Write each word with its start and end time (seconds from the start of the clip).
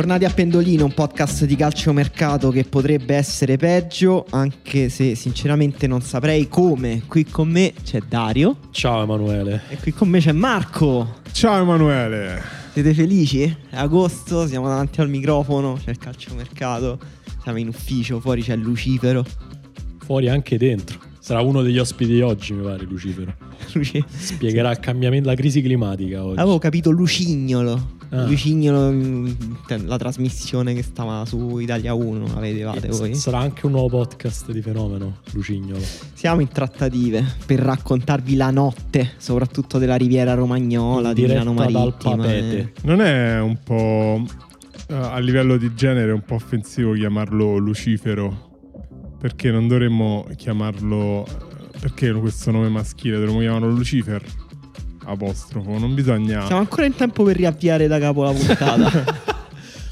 Bentornati 0.00 0.32
a 0.32 0.34
Pendolino, 0.34 0.86
un 0.86 0.94
podcast 0.94 1.44
di 1.44 1.56
calciomercato 1.56 2.48
che 2.48 2.64
potrebbe 2.64 3.16
essere 3.16 3.58
peggio, 3.58 4.24
anche 4.30 4.88
se 4.88 5.14
sinceramente 5.14 5.86
non 5.86 6.00
saprei 6.00 6.48
come. 6.48 7.02
Qui 7.06 7.26
con 7.26 7.50
me 7.50 7.74
c'è 7.84 8.00
Dario. 8.08 8.56
Ciao 8.70 9.02
Emanuele. 9.02 9.60
E 9.68 9.76
qui 9.76 9.92
con 9.92 10.08
me 10.08 10.18
c'è 10.20 10.32
Marco. 10.32 11.16
Ciao 11.32 11.60
Emanuele. 11.60 12.40
Siete 12.72 12.94
felici? 12.94 13.42
È 13.42 13.76
agosto, 13.76 14.46
siamo 14.46 14.68
davanti 14.68 15.02
al 15.02 15.10
microfono, 15.10 15.78
c'è 15.84 15.90
il 15.90 15.98
calciomercato, 15.98 16.98
siamo 17.42 17.58
in 17.58 17.68
ufficio, 17.68 18.20
fuori 18.20 18.40
c'è 18.40 18.56
Lucifero. 18.56 19.22
Fuori 19.98 20.30
anche 20.30 20.56
dentro. 20.56 20.98
Sarà 21.18 21.42
uno 21.42 21.60
degli 21.60 21.78
ospiti 21.78 22.12
di 22.12 22.22
oggi, 22.22 22.54
mi 22.54 22.62
pare, 22.62 22.84
Lucifero. 22.84 23.34
Luci- 23.74 24.02
Spiegherà 24.08 24.70
il 24.70 24.80
cambiamento, 24.80 25.28
la 25.28 25.34
crisi 25.34 25.60
climatica 25.60 26.24
oggi. 26.24 26.40
Avevo 26.40 26.56
capito 26.56 26.88
Lucignolo. 26.88 27.98
Ah. 28.12 28.24
Lucignolo, 28.26 28.90
mm, 28.90 29.28
la 29.86 29.96
trasmissione 29.96 30.74
che 30.74 30.82
stava 30.82 31.24
su 31.26 31.58
Italia 31.58 31.94
1, 31.94 32.26
la 32.34 32.40
vedevate 32.40 32.88
Eh, 32.88 32.90
voi? 32.90 33.14
s- 33.14 33.20
Sarà 33.20 33.38
anche 33.38 33.66
un 33.66 33.72
nuovo 33.72 33.88
podcast 33.88 34.50
di 34.50 34.60
fenomeno, 34.62 35.18
Lucignolo. 35.32 35.80
Siamo 36.14 36.40
in 36.40 36.48
trattative 36.48 37.24
per 37.46 37.60
raccontarvi 37.60 38.34
la 38.34 38.50
notte, 38.50 39.12
soprattutto 39.16 39.78
della 39.78 39.94
Riviera 39.94 40.34
Romagnola, 40.34 41.12
di 41.12 41.22
Milano 41.22 41.52
diretta 41.52 41.62
dal 41.64 41.72
Marittima. 41.72 42.16
Papete. 42.16 42.58
eh. 42.58 42.72
Non 42.82 43.00
è 43.00 43.40
un 43.40 43.58
po' 43.62 44.24
eh, 44.88 44.94
a 44.94 45.18
livello 45.20 45.56
di 45.56 45.72
genere 45.74 46.10
un 46.10 46.22
po' 46.22 46.34
offensivo 46.34 46.94
chiamarlo 46.94 47.58
Lucifero? 47.58 48.48
Perché 49.20 49.50
non 49.52 49.68
dovremmo 49.68 50.26
chiamarlo 50.36 51.26
eh, 51.26 51.78
perché 51.78 52.10
questo 52.12 52.50
nome 52.50 52.68
maschile 52.70 53.18
dovremmo 53.18 53.38
chiamarlo 53.38 53.68
Lucifer? 53.70 54.20
Apostrofo, 55.04 55.78
non 55.78 55.94
bisogna 55.94 56.44
Siamo 56.46 56.60
ancora 56.60 56.86
in 56.86 56.94
tempo 56.94 57.22
per 57.24 57.36
riavviare 57.36 57.86
da 57.86 57.98
capo 57.98 58.22
la 58.24 58.32
puntata. 58.32 59.38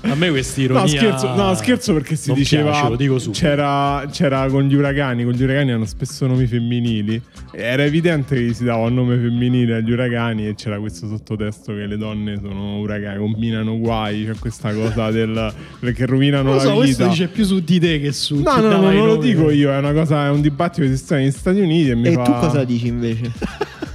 A 0.00 0.14
me 0.14 0.30
questa 0.30 0.60
ironia... 0.60 0.82
No, 0.82 0.88
scherzo, 0.88 1.34
no, 1.34 1.54
scherzo 1.54 1.92
perché 1.92 2.14
si 2.14 2.32
diceva 2.32 2.70
piace, 2.70 2.88
lo 2.88 2.96
dico 2.96 3.18
subito. 3.18 3.40
c'era, 3.40 4.06
c'era 4.10 4.46
con 4.46 4.62
gli 4.62 4.74
uragani, 4.74 5.24
con 5.24 5.32
gli 5.32 5.42
uragani 5.42 5.72
hanno 5.72 5.86
spesso 5.86 6.24
nomi 6.28 6.46
femminili. 6.46 7.20
Era 7.50 7.82
evidente 7.82 8.36
che 8.36 8.54
si 8.54 8.62
dava 8.62 8.86
un 8.86 8.94
nome 8.94 9.16
femminile 9.16 9.74
agli 9.74 9.90
uragani 9.90 10.46
e 10.46 10.54
c'era 10.54 10.78
questo 10.78 11.08
sottotesto 11.08 11.74
che 11.74 11.86
le 11.86 11.96
donne 11.96 12.38
sono 12.40 12.78
uragani, 12.78 13.18
combinano 13.18 13.76
guai, 13.76 14.24
c'è 14.24 14.38
questa 14.38 14.72
cosa 14.72 15.10
del 15.10 15.52
che 15.92 16.06
rovinano 16.06 16.44
Non 16.44 16.52
lo 16.52 16.56
la 16.58 16.68
so, 16.68 16.74
questo 16.76 16.96
vita. 17.02 17.08
dice 17.08 17.26
più 17.28 17.44
su 17.44 17.58
di 17.58 17.80
te 17.80 18.00
che 18.00 18.12
su... 18.12 18.40
No, 18.40 18.56
no, 18.60 18.68
no, 18.68 18.90
non 18.92 19.06
lo 19.06 19.16
dico 19.16 19.50
io, 19.50 19.72
è 19.72 19.78
una 19.78 19.92
cosa, 19.92 20.26
è 20.26 20.30
un 20.30 20.40
dibattito 20.40 20.82
che 20.82 20.92
esiste 20.92 21.16
negli 21.16 21.32
Stati 21.32 21.58
Uniti 21.58 21.90
e 21.90 21.94
mi 21.96 22.08
e 22.08 22.12
fa... 22.12 22.22
tu 22.22 22.32
cosa 22.34 22.62
dici 22.62 22.86
invece? 22.86 23.32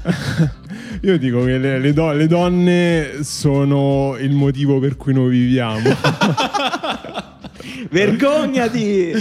Io 1.05 1.17
dico 1.17 1.43
che 1.43 1.57
le, 1.57 1.79
le 1.79 1.91
do- 1.93 2.13
le 2.13 2.27
donne 2.27 3.23
sono 3.23 4.15
il 4.19 4.31
motivo 4.31 4.79
per 4.79 4.95
cui 4.95 5.13
noi 5.13 5.29
viviamo. 5.31 5.89
Vergognati! 7.91 9.11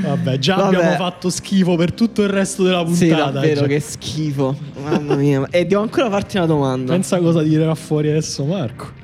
Vabbè, 0.00 0.38
già 0.38 0.54
Vabbè. 0.56 0.76
abbiamo 0.76 0.94
fatto 0.96 1.30
schifo 1.30 1.74
per 1.76 1.92
tutto 1.92 2.22
il 2.22 2.28
resto 2.28 2.62
della 2.62 2.86
Sì, 2.86 3.08
puntata. 3.08 3.30
davvero, 3.32 3.60
cioè. 3.60 3.68
che 3.68 3.80
schifo. 3.80 4.56
Mamma 4.82 5.16
mia. 5.16 5.46
E 5.50 5.64
devo 5.66 5.82
ancora 5.82 6.08
farti 6.08 6.36
una 6.36 6.46
domanda. 6.46 6.92
Pensa 6.92 7.18
cosa 7.18 7.42
dirà 7.42 7.74
fuori 7.74 8.10
adesso 8.10 8.44
Marco. 8.44 9.02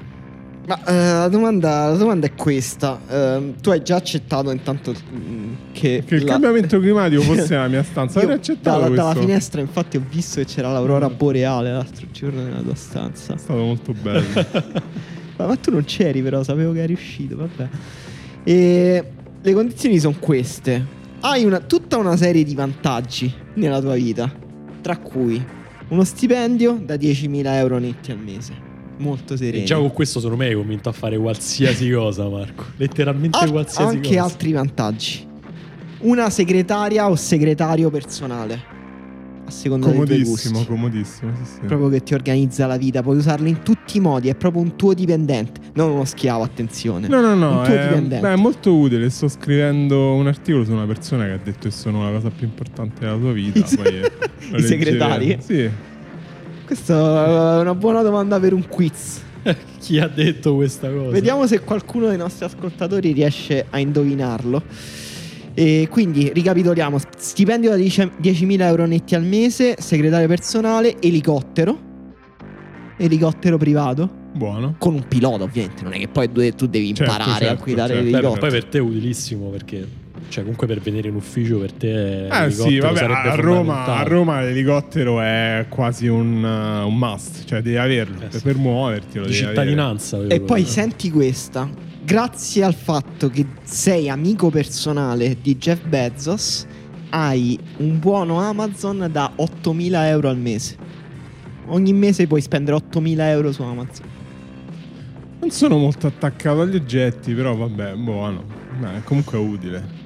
Ma 0.70 0.84
eh, 0.84 0.92
la, 0.92 1.28
domanda, 1.28 1.88
la 1.88 1.96
domanda 1.96 2.28
è 2.28 2.34
questa. 2.34 3.00
Ehm, 3.08 3.54
tu 3.60 3.70
hai 3.70 3.82
già 3.82 3.96
accettato 3.96 4.52
intanto 4.52 4.92
mm, 4.92 5.52
che... 5.72 6.04
che 6.06 6.14
il 6.14 6.24
la- 6.24 6.30
cambiamento 6.30 6.78
climatico 6.78 7.22
fosse 7.22 7.48
nella 7.56 7.66
mia 7.66 7.82
stanza. 7.82 8.20
Io 8.22 8.30
accettato 8.30 8.78
dalla, 8.78 8.86
questo. 8.86 9.06
dalla 9.08 9.20
finestra 9.20 9.60
infatti 9.60 9.96
ho 9.96 10.02
visto 10.08 10.38
che 10.38 10.46
c'era 10.46 10.70
l'aurora 10.70 11.10
boreale 11.10 11.72
l'altro 11.72 12.06
giorno 12.12 12.42
nella 12.44 12.60
tua 12.60 12.76
stanza. 12.76 13.34
È 13.34 13.38
stato 13.38 13.58
molto 13.58 13.92
bello. 14.00 14.22
Ma, 15.38 15.46
ma 15.46 15.56
tu 15.56 15.72
non 15.72 15.82
c'eri 15.84 16.22
però, 16.22 16.42
sapevo 16.44 16.72
che 16.72 16.82
eri 16.82 16.92
uscito, 16.92 17.34
vabbè. 17.34 17.68
E 18.44 19.04
le 19.42 19.52
condizioni 19.52 19.98
sono 19.98 20.14
queste. 20.20 20.84
Hai 21.20 21.44
una- 21.44 21.60
tutta 21.60 21.96
una 21.96 22.16
serie 22.16 22.44
di 22.44 22.54
vantaggi 22.54 23.32
nella 23.54 23.80
tua 23.80 23.94
vita, 23.94 24.30
tra 24.82 24.98
cui 24.98 25.42
uno 25.88 26.04
stipendio 26.04 26.80
da 26.84 26.94
10.000 26.94 27.42
euro 27.54 27.78
netti 27.78 28.12
al 28.12 28.18
mese. 28.18 28.68
Molto 29.00 29.36
sereno. 29.36 29.62
E 29.62 29.66
già 29.66 29.76
con 29.76 29.92
questo 29.92 30.20
secondo 30.20 30.42
me 30.42 30.48
hai 30.50 30.54
convinto 30.54 30.88
a 30.88 30.92
fare 30.92 31.16
qualsiasi 31.18 31.90
cosa 31.92 32.28
Marco. 32.28 32.64
Letteralmente 32.76 33.38
Al- 33.38 33.50
qualsiasi 33.50 33.96
anche 33.96 34.08
cosa. 34.10 34.22
altri 34.22 34.52
vantaggi. 34.52 35.26
Una 36.00 36.30
segretaria 36.30 37.08
o 37.10 37.16
segretario 37.16 37.90
personale. 37.90 38.78
A 39.46 39.50
seconda 39.50 39.88
comodissimo, 39.90 40.64
comodissimo. 40.64 41.32
Sì, 41.42 41.52
sì. 41.54 41.60
Proprio 41.66 41.88
che 41.88 42.02
ti 42.04 42.14
organizza 42.14 42.66
la 42.66 42.76
vita, 42.76 43.02
puoi 43.02 43.16
usarlo 43.16 43.48
in 43.48 43.62
tutti 43.62 43.96
i 43.96 44.00
modi, 44.00 44.28
è 44.28 44.36
proprio 44.36 44.62
un 44.62 44.76
tuo 44.76 44.94
dipendente, 44.94 45.60
non 45.74 45.90
uno 45.90 46.04
schiavo, 46.04 46.44
attenzione. 46.44 47.08
No, 47.08 47.20
no, 47.20 47.34
no, 47.34 47.58
Un 47.58 47.64
tuo 47.64 47.74
è, 47.74 47.82
dipendente. 47.82 48.20
beh, 48.28 48.32
è 48.34 48.36
molto 48.36 48.72
utile. 48.76 49.10
Sto 49.10 49.26
scrivendo 49.28 50.14
un 50.14 50.28
articolo 50.28 50.64
su 50.64 50.70
una 50.72 50.86
persona 50.86 51.24
che 51.24 51.32
ha 51.32 51.40
detto 51.42 51.68
che 51.68 51.70
sono 51.74 52.04
la 52.04 52.12
cosa 52.12 52.30
più 52.30 52.46
importante 52.46 53.00
della 53.00 53.16
tua 53.16 53.32
vita. 53.32 53.58
I 53.60 53.66
se- 53.66 54.10
i 54.56 54.62
segretari? 54.62 55.38
Sì. 55.40 55.68
Questa 56.70 57.56
è 57.56 57.60
una 57.62 57.74
buona 57.74 58.00
domanda 58.02 58.38
per 58.38 58.52
un 58.52 58.64
quiz. 58.68 59.20
Chi 59.80 59.98
ha 59.98 60.06
detto 60.06 60.54
questa 60.54 60.88
cosa? 60.88 61.10
Vediamo 61.10 61.44
se 61.48 61.58
qualcuno 61.62 62.06
dei 62.06 62.16
nostri 62.16 62.44
ascoltatori 62.44 63.10
riesce 63.10 63.66
a 63.68 63.80
indovinarlo. 63.80 64.62
E 65.52 65.88
quindi 65.90 66.30
ricapitoliamo: 66.32 66.96
stipendio 67.16 67.70
da 67.70 67.76
10 67.76 68.12
10.000 68.22 68.60
euro 68.60 68.86
netti 68.86 69.16
al 69.16 69.24
mese, 69.24 69.74
segretario 69.80 70.28
personale, 70.28 70.94
elicottero, 71.00 71.76
elicottero 72.96 73.58
privato, 73.58 74.08
Buono. 74.32 74.76
con 74.78 74.94
un 74.94 75.08
pilota 75.08 75.42
ovviamente, 75.42 75.82
non 75.82 75.92
è 75.94 75.98
che 75.98 76.06
poi 76.06 76.28
tu, 76.30 76.68
devi 76.68 76.94
Certo, 76.94 77.02
imparare 77.10 77.46
a 77.46 77.48
certo, 77.48 77.64
guidare 77.64 77.94
certo. 77.94 78.04
Beh, 78.04 78.10
l'elicottero. 78.12 78.40
poi 78.40 78.50
per 78.50 78.64
te 78.66 78.78
è 78.78 78.80
utilissimo 78.80 79.48
perché 79.48 79.88
cioè 80.28 80.42
comunque 80.42 80.66
per 80.66 80.80
venire 80.80 81.08
in 81.08 81.14
ufficio 81.14 81.58
per 81.58 81.72
te 81.72 82.26
Eh 82.26 82.50
sì, 82.50 82.78
vabbè, 82.78 83.04
a 83.04 83.34
Roma, 83.34 83.84
a. 83.86 84.02
Roma 84.02 84.40
l'elicottero 84.42 85.20
è 85.20 85.66
quasi 85.68 86.06
un, 86.06 86.42
uh, 86.42 86.86
un 86.86 86.96
must, 86.96 87.44
cioè 87.44 87.60
devi 87.62 87.76
averlo 87.76 88.16
Eh 88.16 88.26
per, 88.26 88.34
sì. 88.34 88.42
per 88.42 88.56
muoverti. 88.56 89.18
Lo 89.18 89.24
di 89.24 89.32
devi 89.32 89.44
cittadinanza 89.46 90.16
E 90.16 90.22
volevo 90.22 90.44
poi 90.44 90.64
senti 90.64 91.10
questa. 91.10 91.68
Grazie 92.02 92.64
al 92.64 92.74
fatto 92.74 93.28
che 93.28 93.46
sei 93.62 94.08
amico 94.08 94.50
personale 94.50 95.36
di 95.40 95.56
Jeff 95.56 95.84
Bezos, 95.84 96.66
hai 97.10 97.58
un 97.78 97.98
buono 97.98 98.40
Amazon 98.40 99.08
da 99.10 99.32
8.000 99.36 100.04
euro 100.06 100.28
al 100.28 100.38
mese. 100.38 100.76
Ogni 101.66 101.92
mese 101.92 102.26
puoi 102.26 102.40
spendere 102.40 102.76
8.000 102.76 103.20
euro 103.20 103.52
su 103.52 103.62
Amazon. 103.62 104.06
avere. 104.06 104.18
Non 105.40 105.50
sono 105.50 105.78
molto 105.78 106.06
attaccato 106.06 106.60
agli 106.62 106.76
oggetti, 106.76 107.32
però 107.32 107.54
vabbè, 107.54 107.94
buono. 107.94 108.44
Beh, 108.78 109.02
comunque 109.04 109.38
è 109.38 109.40
utile. 109.40 109.99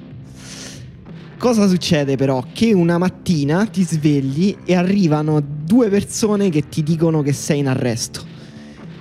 Cosa 1.37 1.67
succede 1.67 2.15
però? 2.15 2.43
Che 2.53 2.73
una 2.73 2.97
mattina 2.97 3.65
ti 3.65 3.83
svegli 3.83 4.55
e 4.63 4.73
arrivano 4.73 5.43
due 5.63 5.89
persone 5.89 6.49
che 6.49 6.69
ti 6.69 6.81
dicono 6.81 7.21
che 7.21 7.33
sei 7.33 7.59
in 7.59 7.67
arresto. 7.67 8.33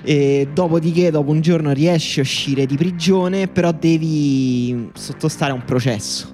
E 0.03 0.49
dopodiché, 0.53 1.11
dopo 1.11 1.31
un 1.31 1.41
giorno, 1.41 1.73
riesci 1.73 2.19
a 2.19 2.23
uscire 2.23 2.67
di 2.67 2.77
prigione, 2.77 3.47
però 3.47 3.73
devi 3.73 4.91
sottostare 4.95 5.53
a 5.53 5.55
un 5.55 5.65
processo. 5.65 6.33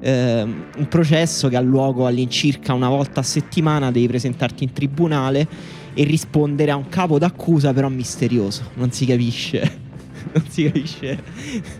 Ehm, 0.00 0.64
un 0.78 0.88
processo 0.88 1.48
che 1.48 1.56
ha 1.56 1.60
luogo 1.60 2.06
all'incirca 2.06 2.72
una 2.72 2.88
volta 2.88 3.20
a 3.20 3.22
settimana, 3.22 3.90
devi 3.90 4.08
presentarti 4.08 4.64
in 4.64 4.72
tribunale 4.72 5.46
e 5.92 6.02
rispondere 6.02 6.70
a 6.70 6.76
un 6.76 6.88
capo 6.88 7.18
d'accusa, 7.18 7.72
però 7.72 7.88
misterioso. 7.88 8.70
Non 8.74 8.90
si 8.90 9.04
capisce. 9.04 9.60
non 10.32 10.44
si 10.48 10.64
capisce 10.64 11.79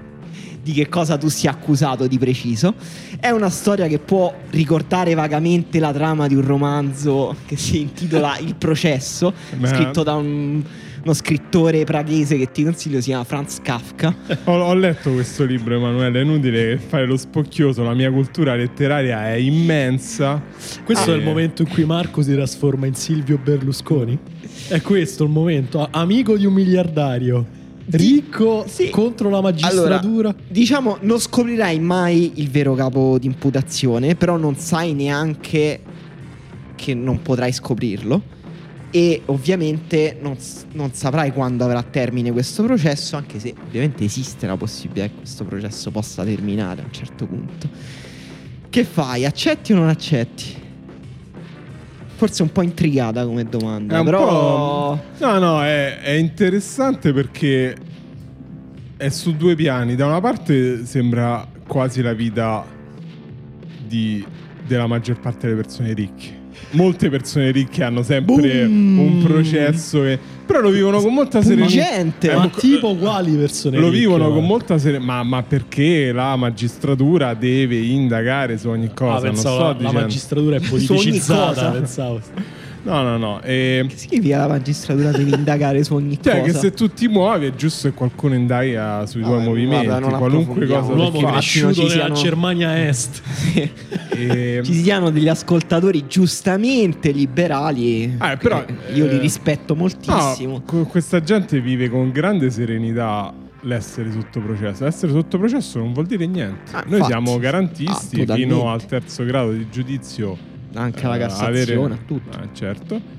di 0.62 0.72
che 0.72 0.88
cosa 0.88 1.16
tu 1.16 1.28
sia 1.28 1.50
accusato 1.50 2.06
di 2.06 2.18
preciso. 2.18 2.74
È 3.18 3.30
una 3.30 3.50
storia 3.50 3.86
che 3.86 3.98
può 3.98 4.32
ricordare 4.50 5.14
vagamente 5.14 5.78
la 5.78 5.92
trama 5.92 6.26
di 6.26 6.34
un 6.34 6.44
romanzo 6.46 7.34
che 7.46 7.56
si 7.56 7.80
intitola 7.80 8.38
Il 8.38 8.54
processo, 8.56 9.32
scritto 9.64 10.02
da 10.02 10.14
un- 10.14 10.62
uno 11.02 11.14
scrittore 11.14 11.82
praghese 11.84 12.36
che 12.36 12.50
ti 12.50 12.62
consiglio, 12.62 12.98
si 13.00 13.06
chiama 13.08 13.24
Franz 13.24 13.58
Kafka. 13.62 14.14
Ho, 14.44 14.52
ho 14.52 14.74
letto 14.74 15.10
questo 15.12 15.44
libro, 15.44 15.74
Emanuele. 15.76 16.20
È 16.20 16.22
inutile 16.22 16.76
fare 16.76 17.06
lo 17.06 17.16
spocchioso. 17.16 17.82
La 17.82 17.94
mia 17.94 18.10
cultura 18.12 18.54
letteraria 18.54 19.26
è 19.28 19.36
immensa. 19.36 20.42
Questo 20.84 21.10
Ah. 21.10 21.14
è 21.14 21.16
il 21.16 21.22
momento 21.24 21.62
in 21.62 21.68
cui 21.68 21.86
Marco 21.86 22.20
si 22.20 22.32
trasforma 22.34 22.84
in 22.84 22.94
Silvio 22.94 23.38
Berlusconi? 23.42 24.18
È 24.68 24.82
questo 24.82 25.24
il 25.24 25.30
momento? 25.30 25.88
Amico 25.90 26.36
di 26.36 26.44
un 26.44 26.52
miliardario, 26.52 27.46
ricco 27.86 28.64
sì. 28.66 28.90
contro 28.90 29.30
la 29.30 29.40
magistratura. 29.40 29.98
Allora, 29.98 30.34
diciamo, 30.48 30.98
non 31.00 31.18
scoprirai 31.18 31.78
mai 31.80 32.32
il 32.36 32.50
vero 32.50 32.74
capo 32.74 33.18
di 33.18 33.26
imputazione, 33.26 34.14
però 34.14 34.36
non 34.36 34.56
sai 34.56 34.92
neanche 34.92 35.80
che 36.74 36.94
non 36.94 37.22
potrai 37.22 37.52
scoprirlo. 37.52 38.38
E 38.92 39.22
ovviamente 39.26 40.18
non, 40.20 40.36
non 40.72 40.92
saprai 40.92 41.32
quando 41.32 41.64
avrà 41.64 41.82
termine 41.82 42.32
questo 42.32 42.64
processo, 42.64 43.16
anche 43.16 43.38
se 43.38 43.54
ovviamente 43.66 44.04
esiste 44.04 44.46
la 44.48 44.56
possibilità 44.56 45.06
che 45.06 45.14
questo 45.18 45.44
processo 45.44 45.92
possa 45.92 46.24
terminare 46.24 46.82
a 46.82 46.84
un 46.84 46.92
certo 46.92 47.26
punto. 47.26 47.68
Che 48.68 48.84
fai? 48.84 49.24
Accetti 49.24 49.72
o 49.72 49.76
non 49.76 49.88
accetti? 49.88 50.68
Forse 52.20 52.42
un 52.42 52.52
po' 52.52 52.60
intrigata 52.60 53.24
come 53.24 53.44
domanda, 53.44 54.04
però... 54.04 54.98
No, 55.20 55.38
no, 55.38 55.62
è, 55.62 56.00
è 56.00 56.10
interessante 56.10 57.14
perché 57.14 57.74
è 58.98 59.08
su 59.08 59.34
due 59.34 59.54
piani. 59.54 59.96
Da 59.96 60.04
una 60.04 60.20
parte 60.20 60.84
sembra 60.84 61.48
quasi 61.66 62.02
la 62.02 62.12
vita 62.12 62.62
di- 63.86 64.22
della 64.66 64.86
maggior 64.86 65.18
parte 65.18 65.46
delle 65.46 65.62
persone 65.62 65.94
ricche. 65.94 66.38
Molte 66.72 67.08
persone 67.08 67.52
ricche 67.52 67.82
hanno 67.84 68.02
sempre 68.02 68.66
Boom! 68.66 68.98
un 68.98 69.22
processo 69.24 70.02
che... 70.02 70.18
Però 70.50 70.62
lo 70.62 70.70
vivono 70.70 71.00
con 71.00 71.14
molta 71.14 71.42
serenità. 71.42 71.84
Pungente! 71.84 72.30
Eh, 72.32 72.34
Ma 72.34 72.48
tipo 72.48 72.96
quali 72.96 73.36
persone 73.36 73.78
Lo 73.78 73.88
vivono 73.88 74.32
con 74.32 74.44
molta 74.44 74.78
serenità. 74.78 75.12
Ma, 75.12 75.22
ma 75.22 75.42
perché 75.44 76.10
la 76.10 76.34
magistratura 76.34 77.34
deve 77.34 77.76
indagare 77.76 78.58
su 78.58 78.68
ogni 78.68 78.90
cosa? 78.92 79.28
Ah, 79.28 79.30
non 79.30 79.36
sto 79.36 79.58
la, 79.58 79.76
la 79.78 79.92
magistratura 79.92 80.56
è 80.56 80.60
politicizzata, 80.68 81.70
pensavo. 81.70 82.20
No, 82.82 83.02
no, 83.02 83.16
no. 83.18 83.42
E... 83.42 83.84
Che 83.88 83.96
significa 83.96 84.38
la 84.38 84.48
magistratura 84.48 85.10
deve 85.10 85.34
indagare 85.36 85.84
su 85.84 85.94
ogni 85.94 86.16
Cioè, 86.22 86.40
cosa? 86.40 86.52
che 86.52 86.58
se 86.58 86.72
tu 86.72 86.88
ti 86.88 87.08
muovi 87.08 87.46
è 87.46 87.54
giusto 87.54 87.88
che 87.88 87.94
qualcuno 87.94 88.34
indaga 88.34 89.04
sui 89.06 89.20
tuoi 89.22 89.34
Vabbè, 89.36 89.44
movimenti, 89.48 89.86
guarda, 89.86 90.16
qualunque 90.16 90.66
cosa. 90.66 90.92
Un 90.92 90.96
L'uomo 90.96 91.30
cresciuto 91.30 91.72
ci 91.74 91.80
nella 91.80 91.92
siano- 91.92 92.14
Germania 92.14 92.88
Est. 92.88 93.22
E- 94.12 94.60
ci 94.64 94.74
siano 94.74 95.10
degli 95.10 95.28
ascoltatori 95.28 96.04
giustamente 96.06 97.10
liberali. 97.10 98.04
Eh, 98.04 98.36
però, 98.38 98.64
che 98.64 98.74
io 98.92 99.06
li 99.06 99.16
eh, 99.16 99.18
rispetto 99.18 99.74
moltissimo. 99.74 100.62
No, 100.70 100.84
questa 100.84 101.22
gente 101.22 101.60
vive 101.60 101.88
con 101.88 102.10
grande 102.10 102.50
serenità 102.50 103.32
l'essere 103.62 104.10
sotto 104.12 104.40
processo. 104.40 104.84
Essere 104.86 105.12
sotto 105.12 105.38
processo 105.38 105.78
non 105.78 105.92
vuol 105.92 106.06
dire 106.06 106.26
niente. 106.26 106.70
Ah, 106.72 106.82
Noi 106.86 106.98
infatti. 107.00 107.06
siamo 107.12 107.38
garantisti 107.38 108.22
Ah, 108.28 108.34
fino 108.34 108.70
al 108.70 108.84
terzo 108.84 109.24
grado 109.24 109.52
di 109.52 109.66
giudizio. 109.70 110.36
Anche 110.74 111.06
la 111.06 111.16
eh, 111.16 111.18
Cassazione, 111.18 111.84
avere- 111.84 112.04
tutto. 112.06 112.38
Eh, 112.38 112.48
certo. 112.52 113.18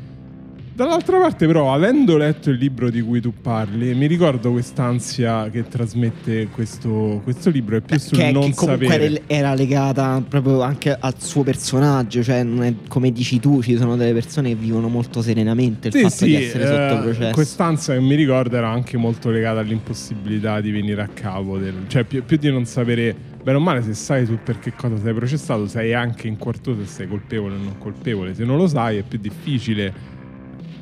Dall'altra 0.73 1.19
parte, 1.19 1.45
però, 1.47 1.73
avendo 1.73 2.15
letto 2.15 2.49
il 2.49 2.57
libro 2.57 2.89
di 2.89 3.01
cui 3.01 3.19
tu 3.19 3.33
parli, 3.39 3.93
mi 3.93 4.07
ricordo 4.07 4.51
quest'ansia 4.51 5.49
che 5.49 5.67
trasmette 5.67 6.47
questo, 6.47 7.19
questo 7.23 7.49
libro. 7.49 7.75
È 7.75 7.81
più 7.81 7.99
sul 7.99 8.17
che, 8.17 8.31
non 8.31 8.49
che 8.49 8.55
comunque 8.55 8.87
sapere. 8.87 9.21
era, 9.27 9.53
legata 9.53 10.23
proprio 10.27 10.61
anche 10.61 10.95
al 10.97 11.13
suo 11.17 11.43
personaggio, 11.43 12.23
cioè 12.23 12.41
non 12.43 12.63
è 12.63 12.73
come 12.87 13.11
dici 13.11 13.39
tu, 13.39 13.61
ci 13.61 13.75
sono 13.75 13.97
delle 13.97 14.13
persone 14.13 14.49
che 14.49 14.55
vivono 14.55 14.87
molto 14.87 15.21
serenamente 15.21 15.89
il 15.89 15.93
Sì, 15.93 16.01
fatto 16.01 16.15
sì, 16.15 16.25
di 16.25 16.35
essere 16.35 16.65
sotto 16.65 16.99
eh, 16.99 17.03
processo. 17.03 17.33
Quest'ansia 17.33 17.93
che 17.93 17.99
mi 17.99 18.15
ricordo 18.15 18.55
era 18.55 18.69
anche 18.69 18.95
molto 18.97 19.29
legata 19.29 19.59
all'impossibilità 19.59 20.61
di 20.61 20.71
venire 20.71 21.01
a 21.01 21.09
capo, 21.13 21.57
del, 21.57 21.75
cioè 21.87 22.05
più, 22.05 22.23
più 22.23 22.37
di 22.37 22.49
non 22.49 22.65
sapere, 22.65 23.13
bene 23.43 23.57
o 23.57 23.61
male, 23.61 23.81
se 23.81 23.93
sai 23.93 24.25
tu 24.25 24.37
per 24.43 24.59
che 24.59 24.73
cosa 24.75 24.97
sei 24.97 25.13
processato, 25.13 25.67
sai 25.67 25.93
anche 25.93 26.27
in 26.27 26.37
quarto 26.37 26.75
se 26.75 26.85
sei 26.85 27.07
colpevole 27.07 27.55
o 27.55 27.57
non 27.57 27.77
colpevole. 27.77 28.33
Se 28.33 28.43
non 28.45 28.57
lo 28.57 28.67
sai 28.67 28.97
è 28.97 29.03
più 29.03 29.19
difficile. 29.19 30.09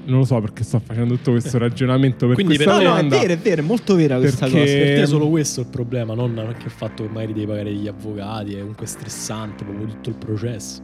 Non 0.06 0.19
lo 0.19 0.25
so 0.25 0.39
perché 0.41 0.63
sto 0.63 0.79
facendo 0.83 1.13
tutto 1.15 1.31
questo 1.31 1.59
ragionamento 1.59 2.25
per 2.25 2.33
Quindi 2.33 2.56
questa 2.56 2.73
no, 2.73 2.79
no, 2.81 2.83
è 2.83 2.88
domanda. 2.95 3.19
vero, 3.19 3.33
è 3.33 3.38
vero, 3.38 3.61
è 3.61 3.65
molto 3.65 3.95
vera 3.95 4.17
questa 4.17 4.47
Perché- 4.47 4.61
cosa. 4.61 4.73
Per 4.73 4.85
te 4.95 5.01
è 5.01 5.06
solo 5.06 5.29
questo 5.29 5.59
il 5.61 5.67
problema, 5.67 6.13
non 6.15 6.35
anche 6.39 6.65
il 6.65 6.71
fatto 6.71 7.03
che 7.03 7.09
magari 7.09 7.33
devi 7.33 7.45
pagare 7.45 7.71
gli 7.73 7.88
avvocati, 7.88 8.53
è 8.56 8.59
comunque 8.59 8.88
stressante 8.88 9.63
proprio 9.63 9.85
tutto 9.85 10.09
il 10.09 10.15
processo. 10.15 10.81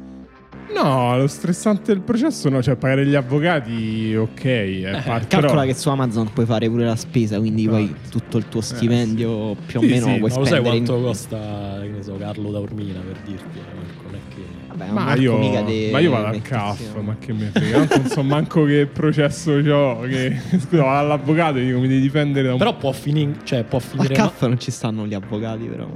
No, 0.73 1.15
lo 1.17 1.27
stressante 1.27 1.93
del 1.93 2.01
processo 2.01 2.49
no, 2.49 2.61
cioè 2.61 2.75
pagare 2.75 3.05
gli 3.05 3.15
avvocati, 3.15 4.15
ok. 4.15 4.43
È 4.43 5.01
parte, 5.05 5.27
Calcola 5.27 5.61
però- 5.61 5.61
che 5.65 5.73
su 5.73 5.89
Amazon 5.89 6.31
puoi 6.33 6.45
fare 6.45 6.67
pure 6.69 6.83
la 6.85 6.95
spesa, 6.95 7.37
quindi 7.39 7.67
poi 7.67 7.83
Esatto. 7.83 8.09
tutto 8.19 8.37
il 8.37 8.47
tuo 8.49 8.61
stipendio 8.61 9.55
più 9.65 9.79
o 9.79 9.81
Sì, 9.83 9.87
meno 9.89 10.05
sì, 10.07 10.17
puoi 10.19 10.31
Ma 10.31 10.37
lo 10.37 10.45
sai 10.45 10.45
spendere. 10.59 10.75
in- 10.77 10.85
quanto 10.85 11.03
costa, 11.05 11.77
che 11.81 11.87
ne 11.87 12.03
so, 12.03 12.17
Carlo 12.17 12.51
Taormina 12.51 12.99
per 12.99 13.17
dirti? 13.25 13.57
eh, 13.59 13.73
Marco, 13.75 14.03
Non 14.05 14.15
è 14.15 14.33
che... 14.35 14.41
Vabbè, 14.75 14.91
Ma 14.91 15.03
Marco 15.05 15.21
io, 15.21 15.37
mica 15.37 15.61
de- 15.61 15.89
ma 15.91 15.99
io 15.99 16.11
vado 16.11 16.25
al 16.25 16.41
CAF, 16.41 16.99
ma 16.99 17.15
che 17.17 17.31
mi 17.31 17.45
frega. 17.53 17.77
Non 17.95 18.05
so 18.07 18.23
manco 18.23 18.65
che 18.65 18.87
processo 18.87 19.51
ho. 19.53 20.01
Che, 20.01 20.35
scusa, 20.59 20.83
vado 20.83 20.97
all'avvocato 20.97 21.59
e 21.59 21.65
dico 21.65 21.79
mi 21.79 21.87
devi 21.87 22.01
difendere 22.01 22.47
da 22.47 22.53
un 22.53 22.59
Però 22.59 22.75
può, 22.75 22.91
fini- 22.91 23.33
cioè, 23.43 23.63
può 23.63 23.77
Al 23.77 23.83
finire... 23.83 24.13
CAF 24.13 24.41
non 24.47 24.59
ci 24.59 24.71
stanno 24.71 25.05
gli 25.07 25.13
avvocati, 25.13 25.63
però. 25.65 25.87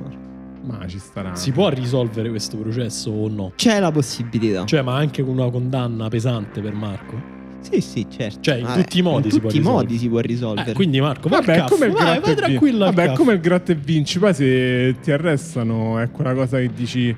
Ma 0.65 0.85
ci 0.87 0.99
starà. 0.99 1.35
Si 1.35 1.51
può 1.51 1.69
risolvere 1.69 2.29
questo 2.29 2.57
processo 2.57 3.09
o 3.11 3.27
no? 3.29 3.53
C'è 3.55 3.79
la 3.79 3.91
possibilità. 3.91 4.65
Cioè, 4.65 4.81
ma 4.81 4.95
anche 4.95 5.23
con 5.23 5.33
una 5.37 5.49
condanna 5.49 6.07
pesante 6.09 6.61
per 6.61 6.73
Marco? 6.73 7.37
sì, 7.61 7.81
sì, 7.81 8.07
certo. 8.09 8.39
Cioè, 8.41 8.55
in 8.55 8.63
Vabbè, 8.65 8.81
tutti 8.81 8.99
i 8.99 9.01
modi 9.01 9.25
in 9.27 9.31
si 9.33 9.39
può 9.39 9.49
tutti 9.49 9.55
i 9.55 9.59
risolvere. 9.59 9.85
modi 9.87 9.97
si 9.99 10.09
può 10.09 10.19
risolvere. 10.19 10.71
Eh, 10.71 10.73
quindi 10.73 11.01
Marco, 11.01 11.29
vai 11.29 11.45
Vabbè, 11.45 11.65
come 11.67 11.85
il 11.87 11.91
vai, 11.91 12.19
vai 12.19 12.35
e 12.35 12.43
al 12.43 12.77
Vabbè, 12.77 13.13
come 13.13 13.33
il 13.33 13.39
gratta 13.39 13.71
e 13.71 13.75
vinci. 13.75 14.17
Poi 14.19 14.33
se 14.33 14.95
ti 15.01 15.11
arrestano 15.11 15.99
è 15.99 16.09
quella 16.09 16.33
cosa 16.33 16.57
che 16.57 16.71
dici. 16.73 17.15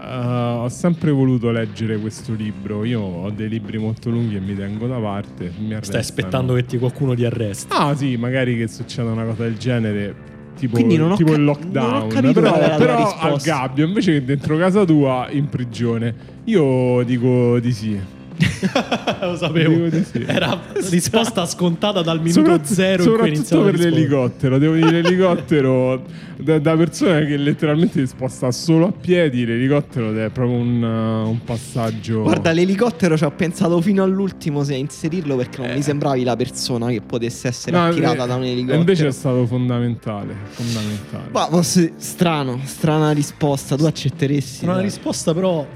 "Ah, 0.00 0.58
ho 0.58 0.68
sempre 0.68 1.10
voluto 1.10 1.50
leggere 1.50 1.98
questo 1.98 2.34
libro. 2.34 2.84
Io 2.84 3.00
ho 3.00 3.30
dei 3.30 3.48
libri 3.48 3.78
molto 3.78 4.10
lunghi 4.10 4.36
e 4.36 4.40
mi 4.40 4.54
tengo 4.54 4.86
da 4.86 4.98
parte. 4.98 5.52
Stai 5.80 6.00
aspettando 6.00 6.54
che 6.54 6.64
ti, 6.64 6.78
qualcuno 6.78 7.14
ti 7.14 7.24
arresti. 7.24 7.66
Ah, 7.70 7.94
sì, 7.96 8.16
magari 8.16 8.56
che 8.56 8.68
succeda 8.68 9.10
una 9.10 9.24
cosa 9.24 9.44
del 9.44 9.56
genere. 9.56 10.34
Tipo, 10.56 10.74
Quindi 10.76 10.96
non 10.96 11.12
ho 11.12 11.16
tipo 11.16 11.32
ca- 11.32 11.36
il 11.36 11.42
non 11.42 11.54
ho 11.54 11.58
lockdown. 11.58 12.08
capito 12.08 12.40
però 12.40 12.76
però 12.76 12.96
al 12.96 13.04
risposta. 13.04 13.50
gabbio 13.50 13.84
invece 13.86 14.12
che 14.12 14.24
dentro 14.24 14.56
casa 14.56 14.84
tua 14.84 15.26
in 15.30 15.48
prigione. 15.50 16.14
Io 16.44 17.02
dico 17.04 17.58
di 17.60 17.72
sì. 17.72 18.00
Lo 19.20 19.36
sapevo. 19.36 19.88
Di 19.88 20.04
sì. 20.04 20.24
Era 20.26 20.60
risposta 20.90 21.46
scontata 21.46 22.02
dal 22.02 22.20
minuto 22.20 22.60
zero 22.64 23.02
in 23.02 23.18
cui 23.18 23.36
soprattutto 23.36 23.62
per 23.62 23.78
l'elicottero. 23.78 24.58
Devo 24.58 24.74
dire 24.74 24.90
l'elicottero 25.02 26.02
da, 26.36 26.58
da 26.58 26.76
persona 26.76 27.20
che 27.20 27.36
letteralmente 27.36 28.00
si 28.00 28.06
sposta 28.06 28.50
solo 28.50 28.88
a 28.88 28.92
piedi. 28.92 29.44
L'elicottero 29.44 30.14
è 30.14 30.30
proprio 30.30 30.56
un, 30.56 30.82
uh, 30.82 31.28
un 31.28 31.42
passaggio. 31.44 32.22
Guarda, 32.22 32.52
l'elicottero 32.52 33.16
ci 33.16 33.24
ho 33.24 33.30
pensato 33.30 33.80
fino 33.80 34.02
all'ultimo 34.02 34.62
se 34.64 34.74
inserirlo 34.74 35.36
perché 35.36 35.66
non 35.66 35.74
mi 35.74 35.82
sembravi 35.82 36.24
la 36.24 36.36
persona 36.36 36.88
che 36.88 37.00
potesse 37.00 37.48
essere 37.48 37.76
Eh. 37.76 37.80
No, 37.80 37.86
attirata 37.86 38.24
eh, 38.24 38.26
da 38.26 38.34
un 38.34 38.44
elicottero. 38.44 38.78
Invece 38.78 39.06
è 39.08 39.12
stato 39.12 39.46
fondamentale. 39.46 40.34
Fondamentale. 40.50 41.28
Ma 41.32 41.46
posso- 41.48 41.88
strano, 41.96 42.60
strana 42.64 43.10
risposta. 43.12 43.76
Tu 43.76 43.84
accetteresti? 43.84 44.64
Una 44.64 44.74
dai? 44.74 44.84
risposta 44.84 45.32
però 45.34 45.66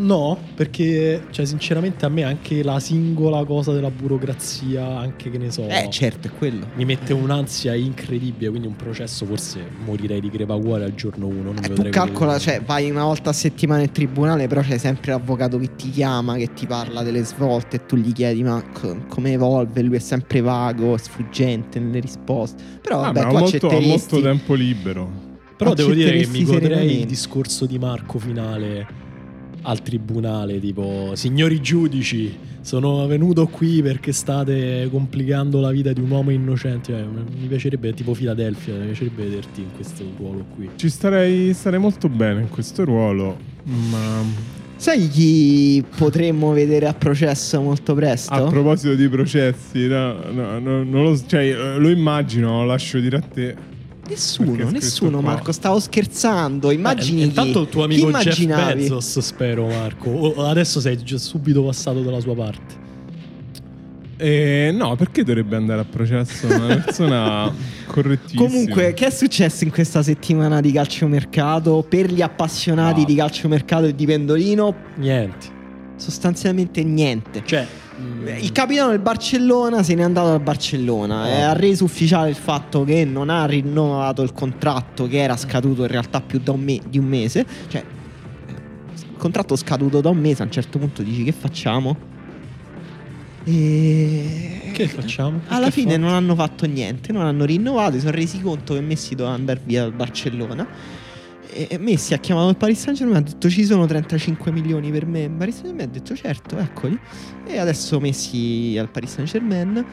no, 0.00 0.38
perché 0.54 1.24
cioè 1.30 1.44
sinceramente 1.44 2.04
a 2.04 2.08
me 2.08 2.22
anche 2.24 2.62
la 2.62 2.80
singola 2.80 3.44
cosa 3.44 3.72
della 3.72 3.90
burocrazia, 3.90 4.86
anche 4.98 5.30
che 5.30 5.38
ne 5.38 5.50
so, 5.50 5.66
Eh, 5.68 5.88
certo, 5.90 6.28
è 6.28 6.30
quello. 6.30 6.66
mi 6.74 6.84
mette 6.84 7.12
un'ansia 7.12 7.74
incredibile, 7.74 8.50
quindi 8.50 8.66
un 8.68 8.76
processo 8.76 9.24
forse 9.26 9.60
morirei 9.84 10.20
di 10.20 10.30
crepacuore 10.30 10.84
al 10.84 10.94
giorno 10.94 11.26
uno. 11.26 11.52
Non 11.52 11.56
Eh, 11.58 11.60
tu 11.62 11.68
vedrei 11.74 11.92
calcola, 11.92 12.36
quello- 12.36 12.38
cioè, 12.40 12.62
vai 12.62 12.90
una 12.90 13.04
volta 13.04 13.30
a 13.30 13.32
settimana 13.32 13.82
in 13.82 13.92
tribunale, 13.92 14.46
però 14.46 14.60
c'è 14.62 14.78
sempre 14.78 15.12
l'avvocato 15.12 15.58
che 15.58 15.74
ti 15.76 15.90
chiama, 15.90 16.36
che 16.36 16.52
ti 16.54 16.66
parla 16.66 17.02
delle 17.02 17.22
svolte 17.24 17.76
e 17.76 17.86
tu 17.86 17.96
gli 17.96 18.12
chiedi 18.12 18.42
ma 18.42 18.62
co- 18.72 19.04
come 19.08 19.32
evolve, 19.32 19.82
lui 19.82 19.96
è 19.96 20.00
sempre 20.00 20.40
vago, 20.40 20.96
sfuggente 20.96 21.78
nelle 21.78 22.00
risposte. 22.00 22.62
Però 22.80 23.00
Vabbè, 23.00 23.20
vabbè, 23.22 23.26
ho 23.26 23.32
tu 23.32 23.38
molto, 23.38 23.66
ho 23.66 23.68
accetteresti... 23.70 23.88
molto 24.14 24.20
tempo 24.28 24.54
libero. 24.54 25.28
Però 25.56 25.74
devo 25.74 25.92
dire 25.92 26.12
che 26.16 26.26
mi 26.26 26.42
godrei 26.44 27.00
il 27.00 27.06
discorso 27.06 27.66
di 27.66 27.78
Marco 27.78 28.18
finale 28.18 28.86
al 29.62 29.82
tribunale, 29.82 30.58
tipo, 30.60 31.12
signori 31.14 31.60
giudici, 31.60 32.36
sono 32.60 33.06
venuto 33.06 33.46
qui 33.46 33.82
perché 33.82 34.12
state 34.12 34.88
complicando 34.90 35.60
la 35.60 35.70
vita 35.70 35.92
di 35.92 36.00
un 36.00 36.10
uomo 36.10 36.30
innocente. 36.30 36.92
Cioè, 36.92 37.02
mi 37.04 37.46
piacerebbe, 37.46 37.92
tipo 37.94 38.14
Filadelfia, 38.14 38.74
mi 38.74 38.86
piacerebbe 38.86 39.24
vederti 39.24 39.60
in 39.60 39.72
questo 39.74 40.04
ruolo 40.16 40.44
qui. 40.54 40.70
Ci 40.76 40.88
starei, 40.88 41.52
starei 41.54 41.78
molto 41.80 42.08
bene 42.08 42.42
in 42.42 42.48
questo 42.48 42.84
ruolo. 42.84 43.36
Ma 43.64 44.58
Sai 44.80 45.08
chi 45.10 45.84
potremmo 45.94 46.52
vedere 46.52 46.86
a 46.86 46.94
processo 46.94 47.60
molto 47.60 47.92
presto? 47.92 48.32
a 48.32 48.48
proposito 48.48 48.94
di 48.94 49.10
processi, 49.10 49.86
no, 49.86 50.14
no, 50.32 50.58
no, 50.58 50.82
non 50.82 51.02
lo, 51.02 51.20
cioè, 51.26 51.42
eh, 51.42 51.78
lo 51.78 51.90
immagino, 51.90 52.60
lo 52.60 52.64
lascio 52.64 52.98
dire 52.98 53.18
a 53.18 53.20
te. 53.20 53.54
Nessuno, 54.10 54.52
Perché 54.52 54.72
nessuno, 54.72 55.20
qua. 55.20 55.30
Marco. 55.30 55.52
Stavo 55.52 55.78
scherzando. 55.80 56.70
Immagini 56.72 57.18
Eh, 57.20 57.22
chi? 57.22 57.28
intanto 57.28 57.60
il 57.62 57.68
tuo 57.68 57.84
amico 57.84 58.10
Jeff? 58.10 58.44
Bezos, 58.74 59.18
spero 59.20 59.66
Marco. 59.66 60.10
O- 60.10 60.46
adesso 60.46 60.80
sei 60.80 61.02
già 61.02 61.16
subito 61.16 61.62
passato 61.64 62.02
dalla 62.02 62.20
sua 62.20 62.34
parte. 62.34 62.78
Eh, 64.16 64.70
no, 64.74 64.96
perché 64.96 65.24
dovrebbe 65.24 65.56
andare 65.56 65.80
a 65.80 65.84
processo 65.84 66.46
una 66.46 66.76
persona 66.76 67.50
correttissima? 67.86 68.42
Comunque, 68.42 68.92
che 68.92 69.06
è 69.06 69.10
successo 69.10 69.64
in 69.64 69.70
questa 69.70 70.02
settimana 70.02 70.60
di 70.60 70.72
calciomercato 70.72 71.82
per 71.88 72.12
gli 72.12 72.20
appassionati 72.20 73.00
No. 73.00 73.06
di 73.06 73.14
calciomercato 73.14 73.86
e 73.86 73.94
di 73.94 74.04
pendolino? 74.04 74.74
Niente. 74.96 75.46
Sostanzialmente 75.96 76.82
niente. 76.84 77.42
Cioè, 77.46 77.66
Il 78.40 78.52
capitano 78.52 78.90
del 78.90 78.98
Barcellona 79.00 79.82
se 79.82 79.94
n'è 79.94 80.02
andato 80.02 80.28
dal 80.28 80.40
Barcellona 80.40 81.28
e 81.28 81.40
ha 81.42 81.52
reso 81.52 81.84
ufficiale 81.84 82.30
il 82.30 82.34
fatto 82.36 82.84
che 82.84 83.04
non 83.04 83.28
ha 83.30 83.44
rinnovato 83.46 84.22
il 84.22 84.32
contratto 84.32 85.06
che 85.06 85.18
era 85.18 85.36
scaduto 85.36 85.82
in 85.82 85.88
realtà 85.88 86.20
più 86.20 86.38
da 86.42 86.52
un 86.52 86.60
me- 86.60 86.80
di 86.88 86.98
un 86.98 87.04
mese. 87.06 87.44
Cioè, 87.68 87.84
il 88.94 89.16
contratto 89.18 89.54
scaduto 89.56 90.00
da 90.00 90.08
un 90.10 90.18
mese, 90.18 90.42
a 90.42 90.44
un 90.46 90.50
certo 90.52 90.78
punto 90.78 91.02
dici 91.02 91.24
che 91.24 91.32
facciamo? 91.32 92.08
E... 93.44 94.70
che 94.72 94.86
facciamo? 94.86 95.40
Alla 95.48 95.66
Che 95.66 95.72
fine 95.72 95.92
fa? 95.92 95.98
non 95.98 96.10
hanno 96.12 96.34
fatto 96.34 96.66
niente, 96.66 97.12
non 97.12 97.24
hanno 97.24 97.44
rinnovato, 97.44 97.92
si 97.94 98.00
sono 98.00 98.12
resi 98.12 98.40
conto 98.40 98.74
che 98.74 98.80
Messi 98.80 99.14
doveva 99.14 99.34
andare 99.34 99.60
via 99.64 99.82
dal 99.82 99.92
Barcellona. 99.92 100.66
E 101.52 101.78
Messi 101.78 102.14
ha 102.14 102.18
chiamato 102.18 102.48
il 102.50 102.56
Paris 102.56 102.78
Saint 102.80 102.96
Germain 102.98 103.18
e 103.24 103.28
ha 103.28 103.30
detto 103.32 103.48
ci 103.50 103.64
sono 103.64 103.86
35 103.86 104.50
milioni 104.52 104.90
per 104.90 105.06
me. 105.06 105.22
Il 105.22 105.30
Paris 105.30 105.54
Saint 105.54 105.68
Germain 105.68 105.88
ha 105.88 105.92
detto 105.92 106.14
certo, 106.14 106.58
eccoli. 106.58 106.98
E 107.46 107.58
adesso 107.58 107.98
Messi 108.00 108.76
al 108.78 108.90
Paris 108.90 109.12
Saint 109.14 109.28
Germain. 109.30 109.84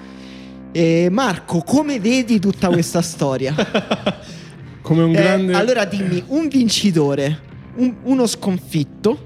E 0.72 1.08
Marco, 1.12 1.60
come 1.62 2.00
vedi 2.00 2.40
tutta 2.40 2.68
questa 2.70 3.02
storia? 3.04 3.56
Come 4.82 5.02
un 5.04 5.10
Eh, 5.12 5.14
grande... 5.14 5.54
allora 5.54 5.86
dimmi 5.86 6.22
un 6.28 6.48
vincitore, 6.48 7.40
un- 7.76 7.96
uno 8.04 8.26
sconfitto 8.28 9.26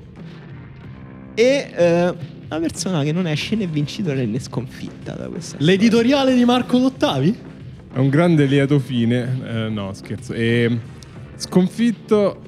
e 1.33 1.71
eh, 1.75 2.13
una 2.50 2.59
persona 2.59 3.03
che 3.03 3.11
non 3.11 3.27
esce 3.27 3.55
né 3.55 3.65
vincitore 3.67 4.25
né 4.25 4.39
sconfitta 4.39 5.13
da 5.13 5.27
questa 5.27 5.55
storia. 5.57 5.65
L'editoriale 5.65 6.33
di 6.35 6.45
Marco 6.45 6.77
Dottavi? 6.77 7.38
È 7.93 7.97
un 7.97 8.09
grande 8.09 8.45
lieto 8.45 8.79
fine. 8.79 9.39
Eh, 9.45 9.69
no, 9.69 9.93
scherzo. 9.93 10.33
E 10.33 10.77
sconfitto 11.41 12.39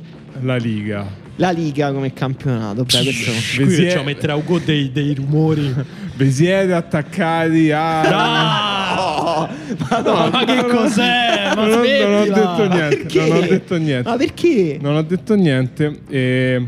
la 0.41 0.55
Liga. 0.57 1.21
La 1.37 1.49
Liga 1.49 1.91
come 1.91 2.13
campionato. 2.13 2.83
Beh, 2.83 3.01
questo... 3.03 3.31
Qui 3.55 3.65
Vesi- 3.65 3.85
facciamo 3.85 4.03
mettere 4.03 4.31
a 4.33 4.35
Ugo 4.35 4.59
dei, 4.59 4.91
dei 4.91 5.15
rumori. 5.15 5.73
Vi 6.15 6.31
siete 6.31 6.73
attaccati 6.73 7.71
a... 7.71 8.01
Ah! 8.01 9.49
Madonna, 9.89 10.29
ma 10.29 10.45
che 10.45 10.65
cos'è? 10.67 11.53
Ma 11.55 11.65
non, 11.65 11.79
ho, 11.79 12.07
non 12.07 12.21
ho 12.21 12.25
detto 12.25 12.67
niente. 12.67 13.19
Non 13.27 13.37
ho 13.37 13.41
detto 13.41 13.77
niente. 13.77 14.09
Ma 14.09 14.15
perché? 14.15 14.77
Non 14.79 14.95
ho 14.95 15.01
detto 15.01 15.35
niente. 15.35 15.99
E 16.07 16.67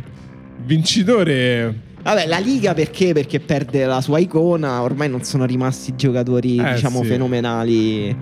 vincitore... 0.66 1.84
Vabbè, 2.02 2.26
la 2.28 2.38
Liga 2.40 2.74
perché? 2.74 3.14
Perché 3.14 3.40
perde 3.40 3.86
la 3.86 4.02
sua 4.02 4.18
icona. 4.20 4.82
Ormai 4.82 5.10
non 5.10 5.24
sono 5.24 5.46
rimasti 5.46 5.96
giocatori, 5.96 6.58
Eh, 6.58 6.74
diciamo, 6.74 7.02
sì. 7.02 7.08
fenomenali 7.08 8.16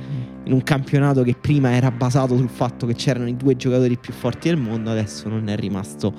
in 0.45 0.51
un 0.53 0.63
campionato 0.63 1.23
che 1.23 1.35
prima 1.39 1.71
era 1.73 1.89
basato 1.91 2.35
sul 2.37 2.49
fatto 2.49 2.85
che 2.85 2.95
c'erano 2.95 3.27
i 3.27 3.35
due 3.37 3.55
giocatori 3.55 3.97
più 3.97 4.13
forti 4.13 4.49
del 4.49 4.57
mondo. 4.57 4.89
Adesso 4.91 5.29
non 5.29 5.47
è 5.49 5.55
rimasto 5.55 6.13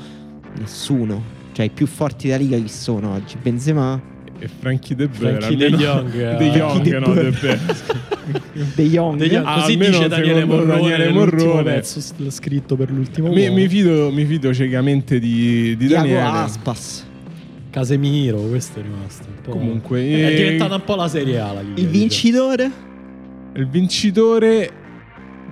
nessuno. 0.58 1.22
Cioè, 1.52 1.66
i 1.66 1.70
più 1.70 1.86
forti 1.86 2.26
della 2.28 2.38
Liga 2.38 2.56
chi 2.56 2.68
sono 2.68 3.12
oggi? 3.14 3.36
Benzema, 3.40 4.00
E 4.38 4.48
Frankie 4.48 4.96
De 4.96 5.06
Boer. 5.06 5.36
Frankie 5.42 5.56
De 5.70 5.76
Jong, 5.76 6.10
De. 6.38 6.50
Jong, 6.50 6.82
De 6.82 6.98
no. 6.98 7.12
De 7.14 7.30
Boer. 7.30 7.58
De 8.74 8.82
Jong. 8.88 9.18
De 9.18 9.28
Jong, 9.28 9.46
Ah, 9.46 9.60
così 9.60 9.72
almeno 9.72 9.96
dice 9.96 10.08
Daniele 10.08 10.44
Morrone 10.44 10.66
Daniele 10.80 11.10
Morrone. 11.12 11.62
pezzo 11.62 12.00
s- 12.00 12.14
scritto 12.30 12.74
per 12.74 12.90
l'ultimo 12.90 13.28
mi, 13.30 13.48
mi 13.50 13.68
fido, 13.68 14.10
mi 14.10 14.24
fido 14.24 14.52
ciecamente 14.52 15.18
di, 15.20 15.76
di 15.76 15.86
Diago 15.86 16.06
Daniele. 16.08 16.20
Aspas. 16.38 17.06
Casemiro, 17.70 18.38
questo 18.38 18.80
è 18.80 18.82
rimasto 18.82 19.26
un 19.28 19.34
po'. 19.42 19.50
Comunque, 19.50 20.00
è 20.00 20.26
eh, 20.32 20.34
diventata 20.36 20.74
un 20.76 20.84
po' 20.84 20.94
la 20.96 21.08
Serie 21.08 21.38
A 21.40 21.52
la 21.52 21.60
Liga. 21.60 21.80
Il 21.80 21.88
vincitore? 21.88 22.70
Il 23.56 23.68
vincitore 23.68 24.73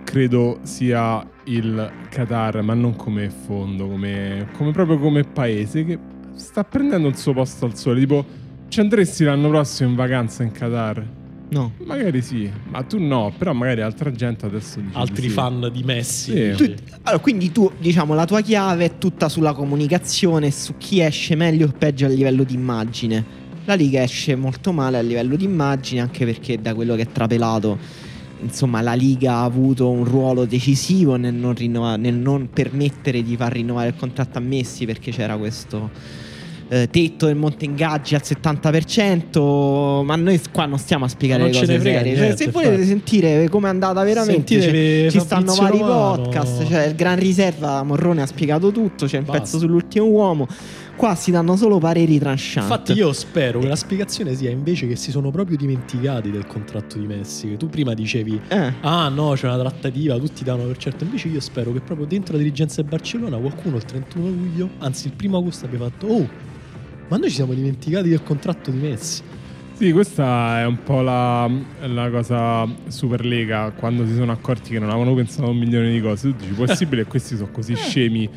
credo 0.02 0.58
sia 0.62 1.24
il 1.44 1.90
Qatar, 2.10 2.60
ma 2.62 2.74
non 2.74 2.96
come 2.96 3.30
fondo, 3.30 3.86
come, 3.86 4.48
come 4.56 4.72
proprio 4.72 4.98
come 4.98 5.22
paese 5.22 5.84
che 5.84 5.98
sta 6.34 6.64
prendendo 6.64 7.06
il 7.06 7.16
suo 7.16 7.32
posto 7.32 7.64
al 7.64 7.76
sole. 7.76 8.00
Tipo, 8.00 8.24
ci 8.68 8.80
andresti 8.80 9.22
l'anno 9.22 9.48
prossimo 9.48 9.90
in 9.90 9.94
vacanza 9.94 10.42
in 10.42 10.50
Qatar? 10.50 11.06
No. 11.50 11.72
Magari 11.84 12.22
sì, 12.22 12.50
ma 12.70 12.82
tu 12.82 12.98
no, 12.98 13.32
però 13.36 13.52
magari 13.52 13.82
altra 13.82 14.10
gente 14.10 14.46
adesso 14.46 14.80
dice 14.80 14.96
Altri 14.96 15.22
di 15.22 15.28
sì. 15.28 15.34
fan 15.34 15.70
di 15.72 15.82
Messi. 15.84 16.32
Sì. 16.32 16.56
Tu- 16.56 16.74
allora, 17.02 17.22
quindi 17.22 17.52
tu, 17.52 17.70
diciamo, 17.78 18.14
la 18.14 18.24
tua 18.24 18.40
chiave 18.40 18.84
è 18.86 18.98
tutta 18.98 19.28
sulla 19.28 19.52
comunicazione, 19.52 20.50
su 20.50 20.76
chi 20.76 21.00
esce 21.00 21.36
meglio 21.36 21.66
o 21.66 21.72
peggio 21.76 22.06
a 22.06 22.08
livello 22.08 22.42
di 22.42 22.54
immagine. 22.54 23.41
La 23.64 23.74
Liga 23.74 24.02
esce 24.02 24.34
molto 24.34 24.72
male 24.72 24.98
a 24.98 25.02
livello 25.02 25.36
di 25.36 25.44
immagine, 25.44 26.00
anche 26.00 26.24
perché 26.24 26.60
da 26.60 26.74
quello 26.74 26.94
che 26.96 27.02
è 27.02 27.06
trapelato, 27.12 27.78
insomma, 28.40 28.80
la 28.80 28.94
Liga 28.94 29.34
ha 29.34 29.44
avuto 29.44 29.88
un 29.88 30.04
ruolo 30.04 30.44
decisivo 30.44 31.16
nel 31.16 31.34
non, 31.34 31.54
rinnova- 31.54 31.96
nel 31.96 32.14
non 32.14 32.48
permettere 32.52 33.22
di 33.22 33.36
far 33.36 33.52
rinnovare 33.52 33.88
il 33.88 33.94
contratto 33.96 34.38
a 34.38 34.40
Messi, 34.40 34.84
perché 34.84 35.12
c'era 35.12 35.36
questo 35.36 35.90
eh, 36.72 36.88
tetto 36.90 37.26
del 37.26 37.36
monte 37.36 37.66
ingaggi 37.66 38.14
al 38.14 38.22
70%. 38.24 40.02
Ma 40.04 40.16
noi 40.16 40.40
qua 40.50 40.64
non 40.64 40.78
stiamo 40.78 41.04
a 41.04 41.08
spiegare 41.08 41.42
le 41.42 41.50
non 41.50 41.60
ce 41.60 41.66
cose 41.66 41.78
frega 41.78 41.98
serie. 41.98 42.16
Cioè, 42.16 42.36
se 42.36 42.50
volete 42.50 42.70
infatti. 42.70 42.88
sentire 42.88 43.48
come 43.50 43.66
è 43.66 43.70
andata 43.70 44.02
veramente, 44.02 44.60
cioè, 44.60 45.10
ci 45.10 45.20
stanno 45.20 45.54
vari 45.54 45.78
Romano. 45.78 46.22
podcast. 46.22 46.66
Cioè, 46.66 46.86
il 46.86 46.94
Gran 46.94 47.18
Riserva 47.18 47.82
Morrone 47.82 48.22
ha 48.22 48.26
spiegato 48.26 48.72
tutto. 48.72 49.04
C'è 49.04 49.18
un 49.18 49.24
Basta. 49.24 49.40
pezzo 49.40 49.58
sull'ultimo 49.58 50.06
uomo. 50.06 50.48
Qua 50.94 51.14
si 51.14 51.30
danno 51.30 51.56
solo 51.56 51.78
pareri 51.78 52.18
trancianti. 52.18 52.70
Infatti, 52.70 52.92
io 52.92 53.12
spero 53.12 53.60
che 53.60 53.66
la 53.66 53.76
spiegazione 53.76 54.34
sia 54.34 54.50
invece 54.50 54.86
che 54.86 54.96
si 54.96 55.10
sono 55.10 55.30
proprio 55.30 55.56
dimenticati 55.56 56.30
del 56.30 56.46
contratto 56.46 56.98
di 56.98 57.06
Messi. 57.06 57.48
Che 57.48 57.56
tu 57.56 57.68
prima 57.68 57.94
dicevi. 57.94 58.40
Eh. 58.48 58.72
Ah 58.82 59.08
no, 59.08 59.32
c'è 59.32 59.46
una 59.46 59.58
trattativa, 59.58 60.16
tutti 60.16 60.44
danno 60.44 60.64
per 60.64 60.76
certo. 60.76 61.04
Invece 61.04 61.28
io 61.28 61.40
spero 61.40 61.72
che 61.72 61.80
proprio 61.80 62.06
dentro 62.06 62.34
la 62.34 62.38
dirigenza 62.38 62.80
del 62.82 62.90
Barcellona 62.90 63.36
qualcuno 63.38 63.76
il 63.76 63.84
31 63.84 64.28
luglio, 64.28 64.68
anzi 64.78 65.06
il 65.06 65.12
primo 65.14 65.38
agosto 65.38 65.66
abbia 65.66 65.78
fatto 65.78 66.06
Oh, 66.06 66.28
ma 67.08 67.16
noi 67.16 67.28
ci 67.28 67.34
siamo 67.36 67.54
dimenticati 67.54 68.08
del 68.08 68.22
contratto 68.22 68.70
di 68.70 68.78
Messi. 68.78 69.22
Sì, 69.74 69.90
questa 69.90 70.60
è 70.60 70.66
un 70.66 70.82
po' 70.84 71.00
la, 71.00 71.50
la 71.86 72.10
cosa 72.10 72.68
Superlega, 72.86 73.72
quando 73.74 74.06
si 74.06 74.14
sono 74.14 74.30
accorti 74.30 74.70
che 74.70 74.78
non 74.78 74.90
avevano 74.90 75.14
pensato 75.14 75.46
a 75.46 75.50
un 75.50 75.56
milione 75.56 75.90
di 75.90 76.00
cose. 76.00 76.30
Tu 76.30 76.36
dici, 76.36 76.52
possibile 76.52 77.02
che 77.02 77.08
questi 77.08 77.34
sono 77.34 77.50
così 77.50 77.74
scemi 77.74 78.30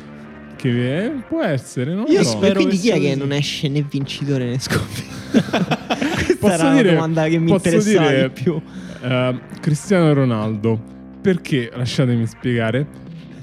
che 0.56 1.04
eh, 1.04 1.10
può 1.28 1.42
essere, 1.42 1.92
no? 1.94 2.04
Io 2.08 2.20
E- 2.20 2.24
spero 2.24 2.54
quindi 2.54 2.78
chi 2.78 2.90
è 2.90 2.98
che 2.98 3.14
non 3.14 3.32
esce 3.32 3.68
né 3.68 3.82
vincitore 3.88 4.46
né 4.46 4.58
sconfitto? 4.58 5.14
Questa 5.56 6.36
Posso 6.38 6.52
era 6.54 6.72
dire- 6.72 6.88
la 6.88 6.92
domanda 6.94 7.28
che 7.28 7.38
mi 7.38 7.50
interessava 7.50 8.08
dire- 8.08 8.30
di 8.34 8.42
più. 8.42 8.60
Eh, 9.02 9.38
Cristiano 9.60 10.12
Ronaldo, 10.12 10.80
perché, 11.20 11.70
lasciatemi 11.74 12.26
spiegare, 12.26 12.86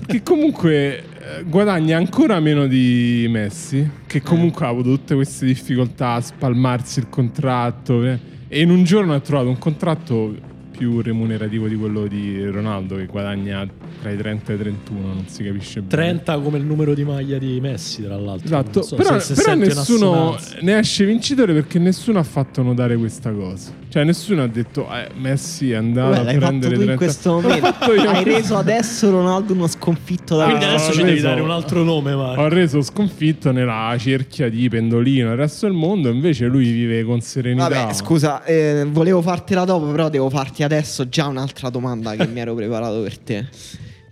che 0.05 0.21
comunque 0.23 0.97
eh, 0.99 1.43
guadagna 1.45 1.97
ancora 1.97 2.39
meno 2.39 2.67
di 2.67 3.25
Messi, 3.29 3.87
che 4.07 4.21
comunque 4.21 4.65
ha 4.65 4.69
avuto 4.69 4.89
tutte 4.89 5.15
queste 5.15 5.45
difficoltà 5.45 6.13
a 6.13 6.21
spalmarsi 6.21 6.99
il 6.99 7.07
contratto 7.09 8.03
eh, 8.05 8.19
e 8.47 8.61
in 8.61 8.69
un 8.69 8.83
giorno 8.83 9.13
ha 9.13 9.19
trovato 9.19 9.49
un 9.49 9.57
contratto 9.57 10.35
più 10.71 11.01
remunerativo 11.01 11.67
di 11.67 11.75
quello 11.75 12.07
di 12.07 12.45
Ronaldo 12.47 12.95
che 12.95 13.05
guadagna 13.05 13.65
tra 14.01 14.11
i 14.11 14.17
30 14.17 14.51
e 14.51 14.55
i 14.55 14.57
31, 14.57 14.99
non 15.07 15.25
si 15.27 15.43
capisce 15.43 15.81
bene. 15.81 15.87
30 15.89 16.39
come 16.39 16.57
il 16.57 16.63
numero 16.65 16.93
di 16.93 17.03
maglia 17.03 17.37
di 17.37 17.59
Messi, 17.61 18.03
tra 18.03 18.17
l'altro. 18.17 18.45
Esatto, 18.45 18.81
so 18.81 18.95
però, 18.95 19.19
se- 19.19 19.35
se 19.35 19.41
però 19.41 19.55
nessuno 19.55 20.37
ne 20.61 20.77
esce 20.77 21.05
vincitore 21.05 21.53
perché 21.53 21.79
nessuno 21.79 22.19
ha 22.19 22.23
fatto 22.23 22.61
notare 22.61 22.97
questa 22.97 23.31
cosa. 23.31 23.71
Cioè 23.89 24.03
nessuno 24.03 24.41
ha 24.41 24.47
detto 24.47 24.87
eh, 24.91 25.07
Messi 25.19 25.71
è 25.71 25.75
andato 25.75 26.15
Vabbè, 26.23 26.33
a 26.33 26.37
prendere 26.37 26.73
tu 26.73 26.79
in 26.81 26.85
30 26.87 26.95
questo 26.97 27.31
momento. 27.33 28.09
Hai 28.09 28.23
reso 28.23 28.57
adesso 28.57 29.11
Ronaldo 29.11 29.53
uno 29.53 29.67
sconfitto 29.67 30.35
da 30.35 30.45
Quindi 30.45 30.65
adesso 30.65 30.91
ci 30.93 30.97
devi 30.97 31.11
reso- 31.11 31.27
dare 31.27 31.41
un 31.41 31.51
altro 31.51 31.83
nome, 31.83 32.15
Marco. 32.15 32.41
Ho 32.41 32.47
reso 32.47 32.81
sconfitto 32.81 33.51
nella 33.51 33.95
cerchia 33.99 34.49
di 34.49 34.67
Pendolino 34.67 35.29
il 35.31 35.37
resto 35.37 35.67
del 35.67 35.75
mondo, 35.75 36.09
invece 36.09 36.47
lui 36.47 36.71
vive 36.71 37.03
con 37.03 37.21
serenità. 37.21 37.69
Vabbè, 37.69 37.93
scusa, 37.93 38.43
eh, 38.43 38.83
volevo 38.89 39.21
fartela 39.21 39.63
dopo, 39.63 39.85
però 39.85 40.09
devo 40.09 40.29
farti 40.31 40.63
adesso 40.63 41.07
già 41.07 41.27
un'altra 41.27 41.69
domanda 41.69 42.15
che 42.15 42.25
mi 42.27 42.39
ero 42.39 42.55
preparato 42.55 42.99
per 43.01 43.17
te. 43.19 43.45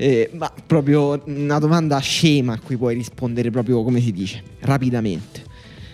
Eh, 0.02 0.32
ma 0.34 0.52
proprio 0.66 1.22
una 1.26 1.60
domanda 1.60 2.00
scema 2.00 2.54
a 2.54 2.60
cui 2.60 2.76
puoi 2.76 2.96
rispondere 2.96 3.52
proprio 3.52 3.84
come 3.84 4.02
si 4.02 4.12
dice, 4.12 4.42
rapidamente. 4.62 5.44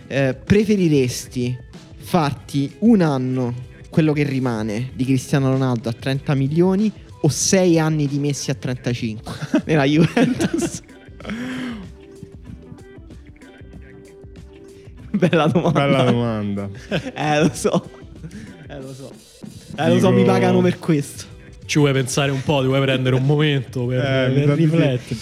Eh, 0.08 0.34
preferiresti 0.34 1.58
farti 1.98 2.74
un 2.80 3.02
anno, 3.02 3.54
quello 3.90 4.14
che 4.14 4.24
rimane, 4.24 4.92
di 4.94 5.04
Cristiano 5.04 5.52
Ronaldo 5.52 5.90
a 5.90 5.92
30 5.92 6.36
milioni 6.36 6.90
o 7.20 7.28
6 7.28 7.80
anni 7.80 8.08
di 8.08 8.18
Messi 8.18 8.50
a 8.50 8.54
35 8.54 9.34
nella 9.66 9.84
Juventus? 9.84 10.82
Bella 15.12 15.48
domanda. 15.48 15.82
Bella 15.82 16.04
domanda. 16.10 16.70
Eh, 17.14 17.42
lo 17.42 17.52
so. 17.54 17.90
Eh, 18.70 18.80
lo 18.80 18.94
so. 18.94 19.12
Eh, 19.76 19.90
lo 19.90 20.00
so, 20.00 20.12
mi 20.12 20.24
pagano 20.24 20.62
per 20.62 20.80
questo. 20.80 21.36
Ci 21.68 21.78
vuoi 21.80 21.92
pensare 21.92 22.32
un 22.32 22.42
po', 22.44 22.62
ti 22.62 22.68
vuoi 22.68 22.80
prendere 22.82 23.14
un 23.16 23.24
momento 23.26 23.86
per, 23.86 24.00
Eh, 24.32 24.32
per 24.46 24.56
riflettere. 24.56 25.20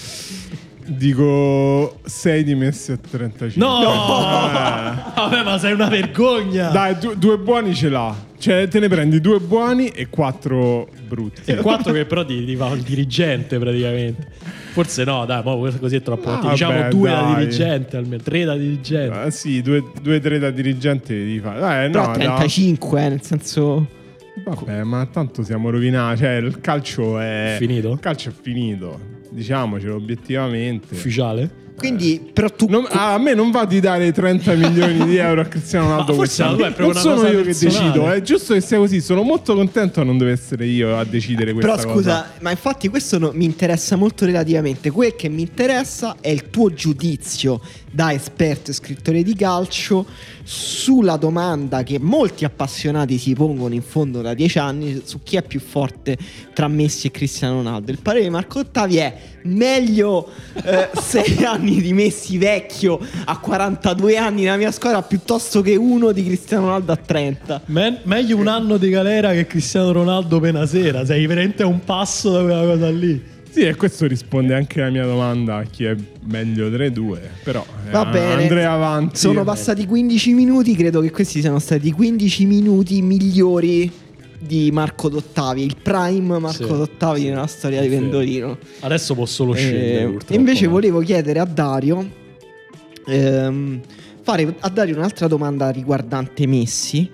Dico 0.87 1.99
6 2.05 2.43
di 2.43 2.53
Messi 2.53 2.91
a 2.91 2.97
35. 2.97 3.55
No! 3.65 3.81
Eh. 3.81 3.85
Vabbè, 5.15 5.43
ma 5.43 5.57
sei 5.57 5.73
una 5.73 5.87
vergogna! 5.87 6.69
Dai, 6.69 6.95
du- 6.99 7.15
due 7.15 7.37
buoni 7.39 7.73
ce 7.73 7.89
l'ha. 7.89 8.15
Cioè, 8.37 8.67
te 8.67 8.79
ne 8.79 8.87
prendi 8.87 9.19
due 9.19 9.39
buoni 9.39 9.87
e 9.87 10.07
quattro 10.09 10.87
brutti. 11.07 11.41
E 11.49 11.55
quattro 11.55 11.91
che 11.91 12.05
però 12.05 12.23
ti, 12.23 12.45
ti 12.45 12.55
fa 12.55 12.69
il 12.69 12.81
dirigente 12.81 13.57
praticamente. 13.57 14.27
Forse 14.73 15.03
no, 15.05 15.25
dai, 15.25 15.41
mo 15.43 15.57
così 15.79 15.95
è 15.95 16.01
troppo. 16.03 16.29
Ah, 16.29 16.49
diciamo 16.51 16.73
vabbè, 16.77 16.89
due 16.89 17.09
da 17.09 17.21
dai. 17.21 17.35
dirigente 17.35 17.97
almeno, 17.97 18.21
tre 18.21 18.43
da 18.43 18.55
dirigente. 18.55 19.17
Ah, 19.17 19.29
sì, 19.31 19.63
due, 19.63 19.83
due 19.99 20.19
tre 20.19 20.37
da 20.37 20.51
dirigente 20.51 21.15
di 21.23 21.39
fa. 21.39 21.53
Dai, 21.57 21.89
Però 21.89 22.01
no, 22.05 22.11
da- 22.11 22.13
35, 22.19 23.03
eh, 23.03 23.09
nel 23.09 23.21
senso... 23.23 23.87
Vabbè, 24.45 24.83
ma 24.83 25.05
tanto 25.07 25.43
siamo 25.43 25.69
rovinati. 25.69 26.19
Cioè, 26.19 26.33
il 26.33 26.61
calcio 26.61 27.19
è. 27.19 27.55
Finito? 27.57 27.91
Il 27.91 27.99
calcio 27.99 28.29
è 28.29 28.31
finito. 28.31 28.99
Diciamocelo 29.29 29.95
obiettivamente. 29.95 30.93
Ufficiale? 30.93 31.63
Quindi, 31.75 32.29
però 32.31 32.49
tu... 32.49 32.67
Non- 32.69 32.85
a 32.89 33.17
me 33.17 33.33
non 33.33 33.51
va 33.51 33.65
di 33.65 33.81
dare 33.81 34.13
30 34.13 34.53
milioni 34.55 35.05
di 35.07 35.17
euro 35.17 35.41
a 35.41 35.43
Cristiano 35.45 35.87
Ronaldo 35.89 36.11
Ma 36.13 36.17
forse 36.19 36.41
quest'anno. 36.43 36.51
la 36.51 36.57
tua 36.57 36.67
è 36.67 36.71
proprio 36.71 36.85
Non 36.87 36.95
una 36.95 37.01
sono 37.01 37.15
cosa 37.15 37.27
io 37.27 37.37
che 37.39 37.43
personale. 37.43 37.85
decido, 37.91 38.11
è 38.11 38.21
giusto 38.21 38.53
che 38.53 38.61
sia 38.61 38.77
così. 38.77 39.01
Sono 39.01 39.23
molto 39.23 39.55
contento 39.55 39.99
a 39.99 40.03
non 40.05 40.17
dover 40.17 40.33
essere 40.33 40.65
io 40.67 40.97
a 40.97 41.03
decidere 41.03 41.51
questa 41.51 41.75
Però 41.75 41.83
cosa. 41.83 41.93
scusa, 41.93 42.31
ma 42.39 42.51
infatti 42.51 42.87
questo 42.87 43.17
no- 43.19 43.31
mi 43.33 43.43
interessa 43.43 43.97
molto 43.97 44.23
relativamente. 44.25 44.89
Quel 44.89 45.15
che 45.17 45.27
mi 45.27 45.41
interessa 45.41 46.15
è 46.21 46.29
il 46.29 46.49
tuo 46.49 46.71
giudizio 46.73 47.59
da 47.91 48.13
esperto 48.13 48.71
e 48.71 48.73
scrittore 48.73 49.21
di 49.21 49.35
calcio 49.35 50.05
sulla 50.43 51.17
domanda 51.17 51.83
che 51.83 51.99
molti 51.99 52.45
appassionati 52.45 53.17
si 53.17 53.33
pongono 53.33 53.73
in 53.73 53.81
fondo 53.81 54.21
da 54.21 54.33
dieci 54.33 54.59
anni 54.59 55.01
su 55.03 55.21
chi 55.23 55.35
è 55.37 55.41
più 55.43 55.59
forte 55.59 56.17
tra 56.53 56.67
Messi 56.69 57.07
e 57.07 57.11
Cristiano 57.11 57.55
Ronaldo. 57.55 57.91
Il 57.91 57.99
parere 58.01 58.23
di 58.23 58.29
Marco 58.29 58.59
Ottavi 58.59 58.95
è 58.97 59.14
meglio 59.43 60.29
eh, 60.63 60.89
sei 61.01 61.43
anni 61.43 61.81
di 61.81 61.93
Messi 61.93 62.37
vecchio 62.37 62.99
a 63.25 63.37
42 63.37 64.17
anni 64.17 64.43
nella 64.43 64.57
mia 64.57 64.71
squadra 64.71 65.01
piuttosto 65.01 65.61
che 65.61 65.75
uno 65.75 66.11
di 66.11 66.23
Cristiano 66.23 66.65
Ronaldo 66.65 66.91
a 66.91 66.97
30. 66.97 67.61
Men- 67.67 67.99
meglio 68.03 68.37
un 68.37 68.47
anno 68.47 68.77
di 68.77 68.89
galera 68.89 69.31
che 69.33 69.45
Cristiano 69.45 69.91
Ronaldo 69.91 70.39
pena 70.39 70.65
sera. 70.65 71.05
Sei 71.05 71.25
veramente 71.25 71.63
a 71.63 71.67
un 71.67 71.83
passo 71.83 72.31
da 72.31 72.41
quella 72.41 72.63
cosa 72.63 72.89
lì. 72.89 73.33
Sì, 73.55 73.61
e 73.61 73.75
questo 73.75 74.05
risponde 74.05 74.53
anche 74.53 74.81
alla 74.81 74.91
mia 74.91 75.05
domanda: 75.05 75.63
chi 75.63 75.85
è 75.85 75.95
meglio 76.25 76.67
3-2? 76.69 77.17
Però 77.41 77.65
eh, 77.87 77.89
Va 77.89 78.05
bene. 78.05 78.43
andrei 78.43 78.65
avanti. 78.65 79.17
Sono 79.17 79.45
passati 79.45 79.85
15 79.85 80.33
minuti, 80.33 80.75
credo 80.75 80.99
che 80.99 81.09
questi 81.09 81.39
siano 81.39 81.59
stati 81.59 81.87
i 81.87 81.91
15 81.91 82.45
minuti 82.45 83.01
migliori 83.01 83.89
di 84.39 84.71
Marco 84.71 85.09
Dottavi, 85.09 85.63
il 85.63 85.77
prime 85.81 86.39
Marco 86.39 86.63
Sì, 86.63 86.77
Dottavi 86.77 87.21
sì, 87.21 87.29
nella 87.29 87.47
storia 87.47 87.81
di 87.81 87.87
confermo. 87.87 88.09
Pendolino. 88.09 88.57
Adesso 88.81 89.13
può 89.13 89.25
solo 89.25 89.53
scegliere. 89.53 90.17
Eh, 90.27 90.35
invece 90.35 90.67
volevo 90.67 90.99
chiedere 90.99 91.39
a 91.39 91.45
Dario 91.45 92.23
ehm, 93.05 93.81
fare 94.21 94.55
a 94.59 94.69
Dario 94.69 94.95
un'altra 94.95 95.27
domanda 95.27 95.69
riguardante 95.69 96.47
Messi, 96.47 97.09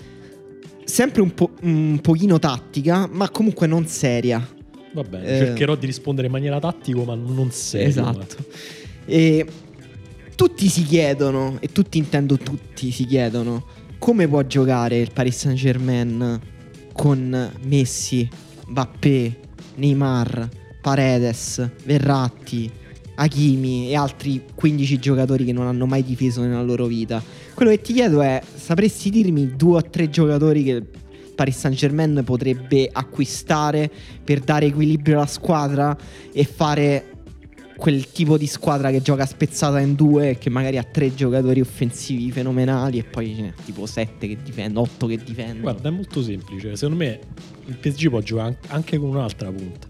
sempre 0.83 1.21
un, 1.21 1.33
po- 1.33 1.51
un 1.61 1.99
pochino 2.01 2.39
tattica, 2.39 3.07
ma 3.11 3.29
comunque 3.29 3.67
non 3.67 3.85
seria. 3.87 4.45
Va 4.93 5.03
bene, 5.03 5.25
eh, 5.25 5.37
cercherò 5.37 5.75
di 5.75 5.85
rispondere 5.85 6.27
in 6.27 6.33
maniera 6.33 6.59
tattica, 6.59 7.01
ma 7.03 7.15
non 7.15 7.49
serio. 7.51 7.87
Esatto. 7.87 8.37
E 9.05 9.45
tutti 10.35 10.67
si 10.67 10.83
chiedono, 10.83 11.57
e 11.59 11.71
tutti 11.71 11.97
intendo 11.97 12.37
tutti 12.37 12.91
si 12.91 13.05
chiedono, 13.05 13.65
come 13.99 14.27
può 14.27 14.41
giocare 14.43 14.99
il 14.99 15.11
Paris 15.13 15.37
Saint 15.37 15.57
Germain 15.57 16.39
con 16.93 17.51
Messi, 17.63 18.27
Mbappé, 18.67 19.39
Neymar, 19.75 20.49
Paredes, 20.81 21.69
Verratti, 21.83 22.71
Hakimi 23.15 23.89
e 23.89 23.95
altri 23.95 24.43
15 24.55 24.99
giocatori 24.99 25.45
che 25.45 25.53
non 25.53 25.67
hanno 25.67 25.85
mai 25.85 26.03
difeso 26.03 26.41
nella 26.41 26.63
loro 26.63 26.85
vita. 26.85 27.21
Quello 27.53 27.71
che 27.71 27.81
ti 27.81 27.93
chiedo 27.93 28.21
è, 28.21 28.41
sapresti 28.55 29.09
dirmi 29.09 29.55
due 29.55 29.77
o 29.77 29.81
tre 29.83 30.09
giocatori 30.09 30.63
che 30.63 30.83
Paris 31.35 31.57
Saint 31.57 31.77
Germain 31.77 32.21
potrebbe 32.23 32.89
acquistare 32.91 33.89
per 34.23 34.39
dare 34.39 34.67
equilibrio 34.67 35.17
alla 35.17 35.25
squadra 35.25 35.97
e 36.31 36.43
fare 36.43 37.10
quel 37.81 38.11
tipo 38.11 38.37
di 38.37 38.45
squadra 38.45 38.91
che 38.91 39.01
gioca 39.01 39.25
spezzata 39.25 39.79
in 39.79 39.95
due 39.95 40.29
e 40.29 40.37
che 40.37 40.51
magari 40.51 40.77
ha 40.77 40.83
tre 40.83 41.15
giocatori 41.15 41.61
offensivi 41.61 42.31
fenomenali 42.31 42.99
e 42.99 43.03
poi 43.03 43.33
ce 43.35 43.41
n'è 43.41 43.53
tipo 43.65 43.87
sette 43.87 44.27
che 44.27 44.37
difendono, 44.43 44.85
otto 44.85 45.07
che 45.07 45.17
difendono. 45.17 45.61
Guarda, 45.61 45.89
è 45.89 45.91
molto 45.91 46.21
semplice. 46.21 46.75
Secondo 46.75 47.03
me 47.03 47.19
il 47.65 47.75
PSG 47.77 48.09
può 48.09 48.19
giocare 48.19 48.49
an- 48.49 48.57
anche 48.67 48.99
con 48.99 49.09
un'altra 49.09 49.49
punta. 49.49 49.87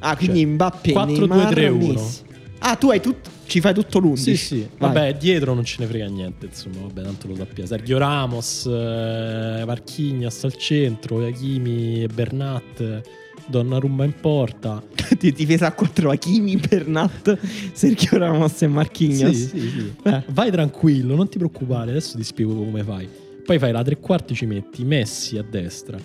ah, 0.00 0.16
quindi 0.16 0.40
cioè, 0.40 0.48
Mbappé, 0.48 0.90
4, 0.90 1.12
Neymar, 1.14 1.36
2, 1.44 1.46
3, 1.54 1.68
1. 1.68 1.86
Messi. 1.92 2.22
Ah, 2.58 2.74
tu 2.74 2.90
hai 2.90 3.00
tutto, 3.00 3.30
ci 3.46 3.60
fai 3.60 3.72
tutto 3.72 4.00
l'11. 4.00 4.14
Sì, 4.16 4.36
sì. 4.36 4.68
Vai. 4.76 4.92
Vabbè, 4.92 5.14
dietro 5.16 5.54
non 5.54 5.62
ce 5.64 5.76
ne 5.78 5.86
frega 5.86 6.06
niente, 6.06 6.46
insomma, 6.46 6.80
vabbè, 6.80 7.02
tanto 7.02 7.28
lo 7.28 7.36
sappiamo. 7.36 7.68
Sergio 7.68 7.98
Ramos, 7.98 8.66
eh, 8.66 9.62
Marquinhos 9.64 10.42
al 10.42 10.56
centro, 10.56 11.24
Hakimi 11.24 12.02
e 12.02 12.08
Bernat, 12.12 13.02
Donnarumma 13.48 14.04
in 14.04 14.14
porta. 14.20 14.82
Di 15.18 15.32
difesa 15.32 15.66
a 15.68 15.72
4 15.72 16.10
Hakimi, 16.10 16.56
Bernat, 16.56 17.38
Sergio 17.72 18.18
Ramos 18.18 18.60
e 18.62 18.66
Marquinhos. 18.66 19.30
Sì, 19.34 19.46
sì, 19.48 19.60
sì. 19.70 19.92
Eh. 20.04 20.22
Vai 20.28 20.50
tranquillo, 20.50 21.14
non 21.14 21.28
ti 21.28 21.38
preoccupare, 21.38 21.90
adesso 21.92 22.16
ti 22.16 22.24
spiego 22.24 22.54
come 22.54 22.82
fai. 22.84 23.08
Poi 23.44 23.58
fai 23.58 23.72
la 23.72 23.82
tre 23.82 23.98
quarti, 23.98 24.34
ci 24.34 24.44
metti 24.44 24.84
Messi 24.84 25.38
a 25.38 25.42
destra, 25.42 25.98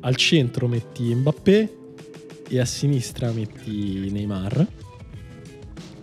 al 0.00 0.14
centro 0.14 0.68
metti 0.68 1.12
Mbappé 1.14 1.76
e 2.48 2.60
a 2.60 2.64
sinistra 2.64 3.32
metti 3.32 4.08
Neymar. 4.12 4.66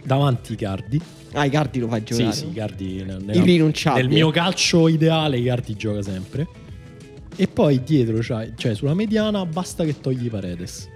Davanti 0.04 0.54
Icardi. 0.54 1.00
Ah, 1.34 1.46
Icardi 1.46 1.80
lo 1.80 1.88
fai 1.88 2.02
Sì, 2.06 2.14
giocare. 2.16 2.32
sì, 2.36 2.48
Icardi 2.50 3.04
nel, 3.04 3.24
nel- 3.24 3.36
Irrinunciabile. 3.38 4.04
nel 4.08 4.14
mio 4.14 4.30
calcio 4.32 4.88
ideale 4.90 5.38
Icardi 5.38 5.76
gioca 5.78 6.02
sempre. 6.02 6.48
E 7.42 7.48
poi 7.48 7.82
dietro, 7.84 8.20
c'hai- 8.22 8.54
cioè 8.56 8.76
sulla 8.76 8.94
mediana, 8.94 9.48
basta 9.48 9.84
che 9.84 10.00
togli 10.00 10.30
Paredes. 10.30 10.88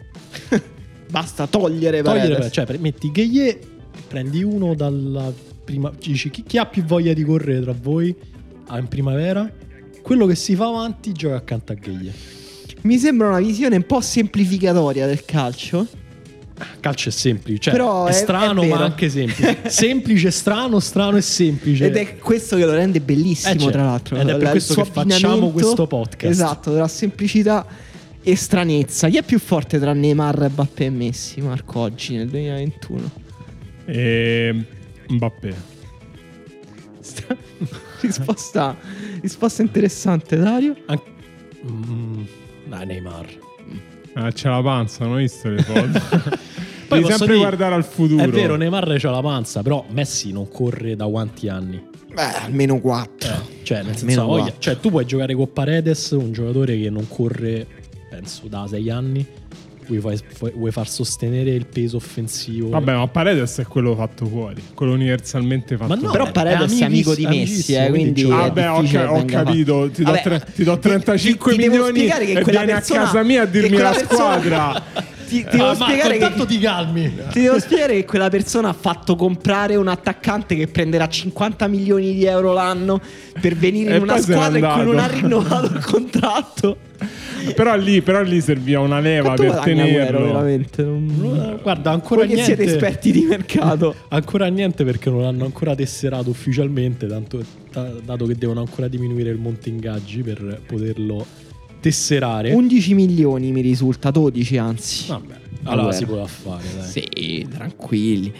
Basta 1.09 1.47
togliere 1.47 2.03
Togliere 2.03 2.03
Paredes. 2.03 2.51
Paredes, 2.51 2.53
cioè 2.53 2.77
metti 2.77 3.11
Gheie, 3.11 3.59
prendi 4.07 4.43
uno 4.43 4.75
dalla 4.75 5.33
prima. 5.63 5.91
Dici 5.99 6.29
chi, 6.29 6.43
chi 6.43 6.59
ha 6.59 6.67
più 6.67 6.83
voglia 6.83 7.13
di 7.13 7.23
correre 7.23 7.61
tra 7.61 7.73
voi 7.73 8.15
ah, 8.67 8.77
in 8.77 8.87
primavera? 8.87 9.51
Quello 10.03 10.27
che 10.27 10.35
si 10.35 10.53
fa 10.53 10.67
avanti 10.67 11.13
gioca 11.13 11.35
accanto 11.35 11.71
a 11.71 11.75
Gheie. 11.75 12.13
Mi 12.81 12.99
sembra 12.99 13.29
una 13.29 13.39
visione 13.39 13.77
un 13.77 13.85
po' 13.87 13.99
semplificatoria 14.01 15.07
del 15.07 15.25
calcio. 15.25 15.87
Calcio 16.79 17.09
è 17.09 17.11
semplice, 17.11 17.59
cioè 17.63 17.73
Però 17.73 18.05
è, 18.05 18.09
è- 18.09 18.13
strano 18.13 18.61
è 18.61 18.67
ma 18.67 18.77
anche 18.79 19.09
semplice. 19.09 19.57
semplice, 19.69 20.31
strano, 20.31 20.79
strano 20.79 21.17
e 21.17 21.21
semplice. 21.21 21.85
Ed 21.87 21.97
è 21.97 22.17
questo 22.17 22.55
che 22.55 22.65
lo 22.65 22.71
rende 22.73 23.01
bellissimo, 23.01 23.53
Eh, 23.53 23.57
certo. 23.57 23.71
tra 23.73 23.83
l'altro. 23.83 24.17
Ed 24.17 24.29
è 24.29 24.37
per 24.37 24.49
questo 24.51 24.73
che 24.75 24.85
facciamo 24.89 25.51
questo 25.51 25.85
podcast. 25.87 26.31
Esatto, 26.31 26.73
tra 26.73 26.87
semplicità 26.87 27.65
e 28.23 28.35
stranezza. 28.37 29.09
Chi 29.09 29.17
è 29.17 29.23
più 29.23 29.37
forte 29.39 29.79
tra 29.79 29.91
Neymar, 29.93 30.49
Mbappé 30.49 30.85
e 30.85 30.89
Messi, 30.89 31.41
Marco, 31.41 31.79
oggi 31.81 32.15
nel 32.15 32.29
2021? 32.29 33.11
E 33.85 34.65
Mbappé. 35.09 35.55
Stra- 37.01 37.37
risposta, 38.01 38.77
risposta 39.21 39.61
interessante, 39.61 40.37
Dario. 40.37 40.75
An- 40.87 41.01
Mm, 41.67 42.21
dai, 42.67 42.85
Neymar. 42.85 43.25
Ah, 44.15 44.31
c'è 44.31 44.49
la 44.49 44.61
panza, 44.61 45.03
non 45.05 45.13
ho 45.13 45.17
visto 45.17 45.49
le 45.49 45.61
foto. 45.61 45.81
Poi 46.87 46.99
Devi 47.01 47.05
sempre 47.09 47.27
dire- 47.27 47.37
guardare 47.39 47.75
al 47.75 47.83
futuro. 47.83 48.23
È 48.23 48.27
vero, 48.29 48.55
Neymar 48.55 48.95
c'ha 48.97 49.09
la 49.11 49.21
panza, 49.21 49.61
però 49.61 49.85
Messi 49.89 50.31
non 50.31 50.47
corre 50.49 50.95
da 50.95 51.05
quanti 51.07 51.47
anni? 51.49 51.81
Beh, 52.13 52.33
almeno 52.45 52.79
4. 52.79 53.29
Cioè, 53.63 53.83
nel 53.83 53.97
senso, 53.97 54.23
voglia- 54.25 54.41
quattro. 54.43 54.59
cioè, 54.61 54.79
tu 54.79 54.89
puoi 54.89 55.05
giocare 55.05 55.33
con 55.35 55.51
Paredes, 55.51 56.11
un 56.11 56.31
giocatore 56.31 56.79
che 56.79 56.89
non 56.89 57.07
corre, 57.09 57.65
penso, 58.09 58.47
da 58.47 58.65
sei 58.69 58.89
anni. 58.89 59.25
Vuoi, 59.87 59.99
fai- 60.01 60.51
vuoi 60.55 60.71
far 60.71 60.87
sostenere 60.89 61.51
il 61.51 61.65
peso 61.67 61.97
offensivo? 61.97 62.69
Vabbè, 62.69 62.93
ma 62.95 63.07
Paredes 63.07 63.59
è 63.59 63.65
quello 63.65 63.95
fatto 63.95 64.25
fuori, 64.25 64.61
quello 64.73 64.93
universalmente 64.93 65.77
fatto 65.77 65.87
Ma 65.89 65.95
no, 65.95 66.01
fuori. 66.01 66.17
Però 66.17 66.31
Paredes 66.31 66.79
è, 66.79 66.83
amico 66.83 67.13
di 67.13 67.25
Messi, 67.27 67.73
eh, 67.73 67.89
quindi 67.89 68.23
Vabbè, 68.23 68.71
ho, 68.71 68.81
che 68.81 68.97
ho 68.97 69.13
venga 69.13 69.43
capito, 69.43 69.89
ti 69.91 70.03
do, 70.03 70.11
Vabbè, 70.11 70.21
tre- 70.23 70.45
ti 70.55 70.63
do 70.63 70.73
ti- 70.79 70.87
35 70.89 71.51
ti- 71.51 71.57
ti 71.57 71.63
devo 71.63 71.73
milioni 71.75 71.97
spiegare 71.99 72.25
che 72.25 72.31
e 72.31 72.43
vieni 72.43 72.65
persona- 72.71 73.01
a 73.01 73.03
casa 73.05 73.23
mia 73.23 73.41
a 73.43 73.45
dirmi 73.45 73.77
la 73.77 73.91
persona- 73.91 74.07
squadra. 74.41 74.83
Ti, 75.27 75.43
ti 75.43 75.57
devo 75.57 75.63
Ah, 75.63 75.67
Marco, 75.69 75.83
spiegare 75.85 76.13
intanto 76.15 76.45
che 76.45 76.53
ti 76.53 76.59
calmi. 76.59 77.15
Ti 77.31 77.41
devo 77.41 77.59
spiegare 77.59 77.93
che 77.95 78.05
quella 78.05 78.29
persona 78.29 78.69
ha 78.69 78.73
fatto 78.73 79.15
comprare 79.15 79.75
un 79.75 79.87
attaccante 79.87 80.55
che 80.55 80.67
prenderà 80.67 81.07
50 81.07 81.67
milioni 81.67 82.13
di 82.13 82.25
euro 82.25 82.53
l'anno 82.53 82.99
per 83.41 83.55
venire 83.55 83.93
E 83.93 83.97
in 83.97 84.03
una 84.03 84.17
squadra 84.19 84.57
in 84.57 84.73
cui 84.73 84.83
non 84.85 84.99
ha 84.99 85.07
rinnovato 85.07 85.65
il 85.73 85.83
contratto. 85.83 86.77
però, 87.55 87.75
lì, 87.75 88.01
però 88.01 88.21
lì 88.21 88.39
serviva 88.41 88.79
una 88.79 88.99
leva 88.99 89.33
Quanto 89.33 89.43
per 89.43 89.63
tenerlo. 89.63 90.25
veramente? 90.25 90.83
Non- 90.83 91.59
Guarda, 91.61 91.91
ancora 91.91 92.21
Voi 92.21 92.29
che 92.29 92.35
niente. 92.35 92.55
siete 92.55 92.71
esperti 92.71 93.11
di 93.11 93.21
mercato. 93.23 93.95
Ancora 94.09 94.47
niente 94.47 94.83
perché 94.85 95.09
non 95.09 95.23
hanno 95.23 95.45
ancora 95.45 95.75
tesserato 95.75 96.29
ufficialmente, 96.29 97.07
tanto, 97.07 97.43
ta- 97.71 97.91
dato 98.03 98.25
che 98.25 98.35
devono 98.35 98.59
ancora 98.61 98.87
diminuire 98.87 99.29
il 99.31 99.37
monte 99.37 99.69
ingaggi 99.69 100.21
per 100.21 100.61
poterlo 100.65 101.25
tesserare. 101.89 102.51
11 102.51 102.93
milioni 102.95 103.51
mi 103.51 103.61
risulta, 103.61 104.09
12 104.09 104.57
anzi. 104.57 105.05
Vabbè, 105.07 105.33
allora, 105.63 105.71
Allora. 105.81 105.91
si 105.95 106.05
può 106.05 106.25
fare, 106.25 106.63
dai. 106.77 106.89
Sì, 106.89 107.47
tranquilli. 107.51 108.33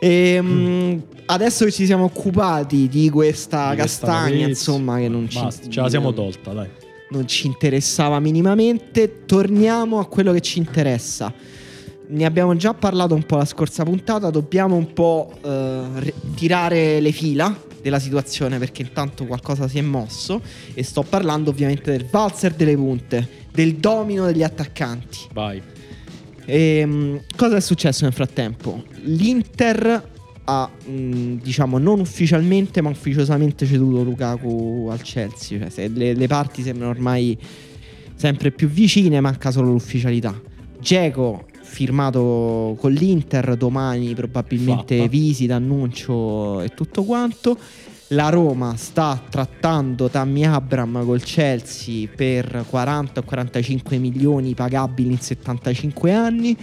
Ehm, 0.00 1.02
Adesso 1.24 1.64
che 1.64 1.70
ci 1.72 1.86
siamo 1.86 2.04
occupati 2.04 2.88
di 2.88 3.08
questa 3.08 3.70
Di 3.70 3.76
questa 3.76 4.06
castagna, 4.06 4.28
notizia. 4.30 4.48
insomma, 4.48 4.98
che 4.98 5.08
non 5.08 5.28
ci, 5.30 5.38
Basta, 5.40 5.68
ce 5.68 5.80
la 5.80 5.88
siamo 5.88 6.12
tolta, 6.12 6.52
dai. 6.52 6.68
non 7.10 7.26
ci 7.26 7.46
interessava 7.46 8.20
minimamente, 8.20 9.24
torniamo 9.24 9.98
a 9.98 10.06
quello 10.06 10.32
che 10.32 10.40
ci 10.40 10.58
interessa. 10.58 11.32
Ne 12.08 12.24
abbiamo 12.26 12.54
già 12.56 12.74
parlato 12.74 13.14
un 13.14 13.22
po' 13.24 13.36
la 13.36 13.44
scorsa 13.46 13.84
puntata, 13.84 14.28
dobbiamo 14.30 14.76
un 14.76 14.92
po' 14.92 15.32
eh, 15.42 15.80
re- 15.94 16.14
tirare 16.34 17.00
le 17.00 17.12
fila 17.12 17.56
della 17.82 17.98
situazione 17.98 18.58
perché 18.58 18.82
intanto 18.82 19.26
qualcosa 19.26 19.68
si 19.68 19.78
è 19.78 19.82
mosso 19.82 20.40
e 20.72 20.82
sto 20.82 21.02
parlando 21.02 21.50
ovviamente 21.50 21.90
del 21.90 22.06
valzer 22.08 22.54
delle 22.54 22.76
punte, 22.76 23.28
del 23.52 23.74
domino 23.74 24.26
degli 24.26 24.42
attaccanti. 24.42 25.18
Vai. 25.32 25.60
Ehm, 26.44 27.22
cosa 27.36 27.56
è 27.56 27.60
successo 27.60 28.04
nel 28.04 28.12
frattempo? 28.12 28.84
L'Inter 29.02 30.10
ha, 30.44 30.68
mh, 30.68 31.34
diciamo, 31.42 31.78
non 31.78 32.00
ufficialmente 32.00 32.80
ma 32.80 32.90
ufficiosamente 32.90 33.66
ceduto 33.66 34.02
Lukaku 34.02 34.88
al 34.90 35.02
Chelsea. 35.02 35.68
Cioè, 35.68 35.88
le, 35.88 36.14
le 36.14 36.26
parti 36.26 36.62
sembrano 36.62 36.90
ormai 36.90 37.36
sempre 38.14 38.50
più 38.50 38.68
vicine, 38.68 39.20
manca 39.20 39.50
solo 39.50 39.70
l'ufficialità. 39.70 40.40
Geco 40.80 41.46
firmato 41.72 42.76
con 42.78 42.92
l'Inter, 42.92 43.56
domani 43.56 44.14
probabilmente 44.14 44.98
Fatta. 44.98 45.08
visita, 45.08 45.54
annuncio 45.54 46.60
e 46.60 46.68
tutto 46.68 47.02
quanto. 47.02 47.58
La 48.08 48.28
Roma 48.28 48.76
sta 48.76 49.20
trattando 49.30 50.10
Tammy 50.10 50.44
Abram 50.44 51.02
col 51.06 51.22
Chelsea 51.22 52.06
per 52.14 52.66
40 52.68 53.20
o 53.20 53.22
45 53.22 53.96
milioni 53.96 54.52
pagabili 54.54 55.12
in 55.12 55.18
75 55.18 56.12
anni. 56.12 56.54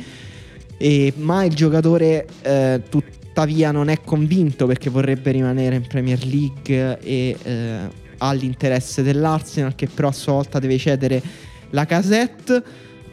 E- 0.77 1.11
ma 1.17 1.43
il 1.43 1.55
giocatore 1.55 2.27
eh, 2.43 2.83
tuttavia 2.87 3.71
non 3.71 3.89
è 3.89 3.99
convinto 4.05 4.67
perché 4.67 4.91
vorrebbe 4.91 5.31
rimanere 5.31 5.75
in 5.77 5.87
Premier 5.87 6.23
League 6.23 6.99
e 6.99 7.35
eh, 7.41 7.77
ha 8.19 8.31
l'interesse 8.33 9.01
dell'Arsenal 9.01 9.73
che 9.73 9.87
però 9.87 10.09
a 10.09 10.13
sua 10.13 10.33
volta 10.33 10.59
deve 10.59 10.77
cedere 10.77 11.19
la 11.71 11.85
casette. 11.85 12.63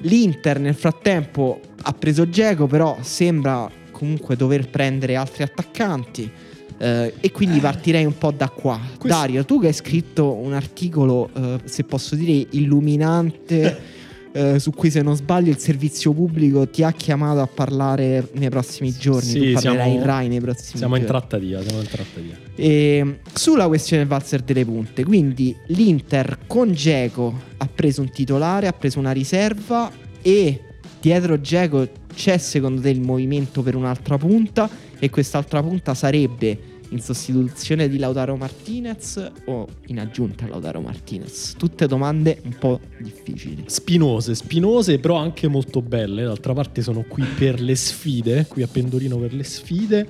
L'Inter 0.01 0.61
nel 0.61 0.75
frattempo 0.75 1.61
ha 1.83 1.93
preso 1.93 2.29
Geco 2.29 2.67
però 2.67 2.99
sembra 3.01 3.69
comunque 3.91 4.37
dover 4.37 4.69
prendere 4.69 5.17
altri 5.17 5.43
attaccanti. 5.43 6.31
eh, 6.79 7.15
e 7.21 7.33
quindi 7.33 7.59
partirei 7.59 8.05
un 8.05 8.19
po' 8.19 8.31
da 8.33 8.51
qua. 8.51 8.79
Questo- 8.99 9.09
Dario, 9.19 9.47
tu 9.47 9.59
che 9.59 9.69
hai 9.69 9.73
scritto 9.73 10.35
un 10.35 10.53
articolo, 10.53 11.31
eh, 11.35 11.61
se 11.65 11.85
posso 11.85 12.15
dire, 12.15 12.47
illuminante, 12.51 13.81
eh, 14.37 14.59
su 14.59 14.70
cui 14.72 14.90
se 14.90 15.01
non 15.03 15.16
sbaglio 15.16 15.51
il 15.51 15.59
servizio 15.59 16.12
pubblico 16.12 16.68
ti 16.68 16.83
ha 16.83 16.92
chiamato 16.92 17.40
a 17.40 17.46
parlare 17.46 18.29
nei 18.35 18.51
prossimi 18.51 18.92
giorni. 18.92 19.29
Sì, 19.29 19.38
tu 19.38 19.53
parlerai 19.55 19.61
siamo- 19.88 19.94
in 19.99 20.03
Rai 20.05 20.29
nei 20.29 20.40
prossimi 20.40 20.79
Siamo 20.79 20.96
in 20.96 21.03
giorni. 21.07 21.18
trattativa, 21.18 21.62
siamo 21.62 21.81
in 21.81 21.87
trattativa. 21.88 22.35
E, 22.55 23.18
sulla 23.33 23.66
questione 23.66 24.03
del 24.03 24.11
valzer 24.11 24.42
delle 24.42 24.64
punte, 24.64 25.05
quindi 25.05 25.57
l'Inter 25.68 26.38
con 26.46 26.72
Geco 26.72 27.35
ha 27.57 27.68
preso 27.72 28.03
un 28.03 28.11
titolare, 28.11 28.66
ha 28.66 28.72
preso 28.72 28.99
una 28.99 29.12
riserva 29.12 29.90
e 30.22 30.61
dietro 31.01 31.40
Geco 31.40 31.88
c'è 32.14 32.38
secondo 32.38 32.81
te 32.81 32.90
il 32.90 33.01
movimento 33.01 33.62
per 33.62 33.75
un'altra 33.77 34.16
punta 34.18 34.68
e 34.99 35.11
quest'altra 35.11 35.62
punta 35.62 35.94
sarebbe 35.94 36.59
in 36.90 37.01
sostituzione 37.01 37.88
di 37.88 37.99
Lautaro 37.99 38.37
Martinez 38.37 39.33
o 39.46 39.66
in 39.87 39.99
aggiunta 39.99 40.44
a 40.44 40.49
Lautaro 40.49 40.81
Martinez? 40.81 41.55
Tutte 41.57 41.87
domande 41.87 42.40
un 42.44 42.57
po' 42.59 42.81
difficili. 42.99 43.64
Spinose, 43.66 44.35
spinose, 44.35 44.99
però 44.99 45.16
anche 45.16 45.49
molto 45.49 45.83
belle. 45.83 46.25
D'altra 46.25 46.53
parte 46.53 46.83
sono 46.83 47.05
qui 47.09 47.25
per 47.25 47.61
le 47.61 47.75
sfide, 47.75 48.46
qui 48.49 48.62
a 48.62 48.68
Pendolino 48.68 49.16
per 49.18 49.33
le 49.35 49.44
sfide. 49.44 50.07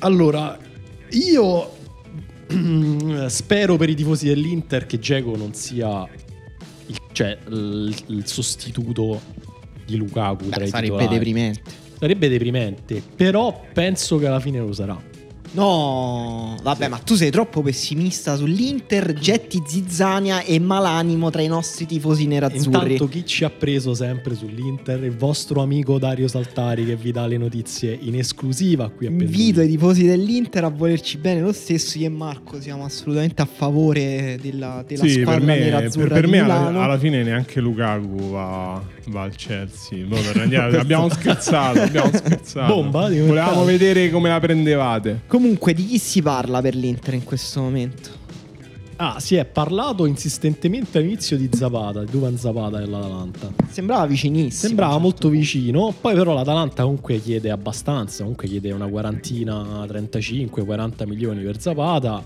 Allora, 0.00 0.58
io 1.10 1.72
spero 3.28 3.76
per 3.76 3.88
i 3.88 3.94
tifosi 3.94 4.26
dell'Inter 4.26 4.86
che 4.86 4.98
Geco 4.98 5.36
non 5.36 5.54
sia 5.54 6.06
il, 6.86 6.96
cioè, 7.12 7.38
il, 7.48 7.94
il 8.08 8.26
sostituto 8.26 9.20
di 9.86 9.96
Lukaku 9.96 10.46
Beh, 10.46 10.64
i 10.64 10.68
sarebbe 10.68 10.92
titolari. 10.92 11.08
deprimente. 11.08 11.62
Sarebbe 11.98 12.28
deprimente, 12.28 13.02
però 13.14 13.62
penso 13.72 14.18
che 14.18 14.26
alla 14.26 14.40
fine 14.40 14.58
lo 14.58 14.72
sarà. 14.72 15.12
No, 15.54 16.56
vabbè, 16.60 16.88
ma 16.88 16.98
tu 16.98 17.14
sei 17.14 17.30
troppo 17.30 17.62
pessimista 17.62 18.34
sull'Inter, 18.34 19.12
getti 19.12 19.62
zizzania 19.64 20.42
e 20.42 20.58
malanimo 20.58 21.30
tra 21.30 21.42
i 21.42 21.46
nostri 21.46 21.86
tifosi 21.86 22.26
nerazzurri. 22.26 22.94
Intanto 22.94 23.06
chi 23.06 23.24
ci 23.24 23.44
ha 23.44 23.50
preso 23.50 23.94
sempre 23.94 24.34
sull'Inter? 24.34 25.04
Il 25.04 25.16
vostro 25.16 25.62
amico 25.62 25.98
Dario 25.98 26.26
Saltari 26.26 26.84
che 26.84 26.96
vi 26.96 27.12
dà 27.12 27.28
le 27.28 27.36
notizie 27.36 27.96
in 28.00 28.16
esclusiva 28.18 28.90
qui 28.90 29.06
a 29.06 29.10
Invito 29.10 29.28
Pendolino. 29.32 29.62
i 29.62 29.68
tifosi 29.68 30.06
dell'Inter 30.06 30.64
a 30.64 30.70
volerci 30.70 31.18
bene 31.18 31.40
lo 31.40 31.52
stesso. 31.52 31.98
Io 31.98 32.06
e 32.06 32.10
Marco 32.10 32.60
siamo 32.60 32.84
assolutamente 32.84 33.40
a 33.40 33.46
favore 33.46 34.36
della, 34.42 34.84
della 34.84 35.06
Sì, 35.06 35.18
per 35.18 35.22
squadra 35.22 35.44
me, 35.44 35.56
per, 35.56 35.64
nerazzurra 35.64 36.14
per 36.14 36.24
di 36.24 36.30
me 36.32 36.38
alla, 36.40 36.82
alla 36.82 36.98
fine 36.98 37.22
neanche 37.22 37.60
Lukaku 37.60 38.30
va, 38.30 38.82
va 39.08 39.22
al 39.22 39.34
Chelsea. 39.34 40.06
Per 40.06 40.40
andiamo- 40.40 40.78
abbiamo 40.78 41.08
scherzato, 41.08 41.80
abbiamo 41.80 42.10
scherzato. 42.12 42.74
Bomba 42.74 43.08
Volevamo 43.08 43.64
vedere 43.64 44.10
come 44.10 44.28
la 44.28 44.40
prendevate. 44.40 45.22
Comunque, 45.26 45.74
di 45.74 45.86
chi 45.86 45.98
si 45.98 46.22
parla 46.22 46.60
per 46.60 46.74
l'Inter 46.74 47.14
in 47.14 47.24
questo 47.24 47.60
momento? 47.60 48.22
Ah, 48.96 49.18
si 49.18 49.34
è 49.34 49.44
parlato 49.44 50.06
insistentemente 50.06 50.98
all'inizio 50.98 51.36
di 51.36 51.48
Zapata, 51.52 52.04
di 52.04 52.10
Duvan 52.10 52.36
Zapata 52.38 52.78
dell'Atalanta. 52.78 53.52
Sembrava 53.68 54.06
vicinissimo. 54.06 54.68
Sembrava 54.68 54.94
un 54.94 55.02
molto 55.02 55.22
certo 55.22 55.36
vicino, 55.36 55.94
poi 56.00 56.14
però 56.14 56.32
l'Atalanta 56.32 56.84
comunque 56.84 57.20
chiede 57.20 57.50
abbastanza, 57.50 58.20
comunque 58.22 58.46
chiede 58.46 58.70
una 58.70 58.86
quarantina, 58.86 59.84
35-40 59.84 61.06
milioni 61.06 61.42
per 61.42 61.60
Zapata. 61.60 62.22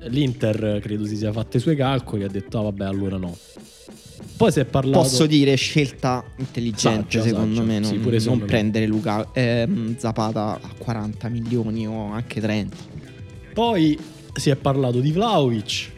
L'Inter 0.00 0.78
credo 0.80 1.04
si 1.06 1.16
sia 1.16 1.32
fatte 1.32 1.56
i 1.56 1.60
suoi 1.60 1.74
calcoli 1.74 2.22
e 2.22 2.26
ha 2.26 2.28
detto 2.28 2.58
ah 2.60 2.62
vabbè 2.62 2.84
allora 2.84 3.16
no. 3.16 3.36
Poi 4.38 4.52
si 4.52 4.60
è 4.60 4.64
parlato... 4.64 5.00
Posso 5.00 5.26
dire 5.26 5.54
scelta 5.56 6.24
intelligente, 6.36 7.18
Saggia, 7.18 7.22
secondo 7.22 7.56
saggia. 7.56 7.66
me. 7.66 7.78
Non, 7.80 7.90
Sì, 7.90 7.96
pure 7.98 8.18
non 8.24 8.38
me. 8.38 8.44
prendere 8.46 8.86
Luca, 8.86 9.28
ehm, 9.32 9.96
Zapata 9.98 10.60
a 10.62 10.68
40 10.78 11.28
milioni 11.28 11.86
o 11.86 12.12
anche 12.12 12.40
30. 12.40 12.76
Poi 13.52 13.98
si 14.32 14.50
è 14.50 14.54
parlato 14.56 15.00
di 15.00 15.10
Vlaovic, 15.10 15.90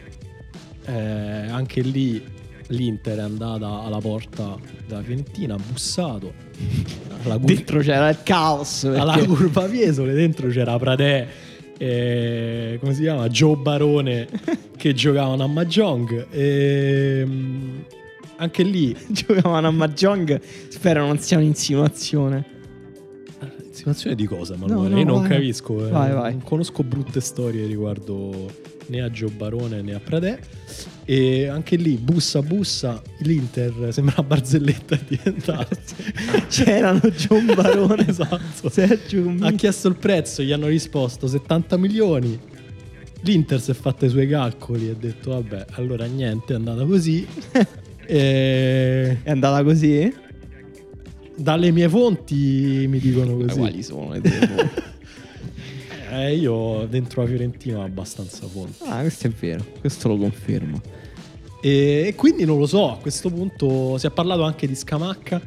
eh, 0.85 0.91
anche 0.91 1.81
lì 1.81 2.21
l'Inter 2.67 3.17
è 3.19 3.21
andata 3.21 3.81
alla 3.83 3.99
porta 3.99 4.57
della 4.87 5.03
Fiorentina, 5.03 5.53
ha 5.55 5.59
bussato. 5.71 6.33
Alla, 7.23 7.35
cur- 7.37 7.45
Dentro 7.53 7.79
c'era 7.81 8.09
il 8.09 8.17
caos. 8.23 8.83
alla 8.85 9.13
perché- 9.13 9.27
curva 9.29 9.67
Fiesole, 9.67 10.13
dentro 10.13 10.49
c'era 10.49 10.75
Pradè, 10.79 11.27
eh, 11.77 12.77
come 12.79 12.93
si 12.95 13.01
chiama? 13.01 13.27
Joe 13.29 13.55
Barone 13.57 14.27
che 14.75 14.93
giocavano 14.95 15.43
a 15.43 15.47
Mahjong. 15.47 16.27
E, 16.31 17.23
mm, 17.23 17.79
anche 18.41 18.63
lì, 18.63 18.95
giocavano 19.07 19.67
a 19.67 19.71
Mahjong. 19.71 20.41
Spero 20.69 21.05
non 21.05 21.19
sia 21.19 21.37
un'insinuazione. 21.37 22.45
insinuazione 23.65 24.15
di 24.15 24.25
cosa, 24.25 24.55
Manuele? 24.57 24.89
no, 24.89 24.99
Io 24.99 25.05
non 25.05 25.19
vai. 25.21 25.29
capisco, 25.29 25.87
eh. 25.87 25.89
Vai, 25.91 26.11
vai. 26.11 26.31
non 26.33 26.41
conosco 26.43 26.83
brutte 26.83 27.21
storie 27.21 27.65
riguardo 27.67 28.69
né 28.87 29.01
a 29.01 29.09
Joe 29.09 29.29
Barone 29.29 29.81
né 29.81 29.93
a 29.93 29.99
Pradè. 29.99 30.39
E 31.05 31.47
anche 31.47 31.75
lì, 31.75 31.95
bussa 31.97 32.41
bussa, 32.41 33.01
l'Inter 33.19 33.89
sembra 33.91 34.23
barzelletta 34.23 34.95
è 34.95 34.99
diventato. 35.07 35.77
C'erano 36.49 36.99
John 37.15 37.45
Barone, 37.53 38.05
esatto. 38.09 38.69
Sergio 38.69 39.33
Ha 39.41 39.51
chiesto 39.51 39.87
il 39.87 39.95
prezzo, 39.97 40.41
gli 40.41 40.51
hanno 40.51 40.67
risposto 40.67 41.27
70 41.27 41.77
milioni. 41.77 42.39
L'Inter 43.23 43.61
si 43.61 43.69
è 43.69 43.73
fatta 43.75 44.07
i 44.07 44.09
suoi 44.09 44.27
calcoli 44.27 44.87
e 44.87 44.91
ha 44.91 44.95
detto 44.95 45.29
vabbè, 45.31 45.65
allora 45.73 46.05
niente, 46.05 46.53
è 46.53 46.55
andata 46.55 46.83
così. 46.85 47.27
E 48.15 49.17
È 49.23 49.29
andata 49.31 49.63
così? 49.63 50.13
dalle 51.35 51.71
mie 51.71 51.87
fonti 51.89 52.85
mi 52.87 52.99
dicono 52.99 53.35
Ma 53.35 53.45
così. 53.45 53.57
quali 53.59 53.83
sono 53.83 54.11
le 54.11 54.21
tue 54.21 54.31
fonti? 54.31 54.81
Eh, 56.13 56.35
io 56.35 56.85
dentro 56.89 57.21
la 57.21 57.27
Fiorentina 57.29 57.77
ho 57.77 57.83
abbastanza 57.83 58.45
fonti. 58.45 58.83
Ah, 58.83 58.99
questo 58.99 59.27
è 59.27 59.29
vero, 59.29 59.63
questo 59.79 60.09
lo 60.09 60.17
confermo. 60.17 60.81
E, 61.61 62.03
e 62.07 62.15
quindi 62.15 62.43
non 62.43 62.57
lo 62.59 62.65
so, 62.65 62.91
a 62.91 62.97
questo 62.97 63.29
punto 63.29 63.97
si 63.97 64.07
è 64.07 64.11
parlato 64.11 64.43
anche 64.43 64.67
di 64.67 64.75
Scamacca. 64.75 65.39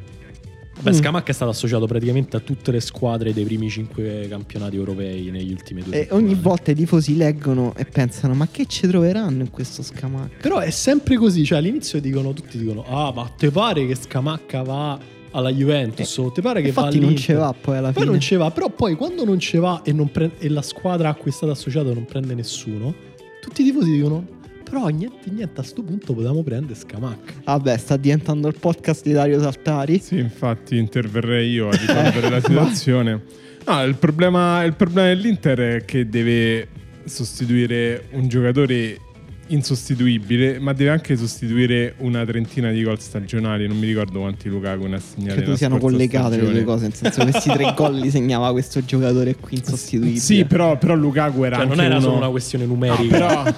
Beh, 0.81 0.91
Mm. 0.91 0.93
Scamacca 0.93 1.31
è 1.31 1.33
stato 1.33 1.51
associato 1.51 1.85
praticamente 1.87 2.35
a 2.35 2.39
tutte 2.41 2.71
le 2.71 2.79
squadre 2.81 3.33
dei 3.33 3.43
primi 3.45 3.69
cinque 3.69 4.27
campionati 4.29 4.75
europei 4.75 5.31
negli 5.31 5.51
ultimi 5.51 5.81
due 5.81 5.93
E 5.95 5.97
settimane. 6.01 6.23
ogni 6.25 6.35
volta 6.35 6.71
i 6.71 6.75
tifosi 6.75 7.15
leggono 7.15 7.73
e 7.75 7.85
pensano: 7.85 8.33
ma 8.33 8.47
che 8.51 8.65
ci 8.65 8.85
troveranno 8.87 9.41
in 9.41 9.49
questo 9.51 9.81
scamacca? 9.81 10.35
Però 10.41 10.59
è 10.59 10.69
sempre 10.71 11.15
così, 11.15 11.43
cioè 11.45 11.57
all'inizio 11.59 11.99
dicono 12.01 12.33
tutti 12.33 12.57
dicono 12.57 12.83
"Ah, 12.87 13.11
ma 13.15 13.23
te 13.37 13.49
pare 13.51 13.87
che 13.87 13.95
Scamacca 13.95 14.61
va 14.63 14.99
alla 15.31 15.49
Juventus 15.51 16.17
o 16.17 16.31
te 16.31 16.41
pare 16.41 16.61
che 16.61 16.71
va 16.71 16.81
Infatti 16.81 16.99
non 16.99 17.05
all'Inter?" 17.09 17.25
ce 17.25 17.33
va 17.33 17.55
poi 17.59 17.77
alla 17.77 17.91
Poi 17.91 18.01
fine. 18.01 18.05
non 18.11 18.19
ce 18.19 18.35
va, 18.35 18.51
però 18.51 18.69
poi 18.69 18.95
quando 18.95 19.23
non 19.25 19.39
ce 19.39 19.57
va 19.59 19.81
e, 19.83 19.91
non 19.93 20.11
pre- 20.11 20.31
e 20.37 20.49
la 20.49 20.61
squadra 20.61 21.09
a 21.09 21.13
cui 21.15 21.31
è 21.31 21.33
stato 21.33 21.53
associato 21.53 21.93
non 21.93 22.05
prende 22.05 22.35
nessuno, 22.35 22.93
tutti 23.41 23.61
i 23.61 23.65
tifosi 23.65 23.91
dicono 23.91 24.25
Però 24.67 24.87
niente, 24.87 25.29
niente, 25.29 25.61
a 25.61 25.63
sto 25.63 25.83
punto 25.83 26.13
potevamo 26.13 26.41
prendere 26.41 26.73
Scamacca. 26.77 27.33
Vabbè, 27.45 27.77
sta 27.77 27.97
diventando 27.97 28.47
il 28.47 28.55
podcast 28.59 29.03
di 29.03 29.11
Dario 29.11 29.39
Saltari. 29.39 29.99
Sì, 29.99 30.17
infatti 30.17 30.75
interverrei 30.77 31.49
io 31.51 31.69
a 31.69 31.71
risolvere 31.77 32.29
la 32.29 32.41
situazione. 32.41 33.21
No, 33.65 33.83
il 33.83 33.95
problema, 33.95 34.63
il 34.63 34.75
problema 34.75 35.07
dell'Inter 35.07 35.59
è 35.59 35.85
che 35.85 36.09
deve 36.09 36.67
sostituire 37.05 38.05
un 38.11 38.27
giocatore 38.27 38.99
insostituibile, 39.47 40.59
ma 40.59 40.73
deve 40.73 40.89
anche 40.89 41.15
sostituire 41.15 41.93
una 41.99 42.25
trentina 42.25 42.71
di 42.71 42.81
gol 42.83 42.99
stagionali. 42.99 43.67
Non 43.67 43.77
mi 43.77 43.85
ricordo 43.85 44.19
quanti 44.19 44.49
Lukaku 44.49 44.85
ne 44.85 44.95
ha 44.95 44.99
segnati. 44.99 45.35
Credo 45.35 45.55
siano 45.55 45.77
collegate 45.77 46.29
le 46.29 46.35
stagione. 46.35 46.53
due 46.53 46.63
cose, 46.63 46.83
nel 46.83 46.93
senso 46.93 47.23
che 47.23 47.31
questi 47.31 47.49
tre 47.51 47.73
gol 47.77 47.95
li 47.95 48.09
segnava 48.09 48.51
questo 48.51 48.83
giocatore 48.83 49.35
qui 49.35 49.57
insostituibile. 49.57 50.19
Sì, 50.19 50.45
però, 50.45 50.77
però 50.77 50.95
Lukaku 50.95 51.43
era 51.43 51.57
Cioè, 51.57 51.65
anche 51.65 51.75
non 51.75 51.85
era 51.85 51.95
uno... 51.95 52.03
solo 52.03 52.17
una 52.17 52.29
questione 52.29 52.65
numerica. 52.65 53.17
però, 53.17 53.43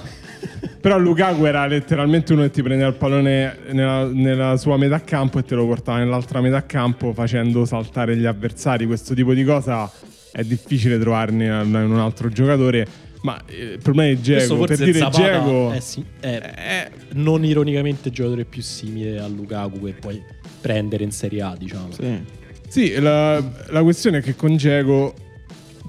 però 0.80 0.98
Lukaku 0.98 1.46
era 1.46 1.66
letteralmente 1.66 2.34
uno 2.34 2.44
che 2.44 2.52
ti 2.52 2.62
prendeva 2.62 2.90
il 2.90 2.96
pallone 2.96 3.58
nella, 3.72 4.06
nella 4.06 4.58
sua 4.58 4.78
metà 4.78 5.02
campo 5.02 5.40
e 5.40 5.44
te 5.44 5.56
lo 5.56 5.66
portava 5.66 6.00
nell'altra 6.00 6.42
metà 6.42 6.66
campo 6.66 7.14
facendo 7.14 7.66
saltare 7.66 8.16
gli 8.16 8.26
avversari. 8.26 8.86
Questo 8.86 9.14
tipo 9.14 9.34
di 9.34 9.44
cosa 9.44 9.92
è 10.32 10.44
difficile 10.44 11.00
trovarne 11.00 11.46
in 11.46 11.74
un 11.74 12.00
altro 12.00 12.30
giocatore. 12.30 13.06
Ma 13.22 13.42
eh, 13.48 13.74
il 13.74 13.80
problema 13.82 14.14
Questo 14.14 14.54
Diego, 14.54 14.66
per 14.66 14.78
dire 14.78 15.00
Zapata 15.00 15.18
Diego, 15.18 15.72
è, 15.72 15.80
sì- 15.80 16.06
è 16.20 16.90
non 17.14 17.44
ironicamente 17.44 18.10
il 18.10 18.14
giocatore 18.14 18.46
più 18.46 18.62
simile 18.62 19.20
a 19.20 19.28
Lukaku 19.28 19.84
che 19.86 19.94
puoi 19.94 20.22
prendere 20.62 21.04
in 21.04 21.12
Serie 21.12 21.42
A, 21.42 21.56
diciamo. 21.58 21.92
Sì. 21.92 22.36
Sì, 22.68 23.00
la, 23.00 23.42
la 23.70 23.82
questione 23.82 24.20
è 24.20 24.22
che 24.22 24.36
con 24.36 24.56
Diego 24.56 25.14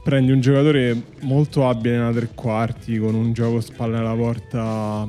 prendi 0.08 0.32
un 0.32 0.40
giocatore 0.40 0.98
molto 1.20 1.68
abile 1.68 1.98
nei 1.98 2.14
tre 2.14 2.30
quarti, 2.34 2.96
con 2.96 3.14
un 3.14 3.34
gioco 3.34 3.60
spalle 3.60 3.98
alla 3.98 4.14
porta 4.14 5.06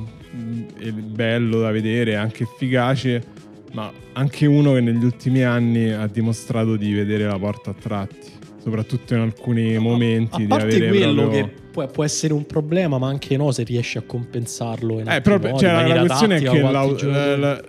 e 0.78 0.92
bello 0.92 1.60
da 1.60 1.70
vedere, 1.70 2.16
anche 2.16 2.42
efficace, 2.42 3.22
ma 3.72 3.90
anche 4.12 4.44
uno 4.44 4.74
che 4.74 4.82
negli 4.82 5.02
ultimi 5.02 5.42
anni 5.42 5.90
ha 5.90 6.06
dimostrato 6.06 6.76
di 6.76 6.92
vedere 6.92 7.24
la 7.24 7.38
porta 7.38 7.70
a 7.70 7.74
tratti, 7.80 8.30
soprattutto 8.62 9.14
in 9.14 9.20
alcuni 9.20 9.78
momenti. 9.78 10.42
A 10.42 10.46
parte 10.48 10.66
di 10.66 10.84
avere 10.84 10.98
quello 10.98 11.22
proprio... 11.22 11.44
che 11.46 11.52
può, 11.72 11.86
può 11.86 12.04
essere 12.04 12.34
un 12.34 12.44
problema, 12.44 12.98
ma 12.98 13.08
anche 13.08 13.38
no 13.38 13.52
se 13.52 13.62
riesci 13.62 13.96
a 13.96 14.02
compensarlo 14.02 15.00
in 15.00 15.08
Eh, 15.08 15.22
però 15.22 15.38
modi, 15.38 15.60
cioè, 15.60 15.80
in 15.80 15.94
la, 15.94 16.00
questione 16.00 16.36
è 16.36 16.42
che 16.42 16.60
la- 16.60 17.64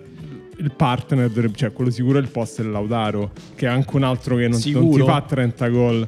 il 0.58 0.72
partner, 0.76 1.32
cioè 1.56 1.72
quello 1.72 1.90
sicuro 1.90 2.20
è 2.20 2.22
il 2.22 2.28
posto 2.28 2.62
è 2.62 2.66
Lautaro, 2.66 3.32
che 3.56 3.68
è 3.68 3.70
anche 3.70 3.96
un 3.96 4.04
altro 4.04 4.36
che 4.36 4.50
non, 4.50 4.60
non 4.74 4.92
ti 4.92 5.02
fa 5.02 5.22
30 5.22 5.70
gol. 5.70 6.08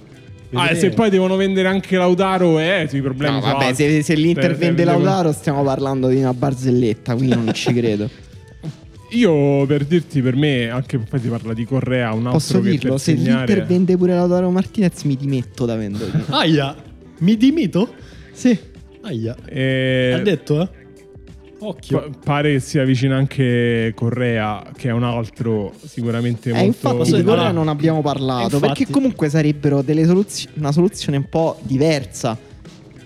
Ah, 0.54 0.70
e 0.72 0.76
se 0.76 0.90
poi 0.92 1.10
devono 1.10 1.36
vendere 1.36 1.68
anche 1.68 1.98
Lautaro, 1.98 2.60
eh, 2.60 2.86
sui 2.90 3.02
problemi 3.02 3.36
No, 3.36 3.42
sono 3.42 3.54
vabbè, 3.58 3.74
se, 3.74 4.02
se 4.04 4.14
l'Inter 4.16 4.48
Per- 4.50 4.56
vende 4.58 4.84
Lautaro 4.84 5.32
stiamo 5.32 5.64
parlando 5.64 6.08
di 6.08 6.18
una 6.18 6.34
barzelletta, 6.34 7.16
quindi 7.16 7.36
non 7.36 7.54
ci 7.54 7.74
credo. 7.74 8.10
Io 9.12 9.66
per 9.68 9.86
dirti, 9.86 10.22
per 10.22 10.36
me, 10.36 10.70
anche 10.70 10.98
poi 10.98 11.20
si 11.20 11.28
parla 11.28 11.54
di 11.54 11.66
Correa, 11.66 12.12
un 12.14 12.26
altro 12.26 12.32
Posso 12.32 12.60
dirlo, 12.60 12.92
per 12.92 13.00
se 13.00 13.16
segnare... 13.16 13.46
l'Inter 13.46 13.66
vende 13.66 13.98
pure 13.98 14.14
Lautaro 14.16 14.50
Martinez 14.50 15.04
mi 15.04 15.16
dimetto 15.16 15.66
da 15.66 15.76
vendere. 15.76 16.12
Aia, 16.30 16.76
mi 17.20 17.38
dimito? 17.38 17.94
sì. 18.32 18.58
Aia. 19.06 19.36
Eh, 19.46 20.14
Ha 20.16 20.20
detto, 20.20 20.62
eh? 20.62 20.70
Occhio. 21.68 22.00
pa- 22.00 22.10
pare 22.24 22.54
che 22.54 22.60
sia 22.60 22.84
vicino 22.84 23.16
anche 23.16 23.92
Correa, 23.96 24.64
che 24.76 24.90
è 24.90 24.92
un 24.92 25.04
altro 25.04 25.74
sicuramente 25.86 26.50
Eh, 26.50 26.54
molto... 26.54 26.92
infatti 26.92 27.16
di 27.16 27.24
Correa 27.24 27.48
no. 27.48 27.60
non 27.60 27.68
abbiamo 27.70 28.02
parlato, 28.02 28.56
Infatti- 28.56 28.68
perché 28.68 28.92
comunque 28.92 29.30
sarebbero 29.30 29.82
delle 29.82 30.06
soluzio- 30.06 30.50
una 30.56 30.72
soluzione 30.72 31.18
un 31.18 31.30
po' 31.30 31.58
diversa. 31.62 32.38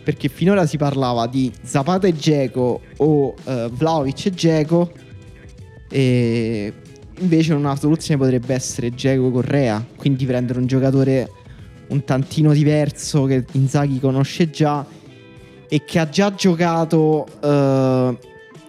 Perché 0.04 0.30
finora 0.30 0.65
si 0.65 0.78
parlava 0.78 1.28
di 1.28 1.52
Zapata 1.63 2.08
e 2.08 2.15
Geco 2.15 2.80
o 2.98 3.36
eh, 3.43 3.70
Vlaovic 3.74 4.28
e 4.28 4.32
Geco. 4.32 4.91
E 5.89 6.74
invece 7.20 7.54
una 7.54 7.76
soluzione 7.76 8.20
potrebbe 8.20 8.54
essere 8.54 8.93
Geco 8.93 9.32
Correa. 9.32 9.86
Quindi 9.96 10.26
prendere 10.26 10.60
un 10.60 10.65
giocatore 10.67 11.30
un 11.88 12.04
tantino 12.04 12.52
diverso 12.54 13.24
che 13.26 13.46
Inzaghi 13.54 14.00
conosce 14.00 14.50
già 14.50 14.86
e 15.70 15.84
che 15.86 16.00
ha 16.00 16.08
già 16.10 16.34
giocato 16.34 17.26
eh, 17.41 18.17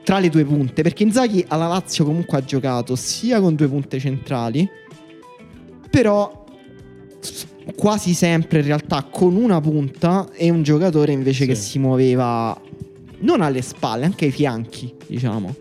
tra 0.09 0.21
le 0.21 0.31
due 0.31 0.43
punte. 0.47 0.81
Perché 0.81 1.03
Inzaghi 1.03 1.45
alla 1.49 1.67
Lazio 1.67 2.07
comunque 2.07 2.39
ha 2.39 2.43
giocato 2.43 2.97
sia 2.97 3.43
con 3.43 3.55
due 3.55 3.69
punte 3.69 3.99
centrali, 3.99 4.67
però 5.91 6.47
quasi 7.77 8.15
sempre 8.15 8.61
in 8.61 8.65
realtà 8.65 9.03
con 9.03 9.37
una 9.37 9.61
punta 9.61 10.31
e 10.33 10.49
un 10.49 10.63
giocatore 10.63 11.13
invece 11.13 11.43
Sì. 11.43 11.49
che 11.49 11.55
si 11.55 11.79
muoveva 11.79 12.59
non 13.19 13.43
alle 13.43 13.61
spalle, 13.61 14.07
anche 14.07 14.25
ai 14.25 14.31
fianchi, 14.31 14.95
diciamo. 15.07 15.55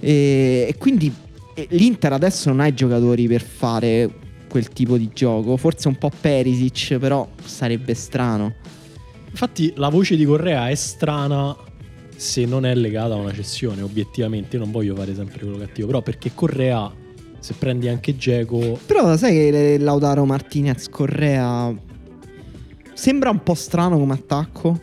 E, 0.00 0.66
e 0.68 0.74
quindi 0.76 1.14
eh, 1.54 1.68
l'Inter 1.70 2.14
adesso 2.14 2.48
non 2.48 2.58
ha 2.58 2.66
i 2.66 2.74
giocatori 2.74 3.28
per 3.28 3.42
fare 3.42 4.10
quel 4.48 4.70
tipo 4.70 4.96
di 4.96 5.08
gioco. 5.14 5.56
Forse 5.56 5.86
un 5.86 5.98
po' 5.98 6.10
Perisic, 6.20 6.96
però 6.98 7.28
sarebbe 7.44 7.94
strano. 7.94 8.54
Infatti 9.30 9.72
la 9.76 9.88
voce 9.88 10.16
di 10.16 10.24
Correa 10.24 10.68
è 10.68 10.74
strana 10.74 11.56
se 12.16 12.44
non 12.44 12.64
è 12.66 12.74
legata 12.74 13.14
a 13.14 13.16
una 13.16 13.32
cessione, 13.32 13.82
obiettivamente. 13.82 14.56
Io 14.56 14.62
non 14.62 14.72
voglio 14.72 14.94
fare 14.94 15.14
sempre 15.14 15.40
quello 15.40 15.58
cattivo, 15.58 15.86
però 15.86 16.02
perché 16.02 16.32
Correa, 16.34 16.90
se 17.38 17.54
prendi 17.58 17.88
anche 17.88 18.16
Geco... 18.16 18.78
Però 18.86 19.16
sai 19.16 19.34
che 19.34 19.76
Lautaro 19.78 20.24
Martinez 20.24 20.88
Correa 20.88 21.74
sembra 22.94 23.30
un 23.30 23.42
po' 23.42 23.54
strano 23.54 23.98
come 23.98 24.14
attacco. 24.14 24.80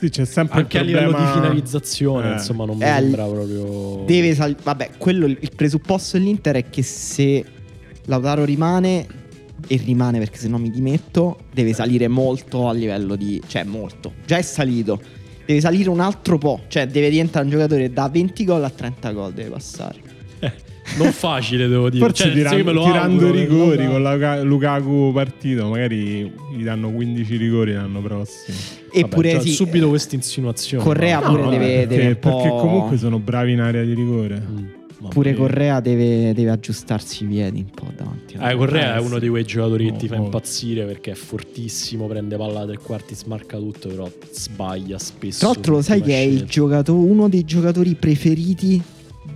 Sì, 0.00 0.10
c'è 0.10 0.24
sempre 0.24 0.60
Anche 0.60 0.78
a 0.78 0.82
il 0.82 0.86
livello 0.88 1.08
problema... 1.10 1.32
di 1.32 1.40
finalizzazione, 1.40 2.28
Eh. 2.30 2.32
insomma, 2.34 2.64
non 2.64 2.76
mi 2.76 2.84
Eh, 2.84 2.86
sembra 2.86 3.24
proprio... 3.26 4.04
Deve 4.06 4.34
sal- 4.34 4.56
Vabbè, 4.62 4.90
quello 4.96 5.26
il 5.26 5.50
presupposto 5.56 6.18
dell'Inter 6.18 6.54
è 6.56 6.70
che 6.70 6.82
se 6.82 7.44
Lautaro 8.04 8.44
rimane 8.44 9.06
e 9.66 9.76
rimane 9.84 10.20
perché 10.20 10.38
se 10.38 10.46
no 10.46 10.58
mi 10.58 10.70
dimetto, 10.70 11.38
deve 11.52 11.72
salire 11.72 12.06
molto 12.06 12.68
a 12.68 12.72
livello 12.72 13.16
di 13.16 13.42
cioè 13.48 13.64
molto. 13.64 14.12
Già 14.24 14.36
è 14.36 14.42
salito. 14.42 15.00
Deve 15.48 15.60
salire 15.60 15.88
un 15.88 16.00
altro 16.00 16.36
po', 16.36 16.60
cioè 16.68 16.86
deve 16.88 17.08
diventare 17.08 17.46
un 17.46 17.50
giocatore 17.50 17.90
da 17.90 18.06
20 18.10 18.44
gol 18.44 18.62
a 18.64 18.68
30 18.68 19.12
gol 19.12 19.32
deve 19.32 19.48
passare. 19.48 19.94
Eh, 20.40 20.52
non 20.98 21.10
facile, 21.10 21.68
devo 21.68 21.88
dire. 21.88 22.04
Forse 22.04 22.24
Cioè, 22.24 22.32
tirando 22.34 22.82
auguro, 22.82 23.30
rigori 23.32 23.86
con 23.86 24.02
la 24.02 24.42
Lukaku 24.42 25.10
partito, 25.14 25.66
magari 25.68 26.30
gli 26.54 26.62
danno 26.62 26.90
15 26.90 27.36
rigori 27.36 27.72
l'anno 27.72 28.02
prossimo. 28.02 28.58
Eppure 28.92 29.32
Vabbè, 29.32 29.42
sì, 29.42 29.50
subito 29.52 29.88
queste 29.88 30.16
insinuazioni. 30.16 30.84
Correa 30.84 31.20
ma- 31.20 31.28
pure 31.28 31.42
no, 31.42 31.48
deve- 31.50 31.82
eh. 31.82 31.86
perché, 31.86 32.06
un 32.08 32.18
po'- 32.18 32.36
perché 32.42 32.48
comunque 32.50 32.98
sono 32.98 33.18
bravi 33.18 33.52
in 33.52 33.60
area 33.60 33.82
di 33.84 33.94
rigore. 33.94 34.42
Mm, 34.46 34.64
mamma 34.98 35.12
pure 35.12 35.30
mia. 35.30 35.38
Correa 35.40 35.80
deve, 35.80 36.32
deve 36.34 36.50
aggiustarsi 36.50 37.24
i 37.24 37.26
piedi 37.26 37.60
un 37.60 37.70
po' 37.70 37.86
davanti. 37.96 38.34
Eh, 38.40 38.54
Correa 38.56 38.94
è 38.94 38.98
Eh, 38.98 39.00
uno 39.00 39.14
sì. 39.14 39.20
di 39.20 39.28
quei 39.28 39.44
giocatori 39.44 39.90
che 39.90 39.96
ti 39.96 40.08
fa 40.08 40.16
Oh, 40.16 40.20
oh. 40.20 40.24
impazzire 40.24 40.84
perché 40.84 41.10
è 41.12 41.14
fortissimo, 41.14 42.06
prende 42.06 42.36
palla 42.36 42.60
da 42.64 42.72
tre 42.72 42.78
quarti, 42.82 43.14
smarca 43.14 43.56
tutto, 43.58 43.88
però 43.88 44.10
sbaglia 44.32 44.98
spesso. 44.98 45.38
Tra 45.38 45.48
l'altro 45.48 45.74
lo 45.74 45.82
sai 45.82 46.00
che 46.02 46.12
è 46.14 46.18
il 46.18 46.30
L'ultima 46.40 46.50
giocato- 46.50 46.94
uno 46.94 47.28
dei 47.28 47.44
giocatori 47.44 47.94
preferiti 47.94 48.82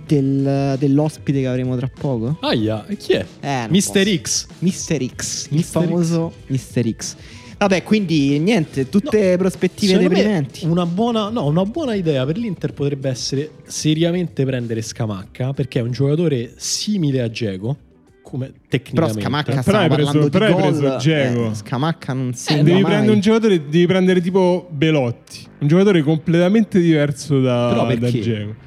del- 0.05 0.75
dell'ospite 0.77 1.39
che 1.41 1.47
avremo 1.47 1.75
tra 1.77 1.87
poco? 1.87 2.37
scelta. 2.41 2.47
Aia, 2.47 2.85
e 2.87 2.97
chi 2.97 3.13
è? 3.13 3.25
Eh, 3.39 3.65
Mister 3.69 4.03
posso. 4.03 4.17
X. 4.21 4.47
Mister 4.59 5.05
X, 5.15 5.47
il 5.51 5.57
Mr. 5.57 5.63
famoso 5.63 6.31
Mister 6.47 6.93
X. 6.95 7.15
Vabbè, 7.57 7.83
quindi 7.83 8.37
niente, 8.39 8.89
tutte 8.89 9.37
prospettive 9.37 9.93
Secondo 9.93 10.09
me 10.09 10.15
deprimenti. 10.15 10.65
Una 10.65 10.85
buona, 10.85 11.29
no, 11.29 11.45
una 11.45 11.63
buona 11.65 11.93
idea 11.93 12.25
per 12.25 12.37
l'Inter 12.37 12.73
potrebbe 12.73 13.09
essere 13.09 13.49
seriamente 13.65 14.45
prendere 14.45 14.81
Scamacca 14.81 15.53
perché 15.53 15.79
è 15.79 15.81
un 15.81 15.91
giocatore 15.91 16.53
simile 16.57 17.21
a 17.21 17.29
Geco 17.29 17.77
come 18.21 18.51
Però. 18.79 19.07
Scamacca 19.09 19.43
Però 19.49 19.61
stiamo 19.61 19.79
hai 19.79 19.87
preso- 19.89 20.03
parlando 20.05 20.29
però 20.29 20.45
hai 20.45 20.53
di 20.53 20.61
preso 20.61 20.81
gol. 20.81 20.97
Dzeko. 20.97 21.49
eh, 21.51 21.55
Scamacca 21.55 22.13
non 22.13 22.33
sembra 22.33 22.63
devi 22.65 22.81
mai. 22.81 22.91
prendere 22.91 23.13
un 23.13 23.19
giocatore, 23.19 23.61
devi 23.69 23.85
prendere 23.85 24.21
tipo 24.21 24.67
Belotti, 24.71 25.39
un 25.59 25.67
giocatore 25.67 26.01
completamente 26.03 26.79
diverso 26.79 27.39
da, 27.41 27.67
Però 27.69 27.87
da. 27.87 27.95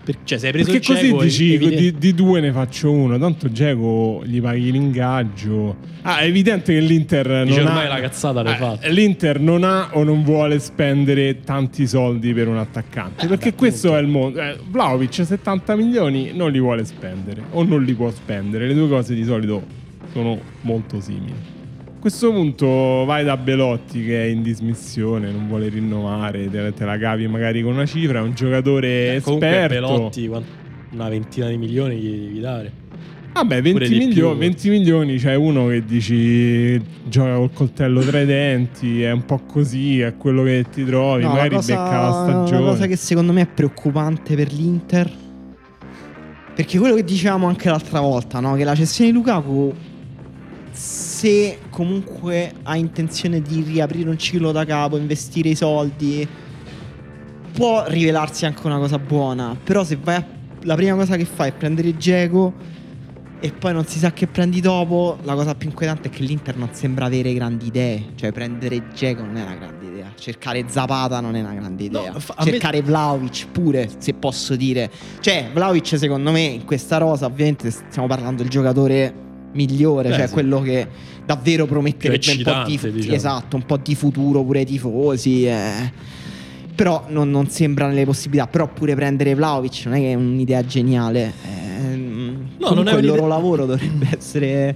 Per- 0.04 0.16
cioè, 0.24 0.38
se 0.38 0.46
hai 0.46 0.52
preso 0.52 0.70
Perché 0.70 0.86
così 0.86 1.00
Dzeko, 1.06 1.20
è 1.20 1.24
dici 1.24 1.58
di, 1.58 1.94
di 1.98 2.14
due 2.14 2.40
ne 2.40 2.52
faccio 2.52 2.90
uno, 2.92 3.18
tanto 3.18 3.48
Dzeko 3.48 4.22
gli 4.24 4.40
paghi 4.40 4.70
l'ingaggio. 4.70 5.76
Ah, 6.02 6.18
è 6.18 6.26
evidente 6.26 6.72
che 6.72 6.78
l'Inter 6.78 7.42
Dice, 7.44 7.58
non 7.58 7.68
ormai 7.68 7.86
ha 7.86 7.88
la 7.88 8.00
cazzata 8.00 8.42
l'hai 8.42 8.54
eh, 8.54 8.56
fatta. 8.56 8.88
L'Inter 8.88 9.40
non 9.40 9.64
ha 9.64 9.88
o 9.94 10.04
non 10.04 10.22
vuole 10.22 10.60
spendere 10.60 11.40
tanti 11.40 11.86
soldi 11.88 12.32
per 12.32 12.46
un 12.46 12.58
attaccante, 12.58 13.24
Eh, 13.24 13.28
perché 13.28 13.54
questo 13.54 13.92
appunto. 13.94 14.00
è 14.00 14.06
il 14.06 14.10
mondo. 14.12 14.40
Eh, 14.40 14.56
Vlaovic 14.70 15.24
70 15.26 15.74
milioni 15.74 16.30
non 16.32 16.52
li 16.52 16.60
vuole 16.60 16.84
spendere 16.84 17.42
o 17.50 17.64
non 17.64 17.82
li 17.82 17.92
può 17.94 18.08
spendere. 18.12 18.68
Le 18.68 18.74
due 18.74 18.88
cose 18.88 19.14
di 19.14 19.24
solito 19.24 19.64
sono 20.16 20.38
molto 20.62 21.00
simili. 21.00 21.34
A 21.86 21.98
questo 22.00 22.30
punto 22.32 23.04
vai 23.04 23.24
da 23.24 23.36
Belotti 23.36 24.04
che 24.04 24.22
è 24.24 24.26
in 24.26 24.42
dismissione, 24.42 25.30
non 25.30 25.46
vuole 25.48 25.68
rinnovare, 25.68 26.48
te, 26.50 26.84
la 26.84 26.96
cavi 26.98 27.26
magari 27.26 27.62
con 27.62 27.72
una 27.74 27.84
cifra, 27.84 28.20
è 28.20 28.22
un 28.22 28.32
giocatore 28.32 28.86
Eh, 28.88 29.14
esperto. 29.16 29.74
Belotti 29.74 30.30
una 30.92 31.08
ventina 31.08 31.48
di 31.48 31.58
milioni 31.58 31.96
gli 31.96 32.10
devi 32.26 32.40
dare. 32.40 32.72
Vabbè, 33.32 33.60
20, 33.60 33.72
Pure 33.72 33.88
di 33.88 33.98
milio- 33.98 34.30
più. 34.30 34.38
20 34.38 34.68
milioni 34.70 35.16
c'è 35.18 35.34
uno 35.34 35.66
che 35.66 35.84
dici 35.84 36.80
gioca 37.06 37.34
col 37.34 37.52
coltello 37.52 38.00
tra 38.00 38.20
i 38.20 38.24
denti, 38.24 39.02
è 39.02 39.10
un 39.10 39.24
po' 39.26 39.40
così, 39.40 40.00
è 40.00 40.16
quello 40.16 40.42
che 40.44 40.64
ti 40.72 40.84
trovi, 40.86 41.22
No, 41.24 41.28
la 41.28 41.34
magari 41.34 41.56
cosa, 41.56 41.74
becca 41.74 42.00
la 42.00 42.12
stagione. 42.12 42.60
una 42.62 42.70
cosa 42.70 42.86
che 42.86 42.96
secondo 42.96 43.32
me 43.34 43.42
è 43.42 43.46
preoccupante 43.46 44.34
per 44.36 44.52
l'Inter. 44.52 45.10
Perché 46.54 46.78
quello 46.78 46.94
che 46.94 47.04
dicevamo 47.04 47.46
anche 47.48 47.68
l'altra 47.68 48.00
volta, 48.00 48.40
no? 48.40 48.54
Che 48.54 48.64
la 48.64 48.74
cessione 48.74 49.10
di 49.10 49.16
Lukaku, 49.16 49.74
se 50.76 51.58
comunque 51.70 52.52
ha 52.62 52.76
intenzione 52.76 53.40
di 53.40 53.62
riaprire 53.62 54.10
un 54.10 54.18
ciclo 54.18 54.52
da 54.52 54.64
capo, 54.66 54.98
investire 54.98 55.48
i 55.48 55.54
soldi, 55.54 56.28
può 57.52 57.84
rivelarsi 57.88 58.44
anche 58.44 58.66
una 58.66 58.78
cosa 58.78 58.98
buona. 58.98 59.56
Però 59.62 59.82
se 59.84 59.96
vai 59.96 60.16
a, 60.16 60.26
la 60.62 60.74
prima 60.74 60.94
cosa 60.94 61.16
che 61.16 61.24
fai 61.24 61.48
è 61.48 61.52
prendere 61.52 61.96
Geco 61.96 62.52
e 63.40 63.52
poi 63.52 63.72
non 63.72 63.86
si 63.86 63.98
sa 63.98 64.12
che 64.12 64.26
prendi 64.26 64.60
dopo, 64.60 65.18
la 65.22 65.34
cosa 65.34 65.54
più 65.54 65.68
inquietante 65.68 66.08
è 66.08 66.10
che 66.10 66.22
l'Inter 66.22 66.56
non 66.56 66.68
sembra 66.72 67.06
avere 67.06 67.32
grandi 67.32 67.68
idee. 67.68 68.08
Cioè 68.14 68.32
prendere 68.32 68.88
Geco 68.94 69.22
non 69.22 69.36
è 69.38 69.42
una 69.42 69.54
grande 69.54 69.86
idea. 69.86 70.12
Cercare 70.18 70.62
Zapata 70.68 71.20
non 71.20 71.36
è 71.36 71.40
una 71.40 71.54
grande 71.54 71.88
No, 71.88 72.00
idea. 72.00 72.20
fa- 72.20 72.34
a 72.36 72.44
me- 72.44 72.50
Cercare 72.50 72.82
Vlaovic 72.82 73.46
pure, 73.50 73.88
se 73.96 74.12
posso 74.12 74.54
dire. 74.56 74.90
Cioè, 75.20 75.48
Vlaovic 75.54 75.96
secondo 75.96 76.30
me 76.32 76.40
in 76.42 76.64
questa 76.66 76.98
rosa, 76.98 77.24
ovviamente 77.24 77.70
stiamo 77.70 78.06
parlando 78.06 78.42
del 78.42 78.50
giocatore 78.50 79.24
migliore, 79.56 80.10
Beh, 80.10 80.14
cioè 80.14 80.26
sì. 80.28 80.32
quello 80.32 80.60
che 80.60 80.86
davvero 81.24 81.66
prometterebbe 81.66 82.32
un 82.36 82.42
po' 82.44 82.62
di 82.68 82.78
diciamo. 82.92 83.14
esatto, 83.14 83.56
un 83.56 83.64
po' 83.66 83.76
di 83.78 83.94
futuro 83.96 84.44
pure 84.44 84.60
ai 84.60 84.64
tifosi. 84.66 85.46
eh. 85.46 85.92
Però 86.76 87.06
non, 87.08 87.30
non 87.30 87.48
sembra 87.48 87.88
nelle 87.88 88.04
possibilità. 88.04 88.46
Però 88.46 88.68
pure 88.68 88.94
prendere 88.94 89.34
Vlaovic 89.34 89.82
non 89.86 89.94
è 89.94 89.98
che 89.98 90.10
è 90.12 90.14
un'idea 90.14 90.64
geniale. 90.64 91.32
Eh, 91.44 91.64
No, 92.58 92.70
non 92.74 92.88
è 92.88 92.94
il 92.94 93.06
loro 93.06 93.26
lavoro 93.26 93.64
dovrebbe 93.66 94.08
essere. 94.16 94.74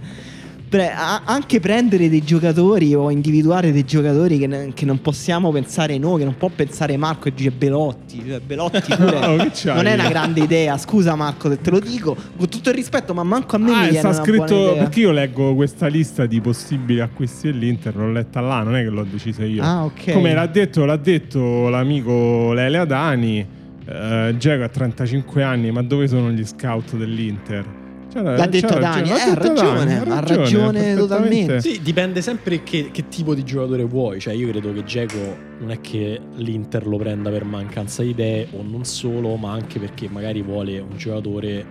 Pre- 0.71 0.93
anche 0.95 1.59
prendere 1.61 2.09
dei 2.09 2.23
giocatori 2.23 2.95
o 2.95 3.11
individuare 3.11 3.73
dei 3.73 3.85
giocatori 3.85 4.39
che, 4.39 4.47
ne- 4.47 4.71
che 4.73 4.85
non 4.87 5.01
possiamo 5.03 5.51
pensare 5.51 5.99
noi, 5.99 6.21
che 6.21 6.25
non 6.25 6.37
può 6.37 6.49
pensare 6.55 6.97
Marco 6.97 7.27
e 7.29 7.35
dice 7.35 7.51
Belotti. 7.51 8.23
Cioè, 8.27 8.41
Belotti 8.41 8.81
pure 8.97 9.27
Oh, 9.27 9.37
che 9.37 9.51
c'hai? 9.53 9.75
non 9.75 9.87
è 9.87 9.95
una 9.95 10.09
grande 10.09 10.41
idea. 10.41 10.79
Scusa, 10.79 11.17
Marco, 11.17 11.51
se 11.51 11.61
te 11.61 11.71
lo 11.71 11.81
dico 11.81 12.17
con 12.37 12.49
tutto 12.49 12.69
il 12.71 12.77
rispetto, 12.77 13.13
ma 13.13 13.25
manco 13.25 13.57
a 13.57 13.59
me 13.59 13.65
mi 13.71 13.77
Ah, 13.77 13.83
viene 13.89 13.99
sta 13.99 14.13
scritto 14.13 14.75
perché 14.79 15.01
io 15.01 15.11
leggo 15.11 15.55
questa 15.57 15.89
lista 15.89 16.25
di 16.27 16.41
possibili 16.41 17.01
acquisti 17.01 17.51
dell'Inter, 17.51 17.97
l'ho 17.97 18.13
letta 18.13 18.41
là, 18.41 18.63
non 18.63 18.77
è 18.77 18.83
che 18.85 18.91
l'ho 18.91 19.05
decisa 19.05 19.45
io. 19.45 19.63
Ah, 19.65 19.85
ok. 19.85 20.13
Come 20.13 20.33
l'ha 20.33 20.47
detto, 20.47 20.85
l'ha 20.85 20.97
detto 20.97 21.69
l'amico 21.69 22.53
Lele 22.53 22.79
Adani, 22.79 23.45
eh, 23.87 24.35
Dzeko 24.37 24.63
ha 24.63 24.69
35 24.69 25.43
anni, 25.43 25.73
ma 25.73 25.83
dove 25.83 26.07
sono 26.07 26.31
gli 26.31 26.45
scout 26.45 26.95
dell'Inter? 26.97 27.65
Cioè, 28.11 28.23
L'ha 28.23 28.47
detto 28.47 28.67
c'ha 28.67 28.79
Dani, 28.81 29.09
l'ha 29.09 29.17
eh, 29.17 29.21
ha 29.21 29.35
detto 29.35 29.49
ragione, 29.55 29.85
Dani, 29.99 30.11
ha 30.11 30.21
ragione 30.21 30.73
perfettamente. 30.73 30.97
totalmente. 30.97 31.61
Sì, 31.61 31.81
dipende 31.81 32.23
sempre 32.23 32.63
che, 32.65 32.91
che 32.91 33.09
tipo 33.09 33.35
di 33.35 33.45
giocatore 33.45 33.85
vuoi. 33.85 34.19
Cioè, 34.19 34.35
io 34.35 34.49
credo 34.49 34.73
che 34.73 34.83
Geco 34.83 35.37
non 35.61 35.71
è 35.71 35.81
che 35.81 36.21
l'Inter 36.35 36.89
lo 36.89 36.97
prenda 36.97 37.31
per 37.31 37.45
mancanza 37.45 38.03
di 38.03 38.11
idee, 38.11 38.49
o 38.53 38.63
non 38.63 38.85
solo, 38.85 39.37
ma 39.37 39.53
anche 39.53 39.79
perché 39.79 40.09
magari 40.09 40.43
vuole 40.43 40.81
un 40.81 40.97
giocatore 40.97 41.65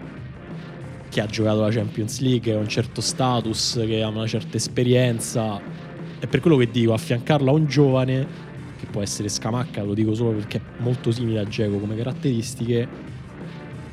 che 1.09 1.21
ha 1.21 1.25
giocato 1.25 1.61
la 1.61 1.71
Champions 1.71 2.21
League, 2.21 2.39
che 2.39 2.53
ha 2.53 2.57
un 2.57 2.69
certo 2.69 3.01
status, 3.01 3.83
che 3.85 4.01
ha 4.01 4.07
una 4.07 4.27
certa 4.27 4.55
esperienza. 4.55 5.59
E 6.19 6.27
per 6.27 6.39
quello 6.39 6.55
che 6.55 6.69
dico, 6.71 6.93
affiancarlo 6.93 7.49
a 7.49 7.53
un 7.53 7.65
giovane, 7.65 8.27
che 8.79 8.85
può 8.89 9.01
essere 9.01 9.27
Scamacca, 9.27 9.83
lo 9.83 9.93
dico 9.93 10.13
solo 10.13 10.31
perché 10.31 10.57
è 10.57 10.81
molto 10.81 11.11
simile 11.11 11.39
a 11.39 11.45
Geco 11.45 11.79
come 11.79 11.97
caratteristiche, 11.97 12.87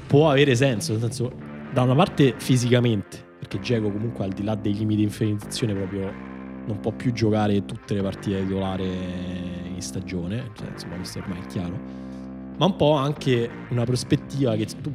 può 0.07 0.31
avere 0.31 0.55
senso. 0.55 0.93
Nel 0.93 1.01
senso, 1.01 1.46
da 1.77 1.83
una 1.83 1.95
parte 1.95 2.33
fisicamente, 2.39 3.23
perché 3.39 3.61
Geco 3.61 3.91
comunque 3.91 4.25
al 4.25 4.33
di 4.33 4.43
là 4.43 4.55
dei 4.55 4.73
limiti 4.73 4.97
di 4.97 5.03
inferizzazione 5.03 5.75
proprio 5.75 6.11
non 6.65 6.81
può 6.81 6.91
più 6.91 7.13
giocare 7.13 7.67
tutte 7.67 7.93
le 7.93 8.01
partite 8.01 8.43
titolare 8.47 8.83
in 9.75 9.83
stagione, 9.83 10.53
cioè, 10.55 10.69
insomma 10.73 10.95
questo 10.95 11.19
ormai 11.19 11.39
è 11.39 11.47
chiaro, 11.49 11.79
ma 12.57 12.65
un 12.65 12.77
po' 12.77 12.93
anche 12.93 13.51
una 13.69 13.85
prospettiva 13.85 14.57
che 14.57 14.65
tu 14.81 14.91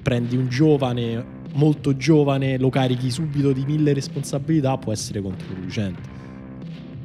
prendi 0.00 0.38
un 0.38 0.48
giovane, 0.48 1.22
molto 1.52 1.94
giovane, 1.98 2.56
lo 2.56 2.70
carichi 2.70 3.10
subito 3.10 3.52
di 3.52 3.66
mille 3.66 3.92
responsabilità, 3.92 4.78
può 4.78 4.92
essere 4.92 5.20
controproducente. 5.20 6.00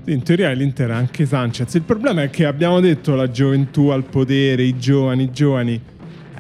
In 0.06 0.24
teoria 0.24 0.52
l'Inter 0.54 0.90
ha 0.90 0.96
anche 0.96 1.26
Sanchez. 1.26 1.74
Il 1.74 1.82
problema 1.82 2.24
è 2.24 2.30
che 2.30 2.46
abbiamo 2.46 2.80
detto 2.80 3.14
la 3.16 3.30
gioventù 3.30 3.90
al 3.90 4.06
potere, 4.06 4.64
i 4.64 4.80
giovani, 4.80 5.24
i 5.24 5.32
giovani. 5.32 5.82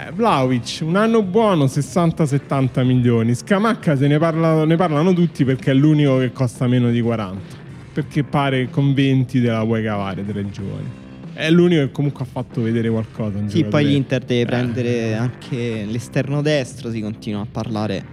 Eh, 0.07 0.11
Vlaovic, 0.13 0.79
un 0.83 0.95
anno 0.95 1.21
buono, 1.21 1.65
60-70 1.65 2.83
milioni. 2.83 3.35
Scamacca 3.35 3.95
se 3.95 4.07
ne, 4.07 4.17
parla- 4.17 4.65
ne 4.65 4.75
parlano 4.75 5.13
tutti 5.13 5.43
perché 5.45 5.71
è 5.71 5.73
l'unico 5.73 6.17
che 6.17 6.31
costa 6.31 6.67
meno 6.67 6.89
di 6.89 7.01
40. 7.01 7.59
Perché 7.93 8.23
pare 8.23 8.65
che 8.65 8.71
con 8.71 8.93
20 8.93 9.41
te 9.41 9.47
la 9.47 9.63
puoi 9.63 9.83
cavare 9.83 10.25
tra 10.25 10.39
i 10.39 10.49
giovani. 10.49 10.99
È 11.33 11.49
l'unico 11.51 11.81
che 11.81 11.91
comunque 11.91 12.23
ha 12.23 12.27
fatto 12.27 12.61
vedere 12.61 12.89
qualcosa. 12.89 13.37
Sì, 13.39 13.59
giocatore. 13.59 13.69
poi 13.69 13.85
l'Inter 13.85 14.23
deve 14.23 14.41
Eh. 14.41 14.45
prendere 14.45 15.15
anche 15.15 15.85
l'esterno 15.87 16.41
destro. 16.41 16.89
Si 16.89 16.99
continua 17.01 17.41
a 17.41 17.47
parlare 17.51 18.05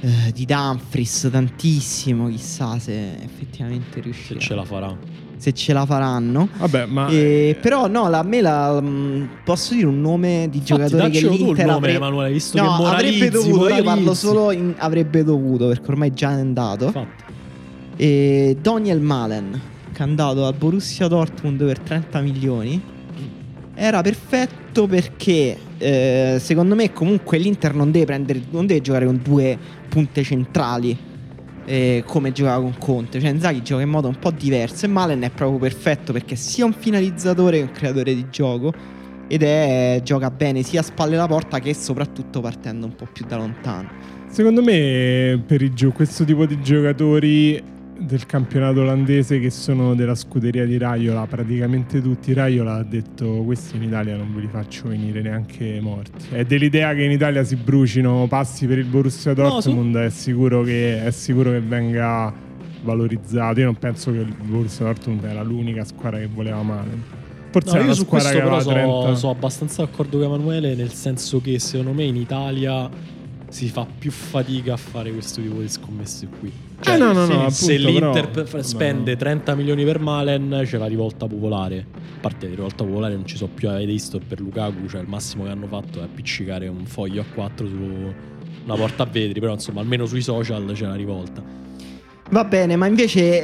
eh, 0.00 0.32
di 0.32 0.44
Dumfries 0.44 1.28
tantissimo. 1.30 2.28
Chissà 2.28 2.78
se 2.78 3.14
effettivamente 3.22 3.94
Se 3.94 4.00
riuscirà. 4.00 4.40
ce 4.40 4.54
la 4.54 4.64
farà. 4.64 4.96
Se 5.40 5.54
ce 5.54 5.72
la 5.72 5.86
faranno. 5.86 6.50
Vabbè, 6.58 6.84
ma... 6.84 7.08
E- 7.08 7.48
eh, 7.48 7.54
però 7.58 7.88
no, 7.88 8.10
la, 8.10 8.18
a 8.18 8.22
me 8.22 8.42
la, 8.42 8.78
mh, 8.78 9.28
posso 9.42 9.72
dire 9.72 9.86
un 9.86 9.98
nome 9.98 10.48
di 10.50 10.58
Infatti, 10.58 10.64
giocatore 10.64 11.08
che 11.08 11.26
l'Inter 11.26 11.64
nome, 11.64 11.76
avrebbe... 11.78 11.96
Emanuele, 11.96 12.32
visto 12.32 12.62
no, 12.62 12.76
che 12.76 12.82
moralizzi, 12.82 13.16
avrebbe 13.16 13.30
dovuto, 13.30 13.68
io 13.68 13.74
parlo 13.82 13.82
moralizzi. 13.84 14.26
solo 14.26 14.50
in 14.52 14.74
avrebbe 14.76 15.24
dovuto 15.24 15.68
perché 15.68 15.90
ormai 15.90 16.12
già 16.12 16.30
è 16.30 16.40
andato. 16.40 16.84
Infatti. 16.86 17.24
E 17.96 18.56
Daniel 18.60 19.00
Malen, 19.00 19.60
che 19.92 19.98
è 19.98 20.02
andato 20.02 20.44
al 20.44 20.54
Borussia 20.54 21.08
Dortmund 21.08 21.64
per 21.64 21.78
30 21.78 22.20
milioni, 22.20 22.82
era 23.74 24.02
perfetto 24.02 24.86
perché 24.86 25.56
eh, 25.78 26.36
secondo 26.38 26.74
me 26.74 26.92
comunque 26.92 27.38
l'Inter 27.38 27.74
non 27.74 27.90
deve 27.90 28.04
prendere, 28.04 28.42
non 28.50 28.66
deve 28.66 28.82
giocare 28.82 29.06
con 29.06 29.18
due 29.22 29.58
punte 29.88 30.22
centrali 30.22 31.08
eh, 31.64 32.02
come 32.06 32.32
giocava 32.32 32.62
con 32.62 32.74
Conte. 32.78 33.20
Cioè 33.20 33.30
Inzaghi 33.30 33.62
gioca 33.62 33.82
in 33.82 33.88
modo 33.88 34.08
un 34.08 34.18
po' 34.18 34.30
diverso 34.30 34.86
e 34.86 34.88
Malen 34.88 35.22
è 35.22 35.30
proprio 35.30 35.58
perfetto 35.58 36.12
perché 36.12 36.34
è 36.34 36.36
sia 36.36 36.64
un 36.64 36.72
finalizzatore 36.72 37.58
che 37.58 37.62
un 37.62 37.72
creatore 37.72 38.14
di 38.14 38.26
gioco 38.30 38.72
ed 39.28 39.42
è 39.42 40.00
gioca 40.02 40.30
bene 40.30 40.62
sia 40.62 40.80
a 40.80 40.82
spalle 40.82 41.14
alla 41.14 41.28
porta 41.28 41.60
che 41.60 41.72
soprattutto 41.72 42.40
partendo 42.40 42.86
un 42.86 42.94
po' 42.96 43.06
più 43.12 43.24
da 43.26 43.36
lontano. 43.36 43.88
Secondo 44.28 44.62
me 44.62 45.42
per 45.46 45.72
gio- 45.72 45.92
questo 45.92 46.24
tipo 46.24 46.46
di 46.46 46.60
giocatori 46.60 47.62
del 48.00 48.24
campionato 48.24 48.80
olandese 48.80 49.38
che 49.38 49.50
sono 49.50 49.94
della 49.94 50.14
scuderia 50.14 50.64
di 50.64 50.78
Raiola, 50.78 51.26
praticamente 51.26 52.00
tutti 52.00 52.32
Raiola 52.32 52.76
ha 52.76 52.82
detto 52.82 53.42
questi 53.44 53.76
in 53.76 53.82
Italia 53.82 54.16
non 54.16 54.34
ve 54.34 54.40
li 54.40 54.48
faccio 54.48 54.88
venire 54.88 55.20
neanche 55.20 55.78
morti. 55.80 56.34
È 56.34 56.44
dell'idea 56.44 56.94
che 56.94 57.02
in 57.02 57.10
Italia 57.10 57.44
si 57.44 57.56
brucino 57.56 58.26
passi 58.28 58.66
per 58.66 58.78
il 58.78 58.86
Borussia 58.86 59.34
No, 59.34 59.60
su- 59.60 59.68
Dortmund, 59.70 59.96
è, 59.96 60.10
sicuro 60.10 60.62
che, 60.62 61.04
è 61.04 61.10
sicuro 61.10 61.50
che 61.50 61.60
venga 61.60 62.32
valorizzato. 62.82 63.60
Io 63.60 63.66
non 63.66 63.76
penso 63.76 64.12
che 64.12 64.18
il 64.18 64.34
Borussia 64.42 64.86
Dortmund 64.86 65.22
era 65.24 65.42
l'unica 65.42 65.84
squadra 65.84 66.18
che 66.18 66.28
voleva 66.32 66.62
male. 66.62 67.18
Forse 67.50 67.78
No, 67.78 67.84
io 67.84 67.94
su 67.94 68.06
questo 68.06 68.30
però 68.30 68.46
aveva 68.46 68.60
so, 68.60 68.70
30 68.70 69.14
so 69.16 69.30
abbastanza 69.30 69.84
d'accordo 69.84 70.18
con 70.18 70.26
Emanuele, 70.26 70.74
nel 70.74 70.92
senso 70.92 71.40
che 71.40 71.58
secondo 71.58 71.92
me 71.92 72.04
in 72.04 72.16
Italia 72.16 72.88
si 73.50 73.68
fa 73.68 73.86
più 73.98 74.10
fatica 74.10 74.72
a 74.72 74.76
fare 74.76 75.12
questo 75.12 75.40
tipo 75.42 75.60
di 75.60 75.68
scommesse 75.68 76.28
qui. 76.38 76.50
Cioè, 76.80 76.94
Eh, 76.94 76.98
no, 76.98 77.12
no, 77.12 77.26
se- 77.26 77.32
no, 77.34 77.50
se 77.50 77.74
appunto, 77.74 77.90
l'Inter 77.90 78.28
però- 78.30 78.62
spende 78.62 79.10
no. 79.12 79.16
30 79.18 79.54
milioni 79.54 79.84
per 79.84 79.98
Malen, 79.98 80.62
c'è 80.64 80.78
la 80.78 80.86
rivolta 80.86 81.26
popolare. 81.26 81.86
A 81.94 82.20
parte 82.20 82.48
la 82.48 82.54
rivolta 82.54 82.84
popolare 82.84 83.14
non 83.14 83.26
ci 83.26 83.36
so 83.36 83.48
più 83.52 83.68
avete 83.68 83.84
visto 83.86 84.18
per 84.26 84.40
Lukaku, 84.40 84.88
cioè 84.88 85.02
il 85.02 85.08
massimo 85.08 85.44
che 85.44 85.50
hanno 85.50 85.66
fatto 85.66 86.00
è 86.00 86.04
appiccicare 86.04 86.68
un 86.68 86.86
foglio 86.86 87.20
a 87.20 87.24
4 87.34 87.66
su 87.66 87.74
una 88.64 88.74
porta 88.76 89.02
a 89.02 89.06
vetri, 89.10 89.40
però 89.40 89.52
insomma 89.52 89.80
almeno 89.80 90.06
sui 90.06 90.22
social 90.22 90.64
c'è 90.72 90.86
la 90.86 90.94
rivolta. 90.94 91.42
Va 92.30 92.44
bene, 92.44 92.76
ma 92.76 92.86
invece 92.86 93.42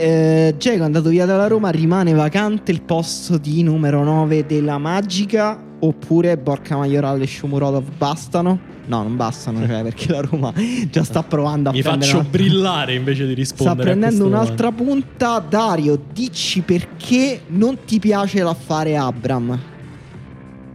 eh, 0.49 0.55
Dzeko 0.57 0.83
è 0.83 0.87
andato 0.87 1.09
via 1.09 1.27
dalla 1.27 1.49
Roma, 1.49 1.71
rimane 1.71 2.13
vacante 2.13 2.71
il 2.71 2.83
posto 2.83 3.37
di 3.37 3.63
numero 3.65 4.05
9 4.05 4.47
della 4.47 4.79
Magica 4.79 5.61
oppure 5.81 6.39
Borca 6.39 6.77
Majoral 6.77 7.21
e 7.21 7.27
Shomurodov 7.27 7.85
bastano? 7.99 8.75
No, 8.87 9.03
non 9.03 9.17
bastano, 9.17 9.67
cioè, 9.67 9.83
perché 9.83 10.11
la 10.13 10.21
Roma 10.21 10.53
già 10.91 11.03
sta 11.03 11.23
provando 11.23 11.71
a 11.71 11.73
Mi 11.73 11.83
prendere 11.83 12.07
faccio 12.11 12.21
una- 12.21 12.29
brillare 12.29 12.95
invece 12.95 13.25
di 13.27 13.33
Sta 13.45 13.55
rispondere. 13.57 13.81
a 13.91 13.93
prendendo 13.97 14.27
un'altra 14.27 14.71
punta. 14.73 15.39
Dario, 15.41 16.01
dici 16.13 16.61
perché 16.63 17.43
non 17.49 17.79
ti 17.85 17.99
piace 17.99 18.43
l'affare 18.43 18.97
Abram? 18.97 19.59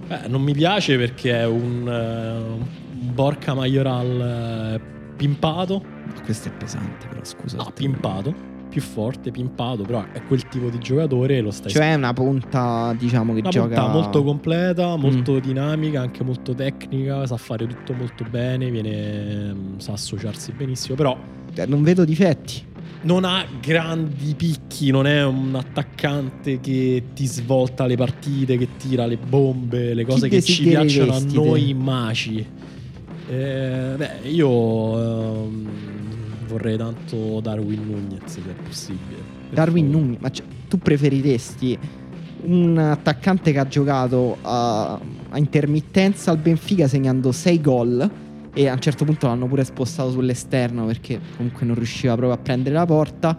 Beh, 0.07 0.27
non 0.27 0.41
mi 0.41 0.53
piace 0.53 0.97
perché 0.97 1.39
è 1.39 1.45
un, 1.45 1.87
eh, 1.87 2.59
un 2.59 3.13
Borca 3.13 3.53
Majoral 3.53 4.75
eh, 4.75 4.81
pimpato. 5.15 5.81
Questo 6.25 6.49
è 6.49 6.51
pesante, 6.51 7.07
però 7.07 7.21
scusa. 7.23 7.55
No, 7.57 7.71
pimpato. 7.73 8.49
Più 8.71 8.81
forte, 8.81 9.31
pimpato, 9.31 9.83
però 9.83 10.05
è 10.13 10.23
quel 10.23 10.47
tipo 10.47 10.69
di 10.69 10.77
giocatore, 10.79 11.41
lo 11.41 11.51
stai 11.51 11.71
Cioè 11.71 11.91
è 11.91 11.95
una 11.95 12.13
punta, 12.13 12.95
diciamo, 12.97 13.33
che 13.33 13.41
una 13.41 13.49
gioca... 13.49 13.67
punta 13.81 13.87
molto 13.89 14.23
completa, 14.23 14.95
molto 14.95 15.33
Mm. 15.33 15.37
dinamica, 15.39 15.99
anche 15.99 16.23
molto 16.23 16.55
tecnica, 16.55 17.25
sa 17.27 17.35
fare 17.35 17.67
tutto 17.67 17.91
molto 17.93 18.23
bene, 18.29 18.71
viene, 18.71 19.53
mm, 19.53 19.77
sa 19.79 19.91
associarsi 19.91 20.53
benissimo, 20.53 20.95
però 20.95 21.17
Eh, 21.53 21.65
Non 21.65 21.83
vedo 21.83 22.05
difetti. 22.05 22.63
non 23.03 23.25
ha 23.25 23.43
grandi 23.59 24.33
picchi, 24.35 24.89
non 24.89 25.05
è 25.05 25.21
un 25.25 25.53
attaccante 25.53 26.61
che 26.61 27.03
ti 27.13 27.25
svolta 27.25 27.85
le 27.87 27.97
partite, 27.97 28.57
che 28.57 28.69
tira 28.77 29.05
le 29.05 29.17
bombe, 29.17 29.93
le 29.93 30.05
cose 30.05 30.29
che 30.29 30.41
ci 30.41 30.63
piacciono 30.63 31.13
a 31.13 31.19
noi 31.33 31.73
maci. 31.73 32.45
Eh, 33.29 33.93
beh, 33.97 34.29
io 34.29 34.99
ehm, 34.99 35.69
vorrei 36.51 36.77
tanto 36.77 37.39
Darwin 37.39 37.85
Nunez 37.85 38.25
se 38.25 38.41
è 38.41 38.61
possibile. 38.61 39.39
Darwin. 39.49 39.89
Nunez, 39.89 40.17
ma 40.19 40.29
cioè, 40.29 40.45
tu 40.67 40.77
preferiresti 40.77 41.77
un 42.43 42.77
attaccante 42.77 43.51
che 43.51 43.59
ha 43.59 43.67
giocato 43.67 44.37
a, 44.41 44.93
a 45.29 45.37
intermittenza 45.37 46.31
al 46.31 46.37
Benfica 46.37 46.87
segnando 46.87 47.31
6 47.31 47.61
gol 47.61 48.11
e 48.53 48.67
a 48.67 48.73
un 48.73 48.79
certo 48.79 49.05
punto 49.05 49.27
l'hanno 49.27 49.47
pure 49.47 49.63
spostato 49.63 50.11
sull'esterno 50.11 50.85
perché 50.85 51.19
comunque 51.37 51.65
non 51.65 51.75
riusciva 51.75 52.15
proprio 52.15 52.37
a 52.37 52.41
prendere 52.41 52.75
la 52.75 52.85
porta. 52.85 53.37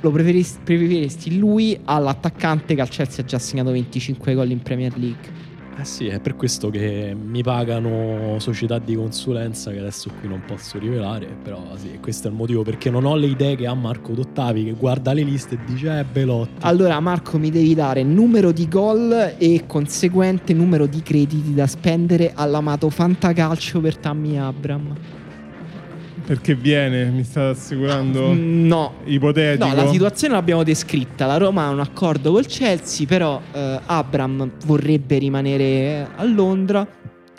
Lo 0.00 0.10
preferis- 0.10 0.58
preferiresti 0.62 1.38
lui 1.38 1.78
all'attaccante 1.84 2.74
che 2.74 2.80
al 2.80 2.88
Chelsea 2.88 3.24
ha 3.24 3.26
già 3.26 3.38
segnato 3.38 3.70
25 3.70 4.34
gol 4.34 4.50
in 4.50 4.60
Premier 4.60 4.96
League? 4.96 5.45
Eh 5.78 5.84
sì, 5.84 6.06
è 6.06 6.20
per 6.20 6.36
questo 6.36 6.70
che 6.70 7.14
mi 7.14 7.42
pagano 7.42 8.38
società 8.38 8.78
di 8.78 8.94
consulenza 8.94 9.70
che 9.70 9.78
adesso 9.78 10.10
qui 10.18 10.26
non 10.26 10.42
posso 10.46 10.78
rivelare, 10.78 11.26
però 11.42 11.62
sì, 11.76 11.98
questo 12.00 12.28
è 12.28 12.30
il 12.30 12.36
motivo 12.36 12.62
perché 12.62 12.88
non 12.88 13.04
ho 13.04 13.14
le 13.14 13.26
idee 13.26 13.56
che 13.56 13.66
ha 13.66 13.74
Marco 13.74 14.14
Dottavi 14.14 14.64
che 14.64 14.72
guarda 14.72 15.12
le 15.12 15.22
liste 15.22 15.56
e 15.56 15.58
dice 15.66 15.98
eh 15.98 16.04
Belotti. 16.04 16.60
Allora 16.60 16.98
Marco 17.00 17.36
mi 17.36 17.50
devi 17.50 17.74
dare 17.74 18.02
numero 18.02 18.52
di 18.52 18.66
gol 18.68 19.34
e 19.36 19.64
conseguente 19.66 20.54
numero 20.54 20.86
di 20.86 21.02
crediti 21.02 21.52
da 21.52 21.66
spendere 21.66 22.32
all'amato 22.34 22.88
fantacalcio 22.88 23.78
per 23.80 23.98
Tammy 23.98 24.38
Abram. 24.38 24.94
Perché 26.26 26.56
viene, 26.56 27.04
mi 27.10 27.22
state 27.22 27.56
assicurando? 27.56 28.32
Mm, 28.32 28.66
No. 28.66 28.94
Ipotetico. 29.04 29.64
No, 29.68 29.74
la 29.74 29.88
situazione 29.88 30.34
l'abbiamo 30.34 30.64
descritta. 30.64 31.24
La 31.26 31.36
Roma 31.36 31.66
ha 31.66 31.70
un 31.70 31.78
accordo 31.78 32.32
col 32.32 32.46
Chelsea, 32.46 33.06
però 33.06 33.40
eh, 33.52 33.80
Abram 33.86 34.50
vorrebbe 34.64 35.18
rimanere 35.18 36.08
a 36.16 36.24
Londra. 36.24 36.86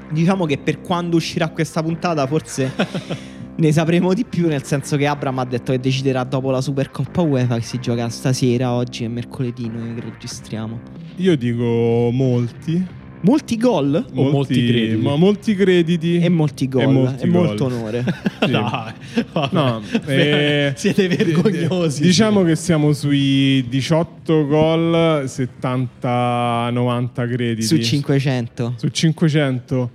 Diciamo 0.09 0.45
che 0.45 0.57
per 0.57 0.79
quando 0.79 1.17
uscirà 1.17 1.49
questa 1.49 1.83
puntata 1.83 2.25
forse 2.27 2.71
ne 3.57 3.71
sapremo 3.73 4.13
di 4.13 4.23
più, 4.23 4.47
nel 4.47 4.63
senso 4.63 4.95
che 4.95 5.05
Abram 5.05 5.37
ha 5.39 5.45
detto 5.45 5.73
che 5.73 5.81
deciderà 5.81 6.23
dopo 6.23 6.49
la 6.49 6.61
Supercoppa 6.61 7.19
UEFA 7.21 7.55
che 7.55 7.63
si 7.63 7.79
gioca 7.81 8.07
stasera, 8.07 8.71
oggi 8.71 9.03
è 9.03 9.09
mercoledì 9.09 9.67
noi 9.69 9.99
registriamo. 9.99 10.79
Io 11.17 11.35
dico 11.35 12.09
molti. 12.13 12.95
Molti 13.21 13.57
gol 13.57 14.05
O 14.13 14.29
molti 14.29 14.67
crediti. 14.67 15.01
Ma 15.01 15.15
molti 15.15 15.55
crediti. 15.55 16.19
e 16.19 16.29
molti 16.29 16.67
gol. 16.67 16.81
E 16.81 16.87
molti 16.87 17.23
e 17.23 17.27
molto 17.27 17.65
onore. 17.65 18.03
Sì. 18.47 18.51
Dai. 18.51 18.93
No, 19.51 19.81
eh, 20.05 20.71
siete 20.75 21.07
vergognosi. 21.07 22.01
Diciamo 22.01 22.43
che 22.43 22.55
siamo 22.55 22.93
sui 22.93 23.65
18 23.67 24.45
gol, 24.45 25.23
70-90 25.25 27.27
crediti. 27.27 27.63
Su 27.63 27.77
500. 27.77 28.75
Su 28.77 28.87
500. 28.87 29.89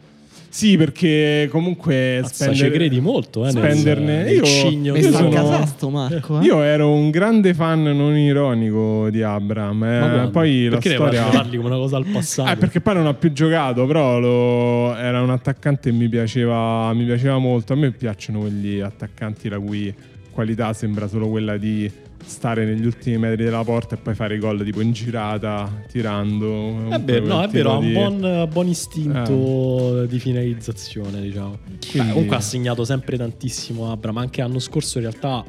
Sì, 0.54 0.76
perché 0.76 1.48
comunque 1.50 2.18
Mazza, 2.20 2.34
spendere- 2.44 2.68
ci 2.68 2.70
credi 2.76 3.00
molto, 3.00 3.46
eh, 3.46 3.50
spenderne. 3.52 4.22
nel 4.24 4.34
io, 4.34 4.44
cigno 4.44 4.94
io 4.94 5.10
sono- 5.10 5.30
casasto 5.30 5.88
Marco. 5.88 6.40
eh? 6.40 6.44
io 6.44 6.60
ero 6.62 6.90
un 6.92 7.08
grande 7.10 7.54
fan 7.54 7.82
non 7.84 8.14
ironico 8.18 9.08
di 9.08 9.22
Abram. 9.22 9.82
eh. 9.82 10.28
Poi 10.30 10.64
la 10.64 10.70
perché 10.72 10.88
ne 10.90 10.94
storia. 10.96 11.22
parli- 11.22 11.36
parli 11.38 11.56
come 11.56 11.68
una 11.68 11.78
cosa 11.78 11.96
al 11.96 12.04
passato? 12.04 12.50
Ah, 12.50 12.56
perché 12.56 12.82
poi 12.82 12.94
non 12.94 13.06
ha 13.06 13.14
più 13.14 13.32
giocato, 13.32 13.86
però 13.86 14.18
lo- 14.20 14.94
era 14.94 15.22
un 15.22 15.30
attaccante 15.30 15.88
che 15.90 15.96
mi 15.96 16.06
piaceva, 16.10 16.92
mi 16.92 17.04
piaceva 17.06 17.38
molto. 17.38 17.72
A 17.72 17.76
me 17.76 17.90
piacciono 17.90 18.40
quegli 18.40 18.78
attaccanti 18.80 19.48
la 19.48 19.58
cui 19.58 19.92
qualità 20.30 20.74
sembra 20.74 21.08
solo 21.08 21.28
quella 21.28 21.56
di 21.56 21.90
stare 22.24 22.64
negli 22.64 22.84
ultimi 22.86 23.18
metri 23.18 23.44
della 23.44 23.64
porta 23.64 23.94
e 23.94 23.98
poi 23.98 24.14
fare 24.14 24.36
i 24.36 24.38
gol 24.38 24.62
tipo 24.64 24.80
in 24.80 24.92
girata, 24.92 25.84
tirando. 25.90 26.88
È 26.90 27.00
vero, 27.00 27.26
no, 27.26 27.42
è 27.42 27.48
vero, 27.48 27.72
ha 27.72 27.76
un 27.76 27.92
buon, 27.92 28.48
buon 28.50 28.68
istinto 28.68 30.04
di 30.06 30.18
finalizzazione, 30.18 31.20
diciamo. 31.20 31.58
Quindi- 31.64 32.08
Beh, 32.08 32.12
comunque 32.12 32.36
ha 32.36 32.40
segnato 32.40 32.84
sempre 32.84 33.16
tantissimo 33.16 33.90
Abram, 33.90 34.16
anche 34.18 34.40
l'anno 34.40 34.58
scorso 34.58 34.98
in 34.98 35.04
realtà 35.04 35.44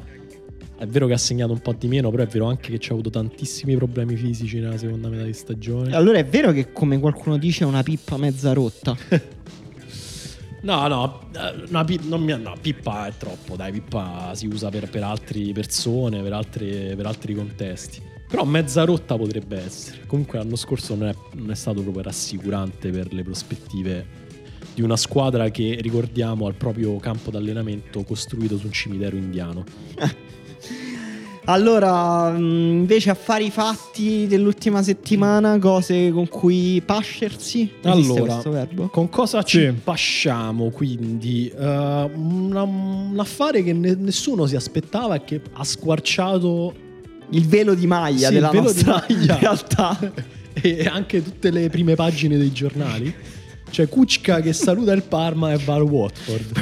è 0.76 0.86
vero 0.86 1.06
che 1.06 1.12
ha 1.12 1.18
segnato 1.18 1.52
un 1.52 1.60
po' 1.60 1.72
di 1.72 1.86
meno, 1.86 2.10
però 2.10 2.24
è 2.24 2.26
vero 2.26 2.46
anche 2.46 2.70
che 2.70 2.78
ci 2.78 2.90
ha 2.90 2.92
avuto 2.94 3.08
tantissimi 3.08 3.76
problemi 3.76 4.16
fisici 4.16 4.58
nella 4.58 4.76
seconda 4.76 5.08
metà 5.08 5.22
di 5.22 5.32
stagione. 5.32 5.94
Allora 5.94 6.18
è 6.18 6.24
vero 6.24 6.50
che 6.52 6.72
come 6.72 6.98
qualcuno 6.98 7.38
dice 7.38 7.64
è 7.64 7.66
una 7.66 7.82
pippa 7.82 8.16
mezza 8.16 8.52
rotta. 8.52 8.96
No, 10.64 10.88
no, 10.88 11.20
eh, 11.36 11.66
una 11.68 11.84
non 12.04 12.22
mi- 12.22 12.40
no, 12.40 12.56
Pippa 12.58 13.06
è 13.06 13.12
troppo, 13.18 13.54
dai, 13.54 13.70
Pippa 13.70 14.32
si 14.34 14.46
usa 14.46 14.70
per, 14.70 14.88
per 14.88 15.02
altre 15.02 15.52
persone, 15.52 16.22
per, 16.22 16.32
altre- 16.32 16.94
per 16.96 17.04
altri 17.04 17.34
contesti. 17.34 18.00
Però 18.26 18.44
mezza 18.44 18.84
rotta 18.84 19.14
potrebbe 19.16 19.62
essere. 19.62 20.06
Comunque 20.06 20.38
l'anno 20.38 20.56
scorso 20.56 20.94
non 20.94 21.08
è, 21.08 21.14
non 21.32 21.50
è 21.50 21.54
stato 21.54 21.82
proprio 21.82 22.04
rassicurante 22.04 22.90
per 22.90 23.12
le 23.12 23.22
prospettive 23.22 24.06
di 24.72 24.80
una 24.80 24.96
squadra 24.96 25.50
che, 25.50 25.76
ricordiamo, 25.82 26.46
ha 26.46 26.48
il 26.48 26.56
proprio 26.56 26.96
campo 26.96 27.30
d'allenamento 27.30 28.02
costruito 28.02 28.56
su 28.56 28.64
un 28.64 28.72
cimitero 28.72 29.16
indiano. 29.16 29.64
Allora, 31.46 32.30
mh, 32.30 32.38
invece 32.38 33.10
affari 33.10 33.50
fatti 33.50 34.26
dell'ultima 34.26 34.82
settimana, 34.82 35.58
cose 35.58 36.10
con 36.10 36.26
cui 36.28 36.80
pascersi. 36.84 37.70
Esiste 37.82 38.12
Allora, 38.12 38.32
questo 38.32 38.50
verbo? 38.50 38.88
Con 38.88 39.10
cosa 39.10 39.42
Sì. 39.44 39.58
ci 39.58 39.72
pasciamo 39.84 40.70
quindi? 40.70 41.48
Eh, 41.48 42.10
una- 42.14 42.62
un 42.62 43.14
affare 43.18 43.62
che 43.62 43.74
ne- 43.74 43.94
nessuno 43.94 44.46
si 44.46 44.56
aspettava 44.56 45.16
e 45.16 45.24
che 45.24 45.40
ha 45.52 45.64
squarciato 45.64 46.82
Il 47.30 47.46
velo 47.48 47.74
di 47.74 47.86
maglia 47.86 48.28
Sì, 48.28 48.34
della 48.34 48.50
velo 48.50 48.70
di 48.70 48.84
nostra 48.84 49.04
maglia. 49.08 49.36
realtà. 49.40 49.98
e 50.60 50.84
anche 50.84 51.22
tutte 51.22 51.50
le 51.50 51.68
prime 51.70 51.94
pagine 51.94 52.36
dei 52.36 52.52
giornali. 52.52 53.12
C'è 53.74 53.88
Kuczka 53.88 54.38
che 54.40 54.52
saluta 54.52 54.92
il 54.92 55.02
Parma 55.02 55.52
e 55.52 55.58
va 55.64 55.74
al 55.74 55.82
Watford. 55.82 56.52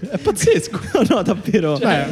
È 0.08 0.16
pazzesco. 0.16 0.80
no, 0.96 1.16
no, 1.16 1.22
davvero. 1.22 1.78
Cioè, 1.78 2.08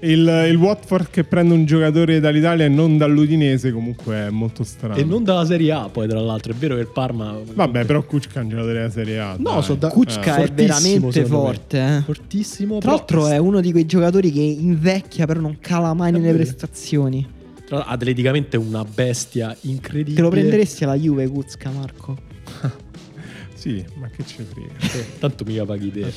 il, 0.00 0.46
il 0.50 0.56
Watford 0.56 1.08
che 1.08 1.24
prende 1.24 1.54
un 1.54 1.64
giocatore 1.64 2.20
dall'Italia 2.20 2.66
e 2.66 2.68
non 2.68 2.98
dall'Udinese 2.98 3.72
comunque 3.72 4.26
è 4.26 4.28
molto 4.28 4.64
strano. 4.64 4.96
E 4.96 5.02
non 5.04 5.24
dalla 5.24 5.46
Serie 5.46 5.72
A, 5.72 5.88
poi, 5.88 6.06
tra 6.08 6.20
l'altro. 6.20 6.52
È 6.52 6.54
vero 6.54 6.74
che 6.74 6.82
il 6.82 6.90
Parma. 6.92 7.38
Vabbè, 7.54 7.86
però 7.86 8.02
Kuczka 8.04 8.40
è 8.40 8.42
un 8.42 8.50
giocatore 8.50 8.74
della 8.74 8.90
Serie 8.90 9.18
A. 9.18 9.36
No, 9.38 9.62
so 9.62 9.74
da- 9.76 9.88
Kuczka 9.88 10.36
eh, 10.36 10.42
è 10.42 10.46
fortissimo, 10.46 11.08
veramente 11.08 11.20
me. 11.20 11.26
forte. 11.26 11.78
eh. 11.96 12.02
Fortissimo. 12.02 12.78
Tra 12.78 12.80
però- 12.80 12.96
l'altro 12.96 13.26
è 13.28 13.38
uno 13.38 13.60
di 13.62 13.70
quei 13.70 13.86
giocatori 13.86 14.30
che 14.30 14.40
invecchia 14.42 15.24
però 15.24 15.40
non 15.40 15.56
cala 15.58 15.94
mai 15.94 16.10
È 16.12 16.18
nelle 16.18 16.34
prestazioni. 16.34 17.26
tra- 17.66 17.86
atleticamente 17.86 18.58
è 18.58 18.60
una 18.60 18.84
bestia 18.84 19.56
incredibile. 19.62 20.16
Te 20.16 20.20
lo 20.20 20.28
prenderesti 20.28 20.84
alla 20.84 20.96
Juve, 20.96 21.26
Kuzka, 21.28 21.70
Marco? 21.70 22.34
Sì, 23.68 23.84
ma 23.94 24.08
che 24.08 24.24
ci 24.24 24.36
frega. 24.44 25.04
Tanto 25.18 25.44
mica 25.44 25.64
paghi 25.64 25.90
te. 25.90 26.12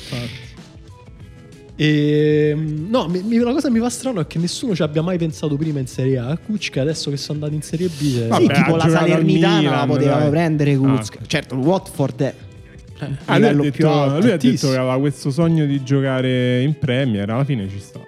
E, 1.76 2.54
no, 2.54 3.08
mi- 3.08 3.22
mi- 3.22 3.38
una 3.38 3.52
cosa 3.52 3.68
che 3.68 3.72
mi 3.74 3.80
fa 3.80 3.88
strano 3.88 4.20
è 4.20 4.26
che 4.26 4.38
nessuno 4.38 4.74
ci 4.74 4.82
abbia 4.82 5.00
mai 5.02 5.16
pensato 5.16 5.56
prima 5.56 5.78
in 5.78 5.86
Serie 5.86 6.18
A. 6.18 6.36
Kuczka 6.36 6.82
adesso 6.82 7.10
che 7.10 7.16
sono 7.16 7.38
andati 7.38 7.54
in 7.54 7.62
Serie 7.62 7.88
B. 7.88 7.92
se- 8.12 8.26
Vabbè, 8.26 8.54
sì, 8.54 8.62
tipo 8.62 8.76
la 8.76 8.88
Salernitana 8.88 9.54
la 9.54 9.60
Milan, 9.70 9.88
potevano 9.88 10.20
dai. 10.20 10.30
prendere 10.30 10.76
Kuzka. 10.76 11.18
Ah. 11.22 11.26
Certo, 11.26 11.54
il 11.54 11.60
Watford 11.60 12.22
è 12.22 12.34
Eh, 13.02 13.06
Ah, 13.24 13.38
lui, 13.38 13.48
ha 13.48 13.52
detto, 13.54 13.88
lui 14.20 14.30
ha 14.30 14.36
detto 14.36 14.68
che 14.68 14.76
aveva 14.76 14.98
questo 14.98 15.30
sogno 15.30 15.64
di 15.64 15.82
giocare 15.82 16.60
in 16.60 16.78
Premier. 16.78 17.30
Alla 17.30 17.44
fine 17.44 17.66
ci 17.70 17.80
sta. 17.80 17.98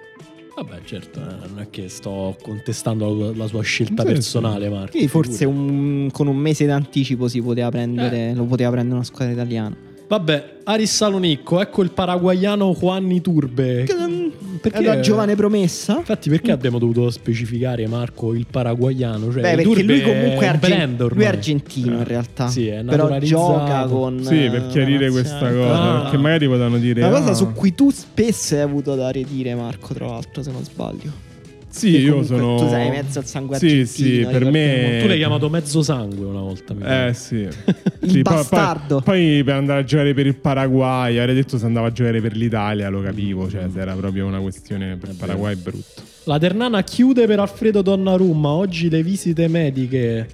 Vabbè, 0.55 0.81
certo, 0.85 1.19
eh, 1.19 1.47
non 1.49 1.59
è 1.59 1.69
che 1.71 1.89
sto 1.89 2.35
contestando 2.41 3.31
la, 3.31 3.35
la 3.35 3.47
sua 3.47 3.63
scelta 3.63 4.03
Sì, 4.03 4.07
personale, 4.13 4.69
Marco. 4.69 4.91
Quindi 4.91 5.07
forse 5.09 5.45
un- 5.45 6.09
con 6.11 6.27
un 6.27 6.37
mese 6.37 6.65
d'anticipo 6.67 7.27
si 7.27 7.41
poteva 7.41 7.67
Eh. 7.67 7.71
prendere, 7.71 8.33
lo 8.35 8.45
poteva 8.45 8.69
prendere 8.69 8.95
una 8.97 9.03
squadra 9.03 9.33
italiana. 9.33 9.75
Vabbè, 10.13 10.57
Aris 10.65 10.93
Salonicco, 10.93 11.59
ecco 11.59 11.81
il 11.81 11.89
paraguayano 11.89 12.75
Juan 12.79 13.09
Iturbe. 13.09 13.83
È 13.83 14.77
una 14.77 14.99
giovane 14.99 15.33
promessa. 15.35 15.97
Infatti, 15.97 16.29
perché 16.29 16.51
abbiamo 16.51 16.77
dovuto 16.77 17.09
specificare, 17.09 17.87
Marco, 17.87 18.35
il 18.35 18.45
paraguayano? 18.47 19.31
Cioè, 19.31 19.41
Beh, 19.41 19.55
perché 19.55 19.81
lui 19.81 20.03
comunque 20.03 20.45
è, 20.45 20.49
un 20.49 20.59
argen- 20.61 21.07
lui 21.09 21.23
è 21.23 21.27
argentino 21.27 21.97
in 21.97 22.03
realtà. 22.03 22.47
Sì, 22.47 22.67
è 22.67 22.83
Però 22.83 23.17
gioca 23.17 23.85
con. 23.85 24.19
Sì, 24.21 24.49
per 24.51 24.65
eh, 24.65 24.67
chiarire 24.67 25.09
questa 25.09 25.39
nazionale. 25.39 25.67
cosa. 25.67 25.81
Ah. 25.81 26.01
Perché 26.01 26.17
magari 26.17 26.45
potevano 26.45 26.77
dire. 26.77 27.03
Una 27.03 27.17
cosa 27.17 27.31
ah, 27.31 27.33
su 27.33 27.51
cui 27.51 27.73
tu 27.73 27.89
spesso 27.89 28.53
hai 28.53 28.61
avuto 28.61 28.93
da 28.93 29.09
ridire, 29.09 29.55
Marco, 29.55 29.95
tra 29.95 30.05
l'altro, 30.05 30.43
se 30.43 30.51
non 30.51 30.63
sbaglio. 30.63 31.32
Sì, 31.73 31.97
io 31.97 32.23
sono. 32.23 32.57
Tu 32.57 32.69
sei 32.69 32.89
mezzo 32.91 33.17
al 33.17 33.25
sangue 33.25 33.57
Sì, 33.57 33.65
argentino. 33.65 33.87
sì, 33.87 34.27
per 34.31 34.45
me- 34.51 34.99
Tu 35.01 35.07
l'hai 35.07 35.17
chiamato 35.17 35.49
mezzo 35.49 35.81
sangue 35.81 36.23
una 36.25 36.41
volta. 36.41 37.07
Eh 37.09 37.13
sì. 37.15 37.37
Il 38.01 38.09
Sì, 38.11 38.21
poi- 38.21 38.33
bastardo. 38.35 39.01
Poi, 39.01 39.03
poi 39.33 39.43
per 39.43 39.55
andare 39.55 39.79
a 39.79 39.83
giocare 39.83 40.13
per 40.13 40.27
il 40.27 40.35
Paraguay, 40.35 41.17
avrei 41.17 41.33
detto 41.33 41.57
se 41.57 41.65
andava 41.65 41.87
a 41.87 41.91
giocare 41.91 42.21
per 42.21 42.35
l'Italia, 42.35 42.89
lo 42.89 43.01
capivo, 43.01 43.49
cioè 43.49 43.65
se 43.73 43.79
era 43.79 43.93
proprio 43.95 44.27
una 44.27 44.39
questione 44.39 44.97
per 44.97 45.09
il 45.09 45.15
Paraguay 45.15 45.55
brutto. 45.55 46.01
La 46.25 46.37
Ternana 46.37 46.83
chiude 46.83 47.25
per 47.25 47.39
Alfredo 47.39 47.81
Donnarumma. 47.81 48.49
Oggi 48.49 48.89
le 48.89 49.01
visite 49.01 49.47
mediche. 49.47 50.27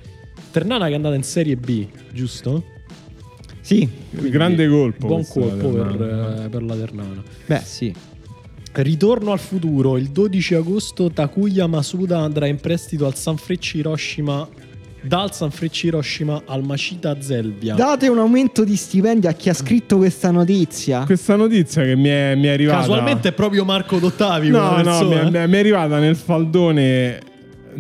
Ternana 0.52 0.88
che 0.88 0.92
è 0.92 0.96
andata 0.96 1.16
in 1.16 1.24
Serie 1.24 1.56
B, 1.56 1.86
giusto? 2.12 2.64
Sì, 3.62 3.88
Quindi, 4.10 4.30
Grande 4.30 4.68
colpo. 4.68 5.08
Buon 5.08 5.26
colpo 5.28 5.70
per, 5.70 6.44
eh, 6.46 6.50
per 6.50 6.64
la 6.64 6.76
Ternana. 6.76 7.24
beh 7.46 7.62
sì. 7.64 7.94
Ritorno 8.72 9.32
al 9.32 9.40
futuro. 9.40 9.98
Il 9.98 10.10
12 10.10 10.54
agosto 10.56 11.10
Takuya 11.12 11.68
Masuda 11.68 12.20
andrà 12.20 12.46
in 12.48 12.60
prestito 12.60 13.06
al 13.06 13.16
Sanfrecce 13.16 13.78
Hiroshima. 13.78 14.48
Dal 15.02 15.34
Sanfrecce 15.34 15.88
Hiroshima 15.88 16.42
al 16.46 16.64
Machita 16.64 17.22
Zelvia. 17.22 17.74
Date 17.74 18.08
un 18.10 18.20
aumento 18.20 18.64
di 18.66 18.76
stipendio 18.76 19.30
a 19.30 19.34
chi 19.34 19.50
ha 19.50 19.54
scritto 19.54 19.98
questa 19.98 20.30
notizia. 20.30 21.04
Questa 21.06 21.36
notizia 21.36 21.84
che 21.84 21.96
mi 21.96 22.10
è, 22.10 22.36
mi 22.36 22.46
è 22.48 22.50
arrivata. 22.50 22.80
Casualmente 22.80 23.30
è 23.30 23.32
proprio 23.32 23.64
Marco 23.66 23.98
Dottavi. 23.98 24.50
No, 24.50 24.82
no, 24.82 25.04
mi 25.06 25.16
è- 25.16 25.48
mi 25.48 25.56
è 25.56 25.60
arrivata 25.60 26.00
nel 26.00 26.16
faldone 26.18 27.20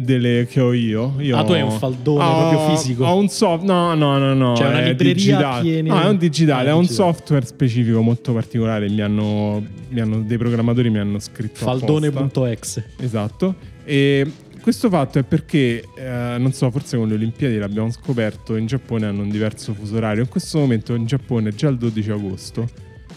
delle 0.03 0.45
che 0.49 0.59
ho 0.61 0.73
io. 0.73 1.13
io 1.19 1.37
Ah, 1.37 1.43
tu 1.43 1.51
hai 1.51 1.61
un 1.61 1.71
faldone 1.71 2.23
proprio 2.23 2.75
fisico? 2.75 3.05
Ho 3.05 3.17
un 3.17 3.27
soft, 3.29 3.63
no, 3.63 3.93
no, 3.95 4.17
no, 4.17 4.33
no. 4.33 4.55
Cioè, 4.55 4.67
una 4.67 4.79
libreria 4.81 5.13
digitale. 5.13 5.61
piena- 5.61 5.93
No, 5.95 6.01
è 6.01 6.07
un 6.09 6.17
digitale, 6.17 6.69
Ah, 6.69 6.71
è 6.71 6.75
un 6.75 6.81
digitale. 6.81 7.11
software 7.13 7.45
specifico 7.45 8.01
molto 8.01 8.33
particolare. 8.33 8.89
Mi 8.89 9.01
hanno, 9.01 9.63
mi 9.89 9.99
hanno- 9.99 10.21
dei 10.21 10.37
programmatori 10.37 10.89
mi 10.89 10.99
hanno 10.99 11.19
scritto. 11.19 11.65
Faldone.exe. 11.65 12.85
Esatto. 12.99 13.55
E 13.83 14.31
questo 14.61 14.89
fatto 14.89 15.19
è 15.19 15.23
perché, 15.23 15.83
eh, 15.95 16.35
non 16.37 16.51
so, 16.53 16.69
forse 16.71 16.97
con 16.97 17.07
le 17.07 17.15
Olimpiadi 17.15 17.57
l'abbiamo 17.57 17.89
scoperto, 17.91 18.55
in 18.55 18.65
Giappone 18.65 19.05
hanno 19.05 19.21
un 19.23 19.29
diverso 19.29 19.73
fuso 19.73 19.95
orario. 19.95 20.23
In 20.23 20.29
questo 20.29 20.59
momento 20.59 20.93
in 20.93 21.05
Giappone 21.05 21.49
è 21.49 21.53
già 21.53 21.69
il 21.69 21.77
12 21.77 22.11
agosto 22.11 22.67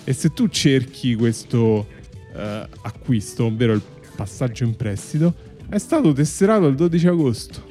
e 0.05 0.13
se 0.13 0.33
tu 0.33 0.49
cerchi 0.49 1.15
questo 1.15 1.87
eh, 2.35 2.67
acquisto, 2.83 3.45
ovvero 3.47 3.73
il 3.75 3.83
passaggio 4.17 4.65
in 4.65 4.75
prestito, 4.77 5.35
è 5.73 5.79
stato 5.79 6.13
tesserato 6.13 6.67
il 6.67 6.75
12 6.75 7.07
agosto. 7.09 7.71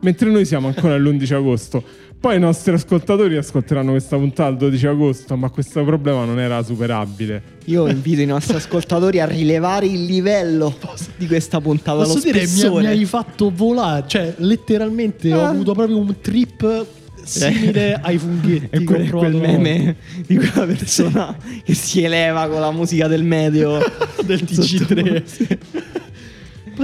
Mentre 0.00 0.30
noi 0.30 0.44
siamo 0.44 0.66
ancora 0.66 0.94
all'11 0.94 1.34
agosto. 1.34 1.84
Poi 2.18 2.36
i 2.36 2.38
nostri 2.40 2.72
ascoltatori 2.74 3.36
ascolteranno 3.36 3.92
questa 3.92 4.16
puntata 4.16 4.50
il 4.50 4.56
12 4.56 4.86
agosto, 4.88 5.36
ma 5.36 5.48
questo 5.48 5.84
problema 5.84 6.24
non 6.24 6.38
era 6.40 6.62
superabile. 6.62 7.42
Io 7.66 7.86
invito 7.88 8.20
i 8.20 8.26
nostri 8.26 8.56
ascoltatori 8.56 9.20
a 9.20 9.26
rilevare 9.26 9.86
il 9.86 10.04
livello 10.04 10.76
di 11.16 11.26
questa 11.26 11.60
puntata. 11.60 12.02
Posso 12.02 12.14
lo 12.16 12.20
dire, 12.20 12.40
mi, 12.40 12.46
spessore. 12.46 12.82
mi 12.82 12.88
hai 12.88 13.04
fatto 13.04 13.50
volare. 13.54 14.04
Cioè, 14.06 14.34
letteralmente 14.38 15.32
ho 15.32 15.44
Ah. 15.44 15.48
avuto 15.50 15.72
proprio 15.72 15.98
un 15.98 16.14
trip 16.20 16.86
simile 17.22 17.94
ai 18.02 18.18
funghetti. 18.18 18.68
E 18.70 18.84
quel, 18.84 19.14
ho 19.14 19.18
quel 19.18 19.36
meme 19.36 19.96
di 20.26 20.36
quella 20.36 20.66
persona 20.66 21.36
che 21.64 21.74
si 21.74 22.02
eleva 22.02 22.48
con 22.48 22.60
la 22.60 22.70
musica 22.72 23.06
del 23.06 23.22
medio 23.22 23.78
del 24.26 24.42
TG3. 24.42 25.58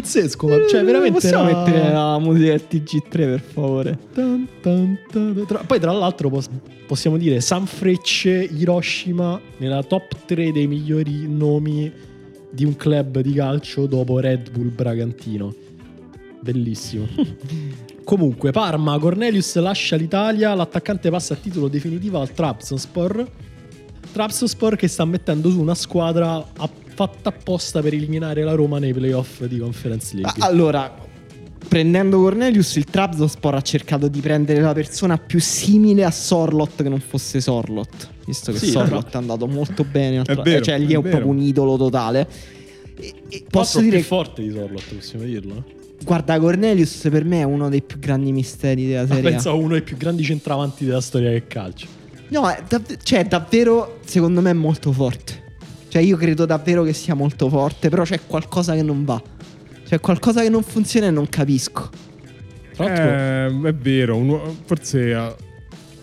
Pazzesco, 0.01 0.47
ma 0.47 0.57
cioè, 0.69 0.85
veramente. 0.85 1.13
Possiamo 1.21 1.49
era- 1.49 1.59
mettere 1.65 1.93
la 1.93 2.19
musica 2.19 2.49
del 2.51 2.63
TG3 2.69 3.09
per 3.11 3.41
favore? 3.41 3.99
Tan, 4.13 4.47
tan, 4.61 4.99
tan. 5.11 5.45
Tra- 5.47 5.65
poi, 5.67 5.81
tra 5.81 5.93
l'altro, 5.93 6.29
pos- 6.29 6.51
possiamo 6.87 7.17
dire 7.17 7.41
Sanfrecce 7.41 8.31
Hiroshima 8.31 9.41
nella 9.57 9.83
top 9.83 10.25
3 10.27 10.53
dei 10.53 10.67
migliori 10.67 11.27
nomi 11.27 11.91
di 12.51 12.65
un 12.65 12.77
club 12.77 13.21
di 13.21 13.33
calcio 13.33 13.87
dopo 13.87 14.19
Red 14.21 14.51
Bull 14.51 14.75
Bragantino. 14.75 15.55
Bellissimo. 16.41 17.07
Comunque, 18.05 18.51
Parma, 18.53 18.99
Cornelius 18.99 19.57
lascia 19.57 19.97
l'Italia, 19.97 20.55
l'attaccante 20.55 21.09
passa 21.11 21.35
a 21.35 21.37
titolo 21.39 21.69
definitivo 21.69 22.21
al 22.21 22.31
Trabzonspor. 22.33 23.27
Trabzonspor 24.13 24.77
che 24.77 24.89
sta 24.89 25.05
mettendo 25.05 25.51
su 25.51 25.59
una 25.61 25.75
squadra 25.75 26.35
a- 26.37 26.71
fatta 26.97 27.29
apposta 27.29 27.83
per 27.83 27.93
eliminare 27.93 28.43
la 28.43 28.55
Roma 28.55 28.79
nei 28.79 28.95
playoff 28.95 29.45
di 29.45 29.59
Conference 29.59 30.15
League. 30.17 30.33
Ah, 30.43 30.47
Allora, 30.47 30.93
prendendo 31.69 32.19
Cornelius, 32.19 32.77
il 32.77 32.85
Trabzonspor 32.87 33.55
ha 33.55 33.61
cercato 33.61 34.09
di 34.09 34.21
prendere 34.21 34.61
la 34.63 34.73
persona 34.73 35.19
più 35.19 35.39
simile 35.39 36.05
a 36.05 36.11
Sorlot 36.11 36.83
che 36.83 36.89
non 36.89 37.01
fosse 37.01 37.41
Sorlot. 37.43 38.09
Visto 38.25 38.51
che 38.53 38.59
Sì, 38.59 38.71
Sorlot 38.71 39.13
è 39.13 39.17
andato 39.17 39.47
molto 39.47 39.85
bene. 39.85 40.23
Tra- 40.23 40.41
vero, 40.43 40.65
cioè, 40.65 40.79
lì 40.79 40.95
è, 40.95 40.97
è 40.99 41.03
proprio 41.03 41.27
un 41.29 41.39
idolo 41.39 41.77
totale. 41.77 42.27
E- 42.99 43.13
e 43.29 43.45
posso 43.51 43.81
dire, 43.81 43.97
più 43.99 44.07
forte 44.07 44.43
di 44.43 44.51
Sorlot, 44.51 44.95
possiamo 44.95 45.25
dirlo? 45.27 45.65
guarda, 46.03 46.39
Cornelius 46.39 47.09
per 47.11 47.25
me 47.25 47.41
è 47.41 47.45
uno 47.45 47.69
dei 47.69 47.83
più 47.83 47.99
grandi 47.99 48.33
misteri 48.33 48.87
della 48.87 49.03
Ma 49.03 49.15
serie. 49.15 49.31
Penso 49.31 49.51
a 49.51 49.53
uno 49.53 49.73
dei 49.73 49.83
più 49.83 49.97
grandi 49.99 50.23
centravanti 50.25 50.85
della 50.87 51.01
storia 51.03 51.31
del 51.31 51.47
calcio. 51.47 51.87
No, 52.29 52.43
dav- 52.69 52.97
cioè, 53.03 53.25
davvero, 53.25 53.99
secondo 54.05 54.41
me 54.41 54.51
è 54.51 54.55
molto 54.55 54.93
forte. 54.93 55.45
Cioè, 55.97 56.05
io 56.05 56.19
credo 56.19 56.45
davvero 56.45 56.83
che 56.83 56.93
sia 56.93 57.15
molto 57.15 57.49
forte, 57.49 57.89
però 57.89 58.03
c'è 58.03 58.21
qualcosa 58.27 58.75
che 58.75 58.83
non 58.83 59.07
va. 59.07 59.19
C'è 59.87 59.99
qualcosa 59.99 60.43
che 60.43 60.51
non 60.51 60.63
funziona 60.63 61.07
e 61.07 61.11
non 61.11 61.27
capisco. 61.27 61.89
Tra 62.75 62.85
l'altro, 62.85 63.67
Eh, 63.67 63.71
è 63.71 63.75
vero, 63.75 64.15
un 64.17 64.29
uo- 64.29 64.57
forse 64.67 65.11
eh, 65.13 65.35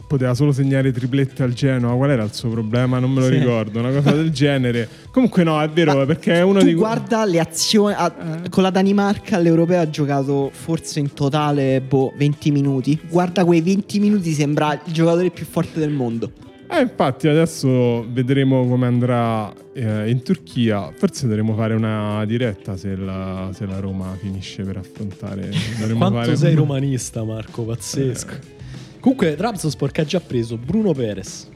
poteva 0.07 0.33
solo 0.33 0.51
segnare 0.51 0.91
triplette 0.91 1.43
al 1.43 1.53
Genoa. 1.53 1.93
Qual 1.95 2.09
era 2.09 2.23
il 2.23 2.33
suo 2.33 2.49
problema? 2.49 2.97
Non 2.97 3.11
me 3.11 3.19
lo 3.19 3.27
Sì. 3.27 3.37
ricordo. 3.37 3.77
Una 3.77 3.91
cosa 3.91 4.13
del 4.13 4.31
genere. 4.31 4.89
Comunque, 5.11 5.43
no, 5.43 5.61
è 5.61 5.69
vero, 5.69 5.95
Ma 5.95 6.05
perché 6.07 6.33
è 6.33 6.41
uno 6.41 6.57
tu 6.61 6.65
di. 6.65 6.73
guarda 6.73 7.23
le 7.25 7.39
azioni. 7.39 7.93
ha- 7.95 8.41
Eh. 8.45 8.49
Con 8.49 8.63
la 8.63 8.71
Danimarca 8.71 9.35
all'Europeo 9.35 9.79
ha 9.79 9.89
giocato 9.91 10.49
forse 10.51 10.99
in 11.01 11.13
totale 11.13 11.81
boh, 11.81 12.13
20 12.17 12.49
minuti. 12.49 12.99
Guarda 13.07 13.45
quei 13.45 13.61
20 13.61 13.99
minuti, 13.99 14.31
sembra 14.33 14.73
il 14.73 14.91
giocatore 14.91 15.29
più 15.29 15.45
forte 15.45 15.79
del 15.79 15.91
mondo. 15.91 16.31
Eh, 16.75 16.81
infatti, 16.81 17.27
adesso 17.27 18.03
vedremo 18.11 18.67
come 18.67 18.87
andrà 18.87 19.53
eh, 19.73 20.09
in 20.09 20.23
Turchia. 20.23 20.91
Forse 20.91 21.27
dovremo 21.27 21.53
fare 21.53 21.75
una 21.75 22.25
diretta 22.25 22.75
se 22.77 22.95
la, 22.95 23.51
se 23.53 23.67
la 23.67 23.79
Roma 23.79 24.15
finisce 24.19 24.63
per 24.63 24.77
affrontare. 24.77 25.51
Quanto 25.95 26.19
fare- 26.19 26.35
sei 26.35 26.55
romanista, 26.55 27.23
Marco, 27.23 27.63
pazzesco. 27.63 28.61
Comunque, 28.99 29.35
Trabzonspor 29.35 29.91
che 29.91 30.01
ha 30.01 30.05
già 30.05 30.19
preso 30.19 30.57
Bruno 30.57 30.93
Perez, 30.93 31.47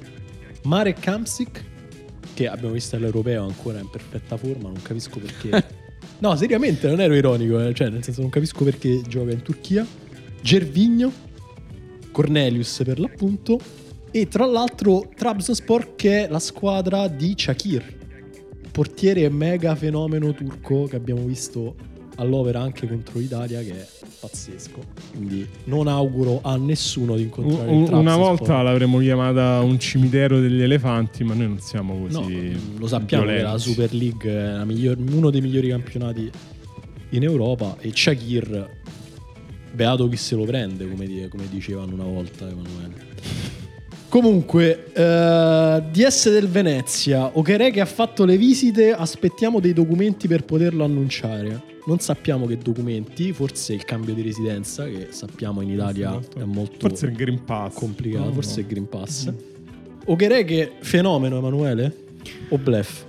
Marek 0.63 0.99
Kamsik, 0.99 1.63
che 2.36 2.47
abbiamo 2.47 2.74
visto 2.74 2.95
all'Europeo 2.95 3.43
ancora 3.43 3.80
in 3.80 3.89
perfetta 3.89 4.38
forma, 4.38 4.70
non 4.70 4.82
capisco 4.84 5.20
perché. 5.20 5.65
no, 6.20 6.36
seriamente, 6.36 6.88
non 6.88 7.01
ero 7.01 7.15
ironico, 7.15 7.59
eh, 7.59 7.74
cioè, 7.74 7.89
nel 7.89 8.03
senso, 8.03 8.22
non 8.22 8.30
capisco 8.30 8.63
perché 8.63 9.01
gioca 9.07 9.32
in 9.32 9.41
Turchia. 9.41 9.84
Gervigno, 10.41 11.11
Cornelius 12.11 12.82
per 12.86 12.99
l'appunto, 12.99 13.59
e 14.22 14.28
tra 14.28 14.45
l'altro 14.45 15.09
Trabzonspor 15.15 15.95
che 15.95 16.26
è 16.26 16.28
la 16.30 16.39
squadra 16.39 17.07
di 17.07 17.34
Shakir, 17.38 17.95
portiere 18.72 19.30
mega 19.30 19.76
fenomeno 19.76 20.34
turco 20.34 20.86
che 20.86 20.95
abbiamo 20.95 21.24
visto 21.26 21.76
all'over 22.15 22.55
anche 22.55 22.88
contro 22.88 23.20
l'Italia 23.20 23.61
che 23.61 23.74
è 23.74 23.88
pazzesco. 24.20 24.80
Quindi 25.15 25.47
non 25.65 25.88
auguro 25.88 26.39
a 26.41 26.57
nessuno 26.57 27.13
di 27.15 27.22
Un- 27.22 27.28
incontrare 27.28 27.63
il 27.70 27.76
un- 27.76 27.82
una 27.84 27.88
Trabzonspor. 28.01 28.38
volta 28.38 28.61
l'avremmo 28.63 28.97
chiamata 28.99 29.61
un 29.61 29.78
cimitero 29.80 30.39
degli 30.39 30.61
elefanti, 30.63 31.24
ma 31.24 31.36
noi 31.36 31.47
non 31.47 31.59
siamo 31.59 31.93
No, 32.09 32.22
così. 32.22 32.55
lo 32.80 32.88
sappiamo 32.88 33.26
che 33.26 33.30
la 33.34 33.36
violenti. 33.38 33.61
Super 33.70 33.93
League 33.93 34.32
è 34.32 34.63
miglior- 34.63 34.97
uno 35.13 35.30
dei 35.30 35.41
migliori 35.41 35.70
campionati 35.70 36.32
in 37.09 37.24
Europa 37.24 37.78
e 37.80 37.91
Shakir 37.93 38.68
beato 39.74 40.09
chi 40.09 40.15
se 40.15 40.36
lo 40.36 40.43
prende 40.45 40.89
come, 40.89 41.28
come 41.30 41.43
dicevano 41.51 41.93
una 41.93 42.03
volta 42.05 42.47
Emanuele 42.49 43.05
comunque 44.10 44.91
eh, 44.93 45.84
DS 45.91 46.30
del 46.30 46.47
Venezia 46.47 47.38
Okere 47.38 47.72
che 47.72 47.82
ha 47.82 47.86
fatto 47.86 48.26
le 48.26 48.38
visite 48.38 48.91
aspettiamo 48.93 49.60
dei 49.60 49.74
documenti 49.74 50.28
per 50.28 50.43
poterlo 50.43 50.84
annunciare. 50.84 51.76
Non 51.86 51.99
sappiamo 51.99 52.45
che 52.45 52.58
documenti 52.58 53.32
forse 53.32 53.74
il 53.74 53.86
cambio 53.86 54.14
di 54.14 54.22
residenza 54.22 54.84
che 54.86 55.08
sappiamo 55.12 55.62
in 55.62 55.70
Italia 55.70 56.12
Molto- 56.12 56.39
è 56.39 56.43
molto 56.43 56.76
Forse 56.89 57.05
il 57.05 57.14
Green 57.14 57.43
Pass. 57.45 57.74
complicato. 57.76 58.26
No, 58.26 58.34
forse 58.34 58.55
no. 58.55 58.62
il 58.62 58.68
Green 58.68 58.89
Pass. 58.89 59.32
Okere 60.05 60.43
che 60.43 60.72
fenomeno 60.82 61.38
Emanuele? 61.38 61.95
O 62.49 62.58
blef? 62.58 63.05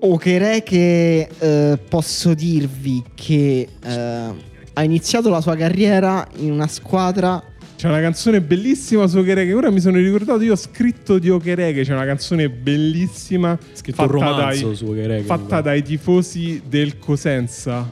Okere 0.00 0.62
che 0.62 1.28
eh, 1.38 1.78
posso 1.88 2.34
dirvi 2.34 3.02
che 3.14 3.68
eh, 3.84 4.32
ha 4.72 4.82
iniziato 4.82 5.28
la 5.28 5.40
sua 5.40 5.56
carriera 5.56 6.26
in 6.36 6.52
una 6.52 6.68
squadra 6.68 7.42
C'è 7.78 7.86
una 7.86 8.00
canzone 8.00 8.40
bellissima 8.40 9.06
su 9.06 9.18
Okere 9.18 9.46
che 9.46 9.54
ora 9.54 9.70
mi 9.70 9.78
sono 9.78 9.98
ricordato. 9.98 10.42
Io 10.42 10.54
ho 10.54 10.56
scritto 10.56 11.20
di 11.20 11.30
Okere 11.30 11.72
che 11.72 11.82
c'è 11.84 11.92
una 11.92 12.04
canzone 12.04 12.48
bellissima 12.50 13.56
scritto 13.72 14.02
un 14.02 14.08
romanzo 14.08 14.66
dai, 14.66 14.74
su 14.74 14.86
Okere 14.86 15.20
fatta 15.20 15.60
dai 15.60 15.84
tifosi 15.84 16.60
del 16.68 16.98
Cosenza. 16.98 17.88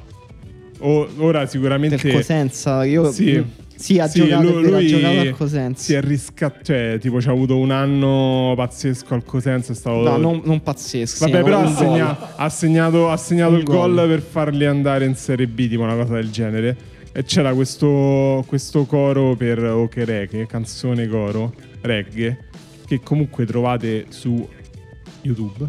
O- 0.81 1.09
ora 1.19 1.47
sicuramente 1.47 1.99
del 2.03 2.13
Cosenza. 2.15 2.85
Io 2.85 3.13
Sì. 3.13 3.41
Sì, 3.77 3.99
ha 4.01 4.09
Sì, 4.09 4.23
giocato, 4.23 4.59
lui, 4.59 4.71
lui 4.71 4.87
giocato 4.89 5.21
al 5.21 5.31
Cosenza. 5.37 5.83
si 5.83 5.93
è 5.95 6.01
riscattato, 6.01 6.65
cioè 6.65 6.97
tipo 6.99 7.21
ci 7.21 7.29
ha 7.29 7.33
avuto 7.33 7.57
un 7.59 7.71
anno 7.71 8.55
pazzesco 8.57 9.13
al 9.15 9.23
Cosenza, 9.23 9.73
è 9.73 9.77
stato... 9.77 9.99
No, 10.01 10.17
non, 10.17 10.41
non 10.45 10.63
pazzesco. 10.63 11.27
Vabbè, 11.27 11.37
sì, 11.37 11.45
però 11.45 11.61
ha, 11.61 11.75
segna- 11.77 12.35
ha 12.37 12.49
segnato, 12.49 13.11
ha 13.11 13.17
segnato 13.19 13.55
il 13.55 13.63
gol 13.65 13.95
gol. 13.95 14.09
per 14.09 14.21
farli 14.23 14.65
andare 14.65 15.05
in 15.05 15.15
Serie 15.15 15.47
B, 15.47 15.69
tipo 15.69 15.83
una 15.83 15.95
cosa 15.95 16.15
del 16.15 16.31
genere. 16.31 16.77
E 17.19 17.25
c'era 17.25 17.55
questo, 17.55 18.45
questo 18.47 18.85
coro 18.85 19.37
per 19.37 19.59
Okereke, 19.65 20.45
canzone 20.45 21.09
coro, 21.09 21.51
reggae, 21.81 22.37
che 22.87 23.01
comunque 23.03 23.47
trovate 23.47 24.05
su 24.11 24.47
YouTube. 25.23 25.67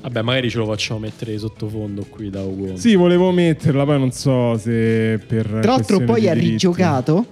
Vabbè, 0.00 0.22
magari 0.22 0.48
ce 0.48 0.56
lo 0.56 0.64
facciamo 0.64 1.00
mettere 1.00 1.36
sottofondo 1.36 2.06
qui 2.08 2.30
da 2.30 2.42
Ugo. 2.44 2.76
Sì, 2.76 2.94
volevo 2.94 3.30
metterla, 3.30 3.84
poi 3.84 3.98
non 3.98 4.10
so 4.12 4.56
se 4.56 5.20
per... 5.26 5.46
Tra 5.46 5.72
l'altro 5.72 6.00
poi 6.00 6.30
ha 6.30 6.32
rigiocato 6.32 7.26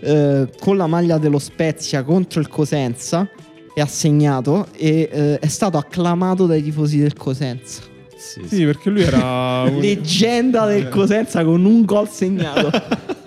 eh, 0.00 0.50
con 0.60 0.76
la 0.76 0.86
maglia 0.86 1.16
dello 1.16 1.38
Spezia 1.38 2.02
contro 2.02 2.38
il 2.40 2.48
Cosenza 2.48 3.26
e 3.74 3.80
ha 3.80 3.86
segnato 3.86 4.66
e 4.76 5.08
eh, 5.10 5.38
è 5.38 5.48
stato 5.48 5.78
acclamato 5.78 6.44
dai 6.44 6.62
tifosi 6.62 6.98
del 6.98 7.14
Cosenza. 7.14 7.92
Sì, 8.24 8.42
sì. 8.48 8.64
Perché 8.64 8.90
lui 8.90 9.02
era... 9.02 9.62
un- 9.68 9.78
Leggenda 9.78 10.66
del 10.66 10.86
Eh. 10.86 10.88
Cosenza 10.88 11.44
con 11.44 11.64
un 11.64 11.84
gol 11.84 12.08
segnato. 12.08 12.70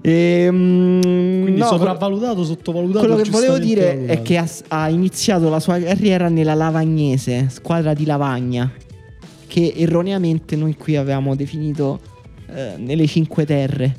Ehm, 0.00 1.00
Quindi 1.42 1.60
no, 1.60 1.66
sopravvalutato, 1.66 2.44
sottovalutato. 2.44 3.06
quello 3.06 3.20
che 3.22 3.28
volevo 3.30 3.58
dire 3.58 3.90
è 3.92 3.96
valutato. 3.96 4.22
che 4.22 4.36
ha, 4.38 4.48
ha 4.68 4.88
iniziato 4.88 5.48
la 5.50 5.60
sua 5.60 5.78
carriera 5.78 6.28
nella 6.28 6.54
Lavagnese, 6.54 7.48
squadra 7.50 7.92
di 7.94 8.06
Lavagna, 8.06 8.70
che 9.46 9.74
erroneamente 9.76 10.56
noi 10.56 10.76
qui 10.76 10.96
avevamo 10.96 11.34
definito 11.34 12.00
eh, 12.48 12.74
nelle 12.78 13.06
Cinque 13.06 13.44
Terre. 13.44 13.96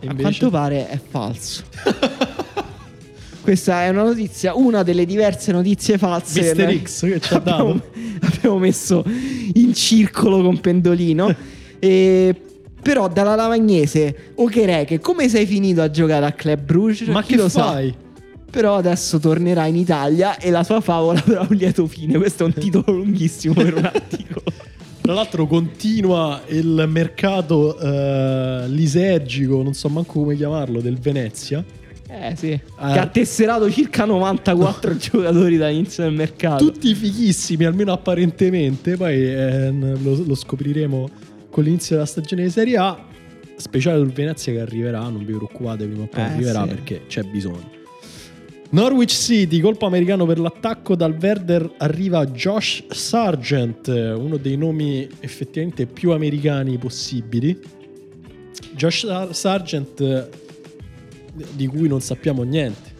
E 0.00 0.06
A 0.08 0.14
quanto 0.14 0.50
pare 0.50 0.88
è 0.88 1.00
falso. 1.08 1.62
Questa 3.44 3.82
è 3.84 3.90
una 3.90 4.04
notizia, 4.04 4.54
una 4.56 4.82
delle 4.82 5.04
diverse 5.04 5.52
notizie 5.52 5.98
false 5.98 6.40
Mister 6.40 6.80
X 6.82 7.00
che 7.06 7.20
ci 7.20 7.34
ha 7.34 7.36
abbiamo, 7.36 7.72
dato. 7.74 7.82
abbiamo 8.34 8.58
messo 8.58 9.04
in 9.52 9.74
circolo 9.74 10.40
con 10.42 10.58
Pendolino. 10.60 11.34
e, 11.78 12.34
però 12.80 13.06
dalla 13.08 13.34
Lavagnese, 13.34 14.32
Okereke, 14.36 14.98
come 14.98 15.28
sei 15.28 15.44
finito 15.44 15.82
a 15.82 15.90
giocare 15.90 16.24
a 16.24 16.32
Club 16.32 16.60
Bruges? 16.62 17.06
Ma 17.08 17.20
Chi 17.22 17.34
che 17.34 17.36
lo 17.36 17.50
sa? 17.50 17.64
fai? 17.72 17.94
Però 18.50 18.76
adesso 18.76 19.18
tornerà 19.18 19.66
in 19.66 19.76
Italia 19.76 20.38
e 20.38 20.50
la 20.50 20.64
sua 20.64 20.80
favola 20.80 21.18
avrà 21.26 21.40
un 21.48 21.54
lieto 21.54 21.86
fine. 21.86 22.16
Questo 22.16 22.44
è 22.44 22.46
un 22.46 22.54
titolo 22.54 22.92
lunghissimo 22.96 23.52
per 23.52 23.74
un 23.74 23.84
articolo. 23.84 24.42
Tra 25.02 25.12
l'altro 25.12 25.46
continua 25.46 26.40
il 26.48 26.86
mercato 26.88 27.78
eh, 27.78 28.64
lisergico, 28.68 29.62
non 29.62 29.74
so 29.74 29.90
manco 29.90 30.20
come 30.20 30.34
chiamarlo, 30.34 30.80
del 30.80 30.98
Venezia. 30.98 31.62
Eh 32.16 32.36
sì. 32.36 32.48
Che 32.48 32.98
ha 32.98 33.06
tesserato 33.06 33.70
circa 33.70 34.04
94 34.04 34.96
giocatori 34.98 35.56
dall'inizio 35.56 36.04
del 36.04 36.12
mercato. 36.12 36.64
Tutti 36.70 36.94
fighissimi, 36.94 37.64
almeno 37.64 37.92
apparentemente. 37.92 38.96
Poi 38.96 39.14
eh, 39.14 39.70
lo, 39.72 40.22
lo 40.24 40.34
scopriremo 40.34 41.08
con 41.50 41.64
l'inizio 41.64 41.96
della 41.96 42.06
stagione 42.06 42.42
di 42.44 42.50
Serie 42.50 42.76
A. 42.76 43.04
Speciale 43.56 43.98
sul 43.98 44.12
Venezia 44.12 44.52
che 44.52 44.60
arriverà, 44.60 45.00
non 45.00 45.24
vi 45.24 45.32
preoccupate, 45.32 45.86
prima 45.86 46.02
o 46.04 46.06
poi 46.08 46.20
Eh, 46.20 46.24
arriverà 46.24 46.62
sì. 46.62 46.68
perché 46.68 47.00
c'è 47.06 47.22
bisogno. 47.22 47.70
Norwich 48.70 49.12
City, 49.12 49.60
colpo 49.60 49.86
americano 49.86 50.26
per 50.26 50.40
l'attacco. 50.40 50.96
Dal 50.96 51.16
Werder 51.20 51.74
arriva 51.78 52.26
Josh 52.26 52.84
Sargent, 52.88 53.86
uno 53.86 54.36
dei 54.36 54.56
nomi 54.56 55.06
effettivamente 55.20 55.86
più 55.86 56.10
americani 56.10 56.76
possibili. 56.78 57.56
Josh 58.74 59.06
Sar- 59.06 59.34
Sargent, 59.34 60.28
di 61.52 61.66
cui 61.66 61.88
non 61.88 62.00
sappiamo 62.00 62.42
niente. 62.42 62.92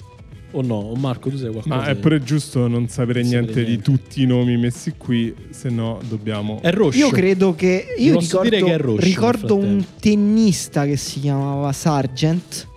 O 0.53 0.63
no? 0.63 0.77
O 0.77 0.95
Marco, 0.95 1.31
tu 1.31 1.37
sai 1.37 1.51
qualcosa? 1.51 1.75
Ma 1.75 1.87
è 1.87 1.97
pure 1.97 2.23
giusto 2.23 2.69
non 2.69 2.89
sapere 2.89 3.23
Non 3.23 3.31
niente 3.31 3.49
sapere 3.49 3.65
di 3.67 3.71
niente. 3.73 3.91
tutti 3.91 4.23
i 4.23 4.27
nomi 4.27 4.57
messi 4.57 4.95
qui, 4.97 5.35
se 5.51 5.69
no 5.69 6.01
dobbiamo... 6.09 6.61
È 6.63 6.71
Roscio. 6.71 6.99
Io 6.99 7.11
credo 7.11 7.55
che. 7.55 7.87
Io 7.99 8.15
posso 8.15 8.41
ricordo, 8.43 8.57
dire 8.57 8.63
che 8.63 8.73
è 8.73 8.79
Roscio, 8.79 9.05
ricordo 9.05 9.57
un 9.57 9.85
tennista 9.99 10.85
che 10.85 10.97
si 10.97 11.21
chiamava 11.21 11.73
Sargent. 11.73 12.69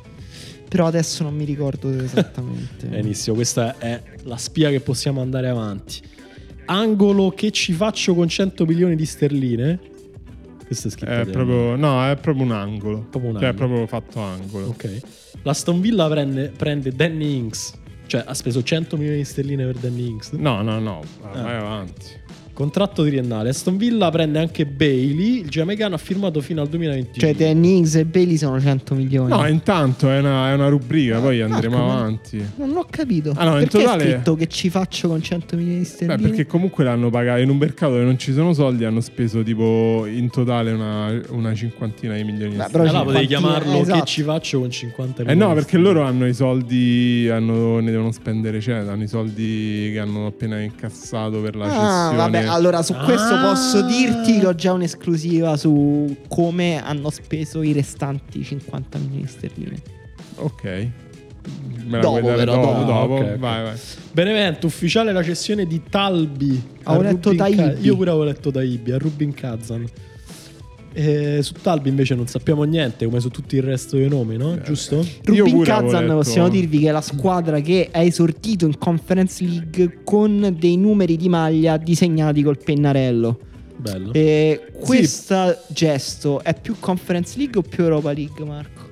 Però 0.67 0.85
adesso 0.87 1.23
non 1.23 1.35
mi 1.35 1.45
ricordo 1.45 1.89
esattamente. 2.03 2.87
Benissimo, 2.89 3.35
questa 3.35 3.77
è 3.77 4.01
la 4.23 4.37
spia 4.37 4.69
che 4.69 4.79
possiamo 4.79 5.21
andare 5.21 5.47
avanti. 5.47 6.01
Angolo 6.65 7.29
che 7.29 7.51
ci 7.51 7.71
faccio 7.73 8.13
con 8.15 8.27
100 8.27 8.65
milioni 8.65 8.95
di 8.95 9.05
sterline. 9.05 9.79
Questo 10.67 10.89
è 10.89 10.91
scritto 10.91 11.11
È 11.11 11.25
proprio, 11.25 11.75
no, 11.75 12.05
è 12.05 12.15
proprio 12.17 12.43
un 12.43 12.51
angolo. 12.51 12.99
Proprio 13.09 13.31
un 13.31 13.39
Cioè, 13.39 13.45
è 13.45 13.49
angolo. 13.51 13.67
proprio 13.67 13.87
fatto 13.87 14.19
angolo. 14.21 14.65
Ok. 14.67 14.99
La 15.43 15.51
Aston 15.51 15.79
Villa 15.81 16.07
prende, 16.09 16.51
prende 16.55 16.91
Danny 16.91 17.37
Ings. 17.37 17.73
Cioè, 18.05 18.23
ha 18.25 18.33
speso 18.33 18.61
100 18.63 18.95
milioni 18.97 19.17
di 19.17 19.23
sterline 19.25 19.65
per 19.65 19.75
Danny 19.77 20.07
Ings. 20.07 20.31
No, 20.31 20.61
no, 20.61 20.79
no, 20.79 21.01
Ah. 21.23 21.41
vai 21.41 21.55
avanti. 21.55 22.05
Contratto 22.57 23.05
triennale. 23.05 23.49
Aston 23.49 23.77
Villa 23.77 24.09
prende 24.09 24.39
anche 24.39 24.65
Bailey. 24.65 25.41
Il 25.41 25.47
giamaicano 25.49 25.93
ha 25.93 25.99
firmato 25.99 26.41
fino 26.41 26.59
al 26.61 26.67
2025. 26.69 27.21
Cioè, 27.35 27.35
Danny 27.53 27.77
Ings 27.77 27.93
e 27.97 28.05
Bailey 28.05 28.35
sono 28.35 28.59
100 28.59 28.95
milioni. 28.95 29.29
No, 29.29 29.45
intanto 29.45 30.09
è 30.09 30.17
una, 30.17 30.49
è 30.49 30.53
una 30.55 30.67
rubrica, 30.67 31.19
poi 31.19 31.39
andremo 31.39 31.77
come? 31.77 31.91
avanti. 31.91 32.43
Non 32.55 32.75
ho 32.75 32.87
capito. 32.89 33.33
Ah, 33.35 33.43
no, 33.43 33.51
in 33.59 33.67
Perché 33.67 33.77
totale- 33.77 34.03
è 34.03 34.11
scritto 34.13 34.33
che 34.33 34.47
ci 34.47 34.71
faccio 34.71 35.07
con 35.07 35.21
100 35.21 35.55
milioni 35.55 35.77
di 35.77 35.83
Beh, 35.83 35.87
sterline? 35.87 36.27
perché 36.29 36.45
comunque 36.47 36.83
l'hanno 36.83 37.11
pagato 37.11 37.41
in 37.41 37.49
un 37.51 37.57
mercato 37.57 37.91
dove 37.91 38.05
non 38.05 38.17
ci 38.17 38.33
sono 38.33 38.53
soldi, 38.53 38.85
hanno 38.85 39.01
speso 39.01 39.43
tipo 39.43 40.07
in 40.07 40.31
totale 40.31 40.71
una, 40.71 41.11
una 41.29 41.53
cinquantina 41.53 42.15
di 42.15 42.23
milioni 42.23 42.53
di 42.53 42.57
Beh, 42.57 42.63
sterline. 42.63 42.89
Allora 42.89 43.03
potevi 43.05 43.27
chiamarlo 43.27 43.81
esatto. 43.81 43.99
che 43.99 44.05
ci 44.07 44.23
faccio 44.23 44.59
con 44.61 44.71
50 44.71 45.21
Eh 45.21 45.25
milioni. 45.25 45.39
no, 45.39 45.47
di 45.49 45.53
perché 45.61 45.77
loro 45.77 46.01
hanno 46.01 46.25
i 46.25 46.33
soldi, 46.33 47.29
hanno- 47.31 47.79
ne 47.81 47.91
devono 47.91 48.11
spendere, 48.11 48.59
cioè 48.61 48.77
hanno 48.77 49.03
i 49.03 49.07
soldi 49.07 49.91
che 49.93 49.99
hanno 49.99 50.25
appena 50.25 50.59
incassato 50.59 51.39
per 51.39 51.55
la 51.55 51.65
Ah, 51.65 51.69
cessione. 51.69 52.17
vabbè, 52.17 52.45
allora 52.47 52.81
su 52.81 52.93
questo 52.93 53.33
Ah. 53.35 53.41
posso 53.43 53.81
dirti 53.85 54.39
che 54.39 54.45
ho 54.47 54.55
già 54.55 54.73
un'esclusiva 54.73 55.55
su 55.57 56.15
come 56.27 56.81
hanno 56.83 57.09
speso 57.09 57.61
i 57.61 57.71
restanti 57.73 58.43
50 58.43 58.97
milioni 58.97 59.21
di 59.23 59.27
sterline. 59.27 59.81
Ok. 60.37 60.63
Me 61.85 61.95
la 61.95 61.99
Dopo, 61.99 62.19
però, 62.19 62.55
dopo, 62.55 62.67
dopo. 62.73 62.83
dopo? 62.83 63.13
Ok, 63.13 63.21
ok. 63.21 63.37
Vai, 63.37 63.63
vai. 63.63 63.77
Benevento, 64.11 64.67
ufficiale 64.67 65.13
la 65.13 65.23
cessione 65.23 65.65
di 65.65 65.81
Talbi. 65.89 66.61
Avevo 66.83 67.03
letto 67.03 67.29
Rubin 67.29 67.55
Taibbi. 67.55 67.85
Io 67.85 67.95
pure 67.95 68.09
avevo 68.09 68.25
letto 68.25 68.51
Taibbi 68.51 68.91
a 68.91 68.97
Rubin 68.97 69.33
Kazan. 69.33 69.85
Eh, 70.93 71.39
su 71.43 71.53
Talbi 71.61 71.89
invece 71.89 72.15
non 72.15 72.27
sappiamo 72.27 72.63
niente, 72.63 73.05
come 73.05 73.19
su 73.19 73.29
tutto 73.29 73.55
il 73.55 73.61
resto 73.61 73.97
dei 73.97 74.09
nomi, 74.09 74.37
no? 74.37 74.55
Eh, 74.55 74.61
Giusto? 74.61 75.05
Rubin 75.23 75.61
Kazan 75.61 76.07
possiamo 76.07 76.49
dirvi 76.49 76.79
che 76.79 76.89
è 76.89 76.91
la 76.91 77.01
squadra 77.01 77.59
che 77.59 77.89
è 77.91 77.99
esordito 77.99 78.65
in 78.65 78.77
Conference 78.77 79.43
League 79.43 79.99
con 80.03 80.55
dei 80.57 80.77
numeri 80.77 81.15
di 81.17 81.29
maglia 81.29 81.77
disegnati 81.77 82.41
col 82.41 82.57
pennarello. 82.57 83.39
Bello. 83.77 84.11
E 84.11 84.71
questo 84.79 85.59
gesto 85.67 86.41
è 86.41 86.59
più 86.59 86.77
Conference 86.79 87.37
League 87.37 87.59
o 87.59 87.61
più 87.61 87.83
Europa 87.83 88.11
League, 88.11 88.43
Marco? 88.43 88.85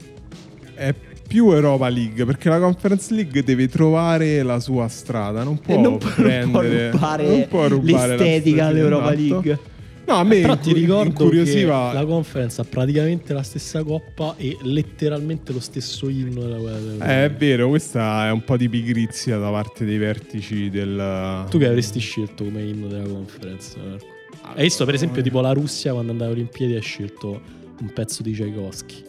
È 0.76 0.93
più 1.28 1.52
Europa 1.52 1.89
League 1.89 2.24
perché 2.26 2.50
la 2.50 2.60
Conference 2.60 3.14
League 3.14 3.43
deve 3.43 3.68
trovare 3.68 4.43
la 4.43 4.60
sua 4.60 4.88
strada, 4.88 5.43
non 5.43 5.60
può 5.60 5.80
non 5.80 5.98
può, 5.98 6.08
non 6.08 6.16
può 6.18 6.24
prendere 6.24 6.91
rubare, 6.91 7.28
non 7.28 7.48
può 7.48 7.68
rubare 7.68 8.16
l'estetica 8.16 8.64
la 8.64 8.68
all'Europa 8.68 9.14
esatto. 9.14 9.34
League. 9.41 9.60
No, 10.08 10.16
a 10.16 10.24
me 10.24 10.41
Però 10.41 10.58
ti 10.58 10.72
ricordo 10.74 11.10
incuriosiva 11.10 11.89
che 11.89 11.97
la 11.97 12.06
conference 12.06 12.62
ha 12.62 12.64
praticamente 12.64 13.34
la 13.34 13.41
stessa 13.41 13.84
coppa 13.84 14.36
e 14.38 14.58
letteralmente 14.62 15.51
lo 15.51 15.60
stesso 15.60 16.10
inno 16.10 16.41
della 16.41 16.58
guerra. 16.58 17.22
Eh, 17.22 17.26
è 17.26 17.32
vero, 17.32 17.70
questa 17.70 18.28
è 18.28 18.32
un 18.32 18.43
po' 18.43 18.56
di 18.56 18.70
pigrizia 18.70 19.38
da 19.38 19.49
parte 19.49 19.84
dei 19.84 19.97
vertici 19.97 20.70
del 20.70 21.45
Tu 21.49 21.58
che 21.58 21.68
avresti 21.68 21.99
scelto 21.99 22.43
come 22.43 22.62
inno 22.62 22.88
della 22.88 23.08
conference? 23.08 23.80
Marco? 23.80 24.14
Hai 24.53 24.64
visto 24.64 24.86
per 24.86 24.93
esempio 24.93 25.24
tipo 25.24 25.41
la 25.41 25.53
Russia 25.53 25.91
quando 25.91 26.12
andava 26.12 26.32
alle 26.32 26.41
Olimpiadi 26.41 26.76
ha 26.76 26.82
scelto 26.82 27.41
un 27.80 27.91
pezzo 27.91 28.22
di 28.22 28.32
Tchaikovsky. 28.32 29.05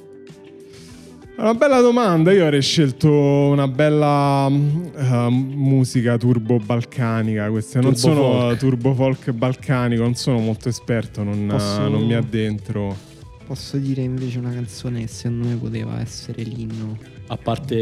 Una 1.38 1.52
bella 1.54 1.80
domanda, 1.80 2.32
io 2.32 2.44
avrei 2.44 2.62
scelto 2.62 3.10
una 3.10 3.68
bella 3.68 4.48
eh, 4.48 5.28
musica 5.30 6.16
turbo 6.16 6.56
balcanica, 6.58 7.50
queste 7.50 7.78
non 7.80 7.92
Turbo 7.92 7.98
sono 8.14 8.22
folk. 8.40 8.58
turbo 8.58 8.94
folk 8.94 9.30
balcanico, 9.32 10.02
non 10.02 10.14
sono 10.14 10.38
molto 10.38 10.70
esperto, 10.70 11.22
non, 11.22 11.46
Posso- 11.48 11.88
non 11.88 12.06
mi 12.06 12.14
addentro. 12.14 12.96
Posso 13.46 13.76
dire 13.76 14.00
invece 14.02 14.38
una 14.38 14.50
canzone 14.52 15.00
che 15.02 15.06
secondo 15.08 15.46
me 15.48 15.56
poteva 15.56 16.00
essere 16.00 16.42
l'inno. 16.42 16.96
A 17.28 17.36
parte 17.36 17.74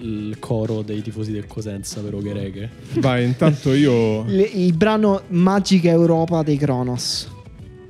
il 0.00 0.36
coro 0.38 0.82
dei 0.82 1.02
tifosi 1.02 1.32
del 1.32 1.46
Cosenza 1.46 2.00
per 2.00 2.14
Okereke. 2.14 2.70
Vai, 3.00 3.24
intanto 3.24 3.74
io 3.74 4.22
Le- 4.28 4.42
il 4.42 4.72
brano 4.74 5.22
Magica 5.28 5.90
Europa 5.90 6.42
dei 6.44 6.56
Kronos. 6.56 7.28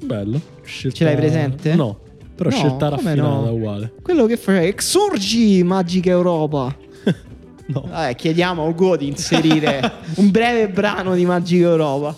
Bello. 0.03 0.41
Scelta... 0.63 0.97
Ce 0.97 1.05
l'hai 1.05 1.15
presente? 1.17 1.75
No, 1.77 2.01
però 2.39 2.51
No, 2.51 2.57
scelta 2.57 2.89
raffinata 2.89 3.21
no? 3.21 3.51
uguale. 3.51 3.93
Quello 4.01 4.27
che 4.27 4.37
faceva 4.37 4.65
Exurgi 4.65 5.63
Magica 5.65 6.11
Europa. 6.11 6.77
No. 7.69 7.85
Vabbè, 7.87 8.15
chiediamo 8.15 8.63
a 8.63 8.67
Ugo 8.67 8.97
di 8.97 9.09
inserire 9.09 9.79
un 10.17 10.31
breve 10.31 10.71
brano 10.71 11.15
di 11.15 11.27
Magica 11.27 11.67
Europa. 11.69 12.17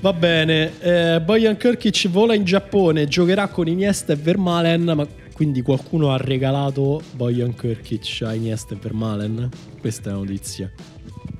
Va 0.00 0.12
bene, 0.12 0.70
eh, 0.78 1.20
Bojan 1.20 1.56
Kirkic 1.56 2.08
vola 2.10 2.32
in 2.34 2.44
Giappone, 2.44 3.08
giocherà 3.08 3.48
con 3.48 3.66
Iniesta 3.66 4.12
e 4.12 4.16
Vermalen, 4.16 4.92
ma 4.94 5.04
Quindi 5.32 5.62
qualcuno 5.62 6.12
ha 6.12 6.16
regalato 6.16 7.02
Bojan 7.16 7.56
Kirkic 7.56 8.20
a 8.22 8.34
Iniesta 8.34 8.74
e 8.74 8.78
Vermalen? 8.80 9.48
Questa 9.80 10.10
è 10.10 10.12
la 10.12 10.18
notizia. 10.18 10.70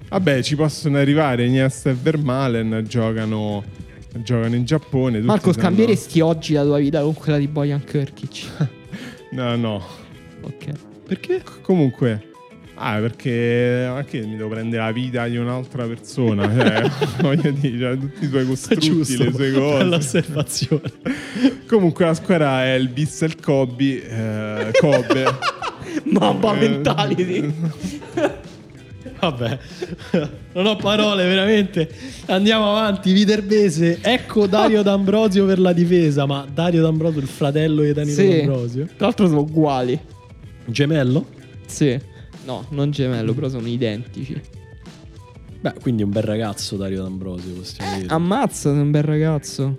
Vabbè, 0.08 0.42
ci 0.42 0.56
possono 0.56 0.98
arrivare 0.98 1.44
Iniesta 1.46 1.90
e 1.90 1.94
Vermalen, 1.94 2.84
giocano, 2.88 3.62
giocano 4.22 4.54
in 4.54 4.64
Giappone. 4.64 5.14
tutti 5.16 5.26
Marco, 5.26 5.52
sanno- 5.52 5.64
scambieresti 5.64 6.20
oggi 6.20 6.52
la 6.54 6.62
tua 6.64 6.78
vita 6.78 7.00
con 7.02 7.14
quella 7.14 7.38
di 7.38 7.48
Bojan 7.48 7.82
Kirkic? 7.84 8.68
No, 9.34 9.56
no. 9.56 9.82
ok. 10.42 10.66
Perché? 11.08 11.42
Comunque... 11.62 12.28
Ah, 12.76 12.98
perché 12.98 13.86
anche 13.88 14.20
mi 14.26 14.36
devo 14.36 14.48
prendere 14.48 14.82
la 14.82 14.90
vita 14.90 15.28
di 15.28 15.36
un'altra 15.36 15.86
persona. 15.86 16.42
Cioè, 16.52 16.90
voglio 17.22 17.50
dire, 17.52 17.78
cioè, 17.78 17.98
tutti 17.98 18.24
i 18.24 18.28
suoi 18.28 18.44
costrutti, 18.46 18.88
Giusto, 18.90 19.22
le 19.24 19.32
sue 19.32 19.52
cose. 19.54 19.84
osservazione. 19.94 20.92
Comunque 21.68 22.04
la 22.04 22.14
squadra 22.14 22.64
è 22.64 22.74
il 22.74 22.88
Bis 22.88 23.22
e 23.22 23.26
il 23.26 23.36
Kobe. 23.40 24.08
Eh, 24.08 24.70
Kobe. 24.80 25.24
Mamma 26.04 26.56
Eh, 26.56 26.68
mentality. 26.68 27.54
Vabbè, 29.30 29.58
non 30.52 30.66
ho 30.66 30.76
parole 30.76 31.24
veramente. 31.26 31.88
Andiamo 32.26 32.70
avanti. 32.76 33.12
Viterbese, 33.12 33.98
ecco 34.02 34.46
Dario 34.46 34.82
D'Ambrosio 34.82 35.46
per 35.46 35.58
la 35.58 35.72
difesa. 35.72 36.26
Ma 36.26 36.46
Dario 36.52 36.82
D'Ambrosio, 36.82 37.20
il 37.20 37.26
fratello 37.26 37.82
di 37.82 37.92
Danilo 37.92 38.14
Sì. 38.20 38.36
D'Ambrosio, 38.36 38.84
Tra 38.96 39.06
l'altro 39.06 39.26
sono 39.28 39.40
uguali. 39.40 39.98
gemello? 40.66 41.26
Sì. 41.66 41.98
No, 42.44 42.66
non 42.70 42.90
gemello, 42.90 43.32
però 43.32 43.48
sono 43.48 43.66
identici. 43.66 44.38
Beh, 45.60 45.72
quindi 45.80 46.02
un 46.02 46.10
bel 46.10 46.22
ragazzo 46.24 46.76
Dario 46.76 47.02
D'Ambrosio, 47.02 47.52
possiamo 47.54 47.96
dire. 47.96 48.08
Ammazza, 48.12 48.70
sei 48.70 48.80
un 48.80 48.90
bel 48.90 49.02
ragazzo. 49.02 49.76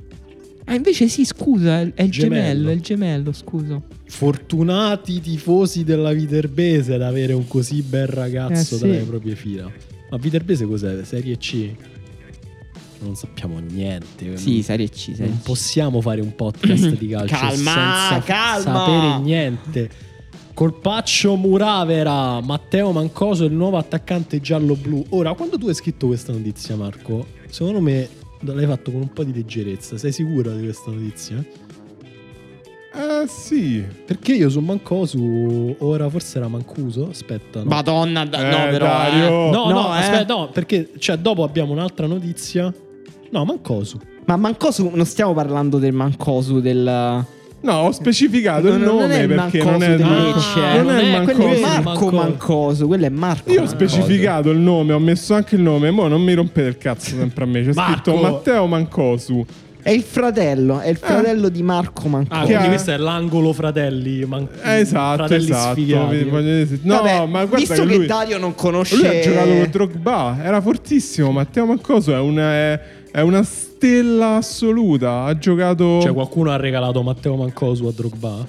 Ah, 0.65 0.73
invece 0.73 1.07
sì, 1.07 1.25
scusa, 1.25 1.81
è, 1.81 1.93
è 1.93 2.01
il 2.01 2.09
Gemello. 2.11 2.41
gemello, 2.41 2.69
è 2.69 2.73
il 2.73 2.81
gemello, 2.81 3.31
scusa. 3.33 3.79
Fortunati 4.07 5.19
tifosi 5.19 5.83
della 5.83 6.13
Viterbese 6.13 6.93
ad 6.93 7.01
avere 7.01 7.33
un 7.33 7.47
così 7.47 7.81
bel 7.81 8.07
ragazzo 8.07 8.75
Eh, 8.75 8.77
sì. 8.77 8.79
dalle 8.79 8.97
proprie 8.99 9.35
fila. 9.35 9.71
Ma 10.09 10.17
Viterbese 10.17 10.65
cos'è? 10.65 11.03
Serie 11.03 11.37
C? 11.37 11.69
Non 13.01 13.15
sappiamo 13.15 13.59
niente. 13.59 14.37
Sì, 14.37 14.61
Serie 14.63 14.89
C, 14.89 15.11
Serie 15.13 15.27
Non 15.27 15.39
C. 15.41 15.43
possiamo 15.43 16.01
fare 16.01 16.21
un 16.21 16.33
podcast 16.35 16.97
di 16.97 17.07
calcio 17.09 17.35
Calma, 17.35 18.07
senza 18.09 18.21
calma. 18.23 18.85
sapere 18.85 19.19
niente. 19.23 19.89
Colpaccio 20.53 21.35
Muravera, 21.35 22.39
Matteo 22.39 22.91
Mancoso, 22.93 23.43
il 23.43 23.51
nuovo 23.53 23.77
attaccante 23.77 24.39
giallo-blu. 24.39 25.07
Ora, 25.09 25.33
quando 25.33 25.57
tu 25.57 25.67
hai 25.67 25.73
scritto 25.73 26.07
questa 26.07 26.31
notizia, 26.31 26.77
Marco, 26.77 27.27
secondo 27.49 27.81
me 27.81 28.07
l'hai 28.39 28.65
fatto 28.65 28.91
con 28.91 29.01
un 29.01 29.11
po' 29.11 29.25
di 29.25 29.33
leggerezza. 29.33 29.97
Sei 29.97 30.13
sicuro 30.13 30.55
di 30.55 30.63
questa 30.63 30.91
notizia? 30.91 31.43
Eh 32.97 33.27
sì. 33.27 33.83
Perché 34.05 34.33
io 34.33 34.49
su 34.49 34.59
Mancosu, 34.61 35.75
ora 35.79 36.09
forse 36.09 36.37
era 36.37 36.47
Mancuso, 36.47 37.09
aspetta. 37.09 37.59
No, 37.59 37.65
Madonna, 37.69 38.25
da- 38.25 38.39
Eh, 38.39 38.49
no, 38.65 38.69
però. 38.71 38.85
Dario. 38.85 39.25
eh. 39.25 39.49
no, 39.51 39.65
no, 39.69 39.69
no, 39.69 39.95
eh. 39.95 39.99
aspetta, 39.99 40.33
no, 40.33 40.49
perché 40.49 40.91
cioè, 40.97 41.17
dopo 41.17 41.43
abbiamo 41.43 41.71
un'altra 41.73 42.07
notizia. 42.07 42.73
No, 43.31 43.43
Mancosu. 43.45 43.99
Ma 44.25 44.37
Mancosu, 44.37 44.91
non 44.93 45.05
stiamo 45.05 45.33
parlando 45.33 45.77
del 45.77 45.93
Mancosu 45.93 46.59
del. 46.61 47.25
No, 47.61 47.73
ho 47.73 47.91
specificato 47.91 48.67
il 48.67 48.79
nome 48.79 49.17
il 49.17 49.27
perché 49.27 49.63
non 49.63 49.81
è 49.81 49.95
del 49.95 50.05
non 50.05 50.23
Lecce, 50.23 50.61
è 50.61 50.75
eh. 50.75 50.77
il 50.77 50.85
Non 50.85 50.95
è 50.97 51.11
Mancosu. 51.11 51.37
quello 51.37 51.53
è 51.53 51.59
Mancosu. 51.59 51.81
Marco 51.83 52.05
Mancosu. 52.05 52.15
Mancosu, 52.15 52.87
quello 52.87 53.05
è 53.05 53.09
Marco. 53.09 53.51
Io 53.51 53.61
ho 53.63 53.65
specificato 53.65 54.49
il 54.51 54.59
nome, 54.59 54.93
ho 54.93 54.99
messo 54.99 55.33
anche 55.33 55.55
il 55.55 55.61
nome, 55.61 55.89
mo 55.91 56.07
non 56.07 56.21
mi 56.21 56.33
rompete 56.33 56.67
il 56.67 56.77
cazzo 56.77 57.15
sempre 57.15 57.43
a 57.43 57.47
me. 57.47 57.63
C'è 57.63 57.73
Marco. 57.73 57.91
scritto 57.91 58.15
Matteo 58.21 58.65
Mancosu. 58.67 59.45
È 59.85 59.91
il 59.91 60.01
fratello, 60.01 60.79
è 60.79 60.89
il 60.89 60.97
fratello 60.97 61.47
di 61.47 61.61
Marco. 61.61 62.07
Ah, 62.29 62.39
Che 62.39 62.45
quindi 62.45 62.53
ha- 62.65 62.67
questo 62.69 62.89
è 62.89 62.97
l'angolo 62.97 63.53
fratelli. 63.53 64.25
Man- 64.25 64.47
Eh, 64.63 64.79
esatto, 64.79 65.17
fratelli 65.17 65.43
esatto. 65.43 65.73
sfigati. 65.79 66.23
No, 66.81 66.95
Vabbè, 66.95 67.17
ma 67.27 67.45
guarda 67.45 67.55
visto 67.57 67.83
che 67.83 67.89
che, 67.89 67.95
lui, 67.97 68.05
Dario 68.07 68.39
non 68.39 68.55
conosce. 68.55 68.95
lui 68.95 69.05
ha 69.05 69.19
giocato 69.21 69.47
con 69.49 69.67
Drogba, 69.69 70.37
era 70.41 70.59
fortissimo. 70.59 71.29
Matteo 71.29 71.67
Mancosu 71.67 72.09
è 72.09 72.17
una, 72.17 72.51
è, 72.51 72.79
è 73.11 73.21
una 73.21 73.43
stella 73.43 74.37
assoluta. 74.37 75.25
Ha 75.25 75.37
giocato 75.37 76.01
Cioè, 76.01 76.13
qualcuno 76.13 76.49
ha 76.49 76.55
regalato 76.55 77.03
Matteo 77.03 77.35
Mancosu 77.35 77.85
a 77.85 77.91
Drogba? 77.95 78.47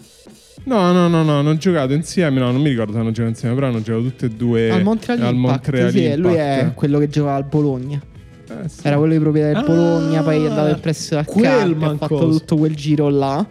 No, 0.64 0.92
no, 0.92 1.06
no, 1.08 1.22
no, 1.22 1.38
hanno 1.40 1.56
giocato 1.58 1.92
insieme, 1.92 2.40
no, 2.40 2.50
non 2.50 2.62
mi 2.62 2.70
ricordo 2.70 2.92
se 2.94 2.98
hanno 2.98 3.10
giocato 3.10 3.28
insieme, 3.28 3.54
però 3.54 3.66
hanno 3.66 3.82
giocato 3.82 4.04
tutte 4.04 4.24
e 4.24 4.28
due 4.30 4.70
al 4.70 4.82
Montreal 4.82 5.20
al 5.20 5.34
Impact, 5.34 5.52
Montreal 5.52 5.90
sì, 5.90 6.16
lui 6.16 6.34
è 6.34 6.52
Impact. 6.60 6.74
quello 6.74 6.98
che 6.98 7.08
giocava 7.10 7.36
al 7.36 7.44
Bologna. 7.44 8.00
Eh, 8.48 8.68
sì. 8.68 8.80
Era 8.86 8.96
quello 8.96 9.12
di 9.12 9.18
proprietà 9.18 9.48
del 9.48 9.56
Ah, 9.56 9.62
Bologna, 9.62 10.22
poi 10.22 10.44
è 10.44 10.48
andato 10.48 10.68
in 10.74 10.80
prestito 10.80 11.18
a 11.18 11.24
Carpi, 11.24 11.84
ha 11.84 11.96
fatto 11.96 12.28
tutto 12.30 12.56
quel 12.56 12.74
giro 12.74 13.08
là. 13.08 13.46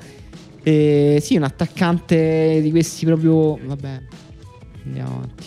E 0.64 1.20
sì, 1.22 1.36
un 1.36 1.44
attaccante 1.44 2.60
di 2.62 2.72
questi 2.72 3.06
proprio. 3.06 3.58
Vabbè, 3.64 4.02
andiamo 4.86 5.16
avanti. 5.18 5.46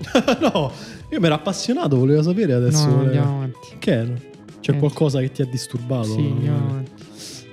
no, 0.40 0.72
io 1.10 1.18
mi 1.20 1.26
ero 1.26 1.34
appassionato, 1.34 1.96
volevo 1.96 2.22
sapere 2.22 2.52
adesso. 2.52 2.86
no, 2.88 3.02
eh, 3.02 3.04
andiamo 3.06 3.36
avanti. 3.36 3.68
Che 3.78 3.90
era? 3.92 4.12
C'è 4.60 4.72
Eh. 4.72 4.78
qualcosa 4.78 5.20
che 5.20 5.30
ti 5.32 5.42
ha 5.42 5.46
disturbato? 5.46 6.12
Sì, 6.12 6.20
andiamo 6.20 6.68
avanti. 6.68 6.92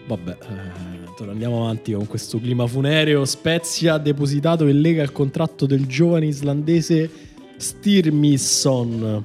Vabbè, 0.08 0.38
eh, 0.42 1.30
andiamo 1.30 1.64
avanti 1.64 1.92
con 1.94 2.06
questo 2.08 2.40
clima 2.40 2.68
funereo. 2.68 3.26
Spezia 3.26 3.96
ha 3.96 3.98
depositato 3.98 4.68
in 4.68 4.80
lega 4.80 5.02
il 5.02 5.12
contratto 5.12 5.66
del 5.66 5.86
giovane 5.88 6.28
islandese 6.28 7.10
Stirmisson. 7.58 9.24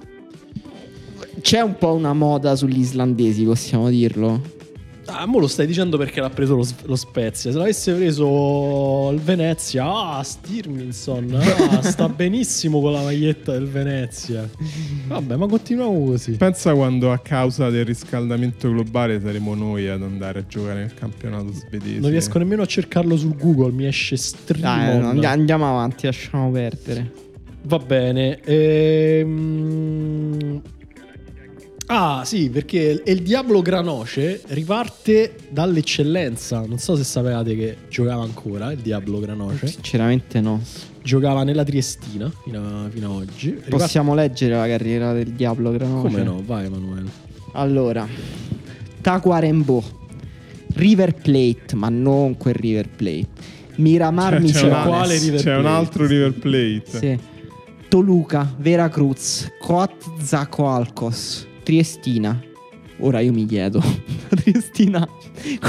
C'è 1.43 1.61
un 1.61 1.77
po' 1.77 1.93
una 1.93 2.15
moda 2.15 2.57
sugli 2.57 2.79
islandesi, 2.79 3.45
possiamo 3.45 3.91
dirlo. 3.91 4.61
Ah, 5.07 5.27
mo 5.27 5.41
lo 5.41 5.49
stai 5.49 5.67
dicendo 5.67 5.99
perché 5.99 6.21
l'ha 6.21 6.31
preso 6.31 6.55
lo, 6.55 6.65
lo 6.85 6.95
Spezia. 6.95 7.51
Se 7.51 7.59
l'avesse 7.59 7.93
preso 7.93 9.11
il 9.13 9.19
Venezia, 9.21 9.85
ah, 9.85 10.23
Stirminson, 10.23 11.35
ah, 11.35 11.83
sta 11.91 12.09
benissimo 12.09 12.81
con 12.81 12.93
la 12.93 13.03
maglietta 13.03 13.51
del 13.53 13.67
Venezia. 13.67 14.49
Vabbè, 15.09 15.35
ma 15.37 15.49
continuiamo 15.49 16.05
così. 16.05 16.37
Pensa 16.37 16.73
quando 16.75 17.11
a 17.11 17.19
causa 17.19 17.69
del 17.69 17.85
riscaldamento 17.85 18.71
globale 18.71 19.21
saremo 19.21 19.55
noi 19.57 19.89
ad 19.89 20.03
andare 20.03 20.39
a 20.39 20.47
giocare 20.47 20.81
nel 20.81 20.95
campionato 20.95 21.53
svedese. 21.53 21.99
Non 21.99 22.11
riesco 22.11 22.39
nemmeno 22.39 22.63
a 22.63 22.67
cercarlo 22.67 23.17
su 23.17 23.35
Google, 23.35 23.73
mi 23.73 23.87
esce 23.87 24.15
Dai, 24.15 24.25
Strimon. 24.25 25.01
no, 25.01 25.09
andi- 25.09 25.27
andiamo 25.27 25.69
avanti, 25.69 26.07
lasciamo 26.07 26.51
perdere. 26.53 27.11
Va 27.65 27.79
bene. 27.79 28.41
Ehm... 28.45 29.83
Ah, 31.95 32.23
sì, 32.25 32.49
perché 32.49 33.03
il 33.05 33.23
Diablo 33.23 33.61
Granoce 33.61 34.41
riparte 34.49 35.35
dall'eccellenza. 35.51 36.65
Non 36.67 36.79
so 36.79 36.97
se 36.97 37.05
sapevate 37.05 37.55
che 37.55 37.77
giocava 37.91 38.23
ancora 38.23 38.73
il 38.73 38.79
Diablo 38.79 39.21
Granoce. 39.21 39.67
Sinceramente 39.67 40.41
no. 40.41 40.61
Giocava 41.03 41.43
nella 41.45 41.65
Triestina 41.65 42.33
fino 42.45 42.61
a, 42.61 42.89
fino 42.89 43.09
a 43.09 43.13
oggi. 43.15 43.51
Riparte- 43.51 43.71
Possiamo 43.71 44.15
leggere 44.15 44.55
la 44.57 44.67
carriera 44.67 45.13
del 45.13 45.33
Diablo 45.33 45.71
Granoce? 45.71 46.09
Come 46.09 46.23
no? 46.23 46.43
Vai, 46.47 46.65
Emanuele. 46.65 47.11
Allora, 47.53 48.09
Tacuarembó, 49.03 49.83
River 50.75 51.15
Plate, 51.15 51.75
ma 51.75 51.89
non 51.91 52.37
quel 52.39 52.55
River 52.55 52.89
Plate. 52.89 53.27
Miramar 53.77 54.41
Cioè, 54.41 54.51
c'è, 54.53 54.67
una- 54.67 54.83
Quale 54.85 55.19
River 55.19 55.41
c'è 55.43 55.57
un 55.57 55.67
altro 55.67 56.07
River 56.07 56.33
Plate. 56.33 56.83
sì. 56.87 57.19
Toluca, 57.89 58.55
Veracruz, 58.59 59.51
Coatzacoalcos, 59.61 61.47
Triestina. 61.63 62.41
Ora 62.99 63.21
io 63.21 63.33
mi 63.33 63.47
chiedo, 63.47 63.83
Triestina 64.31 65.09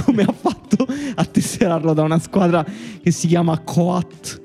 come 0.04 0.24
ha 0.24 0.32
fatto 0.32 0.86
a 1.16 1.26
tesserarlo 1.26 1.94
da 1.94 2.04
una 2.04 2.20
squadra 2.20 2.66
che 3.02 3.12
si 3.12 3.28
chiama 3.28 3.60
Coat 3.60 4.42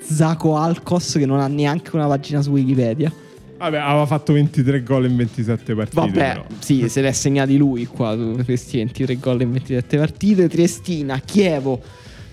Zacoalcos 0.00 1.14
che 1.14 1.26
non 1.26 1.40
ha 1.40 1.48
neanche 1.48 1.96
una 1.96 2.06
pagina 2.06 2.42
su 2.42 2.50
Wikipedia. 2.50 3.12
Vabbè, 3.56 3.78
aveva 3.78 4.04
fatto 4.04 4.32
23 4.34 4.82
gol 4.82 5.06
in 5.06 5.16
27 5.16 5.74
partite. 5.74 6.00
Vabbè, 6.00 6.12
però. 6.12 6.44
sì, 6.58 6.88
se 6.88 7.06
ha 7.06 7.12
segnati 7.12 7.56
lui 7.56 7.86
qua, 7.86 8.16
questi 8.44 8.76
23 8.78 9.16
gol 9.16 9.40
in 9.40 9.52
27 9.52 9.96
partite. 9.96 10.48
Triestina, 10.48 11.18
Chievo, 11.18 11.80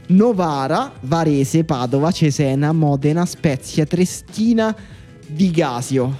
Novara, 0.07 0.91
Varese, 1.01 1.63
Padova, 1.63 2.11
Cesena, 2.11 2.73
Modena, 2.73 3.25
Spezia, 3.25 3.85
Triestina, 3.85 4.75
Vigasio, 5.27 6.17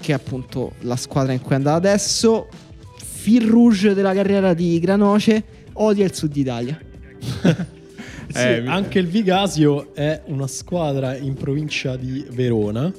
che 0.00 0.12
è 0.12 0.14
appunto 0.14 0.72
la 0.80 0.96
squadra 0.96 1.32
in 1.32 1.40
cui 1.40 1.52
è 1.52 1.54
andata 1.54 1.76
adesso. 1.76 2.48
Fil 2.96 3.46
rouge 3.46 3.94
della 3.94 4.14
carriera 4.14 4.54
di 4.54 4.78
Granoce, 4.80 5.44
odia 5.74 6.04
il 6.04 6.14
sud 6.14 6.36
Italia. 6.36 6.78
Sì, 8.32 8.38
Eh, 8.38 8.64
anche 8.68 9.00
il 9.00 9.08
Vigasio 9.08 9.92
è 9.92 10.22
una 10.26 10.46
squadra 10.46 11.16
in 11.16 11.34
provincia 11.34 11.96
di 11.96 12.24
Verona, 12.30 12.92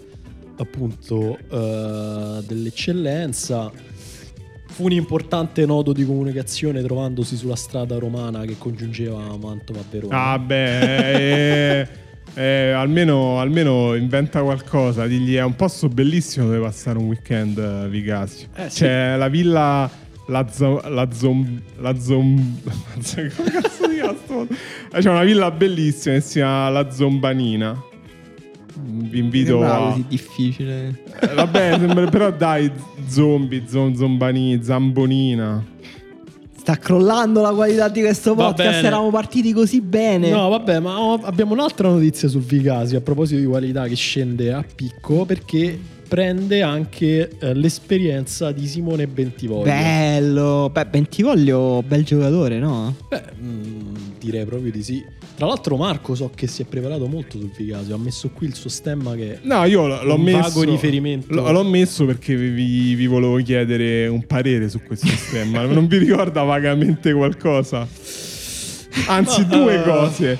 appunto 0.57 1.37
eh, 1.49 2.43
dell'eccellenza. 2.45 3.71
Fu 4.67 4.83
un 4.83 4.91
importante 4.91 5.65
nodo 5.65 5.93
di 5.93 6.05
comunicazione 6.05 6.81
trovandosi 6.81 7.37
sulla 7.37 7.55
strada 7.55 7.97
romana 7.97 8.43
che 8.43 8.57
congiungeva 8.57 9.37
Mantova 9.37 9.79
a 9.79 9.83
Verona. 9.89 10.31
Ah, 10.31 10.37
beh, 10.39 11.87
eh, 12.35 12.41
eh, 12.41 12.71
almeno, 12.71 13.39
almeno 13.39 13.95
inventa 13.95 14.41
qualcosa. 14.41 15.05
Digli 15.05 15.35
è 15.35 15.43
un 15.43 15.55
posto 15.55 15.87
bellissimo 15.87 16.45
dove 16.45 16.59
passare 16.59 16.97
un 16.97 17.05
weekend, 17.05 17.57
eh, 17.57 17.89
Vigasio. 17.89 18.47
Eh, 18.55 18.69
sì. 18.69 18.83
C'è 18.83 19.15
la 19.17 19.27
villa. 19.27 19.89
La, 20.27 20.47
zo- 20.49 20.81
la 20.87 21.11
zom. 21.11 21.61
La 21.79 21.97
zom. 21.99 22.59
Come 23.35 23.51
cazzo 23.51 23.87
si 23.89 23.95
chiama 23.95 24.15
sto 24.23 24.47
C'è 24.91 25.09
una 25.09 25.23
villa 25.23 25.51
bellissima 25.51 26.15
che 26.15 26.21
si 26.21 26.33
chiama 26.33 26.69
La 26.69 26.89
Zombanina. 26.91 27.83
Vi 28.83 29.19
invito 29.19 29.63
a... 29.63 29.89
così 29.89 30.05
difficile. 30.07 31.01
Eh, 31.19 31.33
vabbè, 31.33 31.77
sembra- 31.79 32.09
però 32.09 32.31
dai, 32.31 32.71
zombie, 33.07 33.63
zom, 33.67 33.93
zombani, 33.93 34.59
zambonina. 34.63 35.63
Sta 36.61 36.77
crollando 36.77 37.41
la 37.41 37.53
qualità 37.53 37.89
di 37.89 38.01
questo 38.01 38.35
podcast. 38.35 38.83
Eravamo 38.83 39.09
partiti 39.09 39.51
così 39.51 39.81
bene. 39.81 40.29
No, 40.29 40.47
vabbè, 40.49 40.77
ma 40.79 40.99
ho- 41.01 41.19
abbiamo 41.23 41.53
un'altra 41.53 41.89
notizia 41.89 42.27
su 42.27 42.37
Vigasi 42.39 42.95
a 42.95 43.01
proposito 43.01 43.39
di 43.39 43.47
qualità 43.47 43.87
che 43.87 43.95
scende 43.95 44.53
a 44.53 44.63
picco 44.75 45.25
perché 45.25 45.79
prende 46.15 46.61
anche 46.61 47.29
eh, 47.39 47.53
l'esperienza 47.53 48.51
di 48.51 48.67
Simone 48.67 49.07
Bentivoglio. 49.07 49.63
Bello. 49.63 50.69
Beh, 50.69 50.85
Bentivoglio, 50.87 51.81
bel 51.87 52.03
giocatore, 52.03 52.59
no? 52.59 52.93
Beh, 53.07 53.23
mm, 53.41 53.95
direi 54.19 54.43
proprio 54.43 54.71
di 54.73 54.83
sì. 54.83 55.01
Tra 55.37 55.45
l'altro 55.45 55.77
Marco 55.77 56.13
so 56.13 56.29
che 56.35 56.47
si 56.47 56.63
è 56.63 56.65
preparato 56.65 57.07
molto 57.07 57.39
sul 57.39 57.49
Vigasio, 57.55 57.95
ha 57.95 57.97
messo 57.97 58.29
qui 58.33 58.47
il 58.47 58.55
suo 58.55 58.69
stemma 58.69 59.15
che 59.15 59.39
No, 59.43 59.63
io 59.63 59.87
l- 59.87 60.01
l'ho 60.03 60.15
Un 60.15 60.21
messo. 60.21 60.37
vago 60.39 60.63
riferimento. 60.63 61.33
l- 61.33 61.49
L'ho 61.49 61.63
messo 61.63 62.05
perché 62.05 62.35
vi, 62.35 62.93
vi 62.93 63.05
volevo 63.07 63.37
chiedere 63.37 64.07
un 64.07 64.25
parere 64.25 64.67
su 64.67 64.81
questo 64.83 65.07
sistema. 65.15 65.63
non 65.63 65.87
vi 65.87 65.97
ricorda 65.97 66.43
vagamente 66.43 67.13
qualcosa? 67.13 67.87
Anzi, 69.07 69.41
Ma, 69.43 69.47
due 69.47 69.75
eh, 69.79 69.83
cose. 69.83 70.37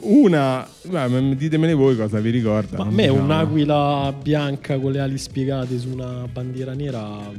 Una, 0.00 0.66
beh, 0.82 1.06
ma 1.08 1.34
ditemene 1.34 1.72
voi 1.74 1.96
cosa 1.96 2.18
vi 2.20 2.30
ricorda. 2.30 2.78
Ma 2.78 2.84
a 2.84 2.90
me 2.90 3.02
diciamo. 3.08 3.22
un'aquila 3.22 4.14
bianca 4.20 4.78
con 4.78 4.92
le 4.92 5.00
ali 5.00 5.18
spiegate 5.18 5.78
su 5.78 5.90
una 5.90 6.26
bandiera 6.32 6.72
nera. 6.74 7.30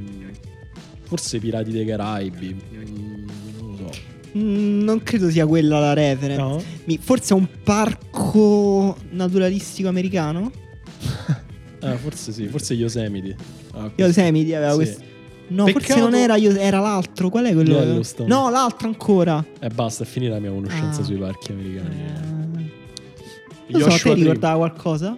Forse 1.04 1.40
Pirati 1.40 1.72
dei 1.72 1.86
Caraibi. 1.86 2.56
mm, 2.74 3.28
Non 3.60 3.70
lo 3.72 3.76
so. 3.92 4.00
Mm, 4.38 4.84
non 4.84 5.02
credo 5.04 5.30
sia 5.30 5.46
quella 5.48 5.80
la 5.80 5.94
reference. 5.94 6.42
No? 6.42 6.62
Mi- 6.86 6.98
Forse 7.02 7.34
è 7.34 7.38
un 7.38 7.48
parco 7.64 8.96
naturalistico 9.12 9.90
americano? 9.90 10.52
Eh, 11.82 11.96
forse 11.96 12.34
sì, 12.34 12.46
forse 12.48 12.74
Yosemite. 12.74 13.38
Ah, 13.72 13.90
Yosemite 13.96 14.54
aveva 14.54 14.72
Sì. 14.72 14.76
questo. 14.80 15.02
No, 15.50 15.66
Peccato- 15.66 15.86
forse 15.86 16.00
non 16.00 16.16
era 16.16 16.36
Yos- 16.38 16.56
era 16.58 16.80
l'altro. 16.80 17.30
Qual 17.30 17.46
è 17.46 17.54
quello? 17.54 17.74
Yellowstone. 17.80 18.28
No, 18.30 18.50
l'altro 18.50 18.88
ancora. 18.88 19.44
E 19.60 19.66
Eh, 19.66 19.70
basta, 19.70 20.04
è 20.04 20.08
finita 20.08 20.34
la 20.34 20.40
mia 20.40 20.52
conoscenza 20.52 21.02
Ah. 21.02 21.04
sui 21.04 21.16
parchi 21.18 21.52
americani. 21.52 21.96
Eh, 21.96 23.72
Non 23.78 23.82
so, 23.92 23.98
Tree. 23.98 24.14
ricordava 24.16 24.58
qualcosa? 24.58 25.18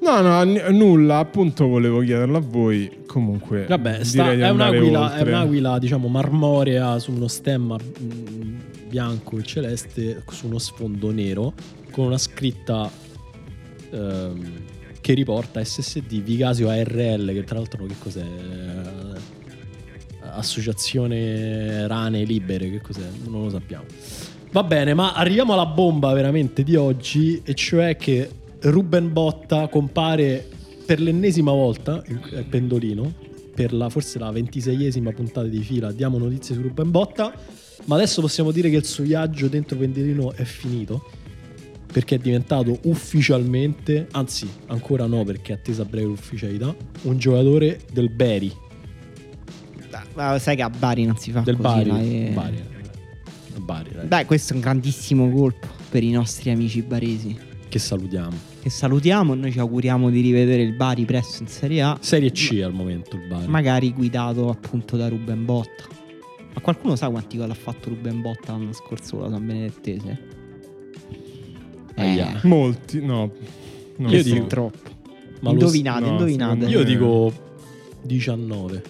No, 0.00 0.20
no, 0.20 0.42
n- 0.44 0.62
nulla. 0.70 1.18
Appunto, 1.18 1.66
volevo 1.66 2.00
chiederlo 2.00 2.36
a 2.38 2.40
voi. 2.40 3.00
Comunque, 3.06 3.64
Vabbè, 3.66 4.04
sta- 4.04 4.22
direi 4.22 4.36
di 4.36 4.42
è, 4.42 4.50
un'aquila, 4.50 5.16
è 5.16 5.22
un'aquila, 5.22 5.78
diciamo, 5.78 6.08
marmorea 6.08 6.98
su 6.98 7.12
uno 7.12 7.26
stemma 7.28 7.76
mm, 7.76 8.56
bianco 8.88 9.38
e 9.38 9.42
celeste 9.42 10.22
su 10.30 10.46
uno 10.46 10.58
sfondo 10.58 11.10
nero 11.10 11.52
con 11.90 12.06
una 12.06 12.18
scritta 12.18 12.90
ehm, 13.90 14.52
che 15.00 15.12
riporta 15.14 15.62
SSD 15.64 16.20
Vigasio 16.22 16.68
ARL, 16.68 17.32
che 17.32 17.44
tra 17.44 17.56
l'altro 17.56 17.86
che 17.86 17.94
cos'è? 17.98 18.24
Eh, 20.38 20.40
Associazione 20.40 21.86
Rane 21.86 22.24
Libere, 22.24 22.70
che 22.70 22.80
cos'è? 22.80 23.08
Non 23.26 23.42
lo 23.42 23.50
sappiamo. 23.50 23.84
Va 24.50 24.62
bene, 24.62 24.94
ma 24.94 25.12
arriviamo 25.12 25.52
alla 25.52 25.66
bomba 25.66 26.12
veramente 26.12 26.62
di 26.62 26.74
oggi, 26.74 27.42
e 27.44 27.54
cioè 27.54 27.96
che 27.96 28.30
Ruben 28.60 29.12
Botta 29.12 29.68
compare 29.68 30.48
per 30.86 31.00
l'ennesima 31.00 31.52
volta, 31.52 32.02
il 32.06 32.20
il 32.32 32.44
pendolino, 32.48 33.12
per 33.54 33.72
la, 33.74 33.90
forse 33.90 34.18
la 34.18 34.30
ventiseiesima 34.30 35.10
puntata 35.12 35.46
di 35.46 35.60
fila, 35.60 35.92
diamo 35.92 36.16
notizie 36.16 36.54
su 36.54 36.62
Ruben 36.62 36.90
Botta, 36.90 37.32
ma 37.84 37.96
adesso 37.96 38.20
possiamo 38.20 38.50
dire 38.52 38.70
che 38.70 38.76
il 38.76 38.84
suo 38.84 39.04
viaggio 39.04 39.48
dentro 39.48 39.76
pendolino 39.76 40.32
è 40.32 40.44
finito, 40.44 41.10
perché 41.92 42.14
è 42.14 42.18
diventato 42.18 42.78
ufficialmente, 42.84 44.06
anzi 44.12 44.48
ancora 44.66 45.06
no 45.06 45.24
perché 45.24 45.52
è 45.52 45.56
attesa 45.56 45.82
a 45.82 45.84
breve 45.84 46.06
l'ufficialità, 46.06 46.74
un 47.02 47.18
giocatore 47.18 47.80
del 47.92 48.08
Bari, 48.10 48.52
Ma 50.18 50.38
sai 50.40 50.56
che 50.56 50.62
a 50.62 50.70
Bari 50.70 51.04
non 51.04 51.16
si 51.16 51.30
fa 51.30 51.40
del 51.40 51.56
così. 51.56 51.68
Bari, 51.84 51.88
dai, 51.90 52.26
eh. 52.26 52.30
Bari, 52.32 52.56
eh. 52.56 53.60
Bari, 53.60 53.90
dai. 53.94 54.08
Dai, 54.08 54.24
questo 54.26 54.52
è 54.52 54.56
un 54.56 54.62
grandissimo 54.62 55.30
colpo 55.30 55.66
per 55.88 56.02
i 56.02 56.10
nostri 56.10 56.50
amici 56.50 56.82
baresi. 56.82 57.38
che 57.68 57.78
salutiamo. 57.78 58.36
Che 58.62 58.70
salutiamo 58.70 59.34
e 59.34 59.36
noi 59.36 59.52
ci 59.52 59.60
auguriamo 59.60 60.10
di 60.10 60.20
rivedere 60.20 60.62
il 60.62 60.74
Bari 60.74 61.04
presto 61.04 61.42
in 61.44 61.48
Serie 61.48 61.82
A. 61.82 61.96
Serie 62.00 62.32
C 62.32 62.60
al 62.64 62.72
momento 62.72 63.14
il 63.14 63.28
Bari. 63.28 63.46
Magari 63.46 63.92
guidato 63.92 64.48
appunto 64.50 64.96
da 64.96 65.08
Ruben 65.08 65.44
Botta. 65.44 65.84
Ma 66.54 66.60
qualcuno 66.60 66.96
sa 66.96 67.08
quanti 67.10 67.36
gol 67.36 67.50
ha 67.50 67.54
fatto 67.54 67.90
Ruben 67.90 68.20
Botta 68.20 68.52
l'anno 68.52 68.72
scorso 68.72 69.16
con 69.18 69.26
la 69.30 69.36
San 69.36 69.46
Benedettese? 69.46 70.18
Aia. 71.94 72.40
Molti, 72.44 73.04
no. 73.04 73.30
non 73.98 74.10
Io 74.10 74.22
so. 74.24 74.32
dico- 74.34 74.46
troppo. 74.46 74.88
Ma 75.40 75.50
lo- 75.50 75.52
indovinate, 75.52 76.00
no, 76.04 76.10
indovinate. 76.10 76.64
Io 76.66 76.82
dico 76.82 77.32
19. 78.02 78.82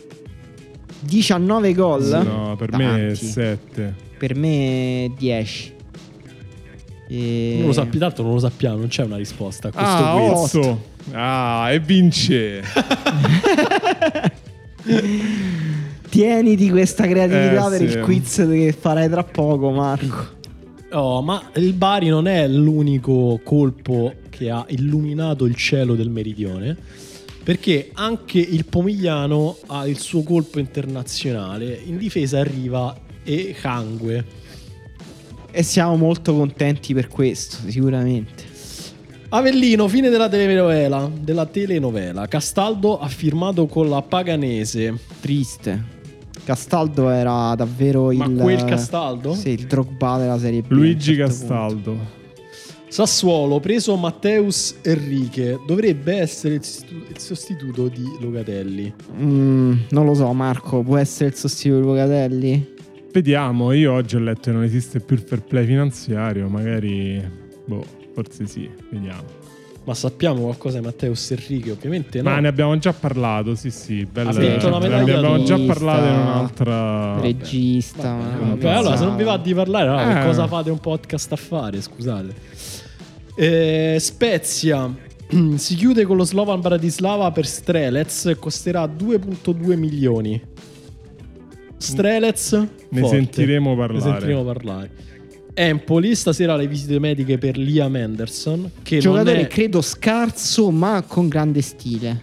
19 1.01 1.75
gol? 1.75 2.03
No, 2.25 2.55
per 2.57 2.73
me 2.77 3.07
Tanti. 3.09 3.27
7. 3.27 3.95
Per 4.19 4.35
me 4.37 5.11
10. 5.17 5.73
E... 7.11 7.55
Non 7.59 7.67
lo 7.69 7.73
sappi, 7.73 7.99
tanto 7.99 8.23
non 8.23 8.33
lo 8.35 8.39
sappiamo, 8.39 8.77
non 8.79 8.89
c'è 8.89 9.05
una 9.05 9.17
risposta 9.17 9.69
a 9.69 9.73
questo 9.73 9.91
Ah, 9.91 10.15
quiz. 10.33 10.55
8. 10.55 10.83
Ah, 11.13 11.69
e 11.73 11.81
vince. 11.81 12.63
Tieniti 16.09 16.71
questa 16.71 17.07
creatività 17.07 17.67
Eh, 17.67 17.71
per 17.79 17.89
sì. 17.91 17.97
il 17.97 18.03
quiz 18.03 18.37
che 18.37 18.75
farai 18.79 19.09
tra 19.09 19.23
poco, 19.25 19.71
Marco. 19.71 20.37
Oh, 20.93 21.21
ma 21.23 21.51
il 21.57 21.75
Bari 21.75 22.09
non 22.09 22.27
è 22.27 22.49
l'unico 22.49 23.39
colpo 23.45 24.15
che 24.31 24.51
ha 24.51 24.65
illuminato 24.69 25.45
il 25.45 25.55
cielo 25.55 25.95
del 25.95 26.09
meridione, 26.09 26.77
perché 27.49 27.89
anche 27.95 28.39
il 28.39 28.67
Pomigliano 28.67 29.57
ha 29.69 29.87
il 29.87 29.99
suo 29.99 30.23
colpo 30.23 30.59
internazionale. 30.59 31.81
In 31.83 31.97
difesa 31.97 32.41
arriva 32.41 32.95
E 33.25 33.57
Cangue. 33.59 34.23
E 35.51 35.63
siamo 35.63 35.97
molto 35.97 36.35
contenti 36.35 36.93
per 36.93 37.09
questo, 37.09 37.57
sicuramente. 37.67 38.45
Avellino, 39.31 39.89
fine 39.89 40.11
della 40.11 40.29
telenovela, 40.29 41.11
della 41.19 41.47
telenovela. 41.47 42.27
Castaldo 42.27 42.99
ha 42.99 43.09
firmato 43.09 43.65
con 43.65 43.89
la 43.89 44.03
Paganese. 44.03 44.99
Triste. 45.19 45.83
Castaldo 46.45 47.09
era 47.09 47.55
davvero 47.55 48.13
Ma 48.13 48.27
il... 48.27 48.37
quel 48.37 48.65
Castaldo? 48.65 49.33
Sì, 49.33 49.53
il 49.53 49.65
Drogba 49.65 50.19
della 50.19 50.39
Serie 50.39 50.61
B. 50.61 50.71
Luigi 50.71 51.15
certo 51.15 51.33
Castaldo. 51.33 52.17
Sassuolo, 52.89 53.61
preso 53.61 53.97
Matteus 53.97 54.77
Enrique, 54.83 55.61
dovrebbe 55.67 56.17
essere 56.17 56.55
il 56.55 56.65
sostitu- 56.65 57.11
il 57.11 57.19
sostituto 57.19 57.89
di 57.89 58.05
Locatelli. 58.21 58.93
Mm, 59.15 59.73
non 59.91 60.07
lo 60.07 60.15
so, 60.15 60.33
Marco, 60.33 60.83
può 60.83 60.97
essere 60.97 61.29
il 61.29 61.35
sostituto 61.35 61.81
di 61.81 61.87
Locatelli? 61.87 62.75
Vediamo, 63.13 63.73
io 63.73 63.93
oggi 63.93 64.17
ho 64.17 64.21
letto 64.21 64.43
che 64.45 64.53
non 64.53 64.63
esiste 64.63 65.01
più 65.01 65.17
il 65.17 65.23
fair 65.23 65.43
play 65.43 65.67
finanziario, 65.67 66.49
magari 66.49 67.23
boh, 67.67 67.85
forse 68.15 68.47
sì, 68.47 68.69
vediamo. 68.91 69.37
Ma 69.85 69.95
sappiamo 69.95 70.43
qualcosa 70.43 70.79
di 70.81 70.85
Matteus 70.85 71.31
Enrique? 71.31 71.73
Ovviamente 71.73 72.21
no. 72.21 72.29
Ma 72.29 72.41
ne 72.41 72.49
abbiamo 72.49 72.77
già 72.77 72.93
parlato, 72.93 73.55
sì, 73.55 73.71
sì, 73.71 74.05
bella. 74.11 74.31
Ha 74.31 74.33
vinto 74.35 74.69
ne 74.69 74.79
medaglia 74.81 75.17
abbiamo 75.17 75.43
già 75.45 75.59
parlato 75.59 76.05
in 76.07 76.13
un'altra 76.21 77.21
Regista. 77.21 78.13
Vabbè, 78.15 78.45
vabbè, 78.49 78.69
allora, 78.69 78.97
se 78.97 79.05
non 79.05 79.17
vi 79.17 79.25
va 79.25 79.39
di 79.39 79.55
parlare, 79.55 79.89
allora, 79.89 80.13
che 80.15 80.21
Eh. 80.21 80.27
cosa 80.27 80.47
fate 80.47 80.71
un 80.71 80.79
podcast 80.79 81.33
a 81.33 81.37
fare? 81.37 81.81
Scusate. 81.81 82.78
Eh, 83.41 83.97
Spezia 84.01 84.93
si 85.55 85.75
chiude 85.77 86.05
con 86.05 86.17
lo 86.17 86.25
Slovan 86.25 86.61
Bratislava 86.61 87.31
per 87.31 87.47
Strelez, 87.47 88.35
costerà 88.39 88.85
2.2 88.87 89.77
milioni. 89.77 90.43
Strelez, 91.77 92.53
Ne 92.91 93.01
forte. 93.01 93.17
sentiremo 93.17 93.71
Ne 93.71 93.77
parlare. 93.77 94.01
sentiremo 94.01 94.43
parlare. 94.45 94.91
Empoli, 95.55 96.15
stasera 96.15 96.57
le 96.57 96.67
visite 96.67 96.99
mediche 96.99 97.39
per 97.39 97.57
Liam 97.57 97.95
Anderson. 97.95 98.71
Che 98.83 98.99
Giocatore 98.99 99.35
non 99.37 99.45
è 99.45 99.47
credo 99.49 99.81
scarso, 99.83 100.71
ma 100.71 101.03
con 101.07 101.29
grande 101.29 101.63
stile. 101.63 102.23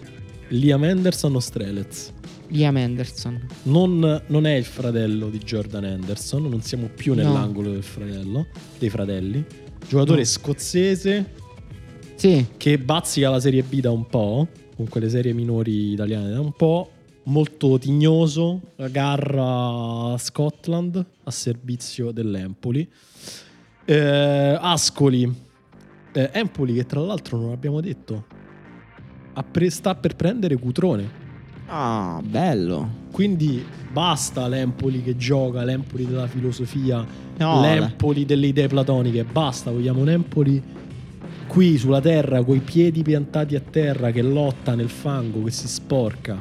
Liam 0.50 0.84
Anderson 0.84 1.36
o 1.36 1.40
Strelez. 1.40 2.12
Liam 2.50 2.76
Anderson. 2.76 3.40
Non, 3.64 4.22
non 4.28 4.46
è 4.46 4.56
il 4.56 4.64
fratello 4.66 5.30
di 5.30 5.38
Jordan 5.40 5.84
Anderson, 5.86 6.48
non 6.48 6.62
siamo 6.62 6.90
più 6.94 7.14
No. 7.14 7.22
nell'angolo 7.24 7.72
del 7.72 7.84
fratello, 7.84 8.48
dei 8.78 8.90
fratelli. 8.90 9.44
Giocatore 9.88 10.20
No. 10.20 10.26
scozzese 10.26 11.34
Sì, 12.16 12.46
che 12.58 12.78
bazzica 12.80 13.30
la 13.30 13.40
Serie 13.40 13.62
B 13.64 13.80
da 13.80 13.92
un 13.92 14.08
po', 14.08 14.48
con 14.76 14.88
quelle 14.88 15.10
serie 15.10 15.34
minori 15.34 15.92
italiane 15.92 16.30
da 16.32 16.40
un 16.40 16.54
po', 16.54 16.90
molto 17.24 17.78
tignoso, 17.78 18.62
garra 18.90 20.18
Scotland 20.18 21.06
a 21.24 21.32
servizio 21.32 22.12
dell'Empoli. 22.12 22.90
Eh, 23.86 24.58
Ascoli, 24.60 25.32
eh, 26.14 26.30
Empoli 26.34 26.74
che 26.74 26.86
tra 26.86 27.02
l'altro 27.02 27.38
non 27.38 27.52
abbiamo 27.52 27.82
detto, 27.82 28.26
pre- 29.52 29.70
sta 29.70 29.96
per 29.96 30.16
prendere 30.16 30.56
Cutrone. 30.56 31.24
Ah, 31.68 32.22
bello. 32.24 33.04
Quindi 33.12 33.66
basta 33.92 34.48
l'Empoli 34.48 35.04
che 35.04 35.16
gioca, 35.18 35.64
l'Empoli 35.64 36.06
della 36.06 36.28
filosofia, 36.28 37.06
No, 37.38 37.62
l'Empoli 37.62 38.26
delle 38.26 38.48
idee 38.48 38.68
platoniche. 38.68 39.24
Basta, 39.24 39.72
vogliamo 39.72 40.02
un 40.02 40.10
Empoli 40.10 40.62
qui 41.48 41.78
sulla 41.78 42.02
terra, 42.02 42.44
coi 42.44 42.60
piedi 42.60 43.02
piantati 43.02 43.56
a 43.56 43.62
terra, 43.62 44.12
che 44.12 44.22
lotta 44.22 44.74
nel 44.76 44.90
fango, 44.90 45.44
che 45.44 45.52
si 45.52 45.68
sporca. 45.68 46.38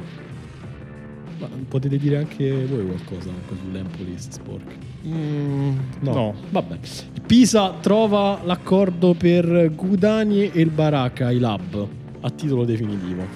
Ma 1.38 1.48
potete 1.68 1.98
dire 1.98 2.18
anche 2.18 2.64
voi 2.66 2.86
qualcosa 2.86 3.30
sull'Empoli 3.60 4.12
che 4.14 4.20
si 4.20 4.32
sporca? 4.32 4.72
Mm, 5.06 5.76
no. 6.00 6.34
Vabbè. 6.50 6.78
Il 7.14 7.22
Pisa 7.26 7.74
trova 7.80 8.40
l'accordo 8.44 9.14
per 9.14 9.72
Gudani 9.74 10.50
e 10.52 10.60
il 10.60 10.70
Baracca, 10.70 11.30
i 11.30 11.38
lab, 11.38 11.86
a 12.20 12.30
titolo 12.30 12.64
definitivo. 12.64 13.26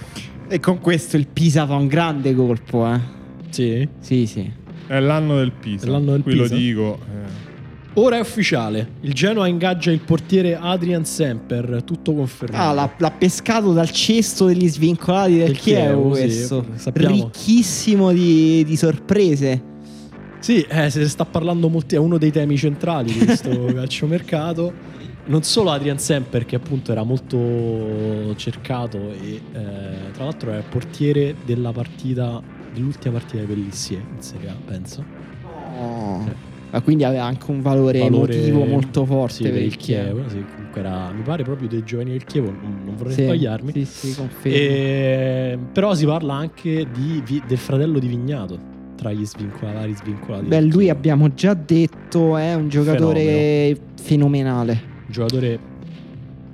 E 0.49 0.61
con 0.61 0.79
questo 0.81 1.17
il 1.17 1.27
Pisa 1.27 1.67
fa 1.67 1.75
un 1.75 1.89
grande 1.89 2.35
colpo, 2.35 2.91
eh. 2.91 3.01
Sì. 3.51 3.87
Sì, 3.99 4.27
sì. 4.27 4.51
È 4.87 4.99
l'anno 5.01 5.37
del 5.37 5.53
Pisa. 5.53 5.87
È 5.87 5.91
l'anno 5.91 6.13
del 6.13 6.23
Qui 6.23 6.33
Pisa? 6.33 6.55
lo 6.55 6.61
dico. 6.61 6.99
eh. 7.05 7.47
Ora 7.99 8.17
è 8.17 8.21
ufficiale. 8.21 8.93
Il 9.01 9.13
Genoa 9.13 9.49
ingaggia 9.49 9.91
il 9.91 9.99
portiere 9.99 10.55
Adrian 10.55 11.05
Semper, 11.05 11.83
tutto 11.85 12.15
confermato. 12.15 12.63
Ah, 12.63 12.73
l'ha, 12.73 12.95
l'ha 12.97 13.11
pescato 13.11 13.73
dal 13.73 13.91
cesto 13.91 14.47
degli 14.47 14.69
svincolati 14.69 15.37
del, 15.37 15.47
Del 15.47 15.59
Chievo, 15.59 16.13
Chievo, 16.13 16.15
sì, 16.15 16.21
questo. 16.21 16.67
sappiamo. 16.75 17.15
Ricchissimo 17.15 18.13
di, 18.13 18.63
di 18.65 18.77
sorprese. 18.77 19.63
Sì, 20.39 20.61
eh, 20.63 20.91
se 20.91 21.01
ne 21.01 21.09
sta 21.09 21.25
parlando 21.25 21.69
molti, 21.69 21.97
è 21.97 21.99
uno 21.99 22.19
dei 22.19 22.31
temi 22.31 22.57
centrali 22.57 23.13
di 23.13 23.19
questo 23.19 23.51
calciomercato. 23.75 24.73
Non 25.25 25.43
solo 25.43 25.73
Adrian 25.73 25.99
Semper, 25.99 26.47
che 26.47 26.55
appunto 26.55 26.93
era 26.93 27.03
molto 27.03 28.33
cercato 28.37 29.11
e 29.11 29.43
eh, 29.53 30.11
tra 30.13 30.23
l'altro 30.23 30.53
è 30.53 30.63
portiere 30.67 31.35
della 31.45 31.73
partita, 31.73 32.41
dell'ultima 32.73 33.19
partita 33.19 33.43
di 33.43 33.47
Pellissier 33.47 34.05
in 34.15 34.23
Serie 34.23 34.51
A, 34.51 34.57
penso. 34.65 35.05
Oh. 35.77 36.23
Sì. 36.25 36.48
Ma 36.71 36.81
quindi 36.83 37.05
aveva 37.05 37.25
anche 37.25 37.51
un 37.51 37.63
valore, 37.63 37.99
Valore- 38.01 38.35
emotivo 38.35 38.65
molto 38.65 39.05
forte 39.07 39.35
sì, 39.35 39.43
per 39.45 39.63
il 39.63 39.77
Chievo. 39.77 40.29
Sì, 40.29 40.45
comunque 40.55 40.81
era, 40.81 41.11
mi 41.13 41.23
pare 41.23 41.43
proprio 41.43 41.67
dei 41.69 41.83
giovani 41.83 42.11
del 42.11 42.25
Chievo, 42.25 42.51
non, 42.51 42.81
non 42.85 42.95
vorrei 42.97 43.15
Sì, 43.15 43.23
sbagliarmi. 43.25 43.73
Sì, 43.73 43.85
sì, 43.87 44.15
confermo. 44.15 44.57
E- 44.59 45.59
però 45.73 45.95
si 45.95 46.05
parla 46.05 46.35
anche 46.35 46.87
di- 46.93 47.23
del 47.47 47.57
fratello 47.59 47.99
di 47.99 48.07
Vignato 48.07 48.59
tra 48.97 49.13
gli 49.13 49.25
svincolati, 49.25 49.95
svincolati. 49.95 50.47
Beh, 50.47 50.61
lui 50.63 50.85
Chievo. 50.85 50.91
abbiamo 50.99 51.33
già 51.35 51.55
detto 51.55 52.37
è 52.37 52.55
un 52.55 52.69
giocatore 52.69 53.77
fenomenale. 54.03 54.97
giocatore 55.07 55.59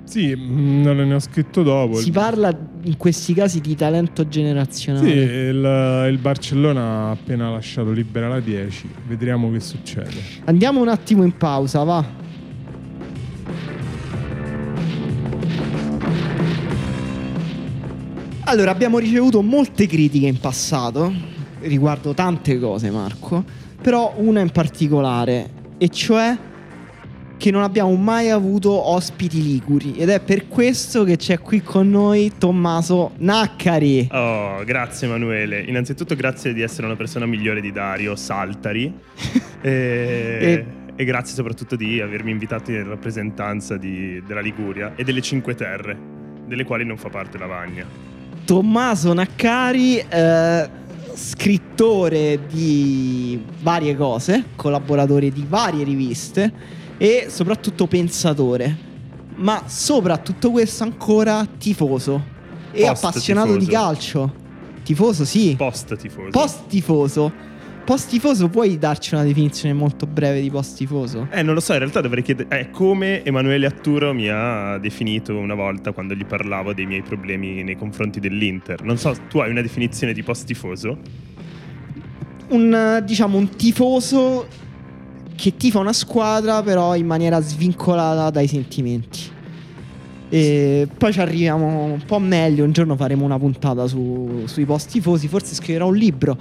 Sì, 0.05 0.33
mm, 0.35 0.81
non 0.83 0.97
ne 0.97 1.13
ho 1.13 1.19
scritto 1.19 1.61
dopo. 1.63 1.95
Si 1.95 2.11
parla 2.11 2.55
in 2.83 2.95
questi 2.97 3.33
casi 3.33 3.59
di 3.59 3.75
talento 3.75 4.23
Sì, 4.23 4.29
generazionale. 4.29 5.09
il, 5.11 6.07
il 6.11 6.17
Barcellona 6.19 6.81
ha 6.81 7.09
appena 7.11 7.49
lasciato 7.51 7.91
libera 7.91 8.27
la 8.27 8.39
10. 8.39 8.89
Vedremo 9.07 9.51
che 9.51 9.59
succede. 9.59 10.15
Andiamo 10.45 10.81
un 10.81 10.87
attimo 10.87 11.23
in 11.23 11.35
pausa, 11.35 11.83
va. 11.83 12.23
Allora, 18.47 18.69
abbiamo 18.71 18.99
ricevuto 18.99 19.41
molte 19.41 19.87
critiche 19.87 20.27
in 20.27 20.39
passato 20.39 21.11
riguardo 21.61 22.13
tante 22.13 22.59
cose, 22.59 22.91
Marco, 22.91 23.43
però 23.81 24.13
una 24.17 24.41
in 24.41 24.51
particolare, 24.51 25.49
e 25.79 25.89
cioè 25.89 26.37
che 27.37 27.51
non 27.51 27.63
abbiamo 27.63 27.93
mai 27.95 28.29
avuto 28.29 28.71
ospiti 28.71 29.41
liguri 29.43 29.95
ed 29.95 30.09
è 30.09 30.19
per 30.21 30.47
questo 30.47 31.03
che 31.03 31.17
c'è 31.17 31.39
qui 31.39 31.61
con 31.61 31.89
noi 31.89 32.31
Tommaso 32.37 33.11
Naccari. 33.17 34.09
Oh, 34.11 34.63
grazie 34.63 35.07
Emanuele. 35.07 35.61
Innanzitutto 35.61 36.15
grazie 36.15 36.53
di 36.53 36.61
essere 36.61 36.85
una 36.87 36.95
persona 36.95 37.25
migliore 37.25 37.61
di 37.61 37.71
Dario 37.71 38.15
Saltari. 38.15 38.93
e, 39.61 40.39
E- 40.41 40.65
e 40.97 41.03
grazie 41.03 41.35
soprattutto 41.35 41.75
di 41.75 41.99
avermi 41.99 42.31
invitato 42.31 42.71
in 42.71 42.87
rappresentanza 42.87 43.75
di- 43.75 44.23
della 44.25 44.39
Liguria 44.39 44.93
e 44.95 45.03
delle 45.03 45.21
Cinque 45.21 45.53
Terre, 45.53 45.97
delle 46.47 46.63
quali 46.63 46.85
non 46.85 46.95
fa 46.97 47.09
parte 47.09 47.37
Lavagna. 47.37 47.85
Tommaso 48.45 49.11
Naccari, 49.11 49.97
eh, 49.97 50.69
scrittore 51.13 52.39
di 52.49 53.43
varie 53.61 53.95
cose, 53.97 54.45
collaboratore 54.55 55.31
di 55.31 55.45
varie 55.47 55.83
riviste 55.83 56.53
e 56.97 57.27
soprattutto 57.29 57.87
pensatore. 57.87 58.93
Ma 59.37 59.63
soprattutto 59.67 60.51
questo 60.51 60.83
ancora 60.83 61.45
tifoso 61.57 62.33
e 62.71 62.85
Post 62.85 63.03
appassionato 63.03 63.53
di 63.57 63.65
tifoso. 63.65 63.71
calcio. 63.77 64.33
Tifoso, 64.83 65.25
sì. 65.25 65.55
Post 65.57 65.95
tifoso. 65.95 66.29
Post 66.29 66.67
tifoso. 66.67 67.33
Post 67.85 68.09
tifoso, 68.09 68.49
puoi 68.49 68.79
darci 68.79 69.13
una 69.13 69.23
definizione 69.23 69.73
molto 69.73 70.07
breve 70.07 70.41
di 70.41 70.49
post 70.49 70.75
tifoso? 70.75 71.27
Eh, 71.29 71.43
non 71.43 71.53
lo 71.53 71.59
so, 71.59 71.73
in 71.73 71.79
realtà 71.79 72.01
dovrei 72.01 72.23
chiedere. 72.23 72.49
È 72.49 72.69
come 72.71 73.23
Emanuele 73.23 73.67
Atturo 73.67 74.11
mi 74.11 74.27
ha 74.27 74.79
definito 74.79 75.37
una 75.37 75.53
volta 75.53 75.91
quando 75.91 76.15
gli 76.15 76.25
parlavo 76.25 76.73
dei 76.73 76.87
miei 76.87 77.03
problemi 77.03 77.61
nei 77.61 77.75
confronti 77.75 78.19
dell'Inter. 78.19 78.81
Non 78.83 78.97
so, 78.97 79.15
tu 79.29 79.37
hai 79.37 79.51
una 79.51 79.61
definizione 79.61 80.13
di 80.13 80.23
post 80.23 80.45
tifoso? 80.45 80.97
un 82.47 82.73
eh, 82.73 83.03
diciamo 83.03 83.37
un 83.37 83.49
tifoso 83.55 84.47
che 85.35 85.55
tifa 85.55 85.79
una 85.79 85.93
squadra 85.93 86.61
però 86.63 86.95
in 86.95 87.05
maniera 87.05 87.41
svincolata 87.41 88.29
dai 88.29 88.47
sentimenti. 88.47 89.33
E 90.29 90.87
poi 90.97 91.13
ci 91.13 91.19
arriviamo 91.19 91.83
un 91.83 92.01
po' 92.05 92.19
meglio, 92.19 92.63
un 92.63 92.71
giorno 92.71 92.95
faremo 92.95 93.23
una 93.23 93.37
puntata 93.37 93.87
su- 93.87 94.43
sui 94.45 94.65
post 94.65 94.89
tifosi, 94.91 95.27
forse 95.27 95.53
scriverò 95.53 95.87
un 95.87 95.95
libro. 95.95 96.37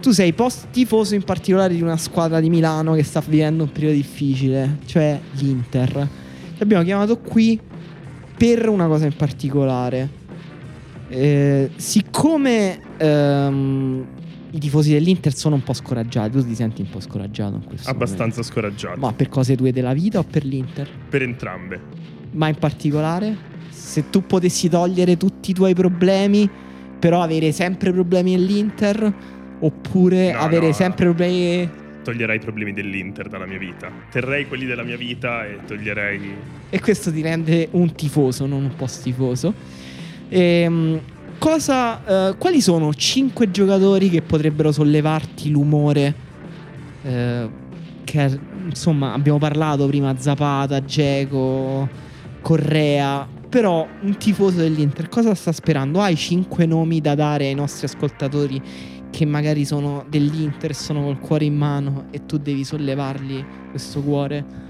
Tu 0.00 0.10
sei 0.10 0.32
post 0.32 0.68
tifoso 0.70 1.14
in 1.14 1.22
particolare 1.22 1.74
di 1.74 1.82
una 1.82 1.96
squadra 1.96 2.40
di 2.40 2.48
Milano 2.48 2.94
che 2.94 3.02
sta 3.02 3.22
vivendo 3.26 3.64
un 3.64 3.72
periodo 3.72 3.94
difficile, 3.94 4.78
cioè 4.86 5.18
l'Inter. 5.32 6.08
Ti 6.56 6.62
abbiamo 6.62 6.84
chiamato 6.84 7.18
qui 7.18 7.60
per 8.36 8.68
una 8.68 8.86
cosa 8.86 9.06
in 9.06 9.16
particolare. 9.16 10.24
Eh, 11.08 11.70
siccome 11.76 12.80
ehm, 12.96 14.06
i 14.56 14.58
tifosi 14.58 14.92
dell'Inter 14.92 15.34
sono 15.34 15.54
un 15.56 15.62
po' 15.62 15.74
scoraggiati, 15.74 16.30
tu 16.30 16.46
ti 16.46 16.54
senti 16.54 16.80
un 16.80 16.88
po' 16.88 17.00
scoraggiato 17.00 17.56
in 17.56 17.64
questo 17.64 17.90
Abbastanza 17.90 18.42
scoraggiato. 18.42 18.94
momento. 18.98 19.06
Ma 19.06 19.12
per 19.12 19.28
cose 19.28 19.54
tue 19.54 19.70
della 19.72 19.92
vita 19.92 20.18
o 20.18 20.24
per 20.24 20.44
l'Inter? 20.44 20.88
Per 21.08 21.22
entrambe. 21.22 21.80
Ma 22.32 22.48
in 22.48 22.56
particolare, 22.56 23.36
se 23.68 24.08
tu 24.10 24.24
potessi 24.26 24.68
togliere 24.68 25.16
tutti 25.18 25.50
i 25.50 25.54
tuoi 25.54 25.74
problemi, 25.74 26.48
però 26.98 27.22
avere 27.22 27.52
sempre 27.52 27.92
problemi 27.92 28.32
nell'Inter, 28.32 29.12
oppure 29.58 30.32
No, 30.32 30.38
avere 30.38 30.66
no. 30.68 30.72
sempre 30.72 31.04
problemi. 31.04 31.68
Toglierei 32.02 32.36
i 32.36 32.40
problemi 32.40 32.72
dell'Inter 32.72 33.28
dalla 33.28 33.46
mia 33.46 33.58
vita. 33.58 33.90
Terrei 34.10 34.46
quelli 34.46 34.64
della 34.64 34.84
mia 34.84 34.96
vita 34.96 35.44
e 35.44 35.58
toglierei. 35.66 36.20
E 36.70 36.80
questo 36.80 37.12
ti 37.12 37.20
rende 37.20 37.68
un 37.72 37.92
tifoso, 37.94 38.46
non 38.46 38.62
un 38.62 38.74
post 38.76 39.02
tifoso. 39.02 39.52
Ehm, 40.28 41.00
cosa, 41.38 42.30
eh, 42.30 42.36
quali 42.36 42.60
sono 42.60 42.92
cinque 42.94 43.50
giocatori 43.50 44.10
che 44.10 44.22
potrebbero 44.22 44.72
sollevarti 44.72 45.50
l'umore? 45.50 46.24
eh, 47.06 47.48
che 48.04 48.40
insomma 48.64 49.12
abbiamo 49.12 49.38
parlato 49.38 49.86
prima 49.86 50.14
Zapata, 50.18 50.84
Geco, 50.84 51.88
Correa. 52.42 53.34
Però 53.48 53.86
un 54.02 54.16
tifoso 54.16 54.58
dell'Inter 54.58 55.08
cosa 55.08 55.34
sta 55.34 55.52
sperando? 55.52 56.00
Hai 56.00 56.16
cinque 56.16 56.66
nomi 56.66 57.00
da 57.00 57.14
dare 57.14 57.46
ai 57.46 57.54
nostri 57.54 57.86
ascoltatori 57.86 58.60
che 59.10 59.24
magari 59.24 59.64
sono 59.64 60.04
dell'Inter, 60.08 60.74
sono 60.74 61.02
col 61.04 61.18
cuore 61.20 61.44
in 61.44 61.56
mano 61.56 62.06
e 62.10 62.26
tu 62.26 62.38
devi 62.38 62.64
sollevargli 62.64 63.44
questo 63.70 64.02
cuore? 64.02 64.65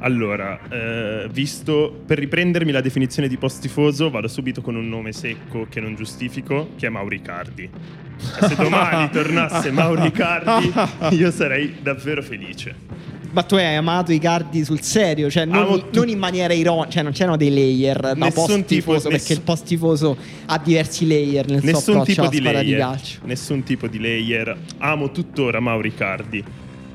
Allora, 0.00 0.58
eh, 0.68 1.28
visto 1.32 2.02
per 2.04 2.18
riprendermi 2.18 2.70
la 2.70 2.82
definizione 2.82 3.28
di 3.28 3.38
post 3.38 3.60
tifoso, 3.62 4.10
vado 4.10 4.28
subito 4.28 4.60
con 4.60 4.74
un 4.76 4.88
nome 4.88 5.12
secco 5.12 5.66
che 5.70 5.80
non 5.80 5.94
giustifico, 5.94 6.70
che 6.76 6.86
è 6.86 6.90
Mauricardi. 6.90 7.62
E 7.64 8.46
se 8.46 8.54
domani 8.56 9.08
tornasse 9.12 9.70
Mauricardi, 9.70 10.72
io 11.16 11.30
sarei 11.30 11.76
davvero 11.82 12.22
felice. 12.22 12.84
Ma 13.32 13.42
tu 13.42 13.54
hai 13.56 13.74
amato 13.74 14.12
i 14.12 14.18
cardi 14.18 14.64
sul 14.64 14.80
serio, 14.80 15.28
cioè 15.30 15.44
non, 15.44 15.90
tu- 15.90 15.98
non 15.98 16.08
in 16.08 16.18
maniera 16.18 16.54
ironica, 16.54 16.90
cioè 16.90 17.02
non 17.02 17.12
c'erano 17.12 17.36
dei 17.36 17.50
layer 17.52 18.00
da 18.00 18.12
Nessun 18.14 18.32
post 18.32 18.46
tipo- 18.52 18.64
tifoso, 18.66 19.08
perché 19.08 19.16
nessun- 19.16 19.36
il 19.36 19.42
post 19.42 19.64
tifoso 19.66 20.16
ha 20.46 20.58
diversi 20.58 21.06
layer 21.06 21.46
nel 21.48 21.60
suo 21.60 21.70
Nessun 21.70 21.94
approccio 21.96 22.04
tipo 22.12 22.20
alla 22.22 22.30
di 22.30 22.36
squadra 22.38 22.62
di 22.62 22.70
layer. 22.70 22.86
calcio. 22.86 23.18
Nessun 23.24 23.62
tipo 23.62 23.86
di 23.88 23.98
layer. 24.00 24.56
Amo 24.78 25.10
tuttora 25.10 25.60
Mauricardi. 25.60 26.44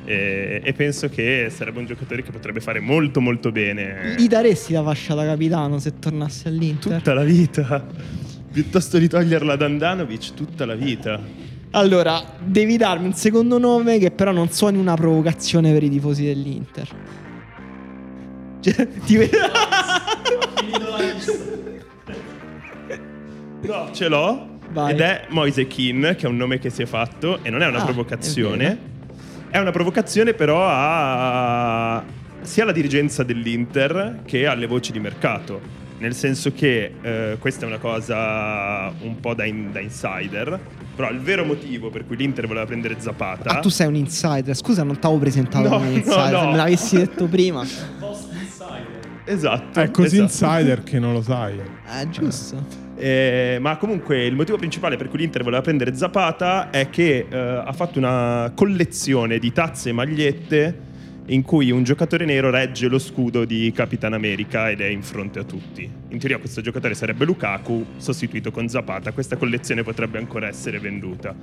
E, 0.04 0.62
e 0.64 0.74
penso 0.74 1.10
che 1.10 1.48
sarebbe 1.50 1.80
un 1.80 1.86
giocatore 1.86 2.24
che 2.24 2.32
potrebbe 2.32 2.60
fare 2.60 2.80
molto 2.80 3.22
molto 3.22 3.52
bene 3.52 4.16
Gli 4.18 4.28
daresti 4.28 4.74
la 4.74 4.82
fascia 4.82 5.14
da 5.14 5.24
capitano 5.26 5.78
se 5.78 6.00
tornasse 6.00 6.48
all'Inter? 6.48 6.98
tutta 6.98 7.14
la 7.14 7.24
vita. 7.24 7.86
Piuttosto 8.52 8.98
di 8.98 9.08
toglierla 9.08 9.56
da 9.56 9.66
Andanovic 9.66 10.34
tutta 10.34 10.66
la 10.66 10.76
vita. 10.76 11.20
Allora, 11.74 12.22
devi 12.44 12.76
darmi 12.78 13.06
un 13.06 13.14
secondo 13.14 13.58
nome 13.58 13.98
che 13.98 14.12
però 14.12 14.32
non 14.34 14.50
suoni 14.50 14.78
una 14.78 14.96
provocazione 14.96 15.72
per 15.72 15.84
i 15.84 15.90
tifosi 15.90 16.26
dell'Inter. 16.26 16.90
Cioè, 18.60 18.88
ti 19.06 19.16
vedo... 19.18 19.38
No, 23.64 23.90
ce 23.94 24.08
l'ho. 24.08 24.50
Vai. 24.72 24.94
ed 24.94 25.02
è 25.02 25.26
Moise 25.30 25.68
Keane, 25.68 26.16
che 26.16 26.26
è 26.26 26.30
un 26.30 26.38
nome 26.38 26.58
che 26.58 26.70
si 26.70 26.82
è 26.82 26.86
fatto 26.86 27.40
e 27.44 27.50
non 27.50 27.62
è 27.62 27.68
una 27.68 27.80
Ah, 27.80 27.82
è 27.82 27.84
provocazione. 27.86 28.64
vero. 28.66 28.78
È, 29.52 29.58
una 29.58 29.72
provocazione 29.72 30.34
però 30.34 30.66
a 30.66 32.02
sia 32.42 32.64
alla 32.64 32.72
dirigenza 32.72 33.22
dell'Inter 33.24 34.22
che 34.26 34.48
alle 34.48 34.66
voci 34.66 34.92
di 34.94 35.00
mercato. 35.00 35.80
Nel 36.00 36.16
senso 36.16 36.52
che 36.54 36.94
eh, 37.02 37.36
questa 37.38 37.66
è 37.66 37.68
una 37.68 37.78
cosa 37.78 38.92
un 39.02 39.20
po' 39.20 39.36
da, 39.36 39.46
in- 39.46 39.72
da 39.72 39.80
insider, 39.80 40.60
però 40.96 41.12
il 41.12 41.20
vero 41.20 41.46
motivo 41.46 41.92
per 41.92 42.08
cui 42.08 42.16
l'Inter 42.16 42.48
voleva 42.48 42.66
prendere 42.66 42.96
Zapata... 42.98 43.50
Ah, 43.58 43.60
tu 43.60 43.70
sei 43.70 43.86
un 43.86 43.94
insider. 43.96 44.56
Scusa, 44.56 44.82
non 44.82 44.98
t'avevo 44.98 45.20
presentato 45.20 45.68
No, 45.70 45.76
come 45.78 45.90
no, 45.90 45.96
insider. 45.98 46.32
no. 46.32 46.40
Se 46.40 46.46
me 46.48 46.56
l'avessi 46.56 46.96
detto 46.98 47.26
prima. 47.28 47.64
Esatto. 49.26 49.80
È 49.80 49.92
così 49.92 50.22
esatto. 50.22 50.54
insider 50.54 50.84
che 50.84 51.00
non 51.00 51.14
lo 51.14 51.22
sai. 51.22 51.60
Eh, 51.60 52.10
giusto. 52.10 52.90
Eh, 52.96 53.58
ma 53.60 53.78
comunque 53.78 54.26
il 54.26 54.36
motivo 54.36 54.58
principale 54.58 54.96
per 54.96 55.10
cui 55.10 55.20
l'Inter 55.20 55.44
voleva 55.44 55.62
prendere 55.62 55.96
Zapata 55.96 56.70
è 56.70 56.90
che 56.90 57.26
eh, 57.30 57.38
ha 57.38 57.72
fatto 57.74 57.98
una 57.98 58.52
collezione 58.54 59.40
di 59.40 59.52
tazze 59.52 59.90
e 59.90 59.92
magliette 59.92 60.90
in 61.28 61.44
cui 61.44 61.72
un 61.72 61.84
giocatore 61.84 62.26
nero 62.26 62.50
regge 62.50 62.88
lo 62.88 63.00
scudo 63.00 63.46
di 63.46 63.72
Capitan 63.74 64.14
America 64.14 64.70
ed 64.70 64.82
è 64.82 64.88
in 64.88 65.02
fronte 65.02 65.40
a 65.40 65.44
tutti. 65.44 65.90
In 66.10 66.18
teoria 66.20 66.38
questo 66.40 66.62
giocatore 66.62 66.94
sarebbe 66.94 67.26
Lukaku, 67.26 67.86
sostituito 67.98 68.52
con 68.52 68.68
Zapata. 68.68 69.12
Questa 69.14 69.38
collezione 69.38 69.84
potrebbe 69.84 70.18
ancora 70.18 70.48
essere 70.48 70.80
venduta. 70.80 71.34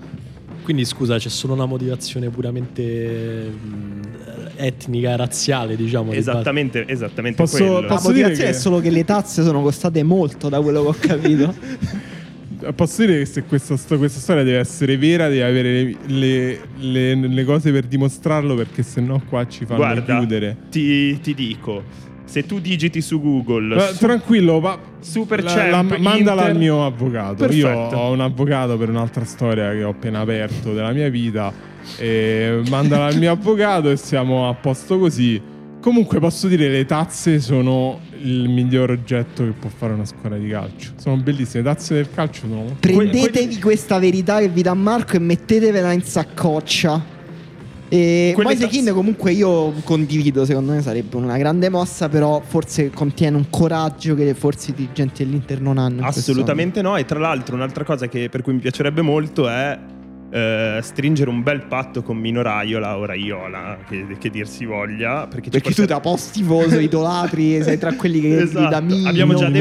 Quindi 0.63 0.85
scusa, 0.85 1.17
c'è 1.17 1.31
solo 1.31 1.55
una 1.55 1.65
motivazione 1.65 2.29
puramente 2.29 3.49
mh, 3.49 4.18
etnica, 4.59 5.17
razziale, 5.17 5.77
diciamo. 5.77 6.11
di 6.11 6.17
Esattamente, 6.19 6.85
esattamente 6.87 7.43
Posso- 7.43 7.57
quello. 7.57 7.81
La 7.81 7.87
Posso 7.87 8.13
dire 8.13 8.33
che- 8.33 8.49
è 8.49 8.53
solo 8.53 8.81
che 8.81 8.91
le 8.91 9.05
tazze 9.05 9.43
sono 9.43 9.63
costate 9.63 10.03
molto, 10.03 10.49
da 10.49 10.61
quello 10.61 10.83
che 10.83 10.89
ho 10.89 10.97
capito. 10.99 11.55
Posso 12.75 13.03
dire 13.07 13.19
che 13.19 13.25
se 13.25 13.45
questa, 13.45 13.77
questa 13.97 14.19
storia 14.19 14.43
deve 14.43 14.59
essere 14.59 14.97
vera, 14.99 15.29
deve 15.29 15.45
avere 15.45 15.95
le, 16.07 16.59
le- 16.79 17.15
le 17.15 17.45
cose 17.45 17.71
per 17.71 17.85
dimostrarlo, 17.85 18.57
perché 18.57 18.83
sennò 18.83 19.21
qua 19.29 19.47
ci 19.47 19.65
fanno 19.65 19.79
Guarda, 19.79 20.19
chiudere. 20.19 20.57
ti, 20.69 21.21
ti 21.21 21.35
dico, 21.35 21.85
se 22.25 22.45
tu 22.47 22.59
digiti 22.59 23.01
su 23.01 23.21
Google... 23.23 23.77
Ma 23.77 23.87
su- 23.87 23.99
tranquillo, 23.99 24.59
ma 24.59 24.77
Super 24.99 25.45
la- 25.45 25.55
Champ, 25.55 25.91
la- 25.93 25.99
mandala 25.99 26.41
Inter. 26.41 26.51
al 26.51 26.57
mio 26.57 26.85
avvocato. 26.85 27.45
Io 27.45 27.67
Perfetto. 27.69 27.97
ho 27.97 28.13
un 28.13 28.21
avvocato 28.23 28.77
per 28.77 28.89
un'altra 28.89 29.25
storia 29.25 29.71
che 29.71 29.85
ho 29.85 29.91
appena 29.91 30.19
aperto 30.21 30.75
della 30.75 30.91
mia 30.93 31.09
vita. 31.09 31.53
E 31.97 32.63
mandala 32.69 33.07
al 33.07 33.17
mio 33.19 33.33
avvocato 33.33 33.91
e 33.91 33.97
siamo 33.97 34.49
a 34.49 34.55
posto 34.55 34.99
così. 34.99 35.41
Comunque 35.81 36.19
posso 36.19 36.49
dire 36.49 36.69
le 36.69 36.85
tazze 36.85 37.41
sono 37.41 38.01
il 38.21 38.49
miglior 38.49 38.91
oggetto 38.91 39.45
che 39.45 39.53
può 39.53 39.71
fare 39.75 39.93
una 39.93 40.05
squadra 40.05 40.37
di 40.37 40.49
calcio. 40.49 40.91
Sono 40.97 41.17
bellissime. 41.17 41.63
Le 41.63 41.69
tazze 41.71 41.95
del 41.95 42.09
calcio 42.13 42.41
sono 42.41 42.55
molto 42.57 42.77
Prendetevi 42.81 43.59
questa 43.61 43.99
verità 43.99 44.41
che 44.41 44.49
vi 44.49 44.63
dà 44.63 44.75
Marco 44.75 45.17
e 45.17 45.21
mettetevela 45.21 45.93
in 45.93 46.03
saccoccia. 46.03 47.17
E 47.91 48.33
Quelle 48.35 48.51
Moise 48.51 48.67
tazze- 48.69 48.93
comunque 48.93 49.33
io 49.33 49.73
condivido, 49.83 50.45
secondo 50.45 50.73
me 50.73 50.83
sarebbe 50.83 51.17
una 51.17 51.39
grande 51.39 51.71
mossa, 51.71 52.09
però 52.11 52.43
forse 52.47 52.91
contiene 52.91 53.37
un 53.37 53.47
coraggio 53.49 54.15
che 54.15 54.35
forse 54.35 54.73
i 54.73 54.75
dirigenti 54.75 55.25
dell'Inter 55.25 55.61
non 55.63 55.79
hanno. 55.79 56.05
Assolutamente 56.05 56.83
no. 56.83 56.97
E 56.97 57.05
tra 57.07 57.19
l'altro, 57.19 57.55
un'altra 57.55 57.85
cosa 57.85 58.07
che- 58.09 58.29
per 58.29 58.43
cui 58.43 58.53
mi 58.53 58.59
piacerebbe 58.59 59.01
molto 59.01 59.49
è 59.49 59.79
eh, 60.31 60.79
stringere 60.83 61.31
un 61.31 61.43
bel 61.43 61.63
patto 61.67 62.03
con 62.03 62.17
Mino 62.19 62.43
Raiola 62.43 62.99
o 62.99 63.05
Raiola, 63.07 63.79
che, 63.89 64.07
che 64.19 64.31
dir 64.31 64.47
si 64.47 64.65
voglia. 64.65 65.27
Perché, 65.27 65.49
Perché 65.51 65.73
tu 65.73 65.85
da 65.85 66.01
post 66.01 66.33
tifoso, 66.33 66.79
idolatri, 66.79 67.63
sei 67.63 67.79
tra 67.79 67.95
quelli 67.95 68.21
che 68.21 68.41
Esatto. 68.43 68.69
da 68.69 68.81
Mino, 68.81 69.09
Abbiamo 69.09 69.35
già 69.35 69.49
De 69.49 69.61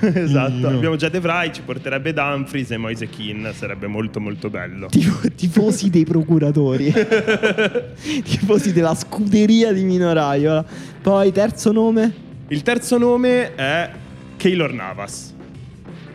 esatto. 0.14 0.52
Mino. 0.52 0.68
Abbiamo 0.68 0.96
già 0.96 1.08
De 1.08 1.20
Vrij, 1.20 1.52
ci 1.52 1.62
porterebbe 1.62 2.12
Dumfries 2.12 2.70
e 2.70 2.76
Moise 2.76 3.08
Keane. 3.08 3.52
Sarebbe 3.52 3.86
molto 3.86 4.20
molto 4.20 4.48
bello. 4.50 4.86
Tif- 4.86 5.34
tifosi 5.34 5.90
dei 5.90 6.04
procuratori, 6.04 6.92
tifosi 8.24 8.72
della 8.72 8.94
scuderia 8.94 9.72
di 9.72 9.84
Mino 9.84 10.12
Raiola. 10.12 10.64
Poi 11.02 11.30
terzo 11.32 11.72
nome, 11.72 12.12
Il 12.48 12.62
terzo 12.62 12.96
nome 12.98 13.54
è 13.54 13.90
Keylor 14.36 14.72
Navas. 14.72 15.34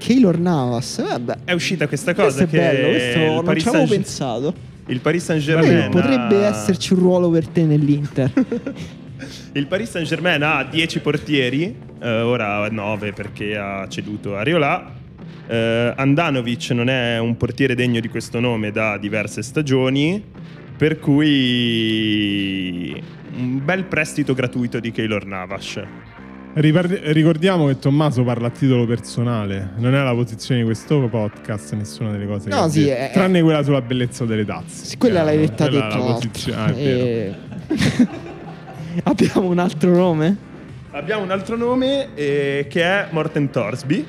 Keylor 0.06 0.38
Navas. 0.38 1.02
Vabbè, 1.02 1.38
È 1.46 1.54
uscita 1.54 1.88
questa 1.88 2.14
questo 2.14 2.32
cosa 2.34 2.44
è 2.44 2.48
che 2.50 2.58
bello, 2.58 2.88
questo 2.90 3.20
non 3.20 3.44
Paris 3.46 3.62
ci 3.64 3.70
avevo 3.70 3.86
Saint- 3.86 4.04
pensato. 4.04 4.54
il 4.88 5.00
Paris 5.00 5.22
Eh, 5.22 5.26
Saint-Germain 5.26 5.90
potrebbe 5.90 6.46
ha- 6.46 6.50
esserci 6.50 6.92
un 6.94 7.00
ruolo 7.00 7.30
per 7.30 7.48
te 7.48 7.64
nell'Inter. 7.64 8.32
Il 9.54 9.68
Paris 9.68 9.90
Saint-Germain 9.92 10.44
ha 10.44 10.68
10 10.70 11.00
portieri, 11.00 11.74
eh, 12.02 12.20
ora 12.22 12.68
9 12.70 13.14
perché 13.14 13.56
ha 13.56 13.88
ceduto 13.88 14.36
Areola. 14.36 14.92
Eh, 15.48 15.94
Andanovic 15.96 16.72
non 16.72 16.90
è 16.90 17.18
un 17.20 17.38
portiere 17.38 17.74
degno 17.74 18.02
di 18.02 18.10
questo 18.10 18.42
nome 18.42 18.72
da 18.72 18.98
diverse 18.98 19.42
stagioni, 19.42 20.22
per 20.76 21.00
cui 21.00 23.02
un 23.38 23.62
bel 23.64 23.86
prestito 23.86 24.34
gratuito 24.34 24.82
di 24.82 24.92
Keylor 24.92 25.26
Navas. 25.26 25.80
Ripar- 26.56 26.88
ricordiamo 27.06 27.66
che 27.66 27.80
Tommaso 27.80 28.24
parla 28.24 28.48
a 28.48 28.50
titolo 28.52 28.86
personale, 28.86 29.72
non 29.78 29.96
è 29.96 30.04
la 30.04 30.14
posizione 30.14 30.60
di 30.60 30.66
questo 30.68 31.08
podcast, 31.10 31.74
nessuna 31.74 32.12
delle 32.12 32.28
cose 32.28 32.50
No, 32.50 32.66
che 32.66 32.70
sì, 32.72 32.88
è- 32.88 33.10
tranne 33.12 33.42
quella 33.42 33.64
sulla 33.64 33.82
bellezza 33.82 34.24
delle 34.26 34.46
tazze. 34.46 34.86
Sì, 34.86 34.98
quella 34.98 35.24
l'hai 35.24 35.38
detta 35.38 35.66
te, 35.68 35.72
la 35.72 35.98
posizione- 35.98 36.62
ah, 36.62 36.68
è 36.68 36.74
vero. 36.74 37.06
E- 37.06 37.36
Abbiamo 39.04 39.48
un 39.50 39.58
altro 39.58 39.96
nome? 39.96 40.38
Abbiamo 40.92 41.24
un 41.24 41.32
altro 41.32 41.58
nome 41.58 42.10
eh, 42.14 42.68
che 42.70 42.84
è 42.84 43.08
Morten 43.10 43.50
Torsby. 43.50 44.06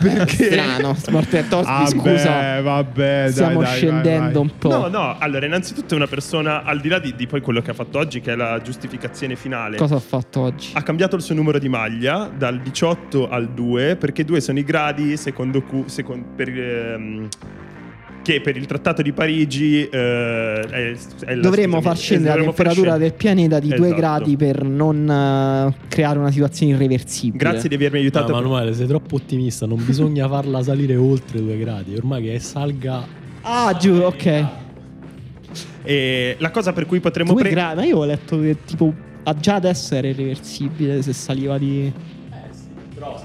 Perché? 0.00 0.50
Strano, 0.50 0.96
e 1.30 1.48
Torsby, 1.48 1.72
Ah, 1.72 1.86
scusa. 1.86 2.40
beh, 2.40 2.62
vabbè, 2.62 3.22
dai, 3.24 3.32
Stiamo 3.32 3.60
dai, 3.60 3.68
vai, 3.68 3.76
scendendo 3.76 4.40
vai. 4.40 4.50
un 4.50 4.58
po'. 4.58 4.68
No, 4.68 4.88
no, 4.88 5.16
allora 5.18 5.44
innanzitutto 5.46 5.94
è 5.94 5.96
una 5.96 6.06
persona, 6.06 6.62
al 6.64 6.80
di 6.80 6.88
là 6.88 6.98
di, 6.98 7.14
di 7.14 7.26
poi 7.26 7.40
quello 7.40 7.60
che 7.60 7.70
ha 7.70 7.74
fatto 7.74 7.98
oggi, 7.98 8.20
che 8.20 8.32
è 8.32 8.36
la 8.36 8.60
giustificazione 8.62 9.36
finale, 9.36 9.76
Cosa 9.76 9.96
ha 9.96 10.00
fatto 10.00 10.40
oggi? 10.40 10.70
ha 10.74 10.82
cambiato 10.82 11.16
il 11.16 11.22
suo 11.22 11.34
numero 11.34 11.58
di 11.58 11.68
maglia 11.68 12.30
dal 12.34 12.60
18 12.60 13.28
al 13.28 13.50
2 13.50 13.96
perché 13.96 14.24
2 14.24 14.40
sono 14.40 14.58
i 14.58 14.64
gradi 14.64 15.16
secondo 15.16 15.62
cui 15.62 15.84
secon- 15.86 16.24
per, 16.34 16.48
ehm, 16.48 17.28
che 18.22 18.40
per 18.40 18.56
il 18.56 18.66
trattato 18.66 19.00
di 19.02 19.12
Parigi 19.12 19.88
eh, 19.88 19.88
è, 19.90 20.94
è 21.24 21.34
la- 21.34 21.40
Dovremmo 21.40 21.76
scusami, 21.76 21.82
far 21.82 21.96
scendere 21.96 22.28
la 22.28 22.34
dovremmo 22.44 22.52
far 22.52 22.66
temperatura 22.66 22.90
scendere. 22.90 22.98
del 22.98 23.12
pianeta 23.14 23.58
di 23.58 23.68
2 23.68 23.76
Esatto. 23.86 23.94
gradi 24.00 24.36
per 24.36 24.64
non 24.64 25.10
eh, 25.10 25.74
creare 25.88 26.18
una 26.18 26.30
situazione 26.30 26.72
irreversibile. 26.72 27.38
Grazie 27.38 27.68
di 27.68 27.74
avermi 27.76 27.98
aiutato. 27.98 28.32
No, 28.32 28.40
Manuele, 28.40 28.74
sei 28.74 28.86
troppo 28.86 29.14
ottimista. 29.16 29.66
Non 29.66 29.82
bisogna 29.84 30.28
farla 30.28 30.62
salire 30.62 30.96
oltre 30.96 31.40
due 31.40 31.56
gradi. 31.58 31.96
Ormai 31.96 32.22
che 32.24 32.38
salga. 32.38 33.04
Ah, 33.42 33.74
giù, 33.78 33.94
ok. 33.94 34.44
E 35.82 36.36
la 36.38 36.50
cosa 36.50 36.72
per 36.72 36.86
cui 36.86 37.00
potremmo 37.00 37.32
2 37.32 37.40
pre- 37.40 37.50
gradi, 37.50 37.76
ma 37.76 37.84
io 37.84 37.96
ho 37.98 38.04
letto 38.04 38.38
che 38.40 38.56
tipo 38.64 38.92
già 39.40 39.54
adesso 39.54 39.94
era 39.94 40.08
irreversibile 40.08 41.02
se 41.02 41.12
saliva 41.12 41.56
di... 41.56 41.86
Eh 41.86 42.34
sì, 42.52 42.66
però 42.94 43.16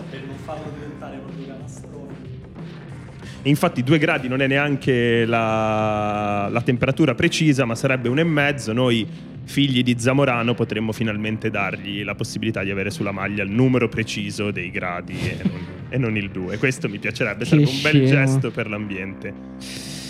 Infatti 3.47 3.83
2 3.83 3.97
gradi 3.99 4.27
non 4.27 4.41
è 4.41 4.47
neanche 4.47 5.23
la, 5.25 6.47
la 6.51 6.61
temperatura 6.61 7.13
precisa, 7.13 7.65
ma 7.65 7.75
sarebbe 7.75 8.09
un 8.09 8.17
e 8.17 8.23
mezzo. 8.23 8.73
Noi, 8.73 9.05
figli 9.43 9.83
di 9.83 9.95
Zamorano, 9.99 10.55
potremmo 10.55 10.91
finalmente 10.91 11.51
dargli 11.51 12.03
la 12.03 12.15
possibilità 12.15 12.63
di 12.63 12.71
avere 12.71 12.89
sulla 12.89 13.11
maglia 13.11 13.43
il 13.43 13.51
numero 13.51 13.87
preciso 13.87 14.49
dei 14.49 14.71
gradi 14.71 15.13
e 15.13 15.37
non, 15.43 15.59
e 15.89 15.97
non 15.99 16.17
il 16.17 16.31
2. 16.31 16.57
Questo 16.57 16.89
mi 16.89 16.97
piacerebbe, 16.97 17.43
Che 17.43 17.49
sarebbe 17.49 17.69
un 17.69 17.81
bel 17.83 17.91
scemo. 17.91 18.07
gesto 18.07 18.49
per 18.51 18.67
l'ambiente. 18.67 19.33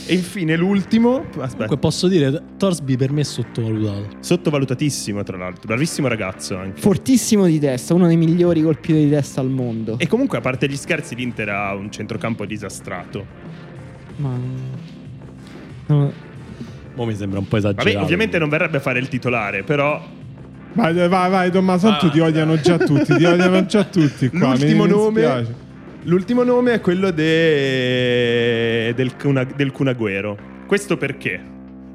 E 0.07 0.13
infine 0.13 0.55
l'ultimo, 0.55 1.25
aspetta, 1.39 1.47
Comunque 1.53 1.77
posso 1.77 2.07
dire, 2.07 2.41
Torsby 2.57 2.95
per 2.95 3.11
me 3.11 3.21
è 3.21 3.23
sottovalutato. 3.23 4.17
sottovalutatissimo 4.19 5.23
tra 5.23 5.35
l'altro, 5.37 5.63
bravissimo 5.65 6.07
ragazzo 6.07 6.55
anche. 6.57 6.79
Fortissimo 6.79 7.45
di 7.47 7.57
testa, 7.59 7.93
uno 7.95 8.05
dei 8.05 8.15
migliori 8.17 8.61
colpitori 8.61 9.05
di 9.05 9.09
testa 9.09 9.41
al 9.41 9.49
mondo. 9.49 9.97
E 9.97 10.05
comunque, 10.07 10.37
a 10.37 10.41
parte 10.41 10.69
gli 10.69 10.75
scherzi, 10.75 11.15
l'Inter 11.15 11.49
ha 11.49 11.73
un 11.73 11.91
centrocampo 11.91 12.45
disastrato. 12.45 13.25
Ma... 14.17 14.29
no, 15.87 16.11
Mo 16.93 17.05
mi 17.05 17.15
sembra 17.15 17.39
un 17.39 17.47
po' 17.47 17.57
esagerato. 17.57 17.89
Vabbè, 17.89 18.01
ovviamente 18.03 18.37
non 18.37 18.47
verrebbe 18.49 18.77
a 18.77 18.79
fare 18.81 18.99
il 18.99 19.07
titolare, 19.07 19.63
però 19.63 20.01
Vai, 20.73 20.93
vai, 20.93 21.07
vai, 21.07 21.51
Tommaso, 21.51 21.87
tanto 21.87 22.07
Ah, 22.07 22.09
ti 22.11 22.19
odiano 22.19 22.59
già 22.59 22.77
tutti, 22.77 23.15
ti 23.15 23.23
odiano 23.23 23.65
già 23.65 23.85
tutti 23.85 24.27
qua. 24.29 24.39
mi- 24.39 24.59
L'ultimo 24.59 24.83
mi 24.83 24.89
nome- 24.89 25.21
dispiace. 25.21 25.55
L'ultimo 26.07 26.43
nome 26.43 26.73
è 26.73 26.81
quello 26.81 27.09
de- 27.09 28.93
del, 28.95 29.15
Kun- 29.17 29.47
del 29.55 29.71
Kun 29.71 29.87
Agüero. 29.87 30.37
Questo 30.67 30.97
perché? 30.97 31.41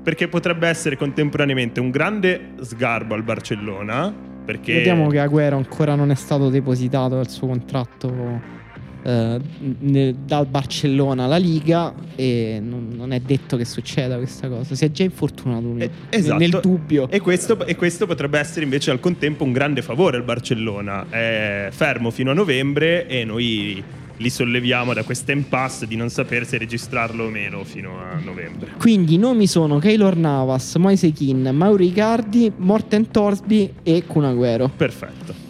Perché 0.02 0.26
potrebbe 0.26 0.66
essere 0.66 0.96
contemporaneamente 0.96 1.78
un 1.78 1.90
grande 1.90 2.54
sgarbo 2.60 3.14
al 3.14 3.22
Barcellona. 3.22 4.12
Perché 4.44 4.74
Vediamo 4.74 5.06
che 5.08 5.18
Agüero 5.20 5.54
ancora 5.54 5.94
non 5.94 6.10
è 6.10 6.16
stato 6.16 6.48
depositato 6.48 7.14
dal 7.14 7.28
suo 7.30 7.46
contratto 7.46 8.58
eh, 9.04 9.38
nel- 9.78 10.14
dal 10.16 10.46
Barcellona 10.46 11.24
alla 11.24 11.36
Liga 11.36 11.94
e 12.16 12.58
non, 12.60 12.88
non 12.96 13.12
è 13.12 13.20
detto 13.20 13.56
che 13.56 13.64
succeda 13.64 14.16
questa 14.16 14.48
cosa. 14.48 14.74
Si 14.74 14.84
è 14.84 14.90
già 14.90 15.04
infortunato 15.04 15.66
lui, 15.68 15.82
Eh, 15.82 15.90
esatto. 16.08 16.38
nel 16.38 16.58
dubbio. 16.60 17.08
E 17.10 17.20
questo, 17.20 17.64
e 17.64 17.76
questo 17.76 18.06
potrebbe 18.06 18.40
essere 18.40 18.64
invece 18.64 18.90
al 18.90 18.98
contempo 18.98 19.44
un 19.44 19.52
grande 19.52 19.82
favore 19.82 20.16
al 20.16 20.24
Barcellona. 20.24 21.06
È 21.08 21.68
fermo 21.70 22.10
fino 22.10 22.32
a 22.32 22.34
novembre 22.34 23.06
e 23.06 23.24
noi 23.24 23.80
li 24.20 24.28
solleviamo 24.28 24.92
da 24.92 25.02
questa 25.02 25.32
impasse 25.32 25.86
di 25.86 25.96
non 25.96 26.10
sapere 26.10 26.44
se 26.44 26.58
registrarlo 26.58 27.24
o 27.24 27.28
meno 27.30 27.64
fino 27.64 27.98
a 27.98 28.20
novembre. 28.22 28.72
Quindi 28.78 29.14
i 29.14 29.18
nomi 29.18 29.46
sono 29.46 29.78
Keylor 29.78 30.14
Navas, 30.16 30.74
Moise 30.76 31.10
Kin, 31.10 31.50
Mauri 31.52 31.86
Icardi, 31.86 32.52
Morten 32.56 33.10
Torsby 33.10 33.72
e 33.82 34.04
Cunaguero. 34.06 34.70
Perfetto. 34.76 35.48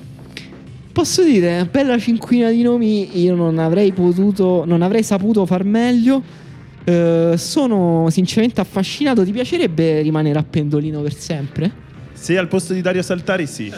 Posso 0.92 1.24
dire, 1.24 1.68
bella 1.70 1.98
cinquina 1.98 2.50
di 2.50 2.62
nomi, 2.62 3.20
io 3.20 3.34
non 3.34 3.58
avrei 3.58 3.92
potuto, 3.92 4.64
non 4.64 4.82
avrei 4.82 5.02
saputo 5.02 5.46
far 5.46 5.64
meglio. 5.64 6.22
Eh, 6.84 7.34
sono 7.36 8.08
sinceramente 8.10 8.60
affascinato. 8.60 9.24
Ti 9.24 9.32
piacerebbe 9.32 10.00
rimanere 10.00 10.38
a 10.38 10.44
Pendolino 10.48 11.00
per 11.00 11.14
sempre? 11.14 11.72
Se 12.12 12.38
al 12.38 12.46
posto 12.46 12.72
di 12.72 12.82
Dario 12.82 13.02
Saltari, 13.02 13.46
sì. 13.46 13.72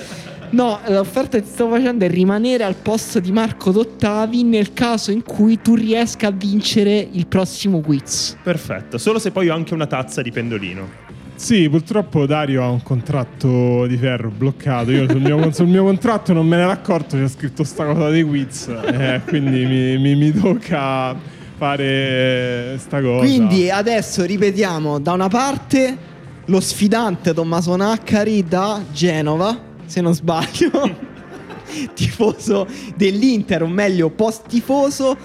No, 0.52 0.80
l'offerta 0.88 1.38
che 1.38 1.44
ti 1.44 1.50
sto 1.50 1.68
facendo 1.68 2.04
è 2.04 2.08
rimanere 2.08 2.62
al 2.64 2.74
posto 2.74 3.20
di 3.20 3.32
Marco 3.32 3.70
Dottavi 3.70 4.44
nel 4.44 4.74
caso 4.74 5.10
in 5.10 5.22
cui 5.22 5.60
tu 5.62 5.74
riesca 5.74 6.28
a 6.28 6.30
vincere 6.30 7.08
il 7.10 7.26
prossimo 7.26 7.80
quiz. 7.80 8.36
Perfetto. 8.42 8.98
Solo 8.98 9.18
se 9.18 9.30
poi 9.30 9.48
ho 9.48 9.54
anche 9.54 9.72
una 9.72 9.86
tazza 9.86 10.20
di 10.20 10.30
pendolino. 10.30 11.10
Sì, 11.34 11.68
purtroppo 11.68 12.26
Dario 12.26 12.62
ha 12.62 12.68
un 12.68 12.82
contratto 12.82 13.86
di 13.86 13.96
ferro 13.96 14.30
bloccato. 14.30 14.90
Io 14.90 15.08
sul 15.08 15.20
mio, 15.20 15.52
sul 15.52 15.66
mio 15.66 15.84
contratto 15.84 16.32
non 16.34 16.46
me 16.46 16.56
ne 16.56 16.62
ero 16.62 16.70
accorto, 16.70 17.16
c'è 17.16 17.28
scritto 17.28 17.64
sta 17.64 17.86
cosa 17.86 18.10
dei 18.10 18.22
quiz. 18.22 18.68
Eh, 18.68 19.22
quindi 19.26 19.64
mi, 19.64 19.98
mi, 19.98 20.14
mi 20.14 20.32
tocca 20.32 21.16
fare 21.56 22.76
sta 22.78 23.00
cosa. 23.00 23.24
Quindi 23.24 23.70
adesso 23.70 24.24
ripetiamo 24.24 24.98
da 24.98 25.12
una 25.12 25.28
parte 25.28 26.10
lo 26.44 26.60
sfidante 26.60 27.32
Tommaso 27.32 27.74
Naccari 27.74 28.44
da 28.46 28.82
Genova, 28.92 29.58
se 29.92 30.00
non 30.00 30.14
sbaglio, 30.14 30.70
tifoso 31.94 32.66
dell'Inter, 32.96 33.62
o 33.62 33.66
meglio 33.66 34.08
post 34.08 34.46
tifoso, 34.48 35.16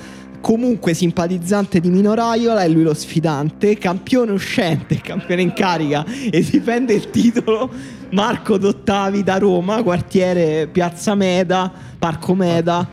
comunque 0.41 0.93
simpatizzante 0.93 1.79
di 1.79 1.89
Mino 1.89 2.13
Raiola 2.13 2.63
e 2.63 2.67
lui 2.69 2.83
lo 2.83 2.93
sfidante, 2.93 3.77
campione 3.77 4.31
uscente, 4.33 4.97
campione 4.99 5.41
in 5.41 5.53
carica 5.53 6.05
e 6.05 6.41
difende 6.41 6.93
il 6.93 7.09
titolo 7.09 7.69
Marco 8.11 8.57
Dottavi 8.57 9.23
da 9.23 9.37
Roma, 9.37 9.81
quartiere 9.83 10.67
Piazza 10.67 11.15
Meda, 11.15 11.71
Parco 11.97 12.35
Meda. 12.35 12.87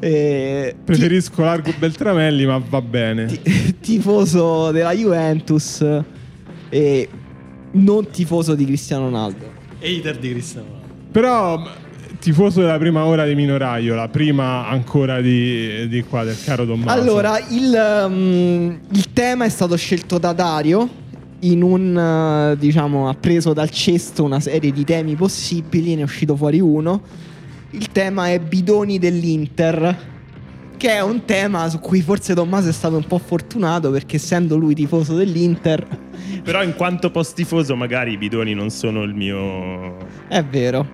Eh, 0.00 0.72
ti- 0.76 0.82
Preferisco 0.84 1.42
Largo 1.42 1.72
Beltramelli, 1.78 2.46
ma 2.46 2.58
va 2.66 2.80
bene. 2.80 3.26
ti- 3.26 3.76
tifoso 3.80 4.70
della 4.70 4.92
Juventus 4.94 5.84
e 6.70 7.08
non 7.72 8.08
tifoso 8.10 8.54
di 8.54 8.64
Cristiano 8.64 9.04
Ronaldo. 9.04 9.56
Hater 9.80 10.18
di 10.18 10.30
Cristiano 10.30 10.66
Ronaldo. 10.66 10.77
Però 11.10 11.58
mh, 11.58 11.68
tifoso 12.18 12.60
della 12.60 12.78
prima 12.78 13.04
ora 13.04 13.24
di 13.24 13.34
Mino 13.34 13.56
Raiola, 13.56 14.08
prima 14.08 14.68
ancora 14.68 15.20
di, 15.20 15.88
di 15.88 16.02
qua 16.02 16.24
del 16.24 16.36
caro 16.44 16.66
Tommaso. 16.66 17.00
Allora, 17.00 17.38
il, 17.48 18.04
um, 18.06 18.78
il 18.92 19.12
tema 19.12 19.44
è 19.44 19.48
stato 19.48 19.76
scelto 19.76 20.18
da 20.18 20.32
Dario. 20.32 21.06
In 21.40 21.62
un, 21.62 21.94
uh, 21.94 22.56
diciamo, 22.56 23.08
ha 23.08 23.14
preso 23.14 23.52
dal 23.52 23.70
cesto 23.70 24.24
una 24.24 24.40
serie 24.40 24.72
di 24.72 24.82
temi 24.82 25.14
possibili, 25.14 25.94
ne 25.94 26.00
è 26.00 26.04
uscito 26.04 26.34
fuori 26.34 26.58
uno. 26.58 27.00
Il 27.70 27.92
tema 27.92 28.30
è 28.30 28.40
bidoni 28.40 28.98
dell'Inter, 28.98 29.96
che 30.78 30.90
è 30.92 31.02
un 31.02 31.24
tema 31.24 31.68
su 31.68 31.80
cui 31.80 32.00
forse 32.00 32.34
Tommaso 32.34 32.68
è 32.68 32.72
stato 32.72 32.96
un 32.96 33.04
po' 33.04 33.18
fortunato 33.18 33.90
perché 33.90 34.16
essendo 34.16 34.56
lui 34.56 34.74
tifoso 34.74 35.14
dell'Inter, 35.14 35.84
Però 36.42 36.62
in 36.62 36.74
quanto 36.74 37.10
post 37.10 37.34
tifoso 37.34 37.76
magari 37.76 38.12
i 38.12 38.16
bidoni 38.16 38.54
non 38.54 38.70
sono 38.70 39.02
il 39.02 39.12
mio... 39.12 39.96
è 40.28 40.42
vero. 40.42 40.86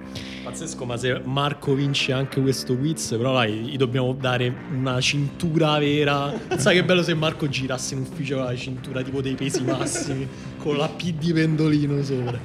Pazzesco, 0.42 0.84
ma 0.84 0.96
se 0.96 1.20
Marco 1.24 1.74
vince 1.74 2.12
anche 2.12 2.40
questo 2.40 2.76
quiz, 2.76 3.10
però 3.10 3.34
dai, 3.34 3.52
gli 3.52 3.76
dobbiamo 3.76 4.12
dare 4.12 4.52
una 4.74 5.00
cintura 5.00 5.78
vera. 5.78 6.32
Sai 6.56 6.76
che 6.76 6.84
bello 6.84 7.02
se 7.02 7.14
Marco 7.14 7.48
girasse 7.48 7.94
in 7.94 8.00
ufficio 8.00 8.36
con 8.36 8.44
la 8.44 8.56
cintura 8.56 9.02
tipo 9.02 9.20
dei 9.20 9.34
pesi 9.34 9.62
massimi, 9.62 10.26
con 10.58 10.76
la 10.76 10.88
P 10.88 11.12
di 11.12 11.32
pendolino 11.32 12.02
sopra. 12.02 12.38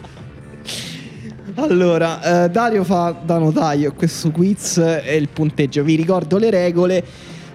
Allora, 1.55 2.43
eh, 2.45 2.49
Dario 2.49 2.83
fa 2.83 3.11
da 3.23 3.37
notaio 3.37 3.93
questo 3.93 4.29
quiz 4.31 4.77
e 4.77 5.15
il 5.15 5.29
punteggio. 5.29 5.83
Vi 5.83 5.95
ricordo 5.95 6.37
le 6.37 6.49
regole. 6.49 7.03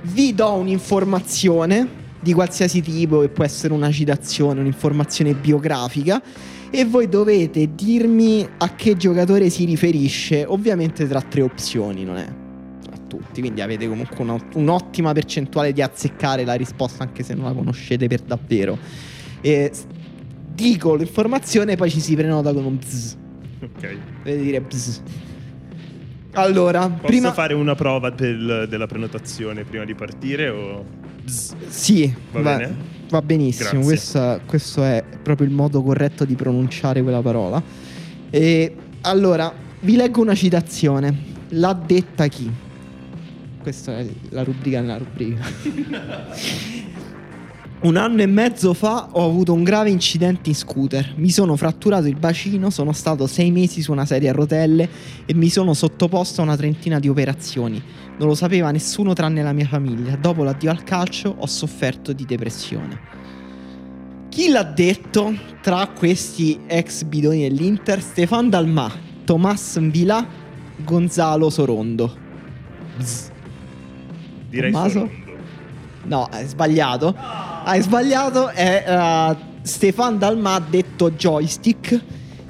Vi 0.07 0.35
do 0.35 0.53
un'informazione 0.53 2.03
di 2.21 2.33
qualsiasi 2.33 2.83
tipo, 2.83 3.21
che 3.21 3.29
può 3.29 3.45
essere 3.45 3.73
una 3.73 3.91
citazione, 3.91 4.61
un'informazione 4.61 5.35
biografica, 5.35 6.23
e 6.71 6.85
voi 6.85 7.09
dovete 7.09 7.75
dirmi 7.75 8.47
a 8.59 8.75
che 8.75 8.97
giocatore 8.97 9.49
si 9.49 9.65
riferisce, 9.65 10.45
ovviamente 10.47 11.07
tra 11.07 11.21
tre 11.23 11.43
opzioni, 11.43 12.05
non 12.05 12.17
è 12.17 12.27
a 12.27 12.99
tutti, 13.07 13.41
quindi 13.41 13.61
avete 13.61 13.89
comunque 13.89 14.17
una- 14.23 14.39
un'ottima 14.55 15.13
percentuale 15.13 15.73
di 15.73 15.81
azzeccare 15.81 16.45
la 16.45 16.55
risposta 16.55 17.03
anche 17.03 17.23
se 17.23 17.35
non 17.35 17.47
la 17.47 17.53
conoscete 17.53 18.07
per 18.07 18.21
davvero. 18.21 18.77
E 19.41 19.73
dico 20.53 20.95
l'informazione, 20.95 21.77
poi 21.77 21.91
ci 21.91 22.01
si 22.01 22.15
prenota 22.15 22.53
con 22.53 22.65
un 22.65 22.77
bzz. 22.77 23.17
Ok. 23.63 23.97
Deve 24.23 24.43
dire 24.43 24.61
bzz. 24.61 25.01
Allora, 26.35 26.89
Posso 26.89 27.07
prima 27.07 27.33
fare 27.33 27.55
una 27.55 27.75
prova 27.75 28.11
del- 28.11 28.67
della 28.69 28.87
prenotazione 28.87 29.65
prima 29.65 29.85
di 29.85 29.95
partire 29.95 30.49
o... 30.49 30.85
Sì, 31.25 32.13
Va 32.33 32.41
va, 32.41 32.57
bene? 32.57 32.75
va 33.09 33.23
benissimo. 33.23 33.83
Questa- 33.83 34.41
questo 34.45 34.83
è 34.83 35.03
proprio 35.23 35.47
il 35.47 35.53
modo 35.53 35.83
corretto 35.83 36.25
di 36.25 36.35
pronunciare 36.35 37.03
quella 37.03 37.23
parola. 37.23 37.63
E 38.31 38.75
allora, 39.03 39.53
vi 39.81 39.97
leggo 39.97 40.21
una 40.21 40.35
citazione. 40.35 41.33
L'ha 41.51 41.73
detta 41.73 42.27
chi? 42.27 42.51
Questa 43.63 43.99
è 43.99 44.07
la 44.31 44.43
rubrica 44.43 44.81
nella 44.81 44.99
rubrica. 44.99 45.45
Un 47.85 47.97
anno 47.97 48.23
e 48.23 48.27
mezzo 48.27 48.73
fa 48.73 49.09
ho 49.13 49.27
avuto 49.27 49.53
un 49.53 49.63
grave 49.63 49.91
incidente 49.91 50.49
in 50.49 50.55
scooter. 50.55 51.13
Mi 51.17 51.29
sono 51.29 51.55
fratturato 51.55 52.07
il 52.07 52.17
bacino, 52.17 52.71
sono 52.71 52.93
stato 52.93 53.27
sei 53.27 53.51
mesi 53.51 53.83
su 53.83 53.93
una 53.93 54.07
sedia 54.07 54.31
a 54.31 54.33
rotelle 54.33 54.89
e 55.27 55.35
mi 55.35 55.51
sono 55.51 55.75
sottoposto 55.75 56.41
a 56.41 56.45
una 56.45 56.57
trentina 56.57 56.99
di 56.99 57.11
operazioni. 57.11 57.83
Non 58.17 58.29
lo 58.29 58.35
sapeva 58.35 58.71
nessuno 58.71 59.13
tranne 59.13 59.43
la 59.43 59.53
mia 59.53 59.67
famiglia. 59.67 60.17
Dopo 60.17 60.45
l'addio 60.45 60.71
al 60.71 60.83
calcio 60.83 61.35
ho 61.37 61.47
sofferto 61.47 62.15
di 62.15 62.25
depressione. 62.25 62.99
Chi 64.31 64.49
l'ha 64.49 64.65
detto 64.65 65.35
tra 65.61 65.87
questi 65.89 66.61
ex 66.67 67.03
bidoni 67.03 67.43
dell'Inter? 67.43 68.01
Stefan 68.01 68.49
Dalmà, 68.49 68.91
Tomas 69.27 69.77
Mvila, 69.77 70.27
Gonzalo 70.77 71.51
Sorondo. 71.51 72.17
Bzz. 72.97 73.29
Direi 74.49 74.73
Tommaso? 74.73 74.91
Sorondo. 74.91 75.23
No, 76.07 76.29
hai 76.31 76.47
sbagliato. 76.47 77.54
Hai 77.65 77.81
sbagliato. 77.83 78.49
È 78.49 78.85
eh, 78.87 79.37
Stefan 79.63 80.19
Dalmà 80.19 80.59
detto 80.61 81.11
joystick. 81.13 82.01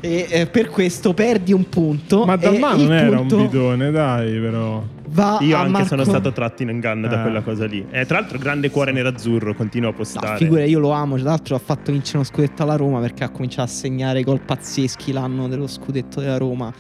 E 0.01 0.27
eh, 0.28 0.47
per 0.47 0.69
questo 0.69 1.15
perdi 1.15 1.53
un 1.55 1.66
punto. 1.69 2.24
Ma 2.27 2.36
Dalmà 2.36 2.74
il 2.74 2.82
non 2.82 2.93
era 2.93 3.20
un 3.20 3.27
bidone, 3.27 3.91
dai, 3.91 4.39
però. 4.39 4.85
Va 5.09 5.39
Io 5.41 5.57
anche 5.57 5.70
Marco- 5.70 5.86
sono 5.89 6.05
stato 6.05 6.32
tratto 6.32 6.62
in 6.62 6.69
inganno 6.70 7.07
da 7.09 7.20
Eh. 7.20 7.23
quella 7.23 7.41
cosa 7.43 7.65
lì. 7.66 7.86
E 7.91 8.05
tra 8.05 8.19
l'altro 8.19 8.36
grande 8.39 8.69
cuore 8.69 8.91
nerazzurro, 8.93 9.55
continua 9.55 9.89
a 9.89 9.93
No, 9.93 9.97
postare. 9.97 10.36
figura, 10.36 10.65
io 10.65 10.78
lo 10.78 10.91
amo. 10.91 11.15
Tra 11.16 11.24
l'altro, 11.31 11.55
ha 11.55 11.59
fatto 11.59 11.91
vincere 11.93 12.19
uno 12.19 12.27
scudetto 12.27 12.62
alla 12.65 12.77
Roma 12.77 13.01
perché 13.01 13.24
ha 13.24 13.31
cominciato 13.31 13.62
a 13.62 13.73
segnare 13.73 14.23
gol 14.23 14.41
pazzeschi 14.41 15.12
l'anno 15.12 15.49
dello 15.49 15.66
scudetto 15.69 16.20
della 16.20 16.36
Roma 16.36 16.70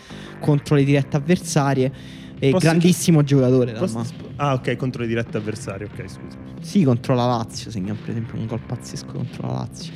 contro 0.40 0.74
le 0.74 0.84
dirette 0.84 1.16
avversarie. 1.16 1.92
E 2.38 2.50
Posso- 2.50 2.66
grandissimo 2.66 3.22
giocatore. 3.22 3.72
Posso-. 3.72 4.04
Ah, 4.36 4.52
ok, 4.54 4.76
contro 4.76 5.02
i 5.04 5.06
diretti 5.06 5.36
avversari, 5.38 5.84
ok, 5.84 5.98
scusa. 6.10 6.43
Sì, 6.64 6.82
contro 6.82 7.14
la 7.14 7.26
Lazio. 7.26 7.70
Segna 7.70 7.94
per 7.94 8.10
esempio 8.10 8.38
un 8.38 8.46
gol 8.46 8.60
pazzesco 8.60 9.12
contro 9.12 9.46
la 9.46 9.52
Lazio. 9.52 9.92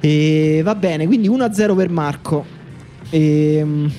E 0.00 0.60
va 0.62 0.76
bene, 0.76 1.06
quindi 1.06 1.28
1-0 1.28 1.74
per 1.74 1.90
Marco. 1.90 2.46
Ehm, 3.10 3.90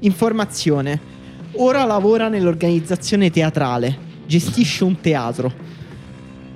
informazione. 0.00 1.12
Ora 1.52 1.84
lavora 1.84 2.28
nell'organizzazione 2.28 3.30
teatrale. 3.30 3.96
Gestisce 4.26 4.82
un 4.82 5.00
teatro. 5.00 5.52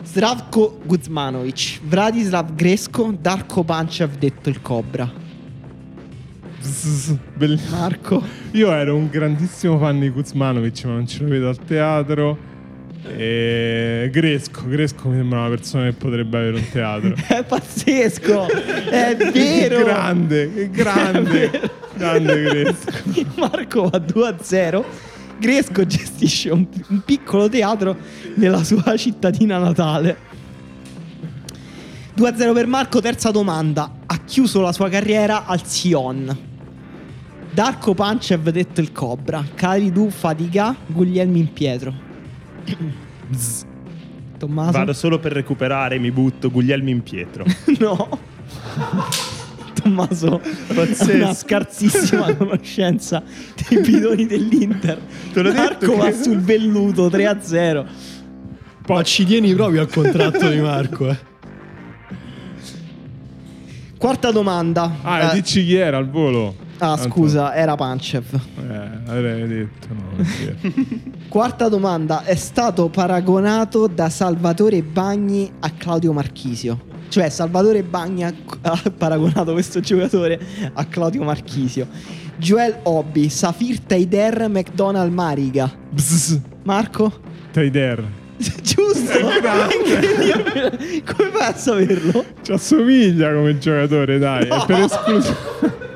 Zdravko 0.02 0.80
Guzmanovic, 0.85 1.80
Vratislav 1.85 2.55
Gresco, 2.55 3.14
Darko 3.18 3.62
Panchev 3.62 4.16
detto 4.18 4.48
il 4.48 4.60
Cobra. 4.60 5.09
Zzz, 6.60 7.14
bell- 7.36 7.60
Marco. 7.70 8.22
Io 8.52 8.72
ero 8.72 8.97
un 8.97 9.09
grandissimo 9.09 9.78
fan 9.78 10.01
di 10.01 10.10
Kuzmanovic, 10.10 10.85
ma 10.85 10.94
non 10.94 11.06
ce 11.06 11.22
lo 11.22 11.28
vedo 11.28 11.48
al 11.48 11.59
teatro. 11.59 12.56
E 13.07 14.09
Gresco, 14.12 14.66
Gresco 14.66 15.09
mi 15.09 15.16
sembra 15.16 15.41
una 15.41 15.49
persona 15.49 15.85
che 15.85 15.93
potrebbe 15.93 16.37
avere 16.37 16.57
un 16.57 16.69
teatro. 16.70 17.15
È 17.27 17.45
pazzesco! 17.45 18.47
È 18.49 19.16
vero! 19.33 19.77
Che 19.77 19.85
grande, 19.85 20.53
che 20.53 20.70
grande, 20.70 21.70
grande 21.95 22.43
Gresco. 22.43 22.91
Marco 23.37 23.89
va 23.89 23.99
2-0. 23.99 24.85
Gresco 25.39 25.87
gestisce 25.87 26.51
un, 26.51 26.66
un 26.89 27.03
piccolo 27.05 27.49
teatro 27.49 27.97
nella 28.35 28.65
sua 28.65 28.97
cittadina 28.97 29.59
natale. 29.59 30.27
2-0 32.16 32.53
per 32.53 32.66
Marco, 32.66 33.01
terza 33.01 33.31
domanda. 33.31 33.93
Ha 34.07 34.19
chiuso 34.25 34.61
la 34.61 34.73
sua 34.73 34.89
carriera 34.89 35.45
al 35.47 35.65
Sion. 35.65 36.37
Darko 37.53 37.95
Panchev 37.95 38.51
detto 38.51 38.81
il 38.81 38.91
Cobra. 38.91 39.45
Kalidou 39.55 40.11
Fadiga, 40.11 40.75
Guglielmi 40.87 41.39
in 41.39 41.53
Pietro. 41.53 42.07
Tommaso? 44.39 44.70
Vado 44.73 44.93
solo 44.93 45.19
per 45.19 45.32
recuperare, 45.32 45.99
mi 45.99 46.11
butto 46.11 46.51
Guglielmi 46.51 46.90
in 46.90 47.03
Pietro. 47.03 47.45
No. 47.78 48.09
Tommaso 49.81 50.40
Pazzesco. 50.74 51.12
ha 51.12 51.15
una 51.15 51.35
scarsissima 51.35 52.35
conoscenza 52.35 53.23
dei 53.69 53.81
bidoni 53.81 54.27
dell'Inter. 54.27 54.99
Te 55.32 55.43
l'ho 55.43 55.53
Marco 55.53 55.78
detto 55.86 55.97
va 55.97 56.07
che- 56.07 56.23
sul 56.23 56.39
velluto 56.40 57.09
3-0. 57.09 57.86
Ma 58.89 59.03
ci 59.03 59.24
tieni 59.24 59.55
proprio 59.55 59.82
al 59.82 59.89
contratto 59.89 60.49
di 60.49 60.59
Marco, 60.61 61.11
eh. 61.11 61.19
Quarta 63.99 64.31
domanda. 64.31 64.97
Ah, 65.03 65.32
Eh, 65.32 65.40
dici 65.40 65.65
chi 65.65 65.74
era 65.74 65.97
al 65.99 66.09
volo? 66.09 66.55
Ah, 66.79 66.97
Tanto- 66.97 67.09
scusa, 67.09 67.55
era 67.55 67.75
Pancev. 67.75 68.25
Eh, 68.35 69.11
avrei 69.11 69.47
detto, 69.47 69.89
no. 69.91 70.25
Quarta 71.29 71.69
domanda. 71.69 72.25
È 72.25 72.35
stato 72.35 72.89
paragonato 72.89 73.87
da 73.87 74.09
Salvatore 74.09 74.83
Bagni 74.83 75.51
a 75.61 75.71
Claudio 75.71 76.13
Marchisio. 76.13 76.87
Cioè, 77.09 77.29
Salvatore 77.31 77.83
Bagni 77.83 78.25
ha, 78.25 78.33
ha 78.63 78.83
paragonato 78.97 79.53
questo 79.53 79.81
giocatore 79.81 80.39
a 80.73 80.85
Claudio 80.85 81.23
Marchisio. 81.23 81.87
Joel 82.37 82.81
Hobby, 82.85 83.29
Safir 83.29 83.81
Taider, 83.81 84.49
McDonald 84.49 85.13
Mariga. 85.13 85.71
Bzz, 85.91 86.39
Marco? 86.65 87.13
Taider. 87.51 88.05
Giusto? 88.39 89.19
Incredibile. 89.19 91.03
Come 91.05 91.31
fai 91.33 91.49
a 91.49 91.55
saperlo? 91.55 92.25
Ci 92.43 92.53
assomiglia 92.53 93.33
come 93.33 93.59
giocatore, 93.59 94.19
dai. 94.19 94.47
È 94.47 94.65
per 94.67 94.81
esclusione. 94.81 95.87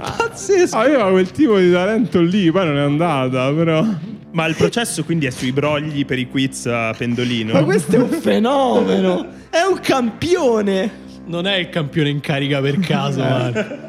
Pazzesco. 0.00 0.76
Aveva 0.76 1.10
quel 1.10 1.30
tipo 1.30 1.58
di 1.58 1.70
talento 1.70 2.20
lì, 2.20 2.50
poi 2.50 2.66
non 2.66 2.76
è 2.76 2.80
andata, 2.80 3.52
però. 3.52 3.84
Ma 4.32 4.46
il 4.46 4.54
processo 4.54 5.02
quindi 5.04 5.26
è 5.26 5.30
sui 5.30 5.50
brogli 5.52 6.04
per 6.06 6.18
i 6.18 6.28
quiz 6.28 6.66
a 6.66 6.94
pendolino? 6.96 7.52
Ma 7.52 7.64
questo 7.64 7.96
è 7.96 7.98
un 7.98 8.08
fenomeno. 8.10 9.26
È 9.50 9.62
un 9.68 9.80
campione. 9.80 11.08
Non 11.26 11.44
è 11.48 11.56
il 11.56 11.68
campione 11.70 12.08
in 12.08 12.20
carica 12.20 12.60
per 12.60 12.78
caso, 12.78 13.18
Marco. 13.20 13.88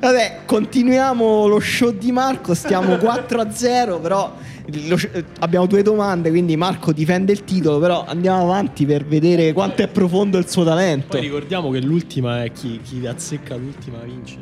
Vabbè, 0.00 0.40
continuiamo 0.44 1.46
lo 1.46 1.58
show 1.60 1.90
di 1.90 2.12
Marco. 2.12 2.52
Stiamo 2.52 2.96
4-0, 3.00 4.00
però 4.02 4.34
lo- 4.86 4.98
eh, 5.12 5.24
abbiamo 5.40 5.64
due 5.64 5.80
domande, 5.80 6.28
quindi 6.28 6.56
Marco 6.58 6.92
difende 6.92 7.32
il 7.32 7.44
titolo, 7.44 7.78
però 7.78 8.04
andiamo 8.06 8.42
avanti 8.42 8.84
per 8.84 9.06
vedere 9.06 9.54
quanto 9.54 9.80
è 9.82 9.88
profondo 9.88 10.36
il 10.36 10.46
suo 10.48 10.64
talento. 10.64 11.06
Poi 11.16 11.20
ricordiamo 11.20 11.70
che 11.70 11.80
l'ultima 11.80 12.44
è 12.44 12.52
chi, 12.52 12.80
chi 12.82 13.06
azzecca 13.06 13.56
l'ultima 13.56 13.98
vince. 14.04 14.36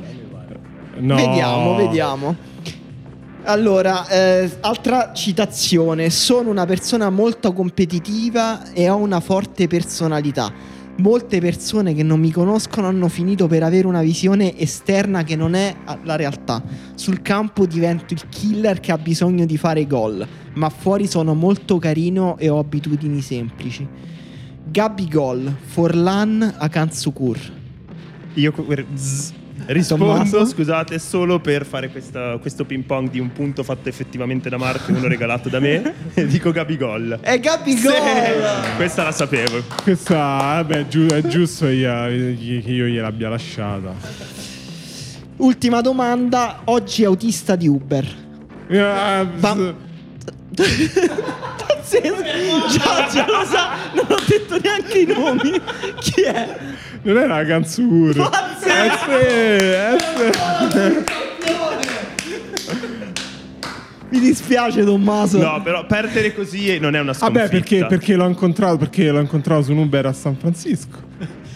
No. 0.99 1.15
Vediamo, 1.15 1.75
vediamo. 1.77 2.37
Allora, 3.45 4.07
eh, 4.09 4.51
altra 4.61 5.13
citazione. 5.13 6.11
Sono 6.11 6.51
una 6.51 6.65
persona 6.65 7.11
molto 7.11 7.53
competitiva 7.53 8.73
e 8.73 8.89
ho 8.89 8.97
una 8.97 9.21
forte 9.21 9.67
personalità. 9.67 10.53
Molte 10.99 11.41
persone 11.41 11.95
che 11.95 12.03
non 12.03 12.21
mi 12.21 12.31
conoscono 12.31 12.87
hanno 12.87 13.09
finito 13.09 13.49
per 13.49 13.63
avere 13.63 13.87
una 13.87 14.03
visione 14.03 14.57
esterna 14.59 15.25
che 15.25 15.35
non 15.35 15.55
è 15.55 15.75
la 16.05 16.17
realtà. 16.17 16.63
Sul 16.95 17.23
campo 17.23 17.67
divento 17.67 18.15
il 18.15 18.29
killer 18.29 18.79
che 18.79 18.93
ha 18.93 18.99
bisogno 18.99 19.47
di 19.47 19.57
fare 19.57 19.87
gol, 19.87 20.25
ma 20.55 20.69
fuori 20.69 21.09
sono 21.09 21.35
molto 21.35 21.79
carino 21.79 22.37
e 22.39 22.49
ho 22.49 22.59
abitudini 22.59 23.23
semplici. 23.23 23.89
Gabi 24.71 25.09
Forlan 25.65 26.55
Akansukur. 26.59 27.39
Io 28.35 28.55
zzz, 28.95 29.33
rispondo, 29.67 30.07
Tommaso? 30.07 30.45
scusate, 30.47 30.99
solo 30.99 31.39
per 31.41 31.65
fare 31.65 31.89
questa- 31.91 32.37
questo 32.39 32.65
ping 32.65 32.85
pong 32.85 33.11
di 33.11 33.19
un 33.19 33.33
punto 33.33 33.63
fatto 33.63 33.89
effettivamente 33.89 34.49
da 34.49 34.57
Marco 34.57 34.91
e 34.91 34.95
uno 34.95 35.07
regalato 35.09 35.49
da 35.49 35.61
me. 35.61 35.95
e 36.15 36.27
dico 36.29 36.51
Gabigol. 36.51 37.19
È 37.21 37.39
Gabi 37.39 37.77
Sì, 37.77 37.89
Questa 38.77 39.03
la 39.05 39.13
sapevo. 39.13 39.63
Questa, 39.83 40.15
vabbè, 40.17 40.87
giu- 40.89 41.13
è 41.13 41.23
giusto 41.27 41.67
che 41.67 41.73
io- 41.73 42.61
che 42.63 42.71
io 42.71 42.87
gliel'abbia 42.87 43.29
lasciata. 43.29 43.95
Ultima 45.37 45.81
domanda. 45.81 46.61
Oggi 46.65 47.05
autista 47.05 47.57
di 47.57 47.67
Uber. 47.69 48.07
Ah, 48.71 49.27
Ma- 49.41 49.55
bzz. 50.51 51.11
Pazzesco. 51.67 52.23
Già, 52.71 53.09
già 53.13 53.27
lo 53.27 53.45
sa. 53.45 53.71
Non 53.95 54.07
ho 54.09 54.17
detto 54.27 54.59
neanche 54.61 54.99
i 55.01 55.07
nomi. 55.07 55.61
Chi 56.01 56.21
è? 56.23 56.59
Non 57.05 57.17
era 57.17 57.37
la 57.39 57.45
Kanzur. 57.45 58.15
Pazzesco. 58.15 59.11
Eh 59.11 59.97
eh. 60.75 61.05
Mi 64.11 64.21
dispiace, 64.21 64.85
Tommaso. 64.85 65.39
No, 65.39 65.63
però 65.63 65.87
perdere 65.87 66.35
così 66.35 66.79
non 66.79 66.95
è 66.95 67.01
una 67.01 67.15
sconfitta. 67.15 67.41
Vabbè, 67.41 67.51
perché, 67.51 67.87
perché 67.87 68.15
l'ho 68.15 68.29
incontrato? 68.29 68.77
Perché 68.77 69.11
l'ho 69.11 69.21
incontrato 69.21 69.63
su 69.63 69.73
un 69.73 69.79
Uber 69.79 70.07
a 70.07 70.13
San 70.13 70.37
Francisco. 70.37 70.99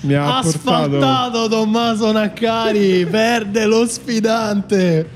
Mi 0.01 0.15
ha 0.15 0.41
portato. 0.43 0.97
Asfaltato 0.97 1.49
Tommaso 1.49 2.11
Naccari, 2.13 3.07
perde 3.07 3.67
lo 3.67 3.87
sfidante. 3.87 5.09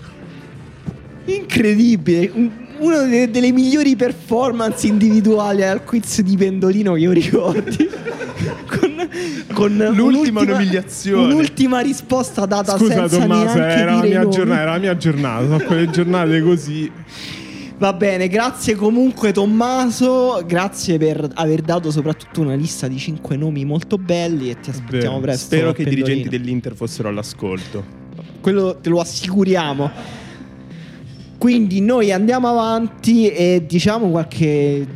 Incredibile. 1.25 2.31
Un- 2.35 2.51
Una 2.81 3.03
delle, 3.03 3.31
delle 3.31 3.53
migliori 3.53 3.95
performance 3.95 4.87
individuali 4.87 5.63
al 5.63 5.85
quiz 5.85 6.23
di 6.23 6.35
Pendolino 6.37 6.95
che 6.95 7.01
io 7.01 7.11
ricordi. 7.13 7.89
Con, 9.53 9.77
L'ultima 9.93 10.41
umiliazione. 10.43 11.33
Un'ultima 11.33 11.81
risposta 11.81 12.47
data 12.47 12.77
Scusa 12.77 13.09
senza 13.09 13.19
Tommaso, 13.19 13.59
neanche 13.59 13.81
era 13.81 13.95
la, 13.95 14.03
mia 14.03 14.29
giornata, 14.29 14.61
era 14.61 14.71
la 14.73 14.79
mia 14.79 14.97
giornata. 14.97 15.45
Sono 15.45 15.59
quelle 15.59 15.91
giornate 15.91 16.43
così. 16.43 16.93
Va 17.79 17.95
bene, 17.95 18.29
grazie 18.29 18.75
comunque 18.75 19.33
Tommaso, 19.33 20.43
grazie 20.47 20.99
per 20.99 21.31
aver 21.33 21.63
dato 21.63 21.91
soprattutto 21.91 22.43
una 22.43 22.55
lista 22.55 22.87
di 22.89 22.99
5 22.99 23.37
nomi 23.37 23.65
molto 23.65 23.97
belli 23.97 24.51
e 24.51 24.61
ti 24.61 24.69
aspettiamo 24.69 25.15
Vero. 25.15 25.21
presto. 25.21 25.47
Spero 25.47 25.73
che 25.73 25.83
i 25.83 25.87
dirigenti 25.87 26.29
dell'Inter 26.29 26.75
fossero 26.75 27.09
all'ascolto. 27.09 27.83
Quello 28.41 28.77
te 28.83 28.91
lo 28.91 29.01
assicuriamo. 29.01 29.91
Quindi 31.39 31.81
noi 31.81 32.13
andiamo 32.13 32.49
avanti 32.49 33.29
e 33.29 33.65
diciamo 33.67 34.11
qualche 34.11 34.87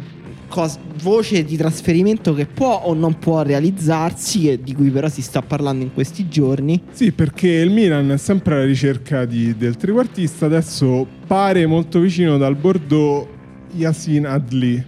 cos- 0.54 0.78
voce 1.02 1.42
di 1.42 1.56
trasferimento 1.56 2.32
che 2.32 2.46
può 2.46 2.82
o 2.84 2.94
non 2.94 3.18
può 3.18 3.42
realizzarsi 3.42 4.48
e 4.48 4.62
di 4.62 4.72
cui 4.72 4.90
però 4.90 5.08
si 5.08 5.20
sta 5.20 5.42
parlando 5.42 5.82
in 5.82 5.92
questi 5.92 6.28
giorni. 6.28 6.80
Sì, 6.92 7.10
perché 7.10 7.48
il 7.48 7.70
Milan 7.70 8.12
è 8.12 8.16
sempre 8.16 8.54
alla 8.54 8.64
ricerca 8.64 9.24
di- 9.24 9.56
del 9.56 9.76
trequartista. 9.76 10.46
Adesso 10.46 11.08
pare 11.26 11.66
molto 11.66 11.98
vicino 11.98 12.38
dal 12.38 12.54
Bordeaux 12.54 13.26
Yasin 13.72 14.26
Adli. 14.26 14.84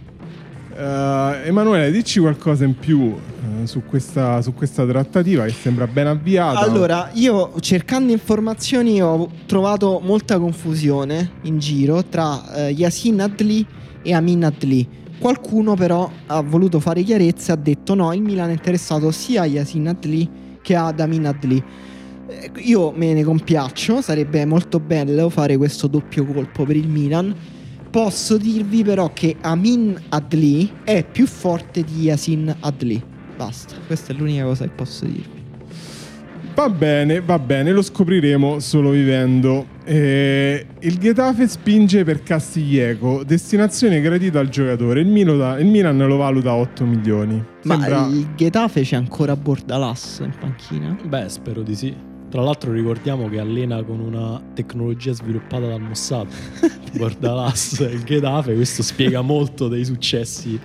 Eh, 0.77 1.41
Emanuele, 1.47 1.91
dici 1.91 2.21
qualcosa 2.21 2.65
in 2.65 2.79
più 2.79 3.13
eh, 3.13 3.67
su, 3.67 3.83
questa, 3.85 4.41
su 4.43 4.55
questa 4.55 4.87
trattativa 4.87 5.45
che 5.47 5.53
sembra 5.53 5.89
ben 5.89 6.07
avviata. 6.07 6.61
Allora, 6.61 7.11
io 7.15 7.55
cercando 7.59 8.13
informazioni 8.13 9.03
ho 9.03 9.29
trovato 9.47 10.01
molta 10.01 10.39
confusione 10.39 11.33
in 11.43 11.59
giro 11.59 12.05
tra 12.05 12.55
eh, 12.55 12.71
Yasin 12.71 13.21
Adli 13.21 13.67
e 14.03 14.13
Amin 14.15 14.45
Adli. 14.45 15.05
Qualcuno 15.19 15.75
però 15.75 16.11
ha 16.27 16.41
voluto 16.43 16.79
fare 16.79 17.03
chiarezza 17.03 17.53
e 17.53 17.55
ha 17.55 17.59
detto 17.59 17.95
no, 17.95 18.13
il 18.13 18.23
Milan 18.23 18.51
è 18.51 18.53
interessato 18.53 19.11
sia 19.11 19.43
a 19.43 19.47
Yasin 19.47 19.89
Adli 19.89 20.29
che 20.61 20.77
ad 20.77 21.01
Amin 21.01 21.27
Adli. 21.27 21.63
Eh, 22.29 22.51
Io 22.57 22.93
me 22.93 23.13
ne 23.13 23.25
compiaccio, 23.25 24.03
sarebbe 24.03 24.45
molto 24.45 24.79
bello 24.79 25.29
fare 25.29 25.57
questo 25.57 25.87
doppio 25.87 26.25
colpo 26.25 26.65
per 26.65 26.77
il 26.77 26.89
Milan. 26.89 27.35
Posso 27.91 28.37
dirvi 28.37 28.83
però 28.83 29.13
che 29.13 29.37
Amin 29.41 29.99
Adli 30.11 30.71
è 30.85 31.05
più 31.05 31.27
forte 31.27 31.83
di 31.83 32.03
Yasin 32.03 32.55
Adli. 32.61 33.03
Basta, 33.37 33.77
questa 33.87 34.13
è 34.13 34.17
l'unica 34.17 34.45
cosa 34.45 34.65
che 34.65 34.71
posso 34.71 35.05
dirvi. 35.07 35.36
Va 36.57 36.71
bene, 36.71 37.21
va 37.21 37.39
bene, 37.39 37.71
lo 37.71 37.83
scopriremo 37.83 38.61
solo 38.61 38.89
vivendo. 38.89 39.67
Eh, 39.85 40.67
il 40.81 40.97
Getafe 40.97 41.47
spinge 41.49 42.03
per 42.03 42.23
Castiglieco, 42.23 43.23
destinazione 43.25 44.01
gradita 44.01 44.41
al 44.41 44.49
giocatore. 44.49 45.01
Il, 45.01 45.07
Milo- 45.07 45.55
il 45.59 45.67
Milan 45.67 45.99
lo 45.99 46.17
valuta 46.17 46.53
a 46.53 46.55
8 46.57 46.87
milioni. 46.87 47.45
Ma 47.65 47.79
Sembra- 47.79 48.07
il 48.07 48.29
Getafe 48.37 48.81
c'è 48.81 48.97
ancora 48.97 49.37
Bordalas 49.37 50.23
in 50.25 50.33
panchina? 50.41 50.97
Beh, 51.07 51.29
spero 51.29 51.61
di 51.61 51.75
sì. 51.75 51.95
Tra 52.31 52.41
l'altro 52.41 52.73
ricordiamo 52.73 53.29
che 53.29 53.39
allena 53.39 53.83
con 53.83 54.01
una 54.01 54.41
tecnologia 54.55 55.13
sviluppata 55.13 55.67
dal 55.67 55.83
Mossad. 55.83 56.27
Bordalas 56.97 57.81
e 57.81 57.93
il 57.93 58.03
Getafe, 58.03 58.55
questo 58.55 58.83
spiega 58.83 59.21
molto 59.21 59.69
dei 59.69 59.85
successi 59.85 60.59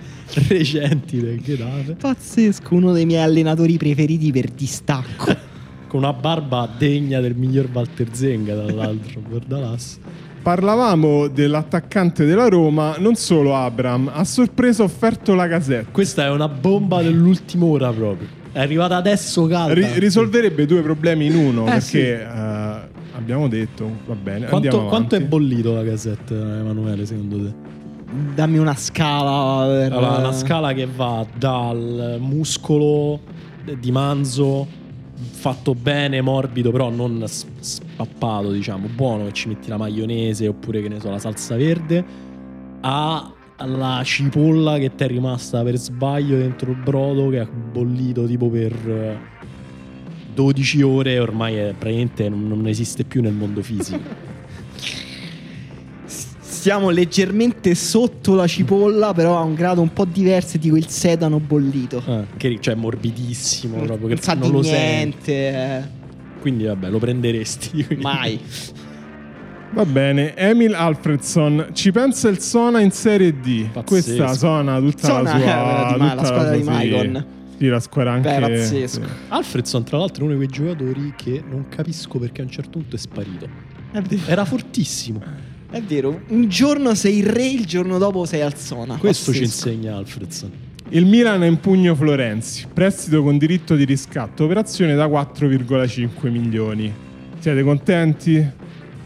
recenti 0.48 1.20
del 1.20 1.38
Getafe. 1.42 1.96
Pazzesco, 2.00 2.74
uno 2.74 2.92
dei 2.92 3.04
miei 3.04 3.22
allenatori 3.22 3.76
preferiti 3.76 4.32
per 4.32 4.48
distacco. 4.48 5.50
Con 5.92 6.04
una 6.04 6.14
barba 6.14 6.66
degna 6.78 7.20
del 7.20 7.34
miglior 7.36 7.68
Walter 7.70 8.08
Zenga, 8.12 8.54
tra 8.54 8.72
l'altro, 8.72 9.20
Bordalas. 9.28 9.98
Parlavamo 10.40 11.28
dell'attaccante 11.28 12.24
della 12.24 12.48
Roma, 12.48 12.96
non 12.98 13.14
solo 13.14 13.54
Abram, 13.54 14.10
ha 14.10 14.24
sorpreso 14.24 14.84
offerto 14.84 15.34
la 15.34 15.46
casetta. 15.46 15.90
Questa 15.90 16.24
è 16.24 16.30
una 16.30 16.48
bomba 16.48 17.02
dell'ultima 17.02 17.66
ora 17.66 17.92
proprio. 17.92 18.26
È 18.52 18.58
arrivata 18.58 18.96
adesso 18.96 19.44
calda. 19.46 19.74
Ri- 19.74 19.98
risolverebbe 19.98 20.64
due 20.64 20.80
problemi 20.80 21.26
in 21.26 21.36
uno, 21.36 21.66
Eh, 21.66 21.72
perché 21.72 21.80
sì. 21.82 21.98
eh, 21.98 22.78
abbiamo 23.14 23.48
detto, 23.48 23.86
va 24.06 24.14
bene, 24.14 24.46
Quanto, 24.46 24.56
andiamo 24.68 24.86
quanto 24.88 25.14
è 25.16 25.20
bollito 25.20 25.74
la 25.74 25.84
casetta, 25.84 26.34
Emanuele, 26.34 27.04
secondo 27.04 27.36
te? 27.36 27.52
dammi 28.34 28.56
una 28.56 28.74
scala. 28.76 29.66
per- 29.66 29.92
Allora, 29.92 30.16
una 30.20 30.32
scala 30.32 30.72
che 30.72 30.86
va 30.86 31.26
dal 31.38 32.16
muscolo 32.18 33.20
di 33.78 33.92
manzo 33.92 34.80
fatto 35.42 35.74
bene, 35.74 36.20
morbido, 36.20 36.70
però 36.70 36.88
non 36.88 37.24
spappato, 37.26 38.52
diciamo, 38.52 38.86
buono 38.86 39.24
che 39.24 39.32
ci 39.32 39.48
metti 39.48 39.68
la 39.68 39.76
maionese 39.76 40.46
oppure 40.46 40.80
che 40.80 40.88
ne 40.88 41.00
so, 41.00 41.10
la 41.10 41.18
salsa 41.18 41.56
verde, 41.56 42.04
a- 42.80 43.32
alla 43.56 44.00
cipolla 44.04 44.78
che 44.78 44.94
ti 44.94 45.02
è 45.02 45.08
rimasta 45.08 45.64
per 45.64 45.76
sbaglio 45.78 46.36
dentro 46.36 46.70
il 46.70 46.76
brodo 46.76 47.28
che 47.28 47.40
ha 47.40 47.46
bollito 47.46 48.24
tipo 48.24 48.48
per 48.48 48.72
eh, 48.88 49.18
12 50.32 50.82
ore 50.82 51.14
e 51.14 51.18
ormai 51.18 51.56
è, 51.56 51.74
praticamente 51.76 52.28
non 52.28 52.68
esiste 52.68 53.02
più 53.02 53.20
nel 53.20 53.32
mondo 53.32 53.62
fisico. 53.62 54.31
Stiamo 56.62 56.90
leggermente 56.90 57.74
sotto 57.74 58.36
la 58.36 58.46
cipolla, 58.46 59.12
però 59.12 59.36
a 59.36 59.40
un 59.42 59.54
grado 59.54 59.80
un 59.80 59.92
po' 59.92 60.04
diverso 60.04 60.58
di 60.58 60.70
quel 60.70 60.86
sedano 60.86 61.40
bollito. 61.40 62.00
Ah, 62.06 62.24
che 62.36 62.56
cioè 62.60 62.76
morbidissimo 62.76 63.78
proprio 63.82 64.06
che 64.06 64.14
non 64.14 64.22
sa 64.22 64.34
non 64.34 64.42
di 64.48 64.52
lo 64.52 64.62
senti. 64.62 65.32
niente. 65.32 65.32
eh. 65.32 65.82
Quindi 66.40 66.62
vabbè, 66.62 66.88
lo 66.88 66.98
prenderesti. 67.00 67.82
quindi. 67.84 68.04
Mai. 68.04 68.38
Va 69.72 69.84
bene, 69.84 70.36
Emil 70.36 70.74
Alfredson 70.74 71.70
ci 71.72 71.90
pensa 71.90 72.28
il 72.28 72.38
Sona 72.38 72.78
in 72.80 72.92
Serie 72.92 73.32
D. 73.40 73.66
Pazzesco. 73.70 73.82
Questa 73.84 74.32
Sona 74.34 74.78
tutta 74.78 75.06
Sona, 75.08 75.22
la 75.22 75.30
sua 75.40 75.88
eh, 75.88 75.92
di 75.94 75.98
Ma- 75.98 76.14
la 76.14 76.24
squadra 76.24 76.56
di 76.56 76.62
sua- 76.62 76.78
sì. 76.78 76.78
Maicon. 76.90 77.26
Sì, 77.58 77.66
la 77.66 77.80
squadra 77.80 78.12
anche 78.12 78.28
Beh, 78.38 78.40
pazzesco. 78.40 79.02
sì. 79.02 79.08
Alfredson, 79.30 79.82
tra 79.82 79.98
l'altro, 79.98 80.22
è 80.22 80.28
uno 80.28 80.38
di 80.38 80.46
quei 80.46 80.48
giocatori 80.64 81.12
che 81.16 81.42
non 81.44 81.66
capisco 81.68 82.20
perché 82.20 82.40
a 82.40 82.44
un 82.44 82.50
certo 82.52 82.70
punto 82.78 82.94
è 82.94 82.98
sparito. 83.00 83.48
Era 84.28 84.44
fortissimo. 84.44 85.50
È 85.72 85.80
vero. 85.82 86.20
Un 86.28 86.48
giorno 86.48 86.94
sei 86.94 87.18
il 87.18 87.26
re, 87.26 87.46
il 87.46 87.64
giorno 87.64 87.96
dopo 87.98 88.24
sei 88.26 88.42
al 88.42 88.56
Sona. 88.56 88.96
Questo 88.96 89.32
ci 89.32 89.40
Pazzesco. 89.40 89.68
insegna 89.70 89.96
Alfredson. 89.96 90.50
Il 90.90 91.06
Milan 91.06 91.42
è 91.42 91.46
in 91.46 91.58
pugno 91.60 91.94
Florenzi, 91.94 92.66
prestito 92.72 93.22
con 93.22 93.38
diritto 93.38 93.74
di 93.74 93.84
riscatto, 93.84 94.44
operazione 94.44 94.94
da 94.94 95.06
4,5 95.06 96.30
milioni. 96.30 96.92
Siete 97.38 97.62
contenti? 97.62 98.46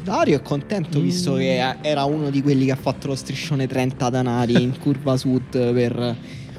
Dario 0.02 0.36
è 0.36 0.43
contento 0.43 1.01
visto 1.01 1.34
Mm. 1.34 1.38
che 1.38 1.74
era 1.82 2.05
uno 2.05 2.30
di 2.30 2.43
quelli 2.43 2.64
che 2.66 2.72
ha 2.72 2.76
fatto 2.76 3.06
lo 3.09 3.14
striscione 3.14 3.66
30 3.68 4.09
danari 4.10 4.60
in 4.60 4.76
curva 4.82 5.16
sud 5.16 5.51
per 5.51 6.16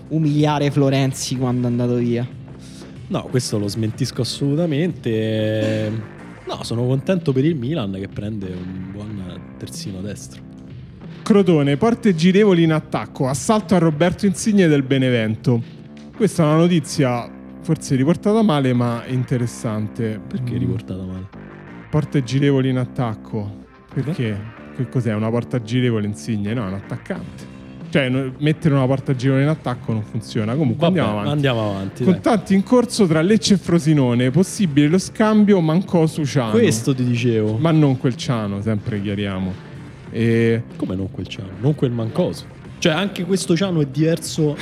umiliare 0.09 0.71
Florenzi 0.71 1.35
quando 1.35 1.67
è 1.67 1.69
andato 1.69 1.95
via. 1.95 2.25
No, 3.09 3.23
questo 3.23 3.57
lo 3.57 3.67
smentisco 3.67 4.21
assolutamente. 4.21 5.91
No, 6.47 6.63
sono 6.63 6.85
contento 6.85 7.33
per 7.33 7.43
il 7.45 7.55
Milan 7.55 7.91
che 7.93 8.07
prende 8.07 8.47
un 8.47 8.91
buon 8.91 9.41
terzino 9.57 9.99
destro. 10.01 10.41
Crotone, 11.23 11.75
porte 11.75 12.15
girevoli 12.15 12.63
in 12.63 12.71
attacco, 12.71 13.27
assalto 13.27 13.75
a 13.75 13.79
Roberto 13.79 14.25
Insigne 14.25 14.67
del 14.67 14.83
Benevento. 14.83 15.61
Questa 16.15 16.43
è 16.43 16.45
una 16.45 16.55
notizia 16.57 17.29
forse 17.61 17.95
riportata 17.95 18.41
male 18.43 18.73
ma 18.73 19.03
interessante. 19.07 20.21
Perché 20.25 20.53
Mm. 20.53 20.57
riportata 20.59 21.03
male? 21.03 21.27
Porte 21.89 22.23
girevoli 22.23 22.69
in 22.69 22.77
attacco. 22.77 23.65
Perché? 23.93 24.39
Che 24.75 24.87
cos'è? 24.89 25.13
Una 25.13 25.29
porta 25.29 25.61
girevole 25.61 26.07
Insigne? 26.07 26.53
No, 26.53 26.63
è 26.63 26.67
un 26.67 26.73
attaccante. 26.75 27.55
Cioè, 27.89 28.09
mettere 28.39 28.73
una 28.73 28.85
porta 28.85 29.15
girevole 29.15 29.43
in 29.43 29.49
attacco 29.49 29.93
non 29.93 30.03
funziona. 30.03 30.55
Comunque 30.55 30.87
Vabbè, 30.87 30.99
andiamo 30.99 31.19
avanti. 31.19 31.31
andiamo 31.31 31.69
avanti. 31.69 32.03
dai. 32.03 32.13
Contatti 32.13 32.53
in 32.53 32.63
corso 32.63 33.07
tra 33.07 33.21
Lecce 33.21 33.53
e 33.53 33.57
Frosinone. 33.57 34.29
Possibile 34.29 34.87
lo 34.87 34.97
scambio 34.97 35.59
Mancosu 35.61 36.25
Ciano. 36.25 36.51
Questo 36.51 36.93
ti 36.93 37.03
dicevo. 37.05 37.57
Ma 37.57 37.71
non 37.71 37.97
quel 37.97 38.15
Ciano, 38.15 38.61
sempre 38.61 39.01
chiariamo. 39.01 39.53
E... 40.11 40.63
Come 40.75 40.95
non 40.95 41.09
quel 41.11 41.27
Ciano? 41.27 41.49
Non 41.59 41.75
quel 41.75 41.91
Mancoso. 41.91 42.45
Cioè, 42.79 42.93
anche 42.93 43.23
questo 43.23 43.55
Ciano 43.55 43.81
è 43.81 43.85
diverso. 43.85 44.55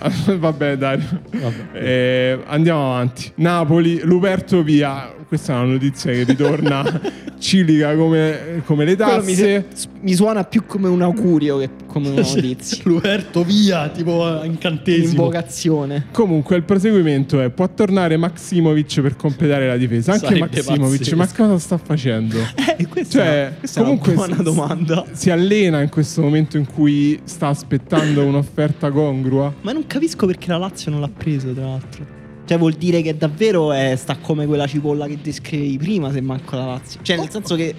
Vabbè, 0.38 0.76
Dario. 0.76 1.20
Vabbè. 1.30 1.78
Eh, 1.78 2.38
andiamo 2.46 2.92
avanti. 2.94 3.32
Napoli, 3.36 4.00
Luperto 4.02 4.62
via. 4.62 5.12
Questa 5.30 5.52
è 5.52 5.56
una 5.58 5.72
notizia 5.74 6.10
che 6.10 6.24
ritorna 6.24 7.00
cilica 7.38 7.94
come, 7.94 8.62
come 8.64 8.84
le 8.84 8.90
mi, 8.90 8.96
tasse. 8.96 9.34
se- 9.36 9.64
mi 10.00 10.12
suona 10.14 10.42
più 10.42 10.64
come 10.66 10.88
un 10.88 11.02
augurio 11.02 11.56
che 11.58 11.70
come 11.86 12.08
una 12.08 12.20
notizia. 12.22 12.82
Luberto 12.90 13.44
via, 13.44 13.88
tipo 13.90 14.26
a 14.26 14.44
incantesimo. 14.44 15.08
Invocazione. 15.10 16.06
Comunque 16.10 16.56
il 16.56 16.64
proseguimento 16.64 17.40
è 17.40 17.48
può 17.50 17.68
tornare 17.72 18.16
Maximovic 18.16 19.00
per 19.02 19.14
completare 19.14 19.68
la 19.68 19.76
difesa. 19.76 20.14
Anche 20.14 20.26
Sarebbe 20.26 20.48
Maximovic, 20.56 20.98
pazzesco. 20.98 21.16
ma 21.16 21.28
cosa 21.28 21.58
sta 21.60 21.78
facendo? 21.78 22.36
Eh, 22.80 22.86
questa, 22.88 23.18
Cioè, 23.18 23.52
questa 23.58 23.82
comunque 23.82 24.12
è 24.12 24.16
una 24.16 24.24
buona 24.26 24.36
si- 24.38 24.42
domanda. 24.42 25.04
Si 25.12 25.30
allena 25.30 25.80
in 25.82 25.90
questo 25.90 26.22
momento 26.22 26.56
in 26.56 26.66
cui 26.66 27.20
sta 27.24 27.46
aspettando 27.48 28.24
un'offerta 28.24 28.90
congrua? 28.90 29.52
Ma 29.60 29.70
non 29.72 29.86
capisco 29.86 30.26
perché 30.26 30.48
la 30.50 30.56
Lazio 30.56 30.90
non 30.90 31.00
l'ha 31.00 31.10
preso, 31.14 31.52
tra 31.52 31.64
l'altro. 31.66 32.18
Cioè, 32.50 32.58
vuol 32.58 32.72
dire 32.72 33.00
che 33.00 33.16
davvero 33.16 33.70
è, 33.70 33.94
sta 33.94 34.16
come 34.18 34.44
quella 34.44 34.66
cipolla 34.66 35.06
che 35.06 35.18
descrivevi 35.22 35.78
prima, 35.78 36.10
se 36.10 36.20
manco 36.20 36.56
la 36.56 36.64
Lazio. 36.64 36.98
Cioè, 37.00 37.16
nel 37.16 37.30
senso 37.30 37.54
che 37.54 37.72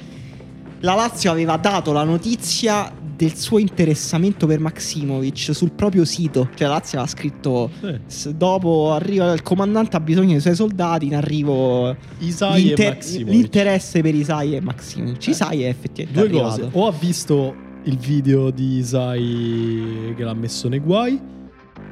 la 0.79 0.93
Lazio 0.95 1.29
aveva 1.29 1.57
dato 1.57 1.91
la 1.91 2.05
notizia 2.05 2.89
del 3.13 3.35
suo 3.35 3.57
interessamento 3.59 4.47
per 4.47 4.61
Maximovic 4.61 5.49
sul 5.53 5.73
proprio 5.73 6.05
sito. 6.05 6.47
Cioè, 6.55 6.67
la 6.69 6.75
Lazio 6.75 6.99
aveva 6.99 7.13
scritto: 7.13 7.69
Sì. 7.81 7.99
"S- 8.07 8.29
Dopo 8.29 8.93
arriva 8.93 9.33
il 9.33 9.41
comandante, 9.41 9.97
ha 9.97 9.99
bisogno 9.99 10.31
dei 10.31 10.39
suoi 10.39 10.55
soldati. 10.55 11.05
In 11.07 11.15
arrivo 11.15 11.93
Isai 12.19 12.63
l'inter- 12.63 13.05
l'interesse 13.25 14.01
per 14.01 14.15
Isai 14.15 14.55
e 14.55 14.61
Maximovic. 14.61 15.27
Eh. 15.27 15.31
Isai 15.31 15.63
è 15.63 15.67
effettivamente 15.67 16.29
Due 16.29 16.39
arrivato. 16.39 16.61
cose. 16.61 16.77
O 16.77 16.87
ha 16.87 16.93
visto 16.97 17.55
il 17.83 17.97
video 17.97 18.51
di 18.51 18.77
Isai 18.77 20.13
che 20.15 20.23
l'ha 20.23 20.33
messo 20.33 20.69
nei 20.69 20.79
guai, 20.79 21.19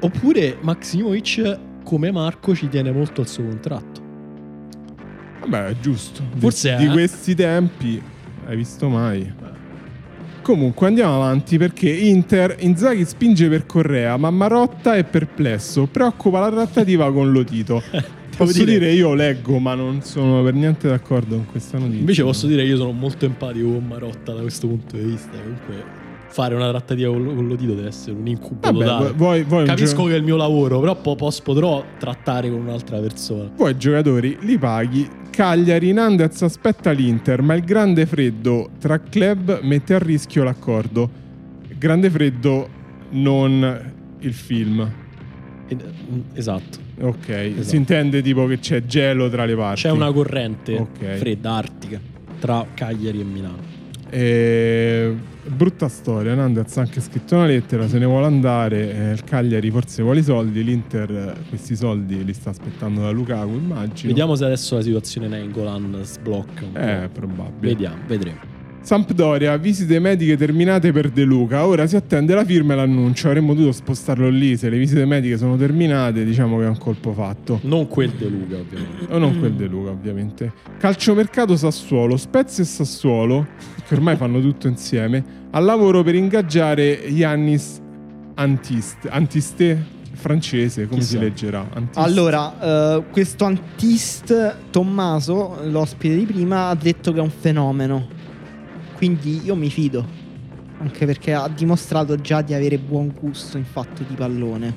oppure 0.00 0.56
Maximovic, 0.62 1.58
come 1.90 2.12
Marco, 2.12 2.54
ci 2.54 2.68
tiene 2.68 2.92
molto 2.92 3.20
al 3.22 3.26
suo 3.26 3.42
contratto. 3.42 4.00
Vabbè, 5.40 5.70
è 5.70 5.76
giusto. 5.80 6.22
Di- 6.32 6.38
Forse 6.38 6.76
di, 6.76 6.84
è- 6.84 6.90
questi 6.92 7.34
tempi 7.34 8.00
hai 8.46 8.54
visto 8.54 8.88
mai. 8.88 9.28
Comunque 10.40 10.86
andiamo 10.86 11.16
avanti 11.16 11.58
perché 11.58 11.90
Inter 11.90 12.54
Inzaghi 12.60 13.04
spinge 13.04 13.48
per 13.48 13.66
Correa, 13.66 14.16
ma 14.18 14.30
Marotta 14.30 14.94
è 14.94 15.02
perplesso, 15.02 15.86
preoccupa 15.86 16.38
la 16.38 16.50
trattativa 16.50 17.12
con 17.12 17.32
Lotito. 17.32 17.82
Posso 18.36 18.52
dire- 18.64 18.78
dire... 18.78 18.92
io 18.92 19.12
leggo, 19.14 19.58
ma 19.58 19.74
non 19.74 20.00
sono 20.02 20.44
per 20.44 20.54
niente 20.54 20.86
d'accordo 20.86 21.34
con 21.34 21.46
questa 21.46 21.76
notizia. 21.76 21.98
Invece 21.98 22.22
posso 22.22 22.46
dire 22.46 22.62
che 22.62 22.68
io 22.68 22.76
sono 22.76 22.92
molto 22.92 23.24
empatico 23.26 23.68
con 23.72 23.84
Marotta 23.84 24.32
da 24.32 24.40
questo 24.42 24.68
punto 24.68 24.96
di 24.96 25.02
vista. 25.02 25.36
Comunque 25.36 25.84
fare 26.30 26.54
una 26.54 26.68
trattativa 26.68 27.10
con, 27.12 27.34
con 27.34 27.46
Lotito 27.48 27.74
deve 27.74 27.88
essere 27.88 28.12
un 28.16 28.26
incubo 28.26 28.60
Vabbè, 28.70 28.84
totale. 28.84 29.12
vuoi, 29.12 29.42
vuoi 29.42 29.64
Capisco 29.66 30.02
gio- 30.02 30.04
che 30.08 30.14
è 30.14 30.16
il 30.16 30.22
mio 30.22 30.36
lavoro, 30.36 30.78
però 30.80 30.94
po- 30.94 31.16
pos- 31.16 31.40
potrò 31.40 31.84
trattare 31.98 32.48
con 32.50 32.60
un'altra 32.60 32.98
persona. 32.98 33.50
Voi 33.56 33.76
giocatori 33.76 34.36
li 34.40 34.56
paghi. 34.58 35.08
Cagliari 35.30 35.92
Nandez 35.92 36.42
aspetta 36.42 36.90
l'Inter, 36.90 37.42
ma 37.42 37.54
il 37.54 37.62
grande 37.64 38.04
freddo 38.06 38.70
tra 38.78 38.98
club 39.00 39.60
mette 39.62 39.94
a 39.94 39.98
rischio 39.98 40.42
l'accordo. 40.44 41.08
Grande 41.78 42.10
freddo, 42.10 42.68
non 43.10 43.92
il 44.20 44.32
film. 44.34 44.88
Mm, 45.72 46.20
Esatto. 46.34 46.78
Ok, 47.00 47.28
Esatto. 47.28 47.62
si 47.62 47.76
intende 47.76 48.20
tipo 48.22 48.44
che 48.46 48.58
c'è 48.58 48.84
gelo 48.84 49.30
tra 49.30 49.44
le 49.46 49.54
parti. 49.56 49.82
C'è 49.82 49.90
una 49.90 50.12
corrente 50.12 50.76
Ok. 50.76 51.14
fredda, 51.16 51.52
artica, 51.54 51.98
tra 52.38 52.66
Cagliari 52.74 53.20
e 53.20 53.24
Milano. 53.24 53.78
Eh, 54.10 55.14
brutta 55.46 55.88
storia. 55.88 56.34
Nandez 56.34 56.76
ha 56.76 56.80
anche 56.80 57.00
scritto 57.00 57.36
una 57.36 57.46
lettera, 57.46 57.88
se 57.88 57.98
ne 57.98 58.06
vuole 58.06 58.26
andare. 58.26 59.12
il 59.14 59.24
Cagliari 59.24 59.70
forse 59.70 60.02
vuole 60.02 60.20
i 60.20 60.22
soldi. 60.22 60.62
L'Inter 60.64 61.10
eh, 61.10 61.48
questi 61.48 61.76
soldi 61.76 62.24
li 62.24 62.32
sta 62.32 62.50
aspettando 62.50 63.00
da 63.02 63.10
Lukaku, 63.10 63.52
immagino. 63.52 64.08
Vediamo 64.08 64.34
se 64.34 64.44
adesso 64.44 64.74
la 64.76 64.82
situazione 64.82 65.28
Nengolan 65.28 66.00
sblocca 66.02 66.64
un 66.64 66.76
Eh, 66.76 67.08
probabile. 67.12 67.72
Vediamo, 67.72 68.02
vedremo. 68.06 68.49
Sampdoria, 68.82 69.56
visite 69.58 69.98
mediche 69.98 70.36
terminate 70.36 70.90
per 70.90 71.10
De 71.10 71.22
Luca. 71.22 71.66
Ora 71.66 71.86
si 71.86 71.96
attende 71.96 72.34
la 72.34 72.44
firma 72.44 72.72
e 72.72 72.76
l'annuncio. 72.76 73.28
Avremmo 73.28 73.52
dovuto 73.54 73.72
spostarlo 73.72 74.28
lì. 74.28 74.56
Se 74.56 74.68
le 74.70 74.78
visite 74.78 75.04
mediche 75.04 75.36
sono 75.36 75.56
terminate, 75.56 76.24
diciamo 76.24 76.58
che 76.58 76.64
è 76.64 76.68
un 76.68 76.78
colpo 76.78 77.12
fatto. 77.12 77.60
Non 77.64 77.86
quel 77.86 78.10
De 78.10 78.28
Luca, 78.28 78.56
ovviamente. 78.56 79.12
O 79.12 79.18
non 79.18 79.38
quel 79.38 79.52
De 79.52 79.66
Luca, 79.66 79.90
ovviamente. 79.90 80.52
Calciomercato 80.78 81.56
Sassuolo, 81.56 82.16
Spezia 82.16 82.64
e 82.64 82.66
Sassuolo, 82.66 83.46
che 83.86 83.94
ormai 83.94 84.16
fanno 84.16 84.40
tutto 84.40 84.66
insieme, 84.66 85.22
al 85.50 85.64
lavoro 85.64 86.02
per 86.02 86.14
ingaggiare 86.14 86.82
Yannis 86.84 87.80
Antiste, 88.34 89.08
Antiste 89.10 89.98
francese, 90.14 90.86
come 90.86 91.00
Chissà. 91.00 91.12
si 91.12 91.18
leggerà? 91.18 91.66
Antiste. 91.72 92.00
Allora, 92.00 92.96
eh, 92.96 93.04
questo 93.10 93.44
Antist 93.44 94.56
Tommaso, 94.70 95.58
l'ospite 95.64 96.16
di 96.16 96.24
prima, 96.24 96.68
ha 96.68 96.74
detto 96.74 97.12
che 97.12 97.18
è 97.18 97.22
un 97.22 97.30
fenomeno. 97.30 98.18
Quindi 99.00 99.40
io 99.44 99.56
mi 99.56 99.70
fido. 99.70 100.04
Anche 100.78 101.06
perché 101.06 101.32
ha 101.32 101.48
dimostrato 101.48 102.16
già 102.16 102.42
di 102.42 102.52
avere 102.52 102.76
buon 102.76 103.14
gusto 103.18 103.56
in 103.56 103.64
fatto 103.64 104.02
di 104.06 104.14
pallone. 104.14 104.74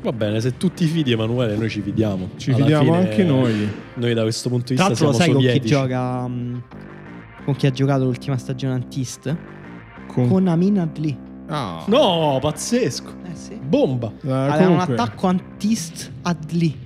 Va 0.00 0.12
bene, 0.14 0.40
se 0.40 0.56
tu 0.56 0.72
ti 0.72 0.86
fidi, 0.86 1.12
Emanuele, 1.12 1.54
noi 1.56 1.68
ci 1.68 1.82
fidiamo. 1.82 2.30
Ci 2.36 2.52
Alla 2.52 2.58
fidiamo 2.60 2.84
fine, 2.94 2.96
anche 2.96 3.24
noi. 3.24 3.68
Noi 3.96 4.14
da 4.14 4.22
questo 4.22 4.48
punto 4.48 4.72
di 4.72 4.78
vista 4.78 4.94
siamo 4.94 5.12
lo 5.12 5.18
sai 5.18 5.26
con 5.30 5.36
chi 5.40 5.44
sovietici. 5.46 5.74
gioca? 5.74 6.26
mh, 6.26 6.62
con 7.44 7.56
chi 7.56 7.66
ha 7.66 7.70
giocato 7.70 8.04
l'ultima 8.04 8.38
stagione 8.38 8.72
Antist? 8.72 9.36
Con- 10.06 10.26
Con 10.28 10.48
Amin 10.48 10.78
Adli. 10.78 11.18
Ah. 11.48 11.84
No, 11.86 12.38
pazzesco. 12.40 13.10
Eh 13.30 13.34
sì. 13.34 13.58
Bomba. 13.62 14.10
Eh, 14.24 14.30
Aveva 14.30 14.56
comunque- 14.56 14.94
un 14.94 15.00
attacco 15.00 15.26
antist 15.26 16.12
Adli. 16.22 16.78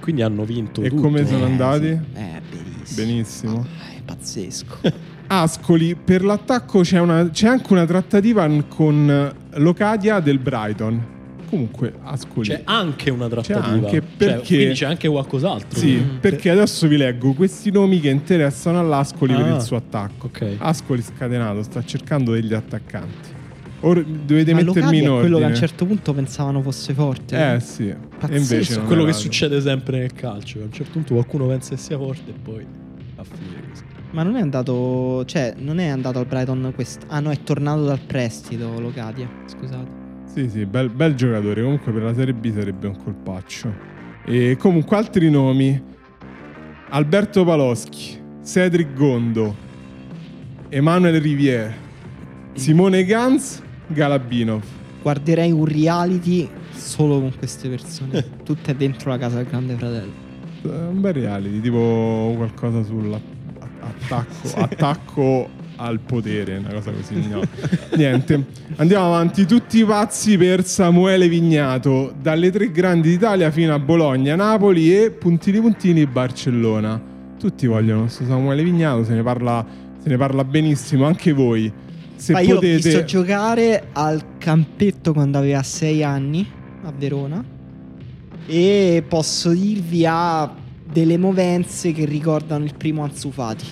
Quindi 0.00 0.22
hanno 0.22 0.44
vinto 0.44 0.80
E 0.82 0.88
tutto. 0.88 1.02
come 1.02 1.26
sono 1.26 1.44
Eh, 1.46 1.50
andati? 1.50 1.86
sì. 1.86 2.18
Eh, 2.18 2.40
benissimo. 2.50 2.96
Benissimo. 3.04 3.66
Ah, 3.82 3.90
è 3.96 4.00
pazzesco. 4.02 4.76
Ascoli, 5.32 5.94
per 5.94 6.24
l'attacco 6.24 6.80
c'è, 6.80 6.98
una- 6.98 7.30
c'è 7.30 7.46
anche 7.46 7.72
una 7.72 7.86
trattativa 7.86 8.48
con 8.66 9.32
Locadia 9.54 10.18
del 10.18 10.38
Brighton. 10.40 11.18
Comunque, 11.48 11.92
Ascoli. 12.02 12.48
C'è 12.48 12.62
anche 12.64 13.10
una 13.10 13.28
trattativa. 13.28 13.64
anche 13.64 13.90
Cioè, 13.90 14.02
perché- 14.16 14.46
quindi 14.56 14.74
c'è 14.74 14.86
anche 14.86 15.08
qualcos'altro. 15.08 15.78
Sì, 15.78 15.94
Mm. 16.04 16.16
perché 16.18 16.50
adesso 16.50 16.88
vi 16.88 16.96
leggo 16.96 17.32
questi 17.34 17.70
nomi 17.70 18.00
che 18.00 18.08
interessano 18.08 18.80
all'Ascoli 18.80 19.34
per 19.34 19.44
Ah. 19.46 19.54
il 19.54 19.60
suo 19.62 19.76
attacco. 19.76 20.26
Ok. 20.26 20.56
Ascoli 20.58 21.00
scatenato 21.02 21.62
sta 21.62 21.84
cercando 21.84 22.32
degli 22.32 22.52
attaccanti. 22.54 23.28
Ora 23.82 24.00
dovete 24.02 24.52
Ma 24.52 24.58
mettermi 24.62 24.64
Locadia 24.64 24.98
in 25.00 25.04
è 25.04 25.08
ordine. 25.10 25.20
quello 25.20 25.38
che 25.38 25.44
a 25.44 25.46
un 25.46 25.54
certo 25.54 25.86
punto 25.86 26.12
pensavano 26.12 26.60
fosse 26.60 26.92
forte. 26.92 27.54
Eh 27.54 27.60
sì. 27.60 27.94
Pazzesco. 28.18 28.32
E 28.34 28.38
invece 28.38 28.80
quello 28.80 29.04
che 29.04 29.12
succede 29.12 29.60
sempre 29.60 29.98
nel 30.00 30.12
calcio. 30.12 30.58
A 30.58 30.64
un 30.64 30.72
certo 30.72 30.90
punto 30.92 31.14
qualcuno 31.14 31.46
pensa 31.46 31.70
che 31.70 31.80
sia 31.80 31.96
forte 31.96 32.30
e 32.30 32.34
poi 32.42 32.66
Ma 34.12 34.22
non 34.22 34.36
è 34.36 34.40
andato. 34.40 35.24
Cioè, 35.24 35.54
non 35.58 35.78
è 35.78 35.86
andato 35.86 36.18
al 36.18 36.26
Brighton 36.26 36.72
quest... 36.74 37.04
Ah 37.08 37.20
no, 37.20 37.30
è 37.30 37.42
tornato 37.42 37.84
dal 37.84 38.00
prestito 38.00 38.80
Locadia. 38.80 39.28
Scusate. 39.46 39.98
Sì, 40.24 40.48
sì, 40.48 40.66
bel, 40.66 40.90
bel 40.90 41.14
giocatore. 41.14 41.62
Comunque 41.62 41.92
per 41.92 42.02
la 42.02 42.14
Serie 42.14 42.34
B 42.34 42.52
sarebbe 42.52 42.86
un 42.88 42.96
colpaccio. 42.96 43.72
E 44.24 44.56
comunque 44.58 44.96
altri 44.96 45.30
nomi. 45.30 45.88
Alberto 46.90 47.44
Paloschi, 47.44 48.20
Cedric 48.44 48.94
Gondo, 48.94 49.54
Emanuele 50.68 51.20
Riviere, 51.20 51.74
Simone 52.54 53.04
Gans, 53.04 53.62
Galabinov. 53.86 54.64
Guarderei 55.00 55.52
un 55.52 55.66
reality 55.66 56.48
solo 56.72 57.20
con 57.20 57.32
queste 57.38 57.68
persone. 57.68 58.24
Tutte 58.42 58.74
dentro 58.74 59.10
la 59.10 59.18
casa 59.18 59.36
del 59.36 59.46
grande 59.46 59.76
fratello. 59.76 60.28
Un 60.62 61.00
bel 61.00 61.12
reality, 61.12 61.60
tipo 61.60 62.34
qualcosa 62.36 62.82
sull'attacco 62.82 63.39
attacco 64.54 65.48
al 65.76 65.98
potere, 66.00 66.58
una 66.58 66.72
cosa 66.74 66.90
così. 66.92 67.26
No. 67.28 67.40
Niente. 67.96 68.44
Andiamo 68.76 69.06
avanti. 69.06 69.46
Tutti 69.46 69.84
pazzi 69.84 70.36
per 70.36 70.64
Samuele 70.64 71.28
Vignato, 71.28 72.12
dalle 72.20 72.50
tre 72.50 72.70
grandi 72.70 73.10
d'Italia 73.10 73.50
fino 73.50 73.74
a 73.74 73.78
Bologna, 73.78 74.36
Napoli 74.36 74.94
e 74.94 75.10
puntini 75.10 75.60
puntini 75.60 76.06
Barcellona. 76.06 77.00
Tutti 77.38 77.66
vogliono 77.66 78.02
questo 78.02 78.24
Samuele 78.26 78.62
Vignato, 78.62 79.04
se 79.04 79.14
ne 79.14 79.22
parla, 79.22 79.64
se 79.98 80.08
ne 80.08 80.16
parla 80.16 80.44
benissimo, 80.44 81.06
anche 81.06 81.32
voi. 81.32 81.72
Se 82.16 82.32
Ma 82.32 82.40
io 82.40 82.54
l'ho 82.54 82.60
potete... 82.60 82.74
visto 82.74 83.04
giocare 83.04 83.88
al 83.92 84.36
campetto 84.36 85.14
quando 85.14 85.38
aveva 85.38 85.62
6 85.62 86.04
anni 86.04 86.46
a 86.82 86.92
Verona. 86.96 87.42
E 88.46 89.02
posso 89.08 89.50
dirvi 89.50 90.04
ha 90.04 90.52
delle 90.92 91.16
movenze 91.16 91.92
che 91.92 92.04
ricordano 92.04 92.64
il 92.64 92.74
primo 92.76 93.02
Ansu 93.02 93.30
Fati. 93.30 93.66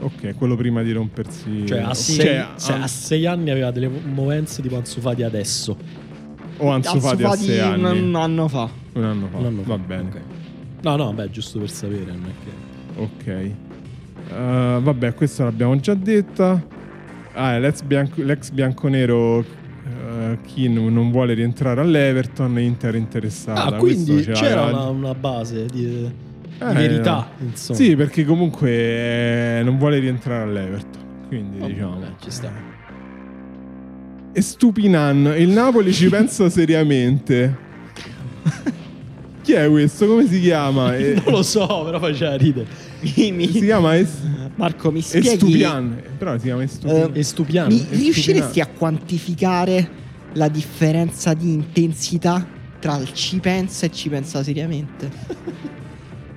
Ok, 0.00 0.34
quello 0.36 0.56
prima 0.56 0.82
di 0.82 0.92
rompersi... 0.92 1.66
Cioè, 1.66 1.80
a, 1.80 1.94
sei, 1.94 2.16
Cioè, 2.16 2.46
se 2.56 2.72
a 2.72 2.86
sei 2.86 3.26
anni 3.26 3.50
aveva 3.50 3.70
delle 3.70 3.88
movenze 3.88 4.62
tipo 4.62 4.76
Ansu 4.76 5.00
Fati 5.00 5.22
adesso. 5.22 5.76
o 6.56 6.70
Ansu 6.70 6.98
Fati 7.00 7.22
a 7.22 7.32
sei 7.36 7.58
un, 7.58 7.84
anni. 7.84 8.00
un 8.00 8.14
anno 8.16 8.48
fa. 8.48 8.68
Un 8.94 9.04
anno 9.04 9.28
fa. 9.28 9.36
Un 9.36 9.46
anno 9.46 9.62
fa. 9.62 9.68
Va 9.68 9.78
bene. 9.78 10.08
Ok. 10.08 10.20
No, 10.82 10.96
no, 10.96 11.12
beh, 11.12 11.30
giusto 11.30 11.58
per 11.58 11.70
sapere. 11.70 12.12
Non 12.12 12.24
è 12.24 12.32
che... 12.44 13.00
Ok. 13.02 13.50
Uh, 14.30 14.82
vabbè, 14.82 15.14
questa 15.14 15.44
l'abbiamo 15.44 15.76
già 15.76 15.94
detta. 15.94 16.66
Ah, 17.34 17.58
l'ex, 17.58 17.82
bianco- 17.82 18.22
l'ex 18.22 18.50
bianconero 18.50 19.44
uh, 20.32 20.38
Keane 20.46 20.80
non 20.90 21.10
vuole 21.10 21.34
rientrare 21.34 21.80
all'Everton, 21.80 22.58
Inter 22.60 22.94
interessata. 22.94 23.64
Ah, 23.64 23.72
quindi 23.74 24.22
c'era 24.32 24.64
una, 24.66 24.84
una 24.88 25.14
base 25.14 25.66
di, 25.66 25.86
di 25.86 26.10
Eh, 26.58 26.72
verità, 26.72 27.28
insomma. 27.40 27.78
Sì, 27.78 27.96
perché 27.96 28.24
comunque 28.24 28.70
eh, 28.70 29.60
non 29.64 29.78
vuole 29.78 29.98
rientrare 29.98 30.42
all'Everton. 30.44 31.02
Quindi 31.28 31.58
Vabbè, 31.58 31.72
diciamo. 31.72 31.92
vabbè, 32.00 32.12
ci 32.22 32.30
sta. 32.30 32.52
E 34.32 34.40
Stupinan, 34.42 35.34
il 35.38 35.48
Napoli 35.48 35.92
ci 35.92 36.08
pensa 36.08 36.48
seriamente. 36.50 37.68
Chi 39.42 39.52
è 39.54 39.68
questo? 39.68 40.06
Come 40.06 40.26
si 40.28 40.40
chiama? 40.40 40.96
Eh, 40.96 41.14
Non 41.24 41.34
lo 41.34 41.42
so, 41.42 41.66
però 41.84 41.98
faceva 41.98 42.36
ridere. 42.36 42.66
Mi- 43.16 43.32
mi- 43.32 43.48
si 43.50 43.60
chiama 43.60 43.96
Es- 43.96 44.18
Marco, 44.56 44.90
mi 44.92 45.00
spieghi. 45.00 45.28
Estupian. 45.28 45.96
Però 46.18 46.36
si 46.36 46.44
chiama 46.44 46.62
Estupian. 46.62 47.10
Eh, 47.14 47.18
E 47.18 47.22
Stupiano. 47.22 47.68
Mi 47.70 47.80
È 47.88 47.96
riusciresti 47.96 48.60
a 48.60 48.66
quantificare 48.66 49.88
la 50.34 50.48
differenza 50.48 51.34
di 51.34 51.52
intensità 51.52 52.46
tra 52.78 52.96
il 52.96 53.12
ci 53.12 53.38
pensa 53.40 53.86
e 53.86 53.92
ci 53.92 54.08
pensa 54.08 54.42
seriamente? 54.42 55.10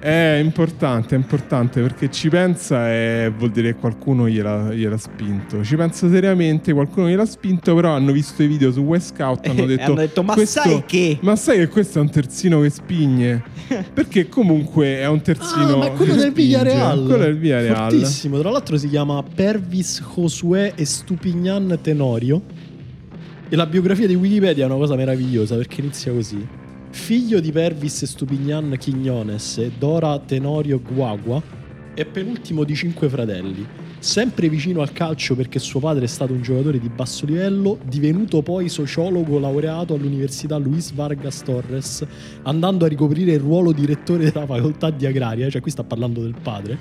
È 0.04 0.38
importante, 0.44 1.16
è 1.16 1.18
importante 1.18 1.80
perché 1.80 2.12
ci 2.12 2.28
pensa 2.28 2.92
e 2.92 3.32
vuol 3.38 3.52
dire 3.52 3.74
che 3.74 3.80
qualcuno 3.80 4.28
gliel'ha, 4.28 4.74
gliel'ha 4.74 4.98
spinto. 4.98 5.64
Ci 5.64 5.78
pensa 5.78 6.10
seriamente, 6.10 6.74
qualcuno 6.74 7.08
gliel'ha 7.08 7.26
spinto, 7.26 7.74
però 7.74 7.94
hanno 7.96 8.12
visto 8.12 8.44
i 8.44 8.48
video 8.48 8.70
su 8.74 8.82
West 8.82 9.14
Scout 9.16 9.48
hanno 9.48 9.64
E 9.64 9.66
detto, 9.66 9.84
hanno 9.84 9.96
detto, 10.02 10.22
"Ma 10.24 10.34
"Questo- 10.34 10.60
sai 10.62 10.84
che?" 10.86 11.20
Ma 11.22 11.38
sai 11.38 11.60
che 11.60 11.68
questo 11.70 12.00
è 12.00 12.02
un 12.02 12.10
terzino 12.10 12.60
che 12.60 12.70
spigne? 12.70 13.44
perché 13.94 14.28
comunque 14.28 14.98
è 14.98 15.08
un 15.08 15.22
terzino 15.22 15.76
Ah, 15.76 15.78
ma 15.78 15.86
è 15.86 15.94
quello 15.94 16.16
che 16.16 16.20
del. 16.20 16.32
Villarreal. 16.34 17.06
Quello 17.06 17.24
del 17.24 17.38
Villarreal. 17.38 17.90
Fortissimo. 17.90 18.40
Tra 18.40 18.50
l'altro 18.50 18.78
si 18.78 18.90
chiama 18.90 19.24
Pervis 19.24 20.04
Josué 20.14 20.74
Estupignan 20.76 21.80
Tenorio. 21.82 22.42
E 23.54 23.56
la 23.56 23.68
biografia 23.68 24.08
di 24.08 24.16
Wikipedia 24.16 24.64
è 24.64 24.66
una 24.66 24.78
cosa 24.78 24.96
meravigliosa 24.96 25.56
perché 25.56 25.82
inizia 25.82 26.12
così. 26.12 26.44
Figlio 26.90 27.40
di 27.40 27.52
Pervis 27.52 28.02
Estupignan 28.02 28.76
Quignones 28.82 29.60
e 29.60 29.72
Dora 29.78 30.18
Tenorio 30.18 30.82
Guagua 30.82 31.40
e 31.94 32.04
penultimo 32.04 32.64
di 32.64 32.74
cinque 32.74 33.10
fratelli. 33.10 33.64
Sempre 34.00 34.50
vicino 34.50 34.82
al 34.82 34.92
calcio 34.92 35.36
perché 35.36 35.60
suo 35.60 35.80
padre 35.80 36.06
è 36.06 36.08
stato 36.08 36.34
un 36.34 36.42
giocatore 36.42 36.80
di 36.80 36.90
basso 36.90 37.28
livello, 37.28 37.78
divenuto 37.86 38.42
poi 38.42 38.70
sociologo 38.70 39.38
laureato 39.38 39.94
all'Università 39.94 40.58
Luis 40.58 40.92
Vargas 40.92 41.44
Torres, 41.44 42.04
andando 42.42 42.86
a 42.86 42.88
ricoprire 42.88 43.34
il 43.34 43.40
ruolo 43.40 43.72
di 43.72 43.86
rettore 43.86 44.32
della 44.32 44.48
facoltà 44.48 44.90
di 44.90 45.06
agraria, 45.06 45.48
cioè 45.52 45.62
qui 45.62 45.70
sta 45.70 45.84
parlando 45.84 46.24
del 46.24 46.34
padre. 46.42 46.76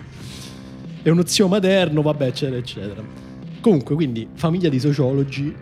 È 1.02 1.10
uno 1.10 1.26
zio 1.26 1.48
materno, 1.48 2.00
vabbè, 2.00 2.28
eccetera, 2.28 2.56
eccetera. 2.56 3.02
Comunque, 3.60 3.94
quindi, 3.94 4.26
famiglia 4.32 4.70
di 4.70 4.80
sociologi, 4.80 5.54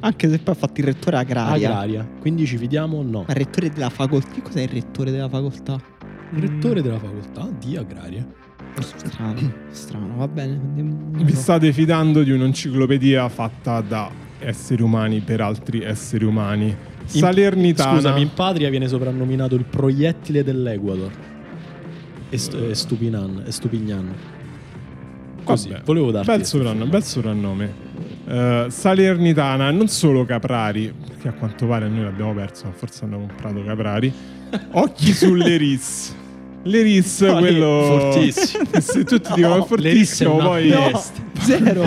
Anche 0.00 0.28
se 0.30 0.38
poi 0.38 0.54
ha 0.54 0.56
fatto 0.56 0.80
il 0.80 0.86
rettore 0.86 1.16
agraria. 1.18 1.68
agraria. 1.68 2.08
Quindi 2.20 2.46
ci 2.46 2.56
fidiamo 2.56 2.96
o 2.98 3.02
no? 3.02 3.18
Ma 3.26 3.32
il 3.32 3.36
rettore 3.36 3.70
della 3.70 3.90
facoltà. 3.90 4.30
Che 4.32 4.42
cos'è 4.42 4.62
il 4.62 4.68
rettore 4.68 5.10
della 5.10 5.28
facoltà? 5.28 5.78
Il 6.32 6.40
rettore 6.40 6.80
della 6.82 6.98
facoltà 6.98 7.48
di 7.58 7.76
agraria. 7.76 8.26
Strano, 8.78 9.52
strano, 9.70 10.16
va 10.16 10.28
bene. 10.28 10.58
Vi 11.12 11.34
state 11.34 11.72
fidando 11.72 12.22
di 12.22 12.30
un'enciclopedia 12.30 13.28
fatta 13.28 13.80
da 13.80 14.10
esseri 14.38 14.80
umani 14.82 15.20
per 15.20 15.40
altri 15.40 15.82
esseri 15.82 16.24
umani. 16.24 16.66
In- 16.68 16.76
Salernitana. 17.06 17.94
Scusami, 17.96 18.22
in 18.22 18.30
patria 18.32 18.70
viene 18.70 18.86
soprannominato 18.88 19.54
il 19.56 19.64
proiettile 19.64 20.44
dell'Equador. 20.44 21.10
E, 22.30 22.38
st- 22.38 22.54
e 22.54 22.74
Stupinan, 22.74 23.42
e 23.44 23.50
Stupignan. 23.50 24.14
Così, 25.42 25.70
Vabbè, 25.70 25.82
volevo 25.84 26.10
darti 26.12 26.30
bel 26.30 26.44
soprannome, 26.46 26.90
bel 26.90 27.02
soprannome. 27.02 27.72
Eh, 28.30 28.66
Salernitana, 28.68 29.70
non 29.72 29.88
solo 29.88 30.24
Caprari, 30.24 30.92
che 31.20 31.28
a 31.28 31.32
quanto 31.32 31.66
pare 31.66 31.88
noi 31.88 32.04
l'abbiamo 32.04 32.32
perso, 32.34 32.66
ma 32.66 32.72
forse 32.72 33.04
hanno 33.04 33.18
comprato 33.18 33.64
Caprari. 33.64 34.12
Occhi 34.72 35.10
sull'Eris. 35.12 36.14
L'Eris, 36.64 37.22
No, 37.22 37.38
quello. 37.38 37.82
fortissimo. 37.98 38.64
Se 38.80 39.04
tutti 39.04 39.32
dicono 39.34 39.56
No, 39.56 39.64
è 39.64 39.66
fortissimo, 39.66 40.52
l'Eris 40.52 40.70
poi. 40.74 40.90
No, 40.92 41.02
zero. 41.40 41.82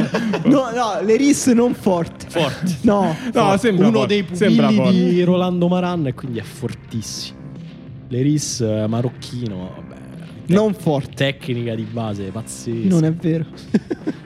No, 0.46 0.72
no, 0.72 1.02
le 1.06 1.16
RIS 1.16 1.48
non 1.48 1.74
forte. 1.76 2.26
Forte. 2.28 2.78
No. 2.82 3.16
No, 3.34 3.58
sembra 3.58 3.88
Uno 3.88 4.00
forte, 4.00 4.26
dei 4.26 4.36
sembra 4.36 4.66
pupilli 4.68 4.84
forte. 4.86 5.10
di 5.12 5.24
Rolando 5.24 5.68
Maran 5.68 6.08
e 6.08 6.14
quindi 6.16 6.40
è 6.40 6.44
fortissimo. 6.44 7.38
L'Eris 8.08 8.62
eh, 8.62 8.86
marocchino, 8.88 9.72
vabbè. 9.76 10.02
te- 10.48 10.54
Non 10.56 10.74
forte. 10.74 11.14
Tecnica 11.14 11.76
di 11.76 11.84
base, 11.90 12.24
pazzesca. 12.32 12.88
Non 12.90 13.06
è 13.06 13.14
vero. 13.14 13.46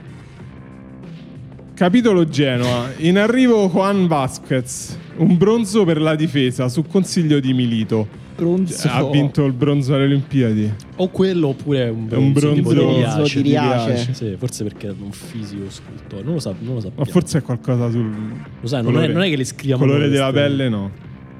Capitolo 1.81 2.27
Genoa. 2.27 2.89
In 2.97 3.19
arrivo 3.19 3.69
Juan 3.69 4.07
Vasquez. 4.07 4.97
Un 5.17 5.37
bronzo 5.37 5.83
per 5.85 6.01
la 6.01 6.15
difesa 6.15 6.69
su 6.69 6.83
consiglio 6.83 7.39
di 7.39 7.53
Milito. 7.53 8.07
Bronzo. 8.35 8.87
Ha 8.87 9.07
vinto 9.07 9.45
il 9.45 9.53
bronzo 9.53 9.93
alle 9.93 10.05
Olimpiadi. 10.05 10.73
O 10.95 11.09
quello 11.09 11.49
oppure 11.49 11.87
un 11.89 12.07
bronzo, 12.07 12.25
un 12.25 12.33
bronzo 12.33 12.53
tipo 12.55 12.69
di 12.73 12.75
bronzo 12.79 13.17
Riace. 13.17 13.41
di 13.43 13.49
Riace. 13.51 14.13
Sì, 14.13 14.35
forse 14.39 14.63
perché 14.63 14.87
è 14.87 14.93
un 14.99 15.11
fisico 15.11 15.69
scultore. 15.69 16.23
Non 16.23 16.33
lo, 16.33 16.39
sa- 16.39 16.55
non 16.59 16.73
lo 16.75 16.79
sappiamo. 16.79 17.03
Ma 17.05 17.11
forse 17.11 17.37
è 17.37 17.41
qualcosa 17.43 17.91
sul. 17.91 18.11
Lo 18.61 18.67
sai, 18.67 18.81
non, 18.81 18.91
colore- 18.93 19.11
è, 19.11 19.13
non 19.13 19.21
è 19.23 19.29
che 19.29 19.35
le 19.37 19.45
scriviamo 19.45 19.81
colore 19.81 19.99
noi 20.05 20.09
della 20.09 20.31
pelle, 20.31 20.69
no. 20.69 20.91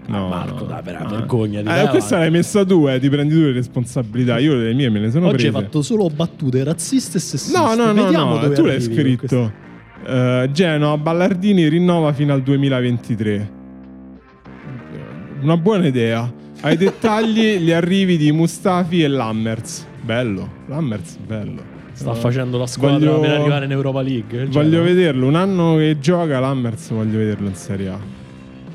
Ah, 0.09 0.11
No, 0.19 0.27
Marco, 0.29 0.59
no. 0.63 0.65
dai, 0.69 0.81
però, 0.83 0.99
Ah. 0.99 1.07
vergognati, 1.07 1.67
Eh, 1.67 1.71
dai, 1.71 1.87
questa 1.87 2.17
l'hai 2.19 2.31
messa 2.31 2.63
tu, 2.63 2.87
eh, 2.87 2.99
ti 2.99 3.09
prendi 3.09 3.33
tu 3.33 3.41
le 3.41 3.51
responsabilità. 3.53 4.37
Io 4.37 4.53
le 4.55 4.73
mie 4.73 4.89
me 4.89 4.99
ne 4.99 5.09
sono 5.11 5.25
Oggi 5.27 5.35
prese. 5.35 5.57
hai 5.57 5.63
fatto 5.63 5.81
solo 5.81 6.07
battute 6.09 6.63
razziste 6.63 7.17
e 7.17 7.19
sessiste. 7.21 7.57
No, 7.57 7.73
no, 7.75 7.91
no, 7.91 8.03
Vediamo 8.05 8.35
no, 8.35 8.39
dove 8.39 8.55
tu 8.55 8.65
l'hai 8.65 8.79
scritto. 8.81 9.65
Eh, 10.05 10.49
Genoa, 10.51 10.97
Ballardini 10.97 11.67
rinnova 11.67 12.13
fino 12.13 12.33
al 12.33 12.41
2023. 12.41 13.51
Una 15.41 15.57
buona 15.57 15.87
idea. 15.87 16.31
Ai 16.61 16.77
dettagli 16.77 17.57
gli 17.59 17.71
arrivi 17.71 18.17
di 18.17 18.31
Mustafi 18.31 19.03
e 19.03 19.07
Lammerts. 19.07 19.85
Bello, 20.01 20.49
Lammerts 20.67 21.17
bello. 21.17 21.75
Sta 21.91 22.11
Eh, 22.11 22.15
facendo 22.15 22.57
la 22.57 22.67
squadra 22.67 23.09
voglio- 23.11 23.21
per 23.21 23.31
arrivare 23.31 23.65
in 23.65 23.71
Europa 23.71 24.01
League. 24.01 24.41
il 24.43 24.49
Voglio 24.49 24.69
Genoa. 24.69 24.85
vederlo, 24.85 25.27
un 25.27 25.35
anno 25.35 25.75
che 25.77 25.97
gioca 25.99 26.39
Lammerts, 26.39 26.89
voglio 26.91 27.17
vederlo 27.17 27.47
in 27.47 27.55
Serie 27.55 27.89
A. 27.89 27.99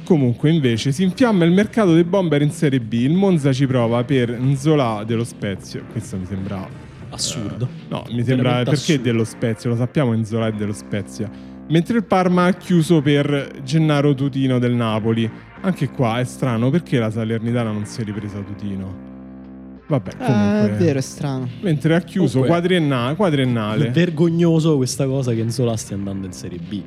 Comunque, 0.05 0.51
invece, 0.51 0.91
si 0.93 1.05
infiamma 1.05 1.45
il 1.45 1.53
mercato 1.53 1.95
dei 1.95 2.03
bomber 2.05 2.43
in 2.43 2.51
Serie 2.51 2.81
B. 2.81 2.93
Il 2.95 3.13
Monza 3.15 3.53
ci 3.53 3.67
prova 3.67 4.03
per 4.05 4.37
Nzola 4.39 5.05
dello 5.07 5.25
Spezio. 5.25 5.85
Questo 5.91 6.17
mi 6.17 6.27
sembra 6.27 6.67
Assurdo. 7.13 7.69
No, 7.89 8.05
mi 8.11 8.25
sembra 8.25 8.57
perché 8.63 8.71
assurdo. 8.73 9.03
dello 9.03 9.25
Spezia, 9.25 9.71
lo 9.71 9.77
sappiamo 9.77 10.13
Enzola 10.15 10.47
è 10.49 10.53
dello 10.53 10.73
Spezia. 10.73 11.31
Mentre 11.69 11.99
il 11.99 12.05
Parma 12.05 12.47
ha 12.47 12.53
chiuso 12.55 13.01
per 13.01 13.61
Gennaro 13.65 14.15
Tutino 14.15 14.59
del 14.59 14.73
Napoli. 14.73 15.31
Anche 15.61 15.89
qua 15.91 16.19
è 16.21 16.25
strano 16.25 16.71
perché 16.71 16.99
la 16.99 17.11
Salernitana 17.11 17.71
non 17.71 17.85
si 17.87 18.01
è 18.01 18.05
ripresa 18.05 18.39
Tutino. 18.41 19.11
Vabbè, 19.87 20.11
Eh, 20.19 20.25
comunque. 20.25 20.71
è 20.71 20.73
vero, 20.77 20.99
è 20.99 21.03
strano. 21.03 21.49
Mentre 21.61 21.95
ha 21.95 22.01
chiuso 22.01 22.41
Comunque- 22.41 22.49
quadrienna- 22.59 23.15
quadriennale. 23.15 23.87
È 23.89 23.91
vergognoso 23.91 24.77
questa 24.77 25.07
cosa 25.07 25.33
che 25.33 25.41
Enzola 25.41 25.77
stia 25.77 25.97
andando 25.97 26.27
in 26.27 26.33
Serie 26.33 26.59
B. 26.59 26.83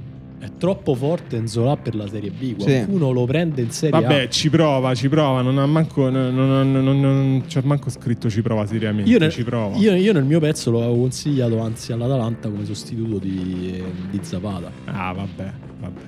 È 0.45 0.49
troppo 0.59 0.93
forte 0.93 1.37
Enzola 1.37 1.75
per 1.75 1.95
la 1.95 2.07
Serie 2.07 2.29
B. 2.29 2.55
Qualcuno 2.61 3.11
lo 3.11 3.25
prende 3.25 3.61
in 3.61 3.71
Serie 3.71 3.99
Vabbè, 3.99 4.23
A. 4.25 4.29
ci 4.29 4.49
prova, 4.51 4.93
ci 4.93 5.09
prova. 5.09 5.41
Non 5.41 5.57
ha 5.57 5.65
manco, 5.65 6.09
non, 6.11 6.35
non, 6.35 6.71
non, 6.71 6.99
non- 7.01 7.43
c'è 7.47 7.61
manco 7.63 7.89
scritto 7.89 8.29
ci 8.29 8.43
prova 8.43 8.65
seriamente. 8.67 9.09
Io 9.09 9.17
nel, 9.17 9.31
ci 9.31 9.43
prova. 9.43 9.75
io- 9.77 9.95
io 9.95 10.13
nel 10.13 10.23
mio 10.23 10.39
pezzo 10.39 10.69
lo 10.69 10.83
avevo 10.83 10.97
consigliato 10.99 11.59
anzi 11.61 11.91
all'Atalanta 11.93 12.47
come 12.49 12.63
sostituto 12.63 13.17
di, 13.17 13.81
di 14.11 14.19
Zapata. 14.21 14.71
Ah, 14.85 15.13
vabbè, 15.13 15.51
vabbè. 15.79 16.01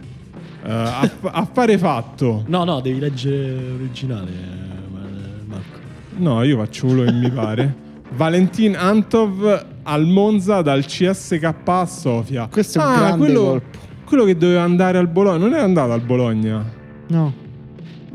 Eh, 0.66 0.72
aff- 0.72 1.30
affare 1.32 1.78
fatto. 1.80 2.44
No, 2.48 2.64
no, 2.64 2.80
devi 2.80 3.00
leggere 3.00 3.54
l'originale, 3.72 4.30
eh, 4.30 4.92
Ma- 4.94 5.00
Marco. 5.46 5.80
No, 6.18 6.44
io 6.44 6.58
faccio 6.58 6.86
quello 6.86 7.04
che 7.06 7.12
mi 7.12 7.32
pare. 7.32 7.76
Valentin 8.16 8.76
Antov 8.76 9.66
al 9.84 10.06
Monza 10.06 10.62
dal 10.62 10.86
CSK 10.86 11.54
a 11.66 11.86
Sofia. 11.86 12.48
Questo 12.52 12.80
è 12.80 12.84
un 12.84 12.88
Ah, 12.92 12.96
grande 12.98 13.18
quello, 13.18 13.42
colpo. 13.44 13.78
Quello 14.08 14.24
che 14.24 14.38
doveva 14.38 14.62
andare 14.64 14.98
al 14.98 15.08
Bologna. 15.10 15.38
Non 15.38 15.54
è 15.54 15.60
andato 15.60 15.92
al 15.92 16.00
Bologna. 16.02 16.64
No. 17.08 17.34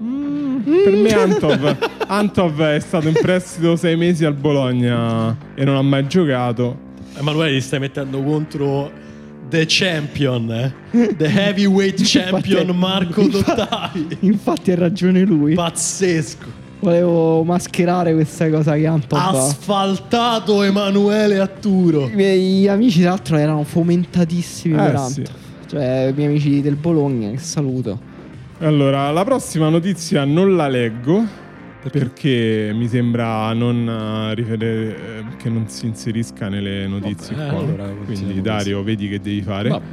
Mm, 0.01 0.61
per 0.85 0.93
me 0.97 1.11
Antov, 1.13 1.77
Antov 2.09 2.61
è 2.63 2.81
stato 2.81 3.09
in 3.09 3.15
prestito 3.21 3.77
sei 3.77 3.97
mesi 3.97 4.25
al 4.25 4.35
Bologna 4.35 5.37
e 5.55 5.65
non 5.65 5.77
ha 5.77 5.83
mai 5.83 6.07
giocato. 6.09 6.91
Emanuele, 7.17 7.53
ti 7.57 7.61
stai 7.61 7.79
mettendo 7.81 8.23
contro 8.23 8.91
The 9.51 9.65
Champion, 9.69 10.51
eh? 10.51 11.15
The 11.15 11.27
Heavyweight 11.27 12.01
Champion 12.05 12.61
Infatti- 12.69 12.79
Marco 12.79 13.23
Dottari. 13.29 14.07
Infatti 14.21 14.71
ha 14.73 14.77
ragione 14.77 15.21
lui. 15.25 15.55
Pazzesco. 15.55 16.61
Volevo 16.81 17.45
mascherare 17.45 18.13
questa 18.13 18.49
cosa 18.51 18.75
che 18.75 18.87
Anton 18.87 19.17
fa. 19.19 19.29
Asfaltato 19.29 20.63
Emanuele 20.63 21.39
Atturo. 21.39 22.09
I 22.09 22.15
miei 22.15 22.67
amici, 22.67 23.01
tra 23.03 23.11
l'altro, 23.11 23.37
erano 23.37 23.63
fomentatissimi 23.63 24.75
Eh, 24.75 24.77
per 24.79 24.99
sì. 24.99 25.23
Cioè, 25.73 26.09
i 26.11 26.13
miei 26.13 26.29
amici 26.29 26.61
del 26.61 26.77
Bologna, 26.77 27.31
che 27.31 27.39
saluto. 27.39 27.99
Allora, 28.59 29.11
la 29.11 29.25
prossima 29.25 29.71
notizia 29.71 30.23
non 30.27 30.55
la 30.55 30.69
leggo 30.69 31.25
perché 31.91 32.73
mi 32.75 32.87
sembra 32.89 33.55
non 33.55 33.89
eh, 33.89 34.35
riferire, 34.35 34.97
eh, 34.97 35.37
che 35.39 35.49
non 35.49 35.69
si 35.69 35.87
inserisca 35.87 36.51
nelle 36.51 36.87
notizie 36.87 37.35
Vabbè, 37.35 37.49
qua. 37.49 37.59
allora 37.61 37.85
Quindi 38.05 38.27
così. 38.27 38.41
Dario, 38.43 38.83
vedi 38.83 39.09
che 39.09 39.19
devi 39.19 39.41
fare. 39.41 39.71
Vabbè. 39.71 39.85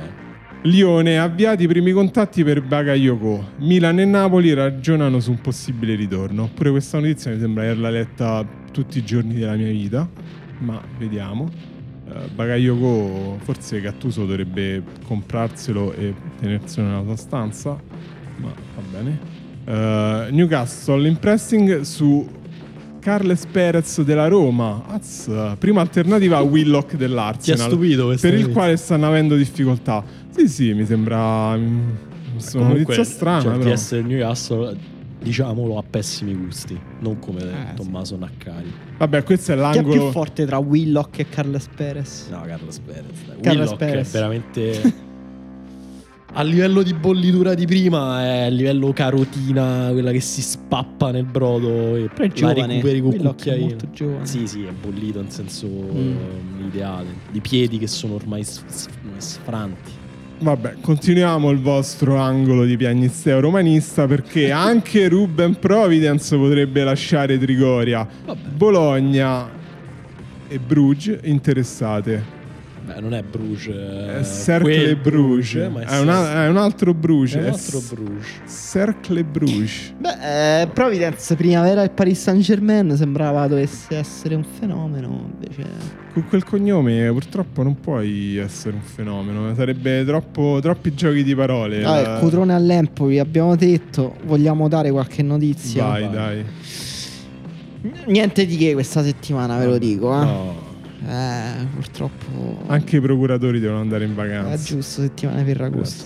Lione 0.64 1.18
avviati 1.18 1.64
i 1.64 1.68
primi 1.68 1.91
contatti 1.93 2.43
per 2.43 2.61
Bagayoko. 2.61 3.51
Milan 3.60 4.01
e 4.01 4.06
Napoli 4.06 4.53
ragionano 4.53 5.22
su 5.22 5.31
un 5.31 5.39
possibile 5.39 5.95
ritorno. 5.95 6.49
Pure 6.53 6.72
questa 6.72 6.99
notizia 6.99 7.31
mi 7.31 7.39
sembra 7.39 7.64
di 7.64 7.69
averla 7.69 7.89
letta 7.89 8.45
tutti 8.73 8.97
i 8.97 9.03
giorni 9.06 9.35
della 9.35 9.56
mia 9.56 9.72
vita, 9.72 10.10
ma 10.57 10.81
vediamo. 10.97 11.68
Eh, 12.11 12.30
Bagayoko 12.34 13.38
forse 13.44 13.81
Gattuso 13.81 14.26
dovrebbe 14.26 14.84
comprarselo 15.06 15.94
e 15.94 16.14
tenerselo 16.40 16.88
nella 16.88 17.03
sua 17.03 17.15
stanza, 17.15 17.80
ma 18.38 18.48
va 18.48 18.81
bene. 18.91 19.19
Eh, 19.65 20.31
Newcastle 20.31 21.07
in 21.07 21.18
pressing 21.18 21.81
su 21.81 22.27
Carles 22.99 23.45
Perez 23.45 24.02
della 24.02 24.27
Roma. 24.27 24.84
Az, 24.88 25.31
prima 25.57 25.81
alternativa 25.81 26.38
a 26.38 26.41
Willock 26.41 26.95
dell'Arsenal 26.95 27.77
questa 27.77 28.27
per 28.27 28.38
il 28.38 28.49
quale 28.49 28.76
stanno 28.77 29.07
avendo 29.07 29.36
difficoltà. 29.36 30.03
Sì, 30.30 30.48
sì, 30.48 30.73
mi 30.73 30.86
sembra 30.86 31.56
mm, 31.56 31.90
una 32.53 32.68
notizia 32.68 33.03
strana. 33.03 33.41
cioè, 33.41 33.57
però. 33.57 33.73
TS 33.73 33.91
del 33.91 34.06
Newcastle, 34.06 34.77
diciamolo, 35.21 35.77
ha 35.77 35.83
pessimi 35.87 36.33
gusti. 36.33 36.79
Non 36.99 37.19
come 37.19 37.41
Eh, 37.41 37.73
Tommaso 37.75 38.17
Naccari. 38.17 38.71
Vabbè, 38.97 39.23
questo 39.23 39.53
è 39.53 39.55
Chi 39.55 39.61
è 39.79 39.81
più 39.83 39.89
l'angolo. 39.91 40.11
forte 40.11 40.45
tra 40.45 40.57
Willock 40.57 41.19
e 41.19 41.29
Carles 41.29 41.67
Perez? 41.75 42.27
No, 42.29 42.41
Carlos 42.45 42.79
Perez. 42.79 43.03
dai. 43.27 43.35
Carlos 43.41 43.69
Willock 43.71 43.77
Perez. 43.77 44.07
è 44.07 44.11
veramente... 44.11 45.07
A 46.31 46.43
livello 46.43 46.83
di 46.83 46.93
bollitura 46.93 47.55
di 47.55 47.65
prima 47.65 48.21
è 48.23 48.41
a 48.43 48.47
livello 48.49 48.93
carotina, 48.93 49.89
quella 49.91 50.11
che 50.11 50.19
si 50.19 50.43
spappa 50.43 51.09
nel 51.09 51.23
brodo 51.25 51.95
e 51.95 52.07
Però 52.07 52.23
è 52.23 52.27
la 52.27 52.33
giovane. 52.53 52.67
recuperi 52.67 53.01
con 53.01 53.17
cucchiaino. 53.17 53.77
Sì, 54.21 54.45
sì, 54.45 54.63
è 54.63 54.71
bollito 54.71 55.19
in 55.21 55.31
senso 55.31 55.65
Mm. 55.65 55.95
eh, 55.97 56.65
ideale. 56.67 57.07
Di 57.31 57.41
piedi 57.41 57.79
che 57.79 57.87
sono 57.87 58.13
ormai 58.13 58.43
s- 58.43 58.61
s- 58.67 58.87
sfranti. 59.17 59.91
Vabbè, 60.41 60.75
continuiamo 60.79 61.49
il 61.49 61.59
vostro 61.59 62.15
angolo 62.15 62.63
di 62.63 62.77
piagnisteo 62.77 63.41
romanista 63.41 64.07
perché 64.07 64.51
anche 64.51 65.09
Ruben 65.09 65.59
Providence 65.59 66.35
potrebbe 66.37 66.83
lasciare 66.83 67.37
Trigoria. 67.37 68.07
Vabbè. 68.25 68.47
Bologna 68.47 69.49
e 70.47 70.59
Bruges 70.59 71.19
interessate. 71.23 72.38
Beh, 72.93 72.99
non 73.01 73.13
è 73.13 73.21
Bruges. 73.21 73.75
È 73.75 74.19
eh, 74.19 74.23
Cercle 74.23 74.61
quel 74.83 74.95
Bruges. 74.95 75.69
ma 75.71 75.81
È, 75.81 75.99
una- 75.99 76.43
è 76.45 76.47
un 76.49 76.57
altro 76.57 76.93
Bruges. 76.93 77.35
è 77.35 77.39
un 77.39 77.45
è 77.45 77.49
altro 77.49 77.79
Bruges. 77.93 78.27
Cercle 78.71 79.23
Bruges. 79.23 79.93
Beh, 79.97 80.61
eh, 80.61 80.67
Providence 80.67 81.35
primavera 81.35 81.81
del 81.81 81.91
Paris 81.91 82.19
Saint 82.21 82.41
Germain 82.41 82.95
sembrava 82.97 83.47
dovesse 83.47 83.95
essere 83.95 84.35
un 84.35 84.43
fenomeno. 84.43 85.29
Invece, 85.33 85.97
Con 86.13 86.25
quel 86.27 86.43
cognome 86.43 87.09
purtroppo 87.11 87.61
non 87.63 87.79
puoi 87.79 88.37
essere 88.37 88.75
un 88.75 88.81
fenomeno. 88.81 89.53
Sarebbe 89.55 90.03
troppo, 90.05 90.59
troppi 90.61 90.93
giochi 90.95 91.23
di 91.23 91.35
parole. 91.35 91.81
Vabbè, 91.81 92.01
La- 92.01 92.17
Cutrone 92.19 92.53
all'Empoli, 92.53 93.19
abbiamo 93.19 93.55
detto. 93.55 94.15
Vogliamo 94.25 94.67
dare 94.67 94.89
qualche 94.91 95.21
notizia? 95.21 95.83
Vai, 95.85 96.01
vai. 96.03 96.11
dai. 96.11 96.45
Niente 98.07 98.45
di 98.45 98.57
che 98.57 98.73
questa 98.73 99.03
settimana, 99.03 99.57
ve 99.57 99.65
lo 99.65 99.77
dico. 99.77 100.13
Eh, 100.13 100.25
No. 100.25 100.67
Eh, 101.07 101.65
purtroppo. 101.73 102.57
Anche 102.67 102.97
i 102.97 103.01
procuratori 103.01 103.59
devono 103.59 103.80
andare 103.80 104.03
in 104.05 104.11
È 104.11 104.15
vacanza. 104.15 104.63
giusto, 104.63 105.01
settimana 105.01 105.39
di 105.39 105.45
Ferragosto. 105.45 106.05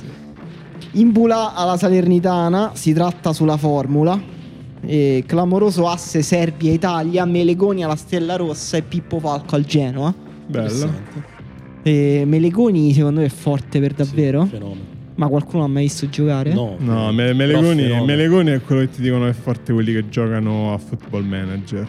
Imbula 0.91 1.55
alla 1.55 1.77
Salernitana, 1.77 2.71
si 2.75 2.93
tratta 2.93 3.33
sulla 3.33 3.57
formula. 3.57 4.31
E 4.85 5.23
clamoroso 5.25 5.87
asse 5.87 6.21
Serbia-Italia, 6.21 7.23
Melegoni 7.25 7.83
alla 7.83 7.95
Stella 7.95 8.35
Rossa 8.35 8.77
e 8.77 8.81
Pippo 8.81 9.19
Falco 9.19 9.55
al 9.55 9.63
Genoa. 9.63 10.13
Bello. 10.45 10.91
E 11.81 12.23
Melegoni 12.25 12.93
secondo 12.93 13.21
me 13.21 13.27
è 13.27 13.29
forte 13.29 13.79
per 13.79 13.93
davvero? 13.93 14.43
Sì, 14.43 14.49
fenomeno. 14.49 14.91
Ma 15.15 15.27
qualcuno 15.27 15.61
l'ha 15.63 15.69
mai 15.69 15.83
visto 15.83 16.09
giocare? 16.09 16.53
No, 16.53 16.75
No, 16.79 17.11
Melegoni. 17.11 18.03
Melegoni 18.05 18.51
è 18.51 18.61
quello 18.61 18.81
che 18.81 18.89
ti 18.89 19.01
dicono 19.01 19.25
che 19.25 19.29
è 19.31 19.33
forte 19.33 19.71
quelli 19.71 19.93
che 19.93 20.09
giocano 20.09 20.73
a 20.73 20.77
football 20.77 21.23
manager. 21.23 21.87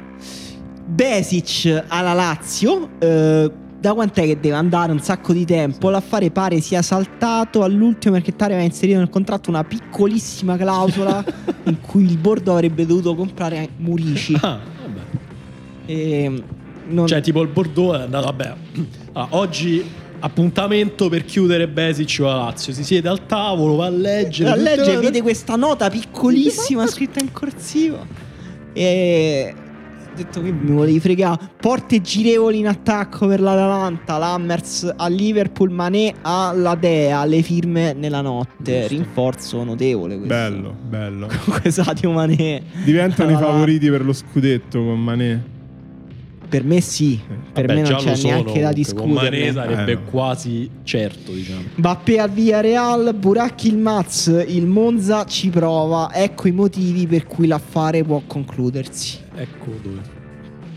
Besic 0.86 1.84
alla 1.88 2.12
Lazio. 2.12 2.90
eh, 2.98 3.50
da 3.84 3.92
quant'è 3.92 4.24
che 4.24 4.40
deve 4.40 4.54
andare? 4.54 4.92
Un 4.92 5.00
sacco 5.00 5.32
di 5.34 5.44
tempo. 5.44 5.90
L'affare 5.90 6.30
pare 6.30 6.60
sia 6.62 6.80
saltato 6.80 7.62
all'ultimo 7.62 8.14
perché 8.14 8.34
Tare 8.34 8.52
aveva 8.54 8.66
inserito 8.66 8.96
nel 8.98 9.10
contratto 9.10 9.50
una 9.50 9.62
piccolissima 9.62 10.56
clausola 10.56 11.22
in 11.64 11.80
cui 11.82 12.04
il 12.04 12.16
bordo 12.16 12.52
avrebbe 12.52 12.86
dovuto 12.86 13.14
comprare 13.14 13.68
Murici. 13.76 14.34
Ah, 14.40 14.58
vabbè. 14.58 15.00
E 15.84 16.42
non- 16.88 17.06
Cioè, 17.06 17.20
tipo 17.20 17.42
il 17.42 17.48
Bordeaux 17.48 17.98
è 17.98 18.02
andato, 18.04 18.24
vabbè. 18.26 18.54
Allora, 19.12 19.36
oggi 19.36 19.84
appuntamento 20.20 21.10
per 21.10 21.26
chiudere 21.26 21.68
Besic 21.68 22.16
o 22.22 22.24
la 22.24 22.36
Lazio. 22.36 22.72
Si 22.72 22.84
siede 22.84 23.10
al 23.10 23.26
tavolo, 23.26 23.74
va 23.76 23.84
a 23.86 23.90
leggere. 23.90 24.48
a 24.48 24.54
tutte 24.54 24.76
legge 24.76 24.92
le- 24.94 25.00
vede 25.00 25.20
questa 25.20 25.56
nota 25.56 25.90
piccolissima 25.90 26.86
scritta 26.88 27.20
in 27.20 27.30
corsivo. 27.32 27.98
E 28.72 29.54
detto 30.14 30.42
che 30.42 30.52
mi 30.52 30.72
volevi 30.72 31.00
fregare. 31.00 31.38
Porte 31.60 32.00
girevoli 32.00 32.58
in 32.58 32.68
attacco 32.68 33.26
per 33.26 33.40
l'Atalanta. 33.40 34.18
Lammers 34.18 34.92
a 34.96 35.08
Liverpool, 35.08 35.70
Mané 35.70 36.14
alla 36.22 36.74
Dea. 36.74 37.24
Le 37.24 37.42
firme 37.42 37.92
nella 37.92 38.20
notte. 38.20 38.80
Giusto. 38.80 38.88
Rinforzo 38.88 39.64
notevole. 39.64 40.16
Questo. 40.16 40.34
Bello, 40.34 40.74
bello. 40.88 41.28
Comunque 41.44 41.70
Sadio 41.70 42.10
Mané. 42.10 42.62
Diventano 42.84 43.32
i 43.32 43.36
favoriti 43.36 43.90
per 43.90 44.04
lo 44.04 44.12
scudetto 44.12 44.78
con 44.82 45.02
Mané. 45.02 45.52
Per 46.54 46.62
me 46.62 46.80
sì, 46.80 47.18
per 47.52 47.66
Vabbè, 47.66 47.80
me 47.82 47.88
non 47.88 47.98
c'è 47.98 48.16
neanche 48.22 48.60
da 48.60 48.68
comunque. 48.70 48.94
Con 48.94 49.10
Mané 49.10 49.30
discutere. 49.30 49.52
sarebbe 49.52 49.90
Eh, 49.90 49.94
no. 49.96 50.00
quasi 50.08 50.70
certo, 50.84 51.32
diciamo. 51.32 51.62
Mbappé 51.74 52.18
al 52.20 52.30
Villarreal, 52.30 53.12
Buracchi 53.18 53.66
il 53.66 53.76
Maz, 53.76 54.44
il 54.46 54.64
Monza 54.64 55.24
ci 55.24 55.48
prova. 55.50 56.10
Ecco 56.14 56.46
i 56.46 56.52
motivi 56.52 57.08
per 57.08 57.26
cui 57.26 57.48
l'affare 57.48 58.04
può 58.04 58.22
concludersi. 58.24 59.18
Ecco 59.34 59.72
dove. 59.82 60.00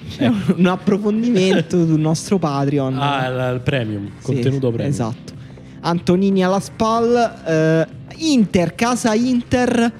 È 0.17 0.25
un 0.55 0.65
approfondimento 0.65 1.85
sul 1.85 1.99
nostro 1.99 2.39
Patreon. 2.39 2.97
Ah, 2.97 3.27
il, 3.27 3.53
il 3.57 3.61
premium, 3.61 4.07
Sì, 4.17 4.23
contenuto 4.23 4.69
premium. 4.71 4.89
Esatto. 4.91 5.33
Antonini 5.81 6.43
alla 6.43 6.59
SPAL, 6.59 7.33
eh, 7.45 7.87
Inter, 8.15 8.73
casa 8.73 9.13
Inter, 9.13 9.93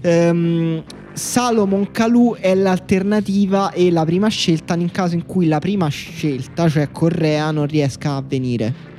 ehm, 0.00 0.82
Salomon 1.14 1.90
Kalou 1.90 2.34
è 2.36 2.54
l'alternativa 2.54 3.70
e 3.72 3.90
la 3.90 4.04
prima 4.04 4.28
scelta 4.28 4.74
nel 4.74 4.90
caso 4.90 5.14
in 5.14 5.26
cui 5.26 5.46
la 5.46 5.58
prima 5.58 5.88
scelta, 5.88 6.68
cioè 6.68 6.90
Correa, 6.90 7.50
non 7.50 7.66
riesca 7.66 8.14
a 8.14 8.22
venire. 8.26 8.90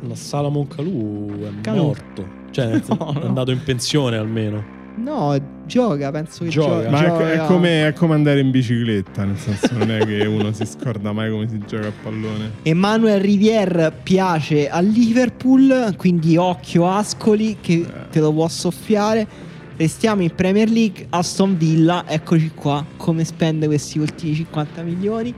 Ma 0.00 0.14
Salomon 0.14 0.66
Kalou 0.68 1.30
è 1.44 1.60
Kalou. 1.60 1.84
morto. 1.86 2.26
Cioè, 2.50 2.66
senso, 2.82 2.94
No, 2.98 3.20
è 3.20 3.24
andato 3.26 3.50
in 3.50 3.62
pensione 3.64 4.16
almeno. 4.16 4.80
No, 4.94 5.34
gioca, 5.66 6.10
penso 6.10 6.44
che 6.44 6.50
Gioca. 6.50 6.82
gioca. 6.82 6.90
Ma 6.90 7.04
è, 7.04 7.08
gioca. 7.08 7.32
è 7.32 7.46
come, 7.46 7.86
è 7.88 7.92
come 7.94 8.14
andare 8.14 8.40
in 8.40 8.50
bicicletta, 8.50 9.24
nel 9.24 9.38
senso 9.38 9.68
non 9.72 9.90
è 9.90 10.04
che 10.04 10.26
uno 10.26 10.52
si 10.52 10.66
scorda 10.66 11.12
mai 11.12 11.30
come 11.30 11.48
si 11.48 11.58
gioca 11.66 11.86
a 11.86 11.92
pallone. 12.02 12.50
Emmanuel 12.62 13.20
Rivière 13.20 13.90
piace 14.02 14.68
a 14.68 14.80
Liverpool, 14.80 15.94
quindi 15.96 16.36
occhio 16.36 16.86
Ascoli 16.88 17.56
che 17.60 17.86
te 18.10 18.20
lo 18.20 18.32
può 18.32 18.46
soffiare. 18.48 19.50
Restiamo 19.76 20.22
in 20.22 20.34
Premier 20.34 20.68
League, 20.70 21.06
Aston 21.10 21.56
Villa, 21.56 22.04
eccoci 22.06 22.52
qua, 22.54 22.84
come 22.96 23.24
spende 23.24 23.66
questi 23.66 23.98
ultimi 23.98 24.34
50 24.34 24.82
milioni. 24.82 25.34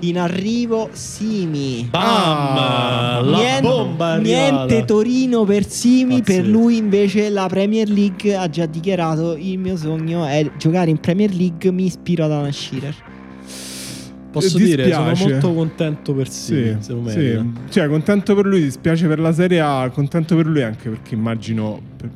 In 0.00 0.18
arrivo 0.18 0.90
Simi. 0.92 1.86
Bam! 1.90 2.02
Ah, 2.04 3.20
la 3.24 3.38
niente, 3.38 3.62
bomba 3.62 4.16
niente 4.18 4.84
Torino 4.84 5.44
per 5.44 5.66
Simi, 5.66 6.20
per 6.20 6.40
Pazzesco. 6.42 6.50
lui 6.50 6.76
invece 6.76 7.30
la 7.30 7.46
Premier 7.48 7.88
League 7.88 8.36
ha 8.36 8.46
già 8.50 8.66
dichiarato 8.66 9.36
il 9.36 9.58
mio 9.58 9.74
sogno 9.78 10.26
è 10.26 10.50
giocare 10.58 10.90
in 10.90 10.98
Premier 10.98 11.32
League, 11.32 11.70
mi 11.70 11.86
ispiro 11.86 12.24
ad 12.26 12.32
Alan 12.32 12.52
Shearer. 12.52 12.94
Posso 14.32 14.58
dire, 14.58 14.92
sono 14.92 15.14
molto 15.14 15.54
contento 15.54 16.12
per 16.12 16.28
sì, 16.28 16.76
Sì, 16.80 16.94
sì. 17.06 17.40
Cioè, 17.70 17.88
contento 17.88 18.34
per 18.34 18.44
lui, 18.44 18.60
dispiace 18.64 19.06
per 19.06 19.18
la 19.18 19.32
Serie 19.32 19.60
A, 19.60 19.88
contento 19.88 20.36
per 20.36 20.44
lui 20.44 20.62
anche 20.62 20.90
perché 20.90 21.14
immagino 21.14 21.80
per- 21.96 22.10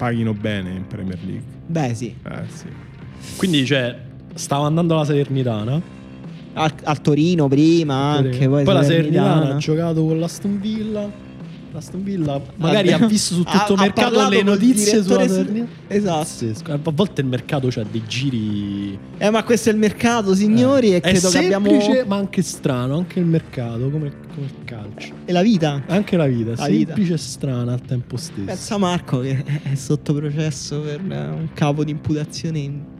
paghino 0.00 0.32
bene 0.32 0.70
in 0.70 0.86
Premier 0.86 1.18
League. 1.22 1.42
Beh 1.66 1.94
sì, 1.94 2.14
Eh 2.24 2.42
sì. 2.48 2.66
Quindi, 3.36 3.66
cioè, 3.66 3.94
stava 4.32 4.64
andando 4.64 4.94
alla 4.94 5.04
Salernitana. 5.04 5.78
al, 6.54 6.72
al 6.84 7.00
Torino 7.02 7.48
prima 7.48 7.94
anche, 8.12 8.48
poi, 8.48 8.64
la 8.64 8.82
Salernitana. 8.82 8.82
Salernitana 8.82 9.54
ha 9.54 9.58
giocato 9.58 10.04
con 10.06 10.18
l'Aston 10.18 10.58
Villa. 10.58 11.28
L'Aston 11.72 12.02
Villa 12.02 12.40
magari 12.56 12.90
Ah, 12.92 12.96
ha 12.96 13.06
visto 13.06 13.34
su 13.34 13.44
tutto 13.44 13.74
il 13.74 13.78
mercato 13.78 14.28
le 14.28 14.42
notizie 14.42 15.02
su- 15.02 15.08
Salernitana. 15.10 15.68
Esatto. 15.86 16.18
Pazzesco. 16.18 16.72
A 16.72 16.80
volte 16.92 17.20
il 17.20 17.26
mercato 17.28 17.68
c'ha 17.70 17.84
dei 17.88 18.02
giri. 18.08 18.98
Eh, 19.18 19.30
ma 19.30 19.44
questo 19.44 19.68
è 19.68 19.72
il 19.72 19.78
mercato, 19.78 20.34
signori, 20.34 20.88
e 20.90 20.94
Eh, 20.94 20.96
è 20.96 21.00
credo 21.00 21.20
che 21.20 21.26
semplice, 21.28 21.86
abbiamo 21.90 22.08
ma 22.08 22.16
anche 22.16 22.42
strano. 22.42 22.96
Anche 22.96 23.20
il 23.20 23.26
mercato, 23.26 23.88
come, 23.88 24.12
come 24.34 24.46
il 24.46 24.64
calcio. 24.64 25.14
è 25.24 25.30
la 25.32 25.42
vita. 25.42 25.82
Anche 25.86 26.16
la 26.16 26.26
vita, 26.26 26.54
La 26.56 26.66
vita. 26.66 26.86
semplice 26.94 27.14
e 27.14 27.18
strana 27.18 27.72
al 27.72 27.80
tempo 27.82 28.16
stesso. 28.16 28.44
Pensa 28.46 28.76
Marco 28.76 29.20
che 29.20 29.44
è 29.62 29.74
sotto 29.76 30.12
processo 30.12 30.80
per 30.80 31.00
un 31.02 31.48
capo 31.54 31.84
di 31.84 31.92
imputazione. 31.92 32.98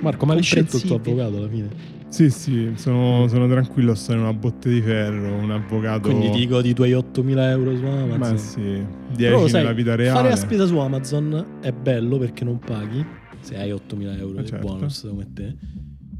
Marco, 0.00 0.24
ma 0.26 0.34
l'hai 0.34 0.42
scelto 0.42 0.76
il 0.76 0.82
tuo 0.82 0.96
avvocato 0.96 1.36
alla 1.36 1.48
fine? 1.48 1.68
Sì, 2.14 2.30
sì, 2.30 2.70
sono, 2.76 3.26
sono 3.26 3.48
tranquillo, 3.48 3.92
sto 3.96 4.12
in 4.12 4.20
una 4.20 4.32
botte 4.32 4.70
di 4.70 4.80
ferro, 4.80 5.34
un 5.34 5.50
avvocato... 5.50 6.10
Quindi 6.10 6.30
ti 6.30 6.46
godi 6.46 6.68
i 6.68 6.72
tuoi 6.72 6.92
8.000 6.92 7.38
euro 7.50 7.76
su 7.76 7.84
Amazon. 7.84 8.18
Ma 8.18 8.36
sì, 8.36 8.86
Però 9.16 9.38
10 9.38 9.48
sai, 9.50 9.62
nella 9.62 9.74
vita 9.74 9.96
reale. 9.96 10.16
Fare 10.16 10.28
la 10.28 10.36
spesa 10.36 10.64
su 10.64 10.78
Amazon 10.78 11.58
è 11.60 11.72
bello 11.72 12.16
perché 12.18 12.44
non 12.44 12.60
paghi. 12.60 13.04
Se 13.40 13.56
hai 13.56 13.72
8.000 13.72 14.16
euro 14.16 14.38
Eh, 14.38 14.42
di 14.42 14.48
certo. 14.48 14.64
bonus 14.64 15.04
come 15.08 15.28
te. 15.34 15.56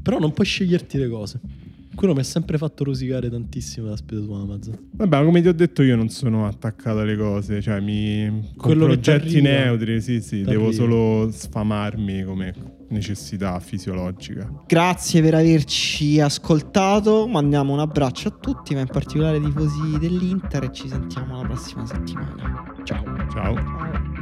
Però 0.01 0.19
non 0.19 0.33
puoi 0.33 0.45
sceglierti 0.45 0.97
le 0.97 1.07
cose. 1.07 1.39
Quello 1.95 2.13
mi 2.13 2.19
ha 2.19 2.23
sempre 2.23 2.57
fatto 2.57 2.83
rosicare 2.83 3.29
tantissimo 3.29 3.87
la 3.87 3.95
spesa 3.95 4.21
su 4.21 4.31
Amazon. 4.31 4.77
Vabbè, 4.91 5.17
ma 5.17 5.23
come 5.23 5.41
ti 5.41 5.47
ho 5.47 5.53
detto 5.53 5.81
io 5.81 5.95
non 5.95 6.09
sono 6.09 6.45
attaccato 6.45 6.99
alle 6.99 7.17
cose, 7.17 7.61
cioè 7.61 7.79
mi... 7.79 8.53
con 8.55 8.77
progetti 8.77 9.41
neutri, 9.41 10.01
sì, 10.01 10.21
sì, 10.21 10.41
devo 10.41 10.71
solo 10.71 11.29
sfamarmi 11.31 12.23
come 12.23 12.53
necessità 12.89 13.59
fisiologica. 13.59 14.51
Grazie 14.67 15.21
per 15.21 15.35
averci 15.35 16.19
ascoltato. 16.19 17.27
Mandiamo 17.27 17.73
un 17.73 17.79
abbraccio 17.79 18.27
a 18.27 18.31
tutti, 18.31 18.73
ma 18.73 18.81
in 18.81 18.87
particolare 18.87 19.37
ai 19.37 19.43
tifosi 19.43 19.97
dell'Inter. 19.99 20.63
E 20.63 20.71
ci 20.71 20.87
sentiamo 20.87 21.41
la 21.41 21.47
prossima 21.47 21.85
settimana. 21.85 22.73
Ciao. 22.83 23.03
Ciao. 23.31 23.55
Ciao. 23.55 24.14